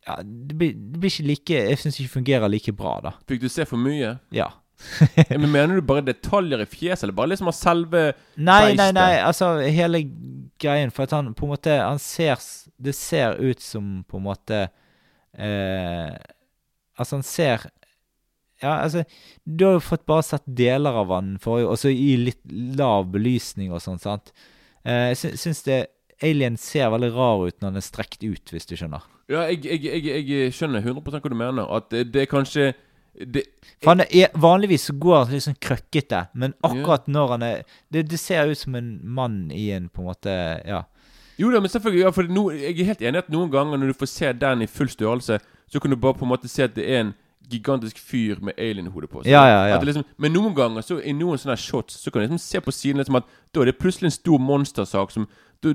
Ja, 0.05 0.17
det 0.23 0.57
blir, 0.57 0.73
det 0.73 0.99
blir 0.99 1.13
ikke 1.13 1.27
like 1.29 1.61
Jeg 1.69 1.79
syns 1.83 1.99
ikke 1.99 2.17
fungerer 2.17 2.49
like 2.51 2.73
bra, 2.73 2.97
da. 3.03 3.13
Fikk 3.29 3.45
du 3.45 3.49
se 3.51 3.65
for 3.69 3.77
mye? 3.81 4.15
Ja. 4.33 4.49
Men 5.29 5.51
Mener 5.51 5.79
du 5.79 5.85
bare 5.85 6.03
detaljer 6.05 6.63
i 6.63 6.67
fjeset, 6.69 7.03
eller 7.03 7.15
bare 7.17 7.31
liksom 7.33 7.49
av 7.51 7.55
selve 7.57 8.03
Nei, 8.35 8.73
nei, 8.77 8.89
nei, 8.95 9.11
altså 9.23 9.55
hele 9.63 10.03
greien 10.61 10.91
For 10.93 11.07
at 11.07 11.15
han 11.15 11.33
på 11.37 11.47
en 11.47 11.53
måte 11.55 11.77
Han 11.79 12.01
ser 12.01 12.41
Det 12.75 12.95
ser 12.97 13.39
ut 13.39 13.63
som 13.63 14.03
på 14.09 14.19
en 14.19 14.27
måte 14.27 14.61
eh, 15.37 16.11
Altså, 16.95 17.15
han 17.15 17.25
ser 17.27 17.69
Ja, 18.63 18.81
altså 18.81 19.05
Du 19.43 19.65
har 19.67 19.77
jo 19.79 19.87
fått 19.87 20.05
bare 20.09 20.27
sett 20.27 20.45
deler 20.45 21.01
av 21.03 21.13
han 21.15 21.35
forrige, 21.43 21.71
også 21.71 21.91
i 21.91 22.13
litt 22.19 22.43
lav 22.79 23.09
belysning 23.13 23.73
og 23.73 23.83
sånn, 23.83 23.99
sant? 24.03 24.31
Eh, 24.85 25.11
jeg 25.11 25.19
sy 25.19 25.35
syns 25.47 25.65
det 25.67 25.81
Alien 26.23 26.55
ser 26.57 26.87
veldig 26.93 27.09
rar 27.11 27.41
ut 27.43 27.57
når 27.59 27.73
han 27.73 27.79
er 27.81 27.83
strekt 27.83 28.23
ut, 28.23 28.51
hvis 28.53 28.69
du 28.69 28.77
skjønner. 28.79 29.03
Ja, 29.27 29.41
jeg, 29.49 29.65
jeg, 29.65 29.81
jeg, 29.83 30.21
jeg 30.29 30.53
skjønner 30.55 30.85
100% 30.85 31.19
hva 31.19 31.31
du 31.33 31.35
mener. 31.35 31.67
At 31.75 31.89
det, 31.91 32.05
det 32.13 32.21
er 32.23 32.29
kanskje 32.31 32.69
det, 33.19 33.45
han 33.85 34.03
er, 34.03 34.33
vanligvis 34.35 34.89
går 34.99 35.21
han 35.21 35.31
litt 35.35 35.45
sånn 35.45 35.59
krøkkete, 35.61 36.25
men 36.35 36.55
akkurat 36.65 37.07
når 37.07 37.31
han 37.35 37.45
er 37.47 37.61
det, 37.93 38.07
det 38.11 38.19
ser 38.19 38.51
ut 38.51 38.59
som 38.59 38.75
en 38.75 38.97
mann 39.03 39.45
i 39.55 39.69
en 39.75 39.89
på 39.89 40.03
en 40.03 40.11
måte 40.11 40.35
Ja. 40.65 40.83
Jo 41.35 41.49
da, 41.51 41.59
men 41.59 41.67
selvfølgelig. 41.67 42.05
Ja, 42.05 42.13
for 42.15 42.31
no, 42.31 42.45
jeg 42.55 42.77
er 42.79 42.87
helt 42.93 43.01
enig 43.03 43.19
at 43.19 43.31
noen 43.31 43.49
ganger 43.51 43.79
når 43.79 43.91
du 43.91 43.97
får 43.99 44.07
se 44.07 44.31
den 44.39 44.63
i 44.63 44.69
full 44.71 44.87
størrelse, 44.87 45.41
så 45.67 45.81
kan 45.83 45.91
du 45.91 45.97
bare 45.99 46.15
på 46.15 46.23
en 46.23 46.31
måte 46.31 46.47
se 46.47 46.63
at 46.63 46.75
det 46.77 46.85
er 46.87 47.01
en 47.03 47.13
gigantisk 47.51 47.99
fyr 47.99 48.39
med 48.41 48.55
alien-hode 48.57 49.09
på. 49.11 49.23
seg. 49.23 49.31
Ja, 49.33 49.43
ja, 49.49 49.59
ja. 49.69 49.79
Liksom, 49.83 50.05
men 50.17 50.33
noen 50.33 50.55
ganger, 50.57 50.85
så 50.85 50.97
i 51.03 51.13
noen 51.15 51.39
sånne 51.41 51.57
shots, 51.59 51.99
så 52.01 52.11
kan 52.11 52.23
du 52.23 52.27
liksom 52.27 52.41
se 52.41 52.61
på 52.63 52.73
siden 52.73 53.03
liksom 53.03 53.19
at 53.19 53.27
da 53.53 53.61
er 53.61 53.71
det 53.71 53.77
plutselig 53.81 54.09
en 54.11 54.19
stor 54.19 54.41
monstersak 54.41 55.13
som 55.15 55.27
Da, 55.65 55.71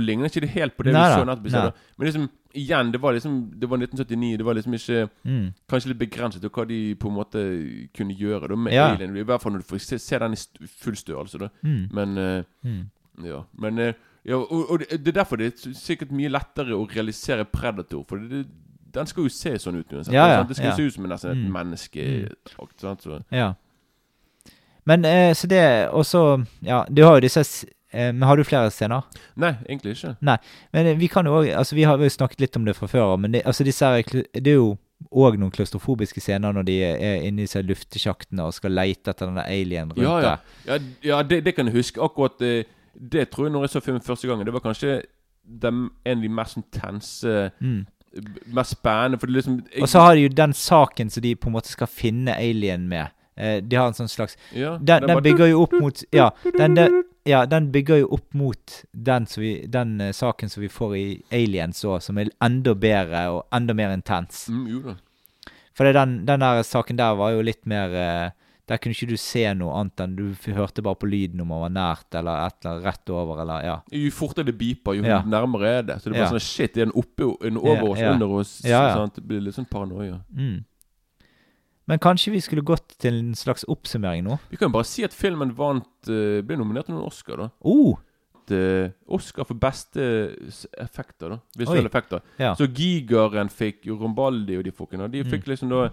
ligner 0.00 0.30
ikke 0.30 0.40
det 0.40 0.48
helt 0.54 0.76
på 0.78 0.84
det 0.86 0.92
Nei 0.94 1.10
vi 1.42 1.50
så. 1.50 1.66
Men 1.98 2.06
liksom, 2.06 2.28
igjen, 2.56 2.90
det 2.92 3.00
var 3.02 3.12
liksom 3.12 3.36
Det 3.60 3.68
var 3.70 3.76
1979. 3.78 4.36
Det 4.38 4.44
var 4.44 4.54
liksom 4.54 4.74
ikke 4.74 5.08
Mm. 5.24 5.52
Kanskje 5.68 5.88
litt 5.92 5.98
begrenset 5.98 6.40
til 6.40 6.50
hva 6.50 6.64
de 6.68 6.94
på 6.94 7.08
en 7.08 7.14
måte 7.14 7.42
kunne 7.96 8.14
gjøre 8.16 8.48
da 8.48 8.56
med 8.56 8.72
Ja. 8.72 8.88
Alien. 8.94 9.16
I 9.16 9.22
hvert 9.22 9.42
fall 9.42 9.52
når 9.52 9.58
du 9.62 9.68
får 9.74 9.80
se, 9.80 9.98
se 9.98 10.18
den 10.18 10.32
i 10.32 10.66
full 10.66 10.96
størrelse. 10.96 11.38
da 11.38 11.48
Mm. 11.62 11.88
Men 11.92 12.18
uh, 12.18 12.42
Mm. 12.64 12.90
ja. 13.24 13.42
Men 13.58 13.78
uh, 13.78 13.92
ja, 14.24 14.34
og, 14.36 14.70
og 14.70 14.78
det 14.80 15.08
er 15.08 15.12
derfor 15.12 15.36
det 15.36 15.46
er 15.54 15.72
sikkert 15.74 16.10
mye 16.10 16.28
lettere 16.28 16.74
å 16.74 16.86
realisere 16.90 17.44
Predator. 17.44 18.04
For 18.08 18.16
det, 18.16 18.46
den 18.94 19.06
skal 19.06 19.22
jo 19.22 19.28
se 19.28 19.50
sånn 19.58 19.76
ut 19.78 19.92
uansett. 19.92 20.12
Ja, 20.14 20.26
ja. 20.26 20.42
Det 20.42 20.56
skal 20.56 20.70
jo 20.70 20.76
se 20.76 20.82
ut 20.86 20.94
som 20.94 21.04
en 21.04 21.10
nesten 21.10 21.30
et 21.30 21.36
Mm. 21.36 21.52
menneske. 21.52 22.28
sant? 22.80 23.02
Så, 23.02 23.22
Ja. 23.30 23.54
Men 24.86 25.04
eh, 25.04 25.32
så 25.34 25.46
det 25.48 25.88
Og 25.92 26.04
så 26.06 26.44
Ja, 26.62 26.84
du 26.88 27.02
har 27.04 27.14
jo 27.16 27.20
disse 27.20 27.66
Men 28.12 28.22
har 28.28 28.36
du 28.36 28.44
flere 28.44 28.70
scener? 28.70 29.04
nei, 29.36 29.52
egentlig 29.68 29.96
ikke. 29.96 30.14
Nei, 30.20 30.36
Men 30.72 30.86
eh, 30.92 30.98
vi 31.00 31.08
kan 31.12 31.26
jo 31.26 31.38
òg 31.40 31.48
Altså, 31.56 31.74
vi 31.78 31.84
har 31.88 31.98
jo 31.98 32.08
snakket 32.12 32.40
litt 32.44 32.56
om 32.56 32.64
det 32.68 32.76
fra 32.76 32.88
før 32.90 33.12
av, 33.14 33.20
men 33.20 33.32
det, 33.32 33.42
altså 33.46 33.64
disse 33.64 33.86
her, 33.86 34.02
det 34.34 34.52
er 34.52 34.58
jo 34.60 34.76
òg 35.12 35.36
noen 35.38 35.52
klaustrofobiske 35.52 36.20
scener 36.24 36.54
når 36.56 36.64
de 36.68 36.76
er 36.86 37.24
inne 37.26 37.42
i 37.42 37.46
disse 37.46 37.60
luftesjaktene 37.62 38.46
og 38.46 38.54
skal 38.56 38.72
leite 38.72 39.12
etter 39.12 39.28
denne 39.28 39.44
alien 39.44 39.90
rundt 39.92 40.00
Ja, 40.02 40.14
ja. 40.20 40.30
der. 40.30 40.38
Ja, 40.70 40.78
ja 41.10 41.18
det, 41.22 41.42
det 41.44 41.52
kan 41.56 41.68
jeg 41.68 41.76
huske. 41.76 42.00
Akkurat 42.00 42.38
det, 42.40 42.54
det 42.96 43.26
tror 43.30 43.46
jeg 43.48 43.52
når 43.52 43.66
jeg 43.66 43.74
så 43.74 43.82
filmen 43.84 44.02
første 44.06 44.28
gangen. 44.30 44.46
Det 44.48 44.54
var 44.56 44.64
kanskje 44.64 45.02
dem, 45.44 45.90
en 46.04 46.18
av 46.18 46.24
de 46.24 46.32
mest 46.40 46.56
intense 46.62 47.36
Mm. 47.60 47.84
Mest 48.56 48.70
spennende. 48.78 49.18
For 49.20 49.26
det 49.28 49.34
liksom 49.34 49.58
jeg, 49.74 49.82
Og 49.82 49.88
så 49.92 50.00
har 50.00 50.14
de 50.16 50.22
jo 50.24 50.28
den 50.32 50.52
saken 50.56 51.10
som 51.12 51.22
de 51.22 51.34
på 51.36 51.50
en 51.50 51.52
måte 51.58 51.68
skal 51.68 51.86
finne 51.86 52.32
alien 52.32 52.86
med. 52.88 53.12
Eh, 53.36 53.58
de 53.60 53.76
har 53.76 53.90
en 53.90 53.94
sånn 53.98 54.08
slags 54.08 54.38
ja, 54.56 54.78
Den, 54.80 55.04
den, 55.04 55.10
den 55.10 55.22
bygger 55.26 55.50
jo 55.50 55.66
opp 55.66 55.74
mot 55.76 56.00
Ja, 56.16 56.30
den, 56.56 56.74
den, 56.78 57.02
ja, 57.26 57.42
den 57.50 57.70
bygger 57.74 57.98
jo 58.04 58.08
opp 58.16 58.34
mot 58.38 58.78
den, 58.92 59.26
vi, 59.36 59.66
den 59.66 60.00
uh, 60.00 60.12
saken 60.14 60.48
som 60.52 60.62
vi 60.62 60.68
får 60.72 60.96
i 60.96 61.06
Aliens 61.34 61.82
òg, 61.84 62.00
som 62.02 62.18
er 62.22 62.30
enda 62.42 62.74
bedre 62.74 63.26
og 63.34 63.44
enda 63.54 63.74
mer 63.74 63.92
intens. 63.96 64.46
mm, 64.48 64.66
Jo 64.70 64.80
da. 64.86 64.96
For 65.76 65.84
den, 65.92 66.22
den 66.24 66.40
der 66.40 66.62
saken 66.64 66.96
der 66.96 67.14
var 67.18 67.34
jo 67.34 67.42
litt 67.44 67.66
mer 67.68 67.92
uh, 67.92 68.30
Der 68.66 68.78
kunne 68.82 68.96
ikke 68.96 69.06
du 69.12 69.16
se 69.20 69.44
noe 69.54 69.74
annet 69.78 70.00
enn 70.02 70.14
du 70.16 70.22
hørte 70.56 70.82
bare 70.82 70.96
på 70.98 71.06
lyden 71.06 71.38
om 71.44 71.52
han 71.54 71.60
var 71.68 71.70
nært, 71.70 72.08
eller 72.18 72.46
et 72.48 72.56
eller 72.64 72.72
annet 72.72 72.86
rett 72.88 73.10
over, 73.14 73.42
eller 73.44 73.62
ja. 73.62 73.74
Jo 73.94 74.08
fortere 74.10 74.48
det 74.48 74.56
beeper, 74.58 74.96
jo 74.98 75.04
Ja. 75.06 75.20
nærmere 75.22 75.68
er 75.78 75.82
det. 75.86 75.98
Så 76.02 76.10
det 76.10 76.16
bare 76.16 76.24
Ja. 76.24 76.30
sånn 76.32 76.42
Shit, 76.42 76.76
er 76.76 76.86
den 76.88 76.94
oppe, 76.98 77.28
er 77.44 77.50
den 77.50 77.58
over 77.58 77.90
oss, 77.92 78.00
ja. 78.00 78.10
under 78.16 78.26
oss? 78.40 78.56
Ja, 78.64 78.80
ja. 78.88 78.94
Sant? 78.96 79.14
Det 79.14 79.22
blir 79.28 79.40
litt 79.44 79.54
sånn 79.54 79.68
paranoia. 79.70 80.18
Mm. 80.34 80.64
Men 81.86 81.98
kanskje 82.02 82.32
vi 82.34 82.40
skulle 82.42 82.64
gått 82.66 82.96
til 82.98 83.14
en 83.20 83.34
slags 83.38 83.64
oppsummering 83.70 84.24
nå? 84.26 84.38
Vi 84.50 84.56
kan 84.58 84.68
jo 84.70 84.74
bare 84.74 84.88
si 84.88 85.04
at 85.06 85.14
filmen 85.14 85.52
vant 85.54 86.08
eh, 86.10 86.40
ble 86.42 86.56
nominert 86.58 86.86
til 86.88 86.96
noen 86.96 87.06
Oscar, 87.06 87.36
da. 87.44 87.48
Oh! 87.64 87.94
Eh, 88.50 88.90
Oscar 89.10 89.42
for 89.46 89.58
beste 89.58 90.02
s- 90.50 90.66
effekter, 90.78 91.30
da. 91.34 91.38
Visuelle 91.58 91.86
Oi. 91.86 91.90
effekter. 91.90 92.20
Ja. 92.38 92.52
Så 92.58 92.66
Gigaren 92.70 93.48
fikk 93.50 93.86
jo 93.86 93.96
Rombaldi 93.98 94.58
og 94.58 94.64
de 94.64 94.70
folkene. 94.74 95.08
De 95.10 95.22
Mm. 95.24 95.30
fikk 95.30 95.46
liksom 95.52 95.68
da 95.70 95.88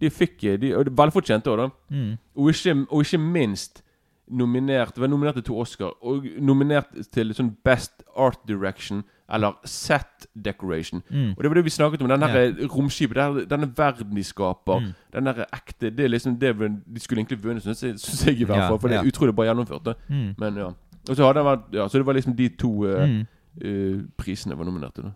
De 0.00 0.08
fikk 0.08 0.44
eh, 0.48 0.56
de, 0.56 0.70
og 0.74 0.86
det 0.86 0.92
er 0.92 0.96
Velfortjent 1.04 1.44
òg, 1.52 1.56
da. 1.58 1.66
Mm. 1.92 2.14
Og 2.36 2.48
ikke, 2.48 2.86
og 2.90 3.02
ikke 3.04 3.18
minst 3.20 3.82
nominert 4.30 4.96
Var 4.96 5.08
nominert 5.08 5.34
til 5.34 5.42
to 5.50 5.58
Oscar. 5.60 5.92
Og 6.02 6.24
nominert 6.40 6.88
til 7.12 7.28
sånn 7.36 7.50
Best 7.64 8.02
Art 8.16 8.38
Direction 8.48 9.02
eller 9.28 9.52
Set 9.64 10.26
Decoration. 10.44 11.02
Mm. 11.10 11.30
Og 11.30 11.42
det 11.42 11.50
var 11.50 11.54
det 11.54 11.64
vi 11.64 11.70
snakket 11.70 12.02
om. 12.02 12.08
Den 12.08 12.22
her 12.22 12.68
romskipet, 12.68 13.16
den- 13.16 13.48
denne 13.50 13.72
verden 13.76 14.16
de 14.16 14.24
skaper. 14.24 14.78
Mm. 14.78 14.92
Den 15.12 15.26
der 15.26 15.44
ekte 15.52 15.90
Det 15.90 16.00
er 16.00 16.08
liksom 16.08 16.38
det 16.38 16.58
de 16.94 17.00
skulle 17.00 17.20
egentlig 17.20 17.44
vunnet, 17.44 17.62
syns 17.62 17.82
jeg, 17.82 17.98
synes 17.98 18.26
jeg 18.26 18.40
i 18.40 18.44
hvert 18.44 18.68
fall. 18.68 18.78
For 18.78 18.88
det 18.88 18.96
er 18.96 19.02
ja. 19.02 19.08
utrolig 19.08 19.34
bra 19.34 19.44
gjennomført. 19.44 19.96
Mm. 20.08 20.34
Men 20.38 20.56
ja. 20.56 20.70
Og 21.08 21.16
så 21.16 21.26
hadde 21.26 21.44
vært 21.44 21.72
Ja, 21.72 21.88
så 21.88 21.98
det 21.98 22.06
var 22.06 22.12
liksom 22.12 22.36
de 22.36 22.48
to 22.48 22.84
uh, 22.84 23.24
eh, 23.64 24.00
prisene 24.18 24.58
var 24.58 24.64
nominert 24.64 24.94
til. 24.94 25.12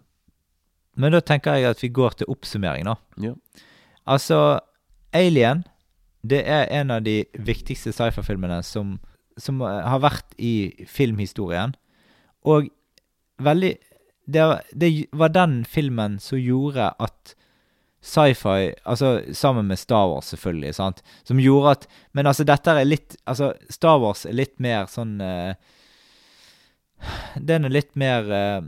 Men 0.97 1.13
da 1.13 1.21
tenker 1.21 1.55
jeg 1.55 1.65
at 1.71 1.83
vi 1.83 1.89
går 1.89 2.11
til 2.11 2.27
oppsummering, 2.29 2.85
da. 2.85 2.95
Ja. 3.23 3.33
Altså, 4.07 4.61
Alien 5.13 5.65
det 6.31 6.43
er 6.49 6.81
en 6.81 6.91
av 6.91 7.05
de 7.05 7.25
viktigste 7.39 7.93
sci-fi-filmene 7.93 8.63
som, 8.67 8.97
som 9.39 9.61
eh, 9.63 9.83
har 9.87 10.01
vært 10.03 10.35
i 10.39 10.87
filmhistorien. 10.89 11.75
Og 12.47 12.71
veldig 13.43 13.77
det, 14.27 14.43
var- 14.43 14.63
det 14.73 14.91
var 15.13 15.29
den 15.35 15.65
filmen 15.65 16.19
som 16.21 16.39
gjorde 16.39 16.93
at 16.99 17.35
sci-fi 18.07 18.73
Altså 18.85 19.21
sammen 19.35 19.67
med 19.67 19.79
Star 19.81 20.07
Wars, 20.11 20.29
selvfølgelig, 20.35 20.75
sant, 20.77 21.03
som 21.27 21.39
gjorde 21.43 21.71
at 21.77 21.87
Men 22.15 22.27
altså, 22.31 22.45
dette 22.47 22.71
er 22.71 22.85
litt 22.87 23.17
Altså, 23.27 23.53
Star 23.71 23.99
Wars 24.03 24.27
er 24.27 24.37
litt 24.37 24.59
mer 24.63 24.87
sånn 24.91 25.17
uh, 25.21 25.55
Den 27.41 27.67
er 27.69 27.75
litt 27.75 27.95
mer 27.99 28.29
uh, 28.31 28.63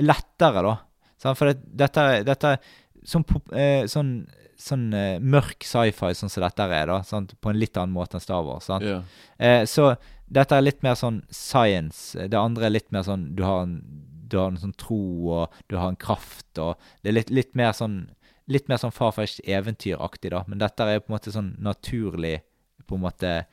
lettere, 0.00 0.62
da. 0.66 0.74
Sant? 1.20 1.38
For 1.38 1.50
det, 1.52 1.62
dette, 1.80 2.00
er- 2.16 2.26
dette 2.28 2.54
er 2.54 2.60
sånn, 3.06 3.24
eh, 3.56 3.84
sånn, 3.90 4.10
sånn 4.60 4.88
mørk 5.24 5.64
sci-fi 5.64 6.10
sånn 6.16 6.30
som 6.32 6.44
dette 6.44 6.66
er, 6.68 6.86
da. 6.90 6.98
Sant? 7.06 7.34
På 7.40 7.50
en 7.52 7.58
litt 7.60 7.76
annen 7.80 7.94
måte 7.96 8.18
enn 8.18 8.24
Star 8.24 8.42
Wars. 8.46 8.66
Sant? 8.68 8.84
Yeah. 9.38 9.64
Så 9.68 9.94
dette 10.30 10.56
er 10.56 10.64
litt 10.66 10.82
mer 10.86 10.94
sånn 11.00 11.22
science. 11.32 12.14
Det 12.28 12.38
andre 12.38 12.68
er 12.68 12.74
litt 12.76 12.90
mer 12.94 13.02
sånn 13.06 13.30
Du 13.36 13.42
har 13.46 13.64
en, 13.66 13.78
du 14.30 14.38
har 14.38 14.48
en 14.52 14.56
sånn 14.62 14.74
tro, 14.80 15.00
og 15.40 15.60
du 15.68 15.76
har 15.76 15.88
en 15.92 15.96
kraft, 16.00 16.46
og 16.58 16.76
Det 17.02 17.10
er 17.10 17.18
litt, 17.20 17.30
litt 17.30 17.54
mer 17.58 17.72
sånn 17.76 18.08
Litt 18.50 18.66
mer 18.68 18.80
sånn 18.82 18.90
farfetch 18.90 19.38
eventyraktig, 19.46 20.30
da. 20.32 20.40
Men 20.48 20.58
dette 20.58 20.82
er 20.82 20.98
på 20.98 21.12
en 21.12 21.14
måte 21.14 21.30
sånn 21.30 21.52
naturlig 21.62 22.40
på 22.88 22.96
en 22.96 23.04
måte 23.04 23.44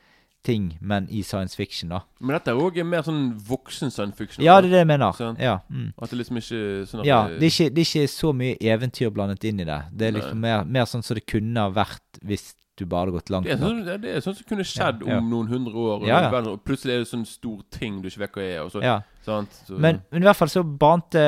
ting, 0.42 0.72
men 0.80 1.06
i 1.10 1.20
science 1.22 1.54
fiction, 1.54 1.90
da. 1.92 2.00
Men 2.20 2.34
dette 2.34 2.50
er 2.50 2.58
òg 2.58 2.80
mer 2.86 3.02
sånn 3.06 3.28
voksen 3.46 3.92
science 3.94 4.16
fiction. 4.18 4.42
Ja, 4.42 4.56
det 4.60 4.70
er 4.70 4.72
det 4.72 4.80
jeg 4.82 4.88
mener. 4.90 5.12
Sånn. 5.14 5.38
Ja. 5.38 5.58
Mm. 5.70 5.92
At 6.02 6.10
det 6.10 6.18
liksom 6.18 6.40
ikke 6.40 6.60
sånn 6.90 7.00
at 7.04 7.06
Ja, 7.06 7.20
det- 7.28 7.38
det 7.38 7.46
er, 7.46 7.50
ikke, 7.54 7.74
det 7.74 7.82
er 7.84 7.90
ikke 8.02 8.10
så 8.10 8.32
mye 8.34 8.56
eventyr 8.74 9.10
blandet 9.14 9.44
inn 9.44 9.60
i 9.60 9.64
det. 9.64 9.80
Det 9.94 10.08
er 10.08 10.12
liksom 10.18 10.40
mer, 10.40 10.64
mer 10.64 10.84
sånn 10.84 11.04
som 11.04 11.14
det 11.14 11.26
kunne 11.26 11.56
ha 11.60 11.70
vært 11.70 12.20
hvis 12.24 12.54
du 12.78 12.86
bare 12.86 13.10
gått 13.14 13.30
langt 13.30 13.44
det 13.46 13.52
er, 13.54 13.58
nok. 13.60 13.68
sånn, 13.86 14.00
det 14.02 14.10
er- 14.16 14.20
sånn 14.24 14.34
som 14.38 14.46
kunne 14.48 14.64
skjedd 14.64 15.02
Ja, 15.06 15.12
ja. 15.14 15.18
om 15.18 15.28
noen 15.30 15.48
hundre 15.48 15.74
år. 15.74 16.00
Og, 16.02 16.06
Ja, 16.08 16.20
ja. 16.30 16.40
og 16.52 16.64
plutselig 16.64 16.94
er 16.94 16.98
det 17.04 17.08
sånn 17.10 17.26
stor 17.26 17.62
ting 17.70 18.00
du 18.02 18.08
ikke 18.08 18.22
vet 18.24 18.32
hva 18.32 18.42
er. 18.42 18.60
Og 18.64 18.70
så, 18.72 18.82
sant? 19.24 19.50
Så, 19.66 19.78
Men, 19.78 20.02
men 20.10 20.22
i 20.22 20.26
hvert 20.26 20.36
fall 20.36 20.48
så 20.48 20.62
bante 20.64 21.18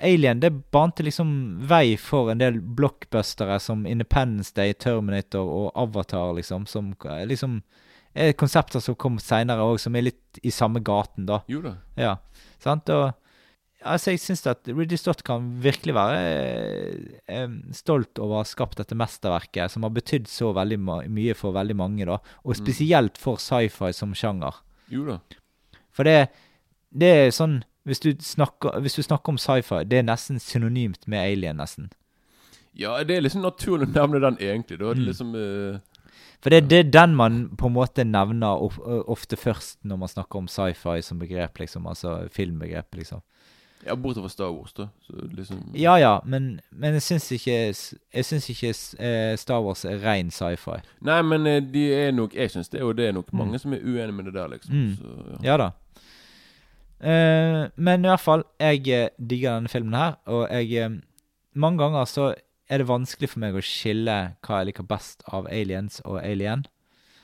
Alien 0.00 0.40
Det 0.40 0.52
bante 0.72 1.02
liksom 1.04 1.60
vei 1.66 1.96
for 1.96 2.30
en 2.30 2.38
del 2.38 2.60
blockbustere 2.60 3.60
som 3.60 3.84
Independence 3.86 4.52
Day, 4.54 4.72
Terminator 4.72 5.40
og 5.46 5.72
Avatar, 5.74 6.32
liksom. 6.34 6.66
Som 6.66 6.94
liksom 7.00 7.62
er 8.14 8.32
konsepter 8.32 8.80
som 8.80 8.94
kom 8.94 9.18
seinere 9.18 9.60
òg, 9.60 9.78
som 9.78 9.94
er 9.96 10.02
litt 10.08 10.38
i 10.42 10.48
samme 10.50 10.80
gaten, 10.82 11.26
da. 11.26 11.40
Jo 11.48 11.60
da. 11.60 11.74
Ja, 11.96 12.16
sant? 12.58 12.88
Og 12.88 13.12
altså, 13.86 14.10
jeg 14.12 14.20
syns 14.20 14.42
at 14.50 14.66
Ridley 14.68 14.98
Stott 15.00 15.22
kan 15.26 15.46
virkelig 15.62 15.94
være 15.96 16.18
eh, 17.28 17.48
stolt 17.76 18.18
over 18.22 18.38
å 18.38 18.42
ha 18.42 18.48
skapt 18.48 18.78
dette 18.80 18.96
mesterverket, 18.98 19.70
som 19.72 19.82
har 19.86 19.90
betydd 19.96 20.28
så 20.30 20.52
veldig 20.56 20.78
mye 21.10 21.34
for 21.38 21.52
veldig 21.56 21.76
mange, 21.78 22.04
da. 22.08 22.18
Og 22.44 22.54
Mm. 22.56 22.60
spesielt 22.64 23.18
for 23.18 23.36
sci-fi 23.36 23.92
som 23.92 24.12
sjanger. 24.14 24.54
Jo 24.90 25.04
da. 25.06 25.18
For 25.92 26.04
det, 26.04 26.28
det 26.92 27.12
er 27.26 27.30
sånn 27.30 27.62
hvis 27.86 28.00
du, 28.02 28.10
snakker, 28.18 28.80
hvis 28.82 28.96
du 28.98 29.02
snakker 29.02 29.28
om 29.30 29.38
sci-fi, 29.38 29.84
det 29.86 29.98
er 30.00 30.02
nesten 30.08 30.40
synonymt 30.42 31.06
med 31.06 31.22
alien, 31.22 31.56
nesten. 31.56 31.90
Ja, 32.74 32.98
det 33.04 33.16
er 33.16 33.22
liksom 33.22 33.42
naturlig 33.46 33.86
å 33.88 33.94
nevne 33.94 34.20
den, 34.20 34.36
egentlig. 34.42 34.78
Da. 34.78 34.92
Det 34.92 34.96
Mm. 34.98 35.02
er 35.02 35.12
liksom 35.12 35.34
Uh 35.34 35.78
For 36.42 36.50
det, 36.50 36.68
det 36.68 36.78
er 36.78 36.90
den 36.90 37.14
man 37.16 37.48
på 37.56 37.66
en 37.66 37.72
måte 37.72 38.04
nevner 38.04 38.60
of, 38.60 38.76
ofte 39.08 39.36
først 39.36 39.78
når 39.84 39.98
man 39.98 40.08
snakker 40.08 40.36
om 40.36 40.46
sci-fi 40.46 41.00
som 41.02 41.18
begrep, 41.18 41.54
liksom. 41.58 41.86
Altså 41.86 42.28
filmbegrep, 42.30 42.92
liksom. 42.94 43.22
Ja, 43.86 43.94
bortsett 43.94 44.22
fra 44.24 44.28
Star 44.32 44.50
Wars, 44.50 44.72
da. 44.72 44.86
Så 45.06 45.12
liksom 45.36 45.60
Ja 45.78 45.96
ja, 46.00 46.20
men, 46.24 46.60
men 46.70 46.94
jeg 46.96 47.02
syns 47.02 47.28
ikke 47.32 47.52
Jeg 48.14 48.24
syns 48.24 48.48
ikke 48.50 48.72
eh, 48.98 49.36
Star 49.38 49.60
Wars 49.62 49.84
er 49.84 50.00
ren 50.02 50.30
sci-fi. 50.30 50.80
Nei, 51.06 51.20
men 51.22 51.46
eh, 51.46 51.60
de 51.62 51.84
er 51.94 52.10
nok 52.16 52.34
Jeg 52.34 52.50
syns 52.50 52.68
det, 52.72 52.82
og 52.82 52.96
det 52.96 53.08
er 53.08 53.12
nok 53.12 53.32
Mm. 53.32 53.38
mange 53.38 53.58
som 53.58 53.72
er 53.72 53.84
uenige 53.84 54.12
med 54.12 54.24
det 54.24 54.34
der, 54.34 54.48
liksom. 54.48 54.74
Mm. 54.74 54.96
Så, 54.96 55.16
ja. 55.42 55.52
Ja 55.52 55.56
da. 55.56 55.70
Uh, 56.96 57.68
men 57.76 58.04
i 58.04 58.08
hvert 58.08 58.20
fall, 58.24 58.42
jeg 58.58 59.10
digger 59.20 59.54
denne 59.58 59.68
filmen 59.68 59.94
her, 59.94 60.14
og 60.26 60.48
jeg 60.50 61.00
Mange 61.54 61.78
ganger 61.78 62.04
så 62.04 62.34
er 62.68 62.78
det 62.78 62.88
vanskelig 62.88 63.28
for 63.30 63.40
meg 63.40 63.54
å 63.56 63.60
skille 63.64 64.14
hva 64.44 64.58
jeg 64.60 64.66
liker 64.70 64.84
best 64.88 65.22
av 65.32 65.46
Aliens 65.48 66.00
og 66.04 66.18
Alien. 66.24 66.64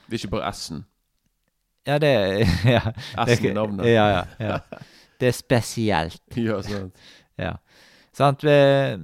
Det 0.06 0.14
er 0.14 0.20
ikke 0.22 0.30
bare 0.36 0.52
S-en. 0.54 0.84
Ja, 1.86 1.98
det 1.98 2.12
Ja. 2.76 2.80
S-en 3.26 3.50
i 3.50 3.52
navnet. 3.56 3.86
Ja, 3.90 4.06
ja, 4.08 4.22
ja. 4.40 4.58
Det 5.22 5.30
er 5.30 5.36
spesielt. 5.36 6.22
ja, 6.48 6.58
sant. 6.66 7.04
Ja. 7.38 7.52
Sant? 8.12 8.42
eh, 8.44 8.98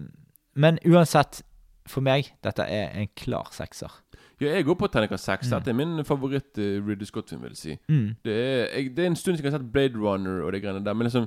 Men 0.58 0.80
uansett, 0.82 1.44
for 1.88 2.02
meg, 2.04 2.32
dette 2.44 2.66
er 2.66 2.90
en 2.98 3.08
klar 3.16 3.48
sekser. 3.54 3.92
Ja, 4.40 4.52
jeg 4.54 4.66
går 4.68 4.74
på 4.78 4.86
terningkast 4.90 5.26
seks. 5.26 5.48
Mm. 5.48 5.54
Dette 5.54 5.70
er 5.72 5.76
min 5.78 6.04
favoritt 6.06 6.58
uh, 6.58 6.82
Ridley 6.86 7.06
Scott-film, 7.08 7.40
vil 7.42 7.54
jeg 7.54 7.60
si. 7.62 7.76
Mm. 7.90 8.10
Det 8.26 8.34
er, 8.34 8.66
jeg, 8.74 8.90
det 8.96 9.04
er 9.04 9.10
en 9.12 9.16
stund 9.18 9.38
siden 9.38 9.48
jeg 9.48 9.54
har 9.54 9.58
sett 9.62 9.72
Blade 9.74 9.98
Runner 9.98 10.42
og 10.44 10.52
de 10.54 10.60
greiene 10.62 10.82
der, 10.86 10.94
men 10.98 11.08
liksom 11.08 11.26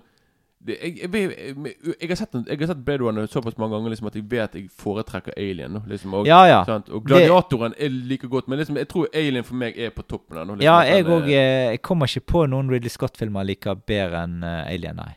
det, 0.65 0.75
jeg, 0.81 0.97
jeg, 1.13 1.75
jeg, 2.01 2.09
har 2.09 2.15
sett, 2.19 2.35
jeg 2.47 2.59
har 2.59 2.67
sett 2.69 2.83
Blade 2.85 3.01
Runner 3.03 3.25
såpass 3.31 3.55
mange 3.57 3.73
ganger 3.73 3.89
liksom 3.95 4.07
at 4.11 4.15
jeg 4.19 4.25
vet 4.29 4.57
jeg 4.59 4.67
foretrekker 4.77 5.33
Alien. 5.37 5.79
Liksom, 5.89 6.13
og, 6.19 6.27
Ja, 6.29 6.43
ja. 6.45 6.59
og 6.91 7.05
Gladiatoren 7.07 7.73
er 7.77 7.89
like 7.89 8.27
godt, 8.29 8.47
men 8.47 8.59
liksom, 8.61 8.77
jeg 8.77 8.87
tror 8.91 9.07
Alien 9.13 9.43
for 9.47 9.57
meg 9.57 9.77
er 9.81 9.89
på 9.95 10.03
toppen 10.05 10.37
nå. 10.37 10.55
Liksom, 10.59 10.65
Ja, 10.67 10.79
jeg, 10.85 11.05
den 11.05 11.29
jeg 11.29 11.39
er- 11.41 11.71
Jeg 11.71 11.81
kommer 11.81 12.05
ikke 12.11 12.25
på 12.33 12.45
noen 12.51 12.69
Ridley 12.69 12.89
Scott-filmer 12.93 13.41
jeg 13.41 13.55
liker 13.55 13.75
bedre 13.89 14.21
enn 14.27 14.43
uh, 14.43 14.69
Alien, 14.69 14.95
nei. 15.01 15.15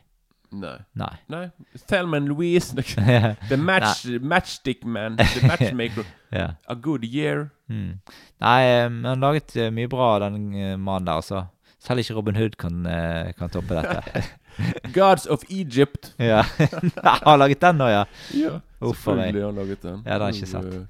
Nei. 0.55 0.77
Nei. 0.95 1.11
Nei. 1.29 1.43
Thelma 1.89 2.17
and 2.17 2.29
Louise. 2.29 2.73
The 3.49 3.57
match, 3.57 4.05
Matchstick 4.21 4.85
Man. 4.85 5.17
The 5.35 5.47
Matchmaker. 5.47 6.05
yeah. 6.31 6.53
A 6.67 6.75
good 6.75 7.03
year. 7.03 7.49
Mm. 7.69 7.99
Nei, 8.41 8.61
eh, 8.69 8.87
men 8.89 9.05
han 9.09 9.19
laget 9.25 9.55
eh, 9.57 9.69
mye 9.73 9.89
bra, 9.91 10.13
den 10.23 10.53
eh, 10.55 10.77
mannen 10.77 11.05
der, 11.09 11.19
altså. 11.19 11.43
Selv 11.85 11.99
ikke 12.01 12.15
Robin 12.17 12.35
Hood 12.39 12.55
kan, 12.57 12.85
eh, 12.87 13.33
kan 13.37 13.49
toppe 13.53 13.75
dette. 13.77 14.23
Gods 14.93 15.25
of 15.25 15.43
Egypt. 15.49 16.13
ja. 16.17 16.43
Han 17.03 17.21
har 17.25 17.37
laget 17.37 17.61
den 17.61 17.79
nå, 17.81 17.87
ja. 17.91 18.03
Ja, 18.33 18.59
Uff 18.79 19.03
selvfølgelig 19.03 19.41
har 19.41 19.51
han 19.51 19.55
laget 19.55 19.81
den. 19.83 20.03
Ja, 20.05 20.13
det 20.13 20.21
har 20.21 20.31
jeg 20.31 20.35
ikke 20.35 20.51
sett. 20.51 20.87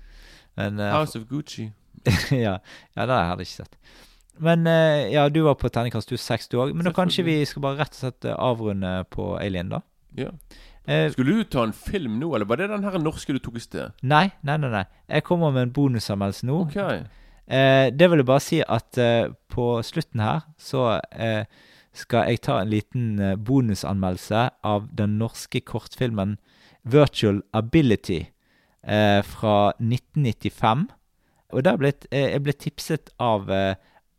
Men, 0.55 0.79
uh, 0.79 0.91
House 0.91 1.19
of 1.19 1.25
Gucci. 1.29 1.69
ja. 2.45 2.57
ja, 2.95 3.05
det 3.05 3.13
har 3.13 3.35
jeg 3.35 3.47
ikke 3.47 3.63
sett. 3.63 3.77
Men 4.37 4.67
uh, 4.67 5.05
ja, 5.11 5.27
du 5.29 5.41
var 5.45 5.57
på 5.59 5.69
terningkast 5.71 6.11
du 6.11 6.17
seks, 6.19 6.49
du 6.51 6.59
òg. 6.59 6.73
Men 6.75 6.87
da 6.87 6.93
kanskje 6.95 7.25
vi 7.27 7.39
skal 7.47 7.63
bare 7.63 7.79
rett 7.83 7.95
og 7.95 8.01
slett 8.03 8.27
eh, 8.27 8.35
avrunde 8.35 8.95
på 9.13 9.33
Alien, 9.39 9.71
da. 9.71 9.81
Ja. 10.17 10.31
Uh, 10.85 11.07
Skulle 11.13 11.39
du 11.39 11.43
ta 11.49 11.63
en 11.65 11.73
film 11.73 12.19
nå, 12.21 12.33
eller 12.35 12.47
var 12.49 12.61
det 12.61 12.69
den 12.71 12.85
her 12.85 12.97
norske 13.01 13.33
du 13.33 13.39
tok 13.41 13.57
i 13.57 13.63
sted? 13.63 13.95
nei, 14.03 14.27
nei, 14.45 14.57
nei. 14.61 14.71
nei. 14.73 14.83
Jeg 15.09 15.25
kommer 15.27 15.53
med 15.55 15.69
en 15.69 15.75
bonusanmeldelse 15.75 16.49
nå. 16.49 16.65
Okay. 16.67 17.05
Uh, 17.45 17.87
det 17.95 18.09
vil 18.11 18.21
jeg 18.21 18.27
bare 18.27 18.43
si 18.43 18.59
at 18.61 18.99
på 19.53 19.69
slutten 19.85 20.23
her 20.23 20.45
så 20.61 20.87
skal 21.95 22.29
jeg 22.29 22.43
ta 22.45 22.59
en 22.61 22.71
liten 22.71 23.19
eh, 23.19 23.35
bonusanmeldelse 23.39 24.49
av 24.67 24.89
den 24.97 25.17
norske 25.21 25.61
kortfilmen 25.65 26.37
Virtual 26.83 27.41
Ability 27.55 28.21
eh, 28.83 29.21
fra 29.25 29.73
1995. 29.79 30.87
Og 31.55 31.65
der 31.65 31.79
ble, 31.79 31.93
eh, 32.11 32.31
jeg 32.35 32.43
ble 32.45 32.55
tipset 32.59 33.13
av 33.21 33.49
eh, 33.51 33.75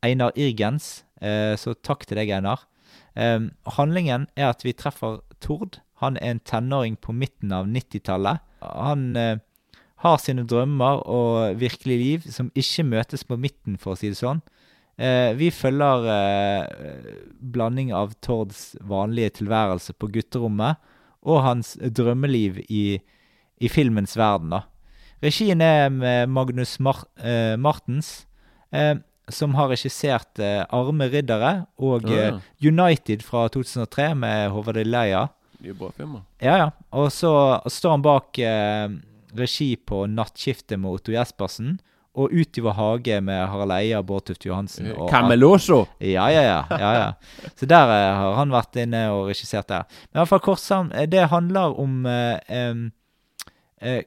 Einar 0.07 0.35
Irgens, 0.37 1.05
eh, 1.21 1.55
så 1.61 1.75
takk 1.75 2.07
til 2.07 2.21
deg, 2.21 2.33
Einar. 2.33 2.67
Eh, 3.15 3.49
handlingen 3.79 4.29
er 4.37 4.51
at 4.51 4.65
vi 4.67 4.75
treffer 4.77 5.21
Tord. 5.41 5.81
Han 6.03 6.17
er 6.21 6.35
en 6.35 6.45
tenåring 6.45 6.97
på 7.01 7.15
midten 7.17 7.53
av 7.57 7.69
90-tallet. 7.69 8.43
Han 8.61 9.17
har 10.05 10.19
sine 10.21 10.43
drømmer 10.45 11.01
og 11.09 11.57
virkelig 11.61 11.97
liv 11.97 12.27
som 12.33 12.51
ikke 12.53 12.85
møtes 12.85 13.25
på 13.25 13.39
midten, 13.41 13.79
for 13.81 13.95
å 13.95 14.01
si 14.01 14.11
det 14.13 14.19
sånn. 14.19 14.43
Eh, 14.97 15.35
vi 15.37 15.51
følger 15.53 16.07
eh, 16.09 17.17
blanding 17.53 17.91
av 17.93 18.15
Tords 18.25 18.71
vanlige 18.81 19.43
tilværelse 19.43 19.93
på 19.93 20.09
gutterommet 20.15 20.81
og 21.27 21.43
hans 21.45 21.75
drømmeliv 21.77 22.63
i, 22.73 22.97
i 23.61 23.69
filmens 23.69 24.17
verden. 24.17 24.55
da. 24.55 24.63
Regien 25.25 25.61
er 25.65 25.91
med 25.93 26.31
Magnus 26.33 26.79
Mar 26.81 27.05
eh, 27.21 27.57
Martens, 27.61 28.27
eh, 28.73 28.95
som 29.29 29.57
har 29.59 29.69
regissert 29.73 30.39
eh, 30.39 30.63
'Arme 30.65 31.11
riddere' 31.13 31.67
og 31.77 32.09
Ja, 32.09 32.29
eh, 32.29 32.41
'United' 32.63 33.23
fra 33.23 33.49
2003 33.49 34.15
med 34.15 34.51
Håvard 34.51 34.81
Leia. 34.87 35.29
Det 35.61 35.71
er 35.71 35.75
bra 35.75 35.91
filmer. 35.91 36.23
Ja, 36.41 36.57
ja. 36.57 36.71
Og 36.93 37.11
så 37.13 37.61
står 37.69 37.91
han 37.91 38.03
bak 38.03 38.39
regi 39.37 39.77
på 39.77 40.07
'Nattskiftet' 40.07 40.77
med 40.77 40.91
Otto 40.91 41.13
Jespersen. 41.13 41.81
Og 42.17 42.33
'Ut 42.33 42.59
i 42.59 42.63
vår 42.65 42.73
hage' 42.79 43.21
med 43.21 43.43
Harald 43.53 43.73
Eia, 43.77 44.03
Bård 44.03 44.25
Tufte 44.25 44.49
Johansen. 44.49 44.87
Og, 44.95 45.11
Cameloso! 45.11 45.83
ja, 46.01 46.29
ja, 46.33 46.43
ja, 46.43 46.61
ja, 46.71 46.93
ja. 46.97 47.51
Så 47.55 47.69
der 47.69 47.93
eh, 47.93 48.15
har 48.17 48.35
han 48.39 48.55
vært 48.55 48.79
inne 48.81 49.03
og 49.13 49.29
regissert 49.29 49.69
der. 49.69 49.85
Men 50.09 50.17
i 50.17 50.21
hvert 50.23 50.33
fall 50.33 50.45
Korsam, 50.47 50.93
eh, 50.97 51.05
det 51.07 51.29
handler 51.29 51.77
om 51.79 52.07
eh, 52.07 52.39
eh, 53.81 54.03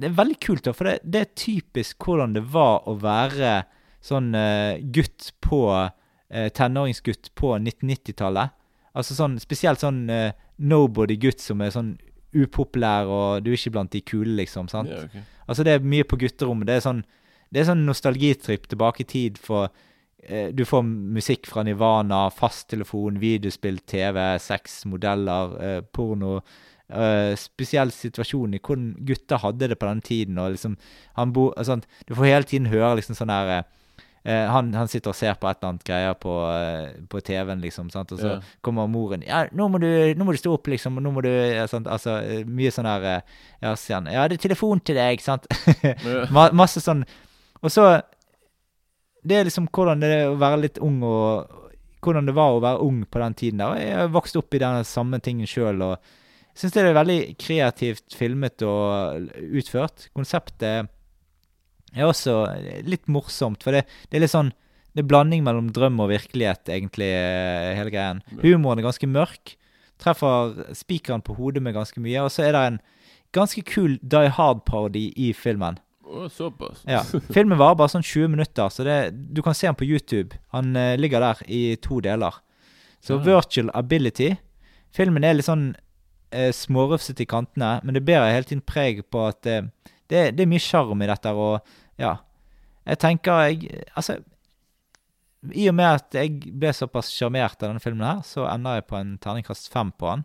Det 0.00 0.08
er 0.08 0.16
veldig 0.16 0.38
kult, 0.40 0.64
da, 0.64 0.72
for 0.72 0.88
det, 0.88 0.98
det 1.04 1.20
er 1.20 1.34
typisk 1.36 2.02
hvordan 2.02 2.32
det 2.34 2.42
var 2.50 2.88
å 2.88 2.96
være 2.98 3.62
sånn 4.04 4.32
eh, 4.34 4.80
gutt 4.80 5.30
på 5.44 5.60
eh, 5.70 6.48
Tenåringsgutt 6.50 7.30
på 7.38 7.54
1990-tallet. 7.60 8.56
Altså 8.94 9.14
sånn 9.14 9.38
spesielt 9.42 9.84
sånn 9.84 10.08
eh, 10.10 10.32
nobody-gutt 10.58 11.40
som 11.42 11.62
er 11.62 11.70
sånn 11.74 11.94
upopulær, 12.34 13.06
og 13.06 13.44
du 13.44 13.52
er 13.52 13.58
ikke 13.58 13.74
blant 13.76 13.92
de 13.94 14.02
kule, 14.02 14.34
liksom. 14.40 14.68
sant? 14.72 14.90
Ja, 14.90 15.04
okay. 15.06 15.22
Altså 15.46 15.64
Det 15.66 15.76
er 15.76 15.86
mye 15.86 16.06
på 16.08 16.18
gutterommet. 16.18 16.66
Det 16.66 16.78
er 16.78 16.84
sånn 16.84 17.04
Det 17.54 17.62
er 17.62 17.68
sånn 17.70 17.84
nostalgitripp 17.86 18.66
tilbake 18.72 19.04
i 19.04 19.08
tid 19.08 19.38
for 19.38 19.68
eh, 20.26 20.50
Du 20.56 20.64
får 20.66 20.82
musikk 20.88 21.46
fra 21.46 21.62
Nivana, 21.66 22.26
fasttelefon, 22.34 23.20
videospill, 23.22 23.78
TV, 23.86 24.18
sex, 24.42 24.82
modeller, 24.90 25.56
eh, 25.62 25.80
porno. 25.94 26.40
eh, 26.90 27.32
spesiell 27.40 27.88
situasjon 27.94 28.54
i 28.54 28.58
hvordan 28.60 28.90
gutter 29.08 29.38
hadde 29.40 29.68
det 29.72 29.78
på 29.80 29.86
den 29.88 30.02
tiden. 30.04 30.38
og 30.38 30.52
liksom 30.52 30.76
han 31.16 31.32
bo, 31.32 31.50
altså, 31.56 31.80
Du 32.06 32.14
får 32.14 32.24
hele 32.28 32.44
tiden 32.44 32.66
høre 32.68 32.96
liksom 33.00 33.14
sånn 33.16 33.30
her 33.32 33.64
eh, 34.26 34.46
han, 34.48 34.72
han 34.74 34.88
sitter 34.88 35.10
og 35.12 35.16
ser 35.16 35.34
på 35.36 35.48
et 35.50 35.58
eller 35.60 35.68
annet 35.72 35.84
greier 35.84 36.14
på, 36.16 36.34
på 37.12 37.20
TV-en, 37.24 37.60
liksom. 37.60 37.90
sant? 37.92 38.12
Og 38.12 38.18
så 38.20 38.26
Ja. 38.34 38.40
kommer 38.62 38.86
moren 38.88 39.22
Ja, 39.26 39.46
nå 39.52 39.68
må, 39.68 39.78
du, 39.80 40.14
nå 40.16 40.24
må 40.24 40.32
du 40.32 40.38
stå 40.40 40.52
opp, 40.54 40.66
liksom. 40.72 40.96
Og 40.96 41.02
nå 41.04 41.10
må 41.12 41.22
du 41.24 41.28
ja? 41.28 41.66
Altså, 41.68 42.20
mye 42.48 42.70
sånn 42.72 42.86
her 42.88 43.04
eh, 43.04 43.20
Ja, 43.62 43.74
sier 43.76 43.96
han. 44.00 44.06
Ja, 44.12 44.28
det 44.28 44.38
er 44.40 44.48
telefon 44.48 44.80
til 44.80 44.96
deg, 44.96 45.20
sant? 45.20 45.44
Masse 46.32 46.80
sånn 46.80 47.04
Og 47.64 47.72
så 47.72 47.84
Det 49.24 49.38
er 49.38 49.46
liksom 49.48 49.70
hvordan 49.72 50.02
det 50.02 50.08
er 50.12 50.26
å 50.28 50.36
være 50.36 50.58
litt 50.66 50.78
ung, 50.84 50.98
og 51.00 51.48
hvordan 52.04 52.26
det 52.28 52.34
var 52.36 52.52
å 52.52 52.60
være 52.60 52.84
ung 52.84 52.98
på 53.08 53.20
den 53.22 53.36
tiden 53.40 53.62
der. 53.62 53.70
Og 53.72 53.80
jeg 53.80 53.94
har 53.96 54.10
vokst 54.12 54.36
opp 54.36 54.52
i 54.52 54.60
den 54.60 54.84
samme 54.84 55.16
tingen 55.24 55.48
sjøl, 55.48 55.80
og 55.80 56.10
syns 56.52 56.74
det 56.74 56.82
er 56.84 56.98
veldig 56.98 57.16
kreativt 57.40 58.18
filmet 58.18 58.60
og 58.68 59.30
utført. 59.56 60.10
Konseptet 60.12 60.90
er 61.94 62.04
også 62.04 62.36
litt 62.84 63.08
morsomt, 63.08 63.64
for 63.64 63.72
det, 63.72 63.86
det 64.10 64.18
er 64.18 64.26
litt 64.26 64.34
sånn 64.34 64.52
Det 64.94 65.02
er 65.02 65.08
blanding 65.10 65.40
mellom 65.42 65.72
drøm 65.74 65.96
og 66.04 66.12
virkelighet, 66.12 66.68
egentlig, 66.70 67.08
eh, 67.10 67.72
hele 67.74 67.90
greien. 67.90 68.20
Humoren 68.44 68.78
er 68.78 68.86
ganske 68.86 69.08
mørk. 69.10 69.56
Treffer 69.98 70.68
spikeren 70.70 71.24
på 71.24 71.34
hodet 71.34 71.64
med 71.64 71.74
ganske 71.74 71.98
mye. 71.98 72.20
Og 72.22 72.30
så 72.30 72.44
er 72.44 72.52
det 72.54 72.60
en 72.68 72.78
ganske 73.34 73.64
kul 73.66 73.96
Die 73.98 74.30
Hard-parodi 74.36 75.08
i 75.18 75.32
filmen. 75.34 75.80
Å, 76.04 76.26
såpass. 76.28 76.82
Ja. 76.88 77.00
Filmen 77.34 77.58
varer 77.58 77.78
bare 77.80 77.92
sånn 77.94 78.04
20 78.04 78.28
minutter, 78.34 78.68
så 78.72 78.84
det, 78.86 78.96
du 79.34 79.40
kan 79.44 79.56
se 79.56 79.66
den 79.68 79.78
på 79.78 79.86
YouTube. 79.88 80.36
Han 80.54 80.74
eh, 80.76 80.96
ligger 81.00 81.24
der 81.24 81.40
i 81.48 81.62
to 81.80 82.00
deler. 82.04 82.40
Så 83.04 83.18
Ja. 83.18 83.24
virtual 83.24 83.70
ability 83.76 84.30
Filmen 84.94 85.24
er 85.26 85.34
litt 85.34 85.44
sånn 85.48 85.74
eh, 86.32 86.52
smårufsete 86.54 87.24
i 87.24 87.28
kantene, 87.28 87.80
men 87.84 87.96
det 87.96 88.04
bærer 88.06 88.32
hele 88.32 88.46
tiden 88.48 88.62
preg 88.64 89.02
på 89.12 89.24
at 89.28 89.46
eh, 89.50 89.66
det, 90.08 90.36
det 90.36 90.44
er 90.44 90.50
mye 90.50 90.62
sjarm 90.62 91.02
i 91.02 91.08
dette, 91.10 91.32
og 91.32 91.64
ja 92.00 92.16
Jeg 92.84 92.98
tenker 93.00 93.40
jeg 93.46 93.82
Altså 93.96 94.18
I 95.54 95.68
og 95.70 95.76
med 95.78 95.88
at 96.00 96.16
jeg 96.16 96.52
ble 96.52 96.72
såpass 96.72 97.10
sjarmert 97.12 97.60
av 97.62 97.70
denne 97.70 97.82
filmen 97.82 98.06
her, 98.06 98.22
så 98.24 98.46
ender 98.48 98.78
jeg 98.78 98.86
på 98.88 98.96
en 99.00 99.12
terningkast 99.20 99.68
fem 99.72 99.90
på 99.92 100.08
den. 100.08 100.24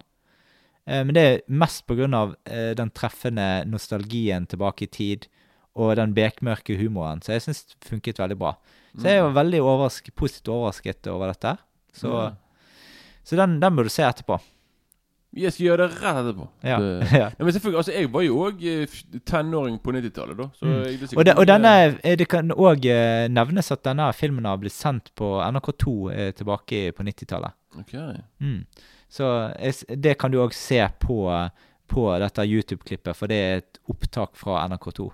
Eh, 0.87 1.03
men 1.03 1.15
det 1.17 1.25
er 1.25 1.41
mest 1.47 1.83
av 1.89 2.35
eh, 2.45 2.71
den 2.79 2.91
treffende 2.95 3.65
nostalgien 3.67 4.47
tilbake 4.47 4.87
i 4.87 4.91
tid 4.93 5.27
og 5.75 5.95
den 5.99 6.13
bekmørke 6.17 6.77
humoren. 6.79 7.21
Så 7.21 7.35
jeg 7.35 7.45
syns 7.45 7.63
det 7.65 7.89
funket 7.89 8.19
veldig 8.19 8.37
bra. 8.39 8.55
Så 8.97 9.07
jeg 9.07 9.23
var 9.23 9.35
veldig 9.43 9.61
overrask, 9.61 10.09
positivt 10.17 10.49
overrasket 10.53 11.07
over 11.11 11.29
dette. 11.31 11.57
Så, 11.95 12.31
så 13.23 13.37
den, 13.39 13.59
den 13.61 13.75
bør 13.77 13.87
du 13.87 13.93
se 13.93 14.03
etterpå. 14.07 14.39
Jeg 15.37 15.53
skal 15.53 15.65
gjøre 15.67 15.85
det 15.85 15.99
rett 16.01 16.19
etterpå. 16.23 16.45
Ja. 16.65 16.77
Ja. 17.13 17.27
Men 17.37 17.53
selvfølgelig, 17.53 17.77
altså 17.77 17.91
Jeg 17.93 18.09
var 18.13 18.23
jo 18.25 18.39
òg 18.47 18.63
tenåring 19.29 19.77
på 19.83 19.93
90-tallet, 19.93 20.37
da. 20.39 20.47
Så 20.57 20.65
Mm. 20.65 21.17
Og, 21.17 21.25
de, 21.25 21.33
og 21.37 21.47
denne, 21.47 21.73
eh, 22.03 22.15
det 22.17 22.27
kan 22.31 22.49
òg 22.51 22.85
nevnes 23.29 23.71
at 23.71 23.83
denne 23.85 24.09
filmen 24.17 24.45
har 24.49 24.57
blitt 24.57 24.73
sendt 24.73 25.13
på 25.15 25.37
NRK2 25.45 25.93
eh, 26.13 26.31
tilbake 26.33 26.81
på 26.97 27.05
90-tallet. 27.05 27.53
Ok. 27.77 27.93
Mm. 28.41 28.65
Så 29.09 29.29
det 29.97 30.17
kan 30.17 30.31
du 30.31 30.39
òg 30.41 30.53
se 30.53 30.81
på, 31.01 31.19
på 31.89 32.09
dette 32.21 32.45
YouTube-klippet, 32.45 33.15
for 33.17 33.29
det 33.29 33.37
er 33.37 33.61
et 33.61 33.79
opptak 33.89 34.33
fra 34.37 34.63
NRK2. 34.67 35.09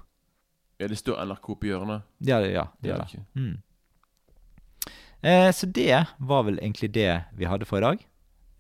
Ja, 0.80 0.88
det 0.88 0.97
står 0.99 1.21
NRK 1.26 1.45
på 1.59 1.67
hjørnet. 1.69 2.01
Ja, 2.19 2.39
det- 2.41 2.51
ja, 2.53 2.65
det 2.82 2.89
gjør 2.91 3.05
det. 3.05 3.23
Mm. 3.36 3.57
Eh, 5.23 5.51
så 5.51 5.65
det 5.71 6.05
var 6.19 6.43
vel 6.43 6.59
egentlig 6.59 6.91
det 6.93 7.23
vi 7.34 7.45
hadde 7.45 7.65
for 7.65 7.78
i 7.78 7.82
dag. 7.82 8.05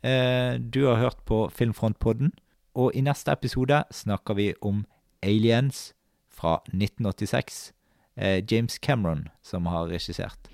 Eh, 0.03 0.57
du 0.59 0.85
har 0.87 0.95
hørt 1.01 1.25
på 1.25 1.49
Filmfrontpodden, 1.51 2.31
og 2.75 2.91
i 2.95 3.01
neste 3.01 3.31
episode 3.31 3.83
snakker 3.91 4.35
vi 4.35 4.53
om 4.61 4.85
Aliens 5.23 5.93
fra 6.29 6.59
1986. 6.73 7.71
Eh, 8.17 8.41
James 8.51 8.77
Cameron 8.79 9.27
som 9.43 9.65
har 9.65 9.87
regissert. 9.87 10.47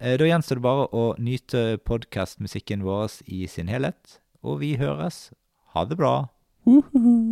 Eh, 0.00 0.16
da 0.18 0.24
gjenstår 0.24 0.56
det 0.58 0.62
bare 0.62 0.86
å 0.92 1.14
nyte 1.18 1.78
podkastmusikken 1.78 2.82
vår 2.82 3.22
i 3.26 3.46
sin 3.46 3.68
helhet, 3.68 4.18
og 4.42 4.60
vi 4.60 4.76
høres. 4.76 5.32
Ha 5.74 5.84
det 5.84 5.96
bra. 5.96 6.28
Woohoo. 6.66 7.31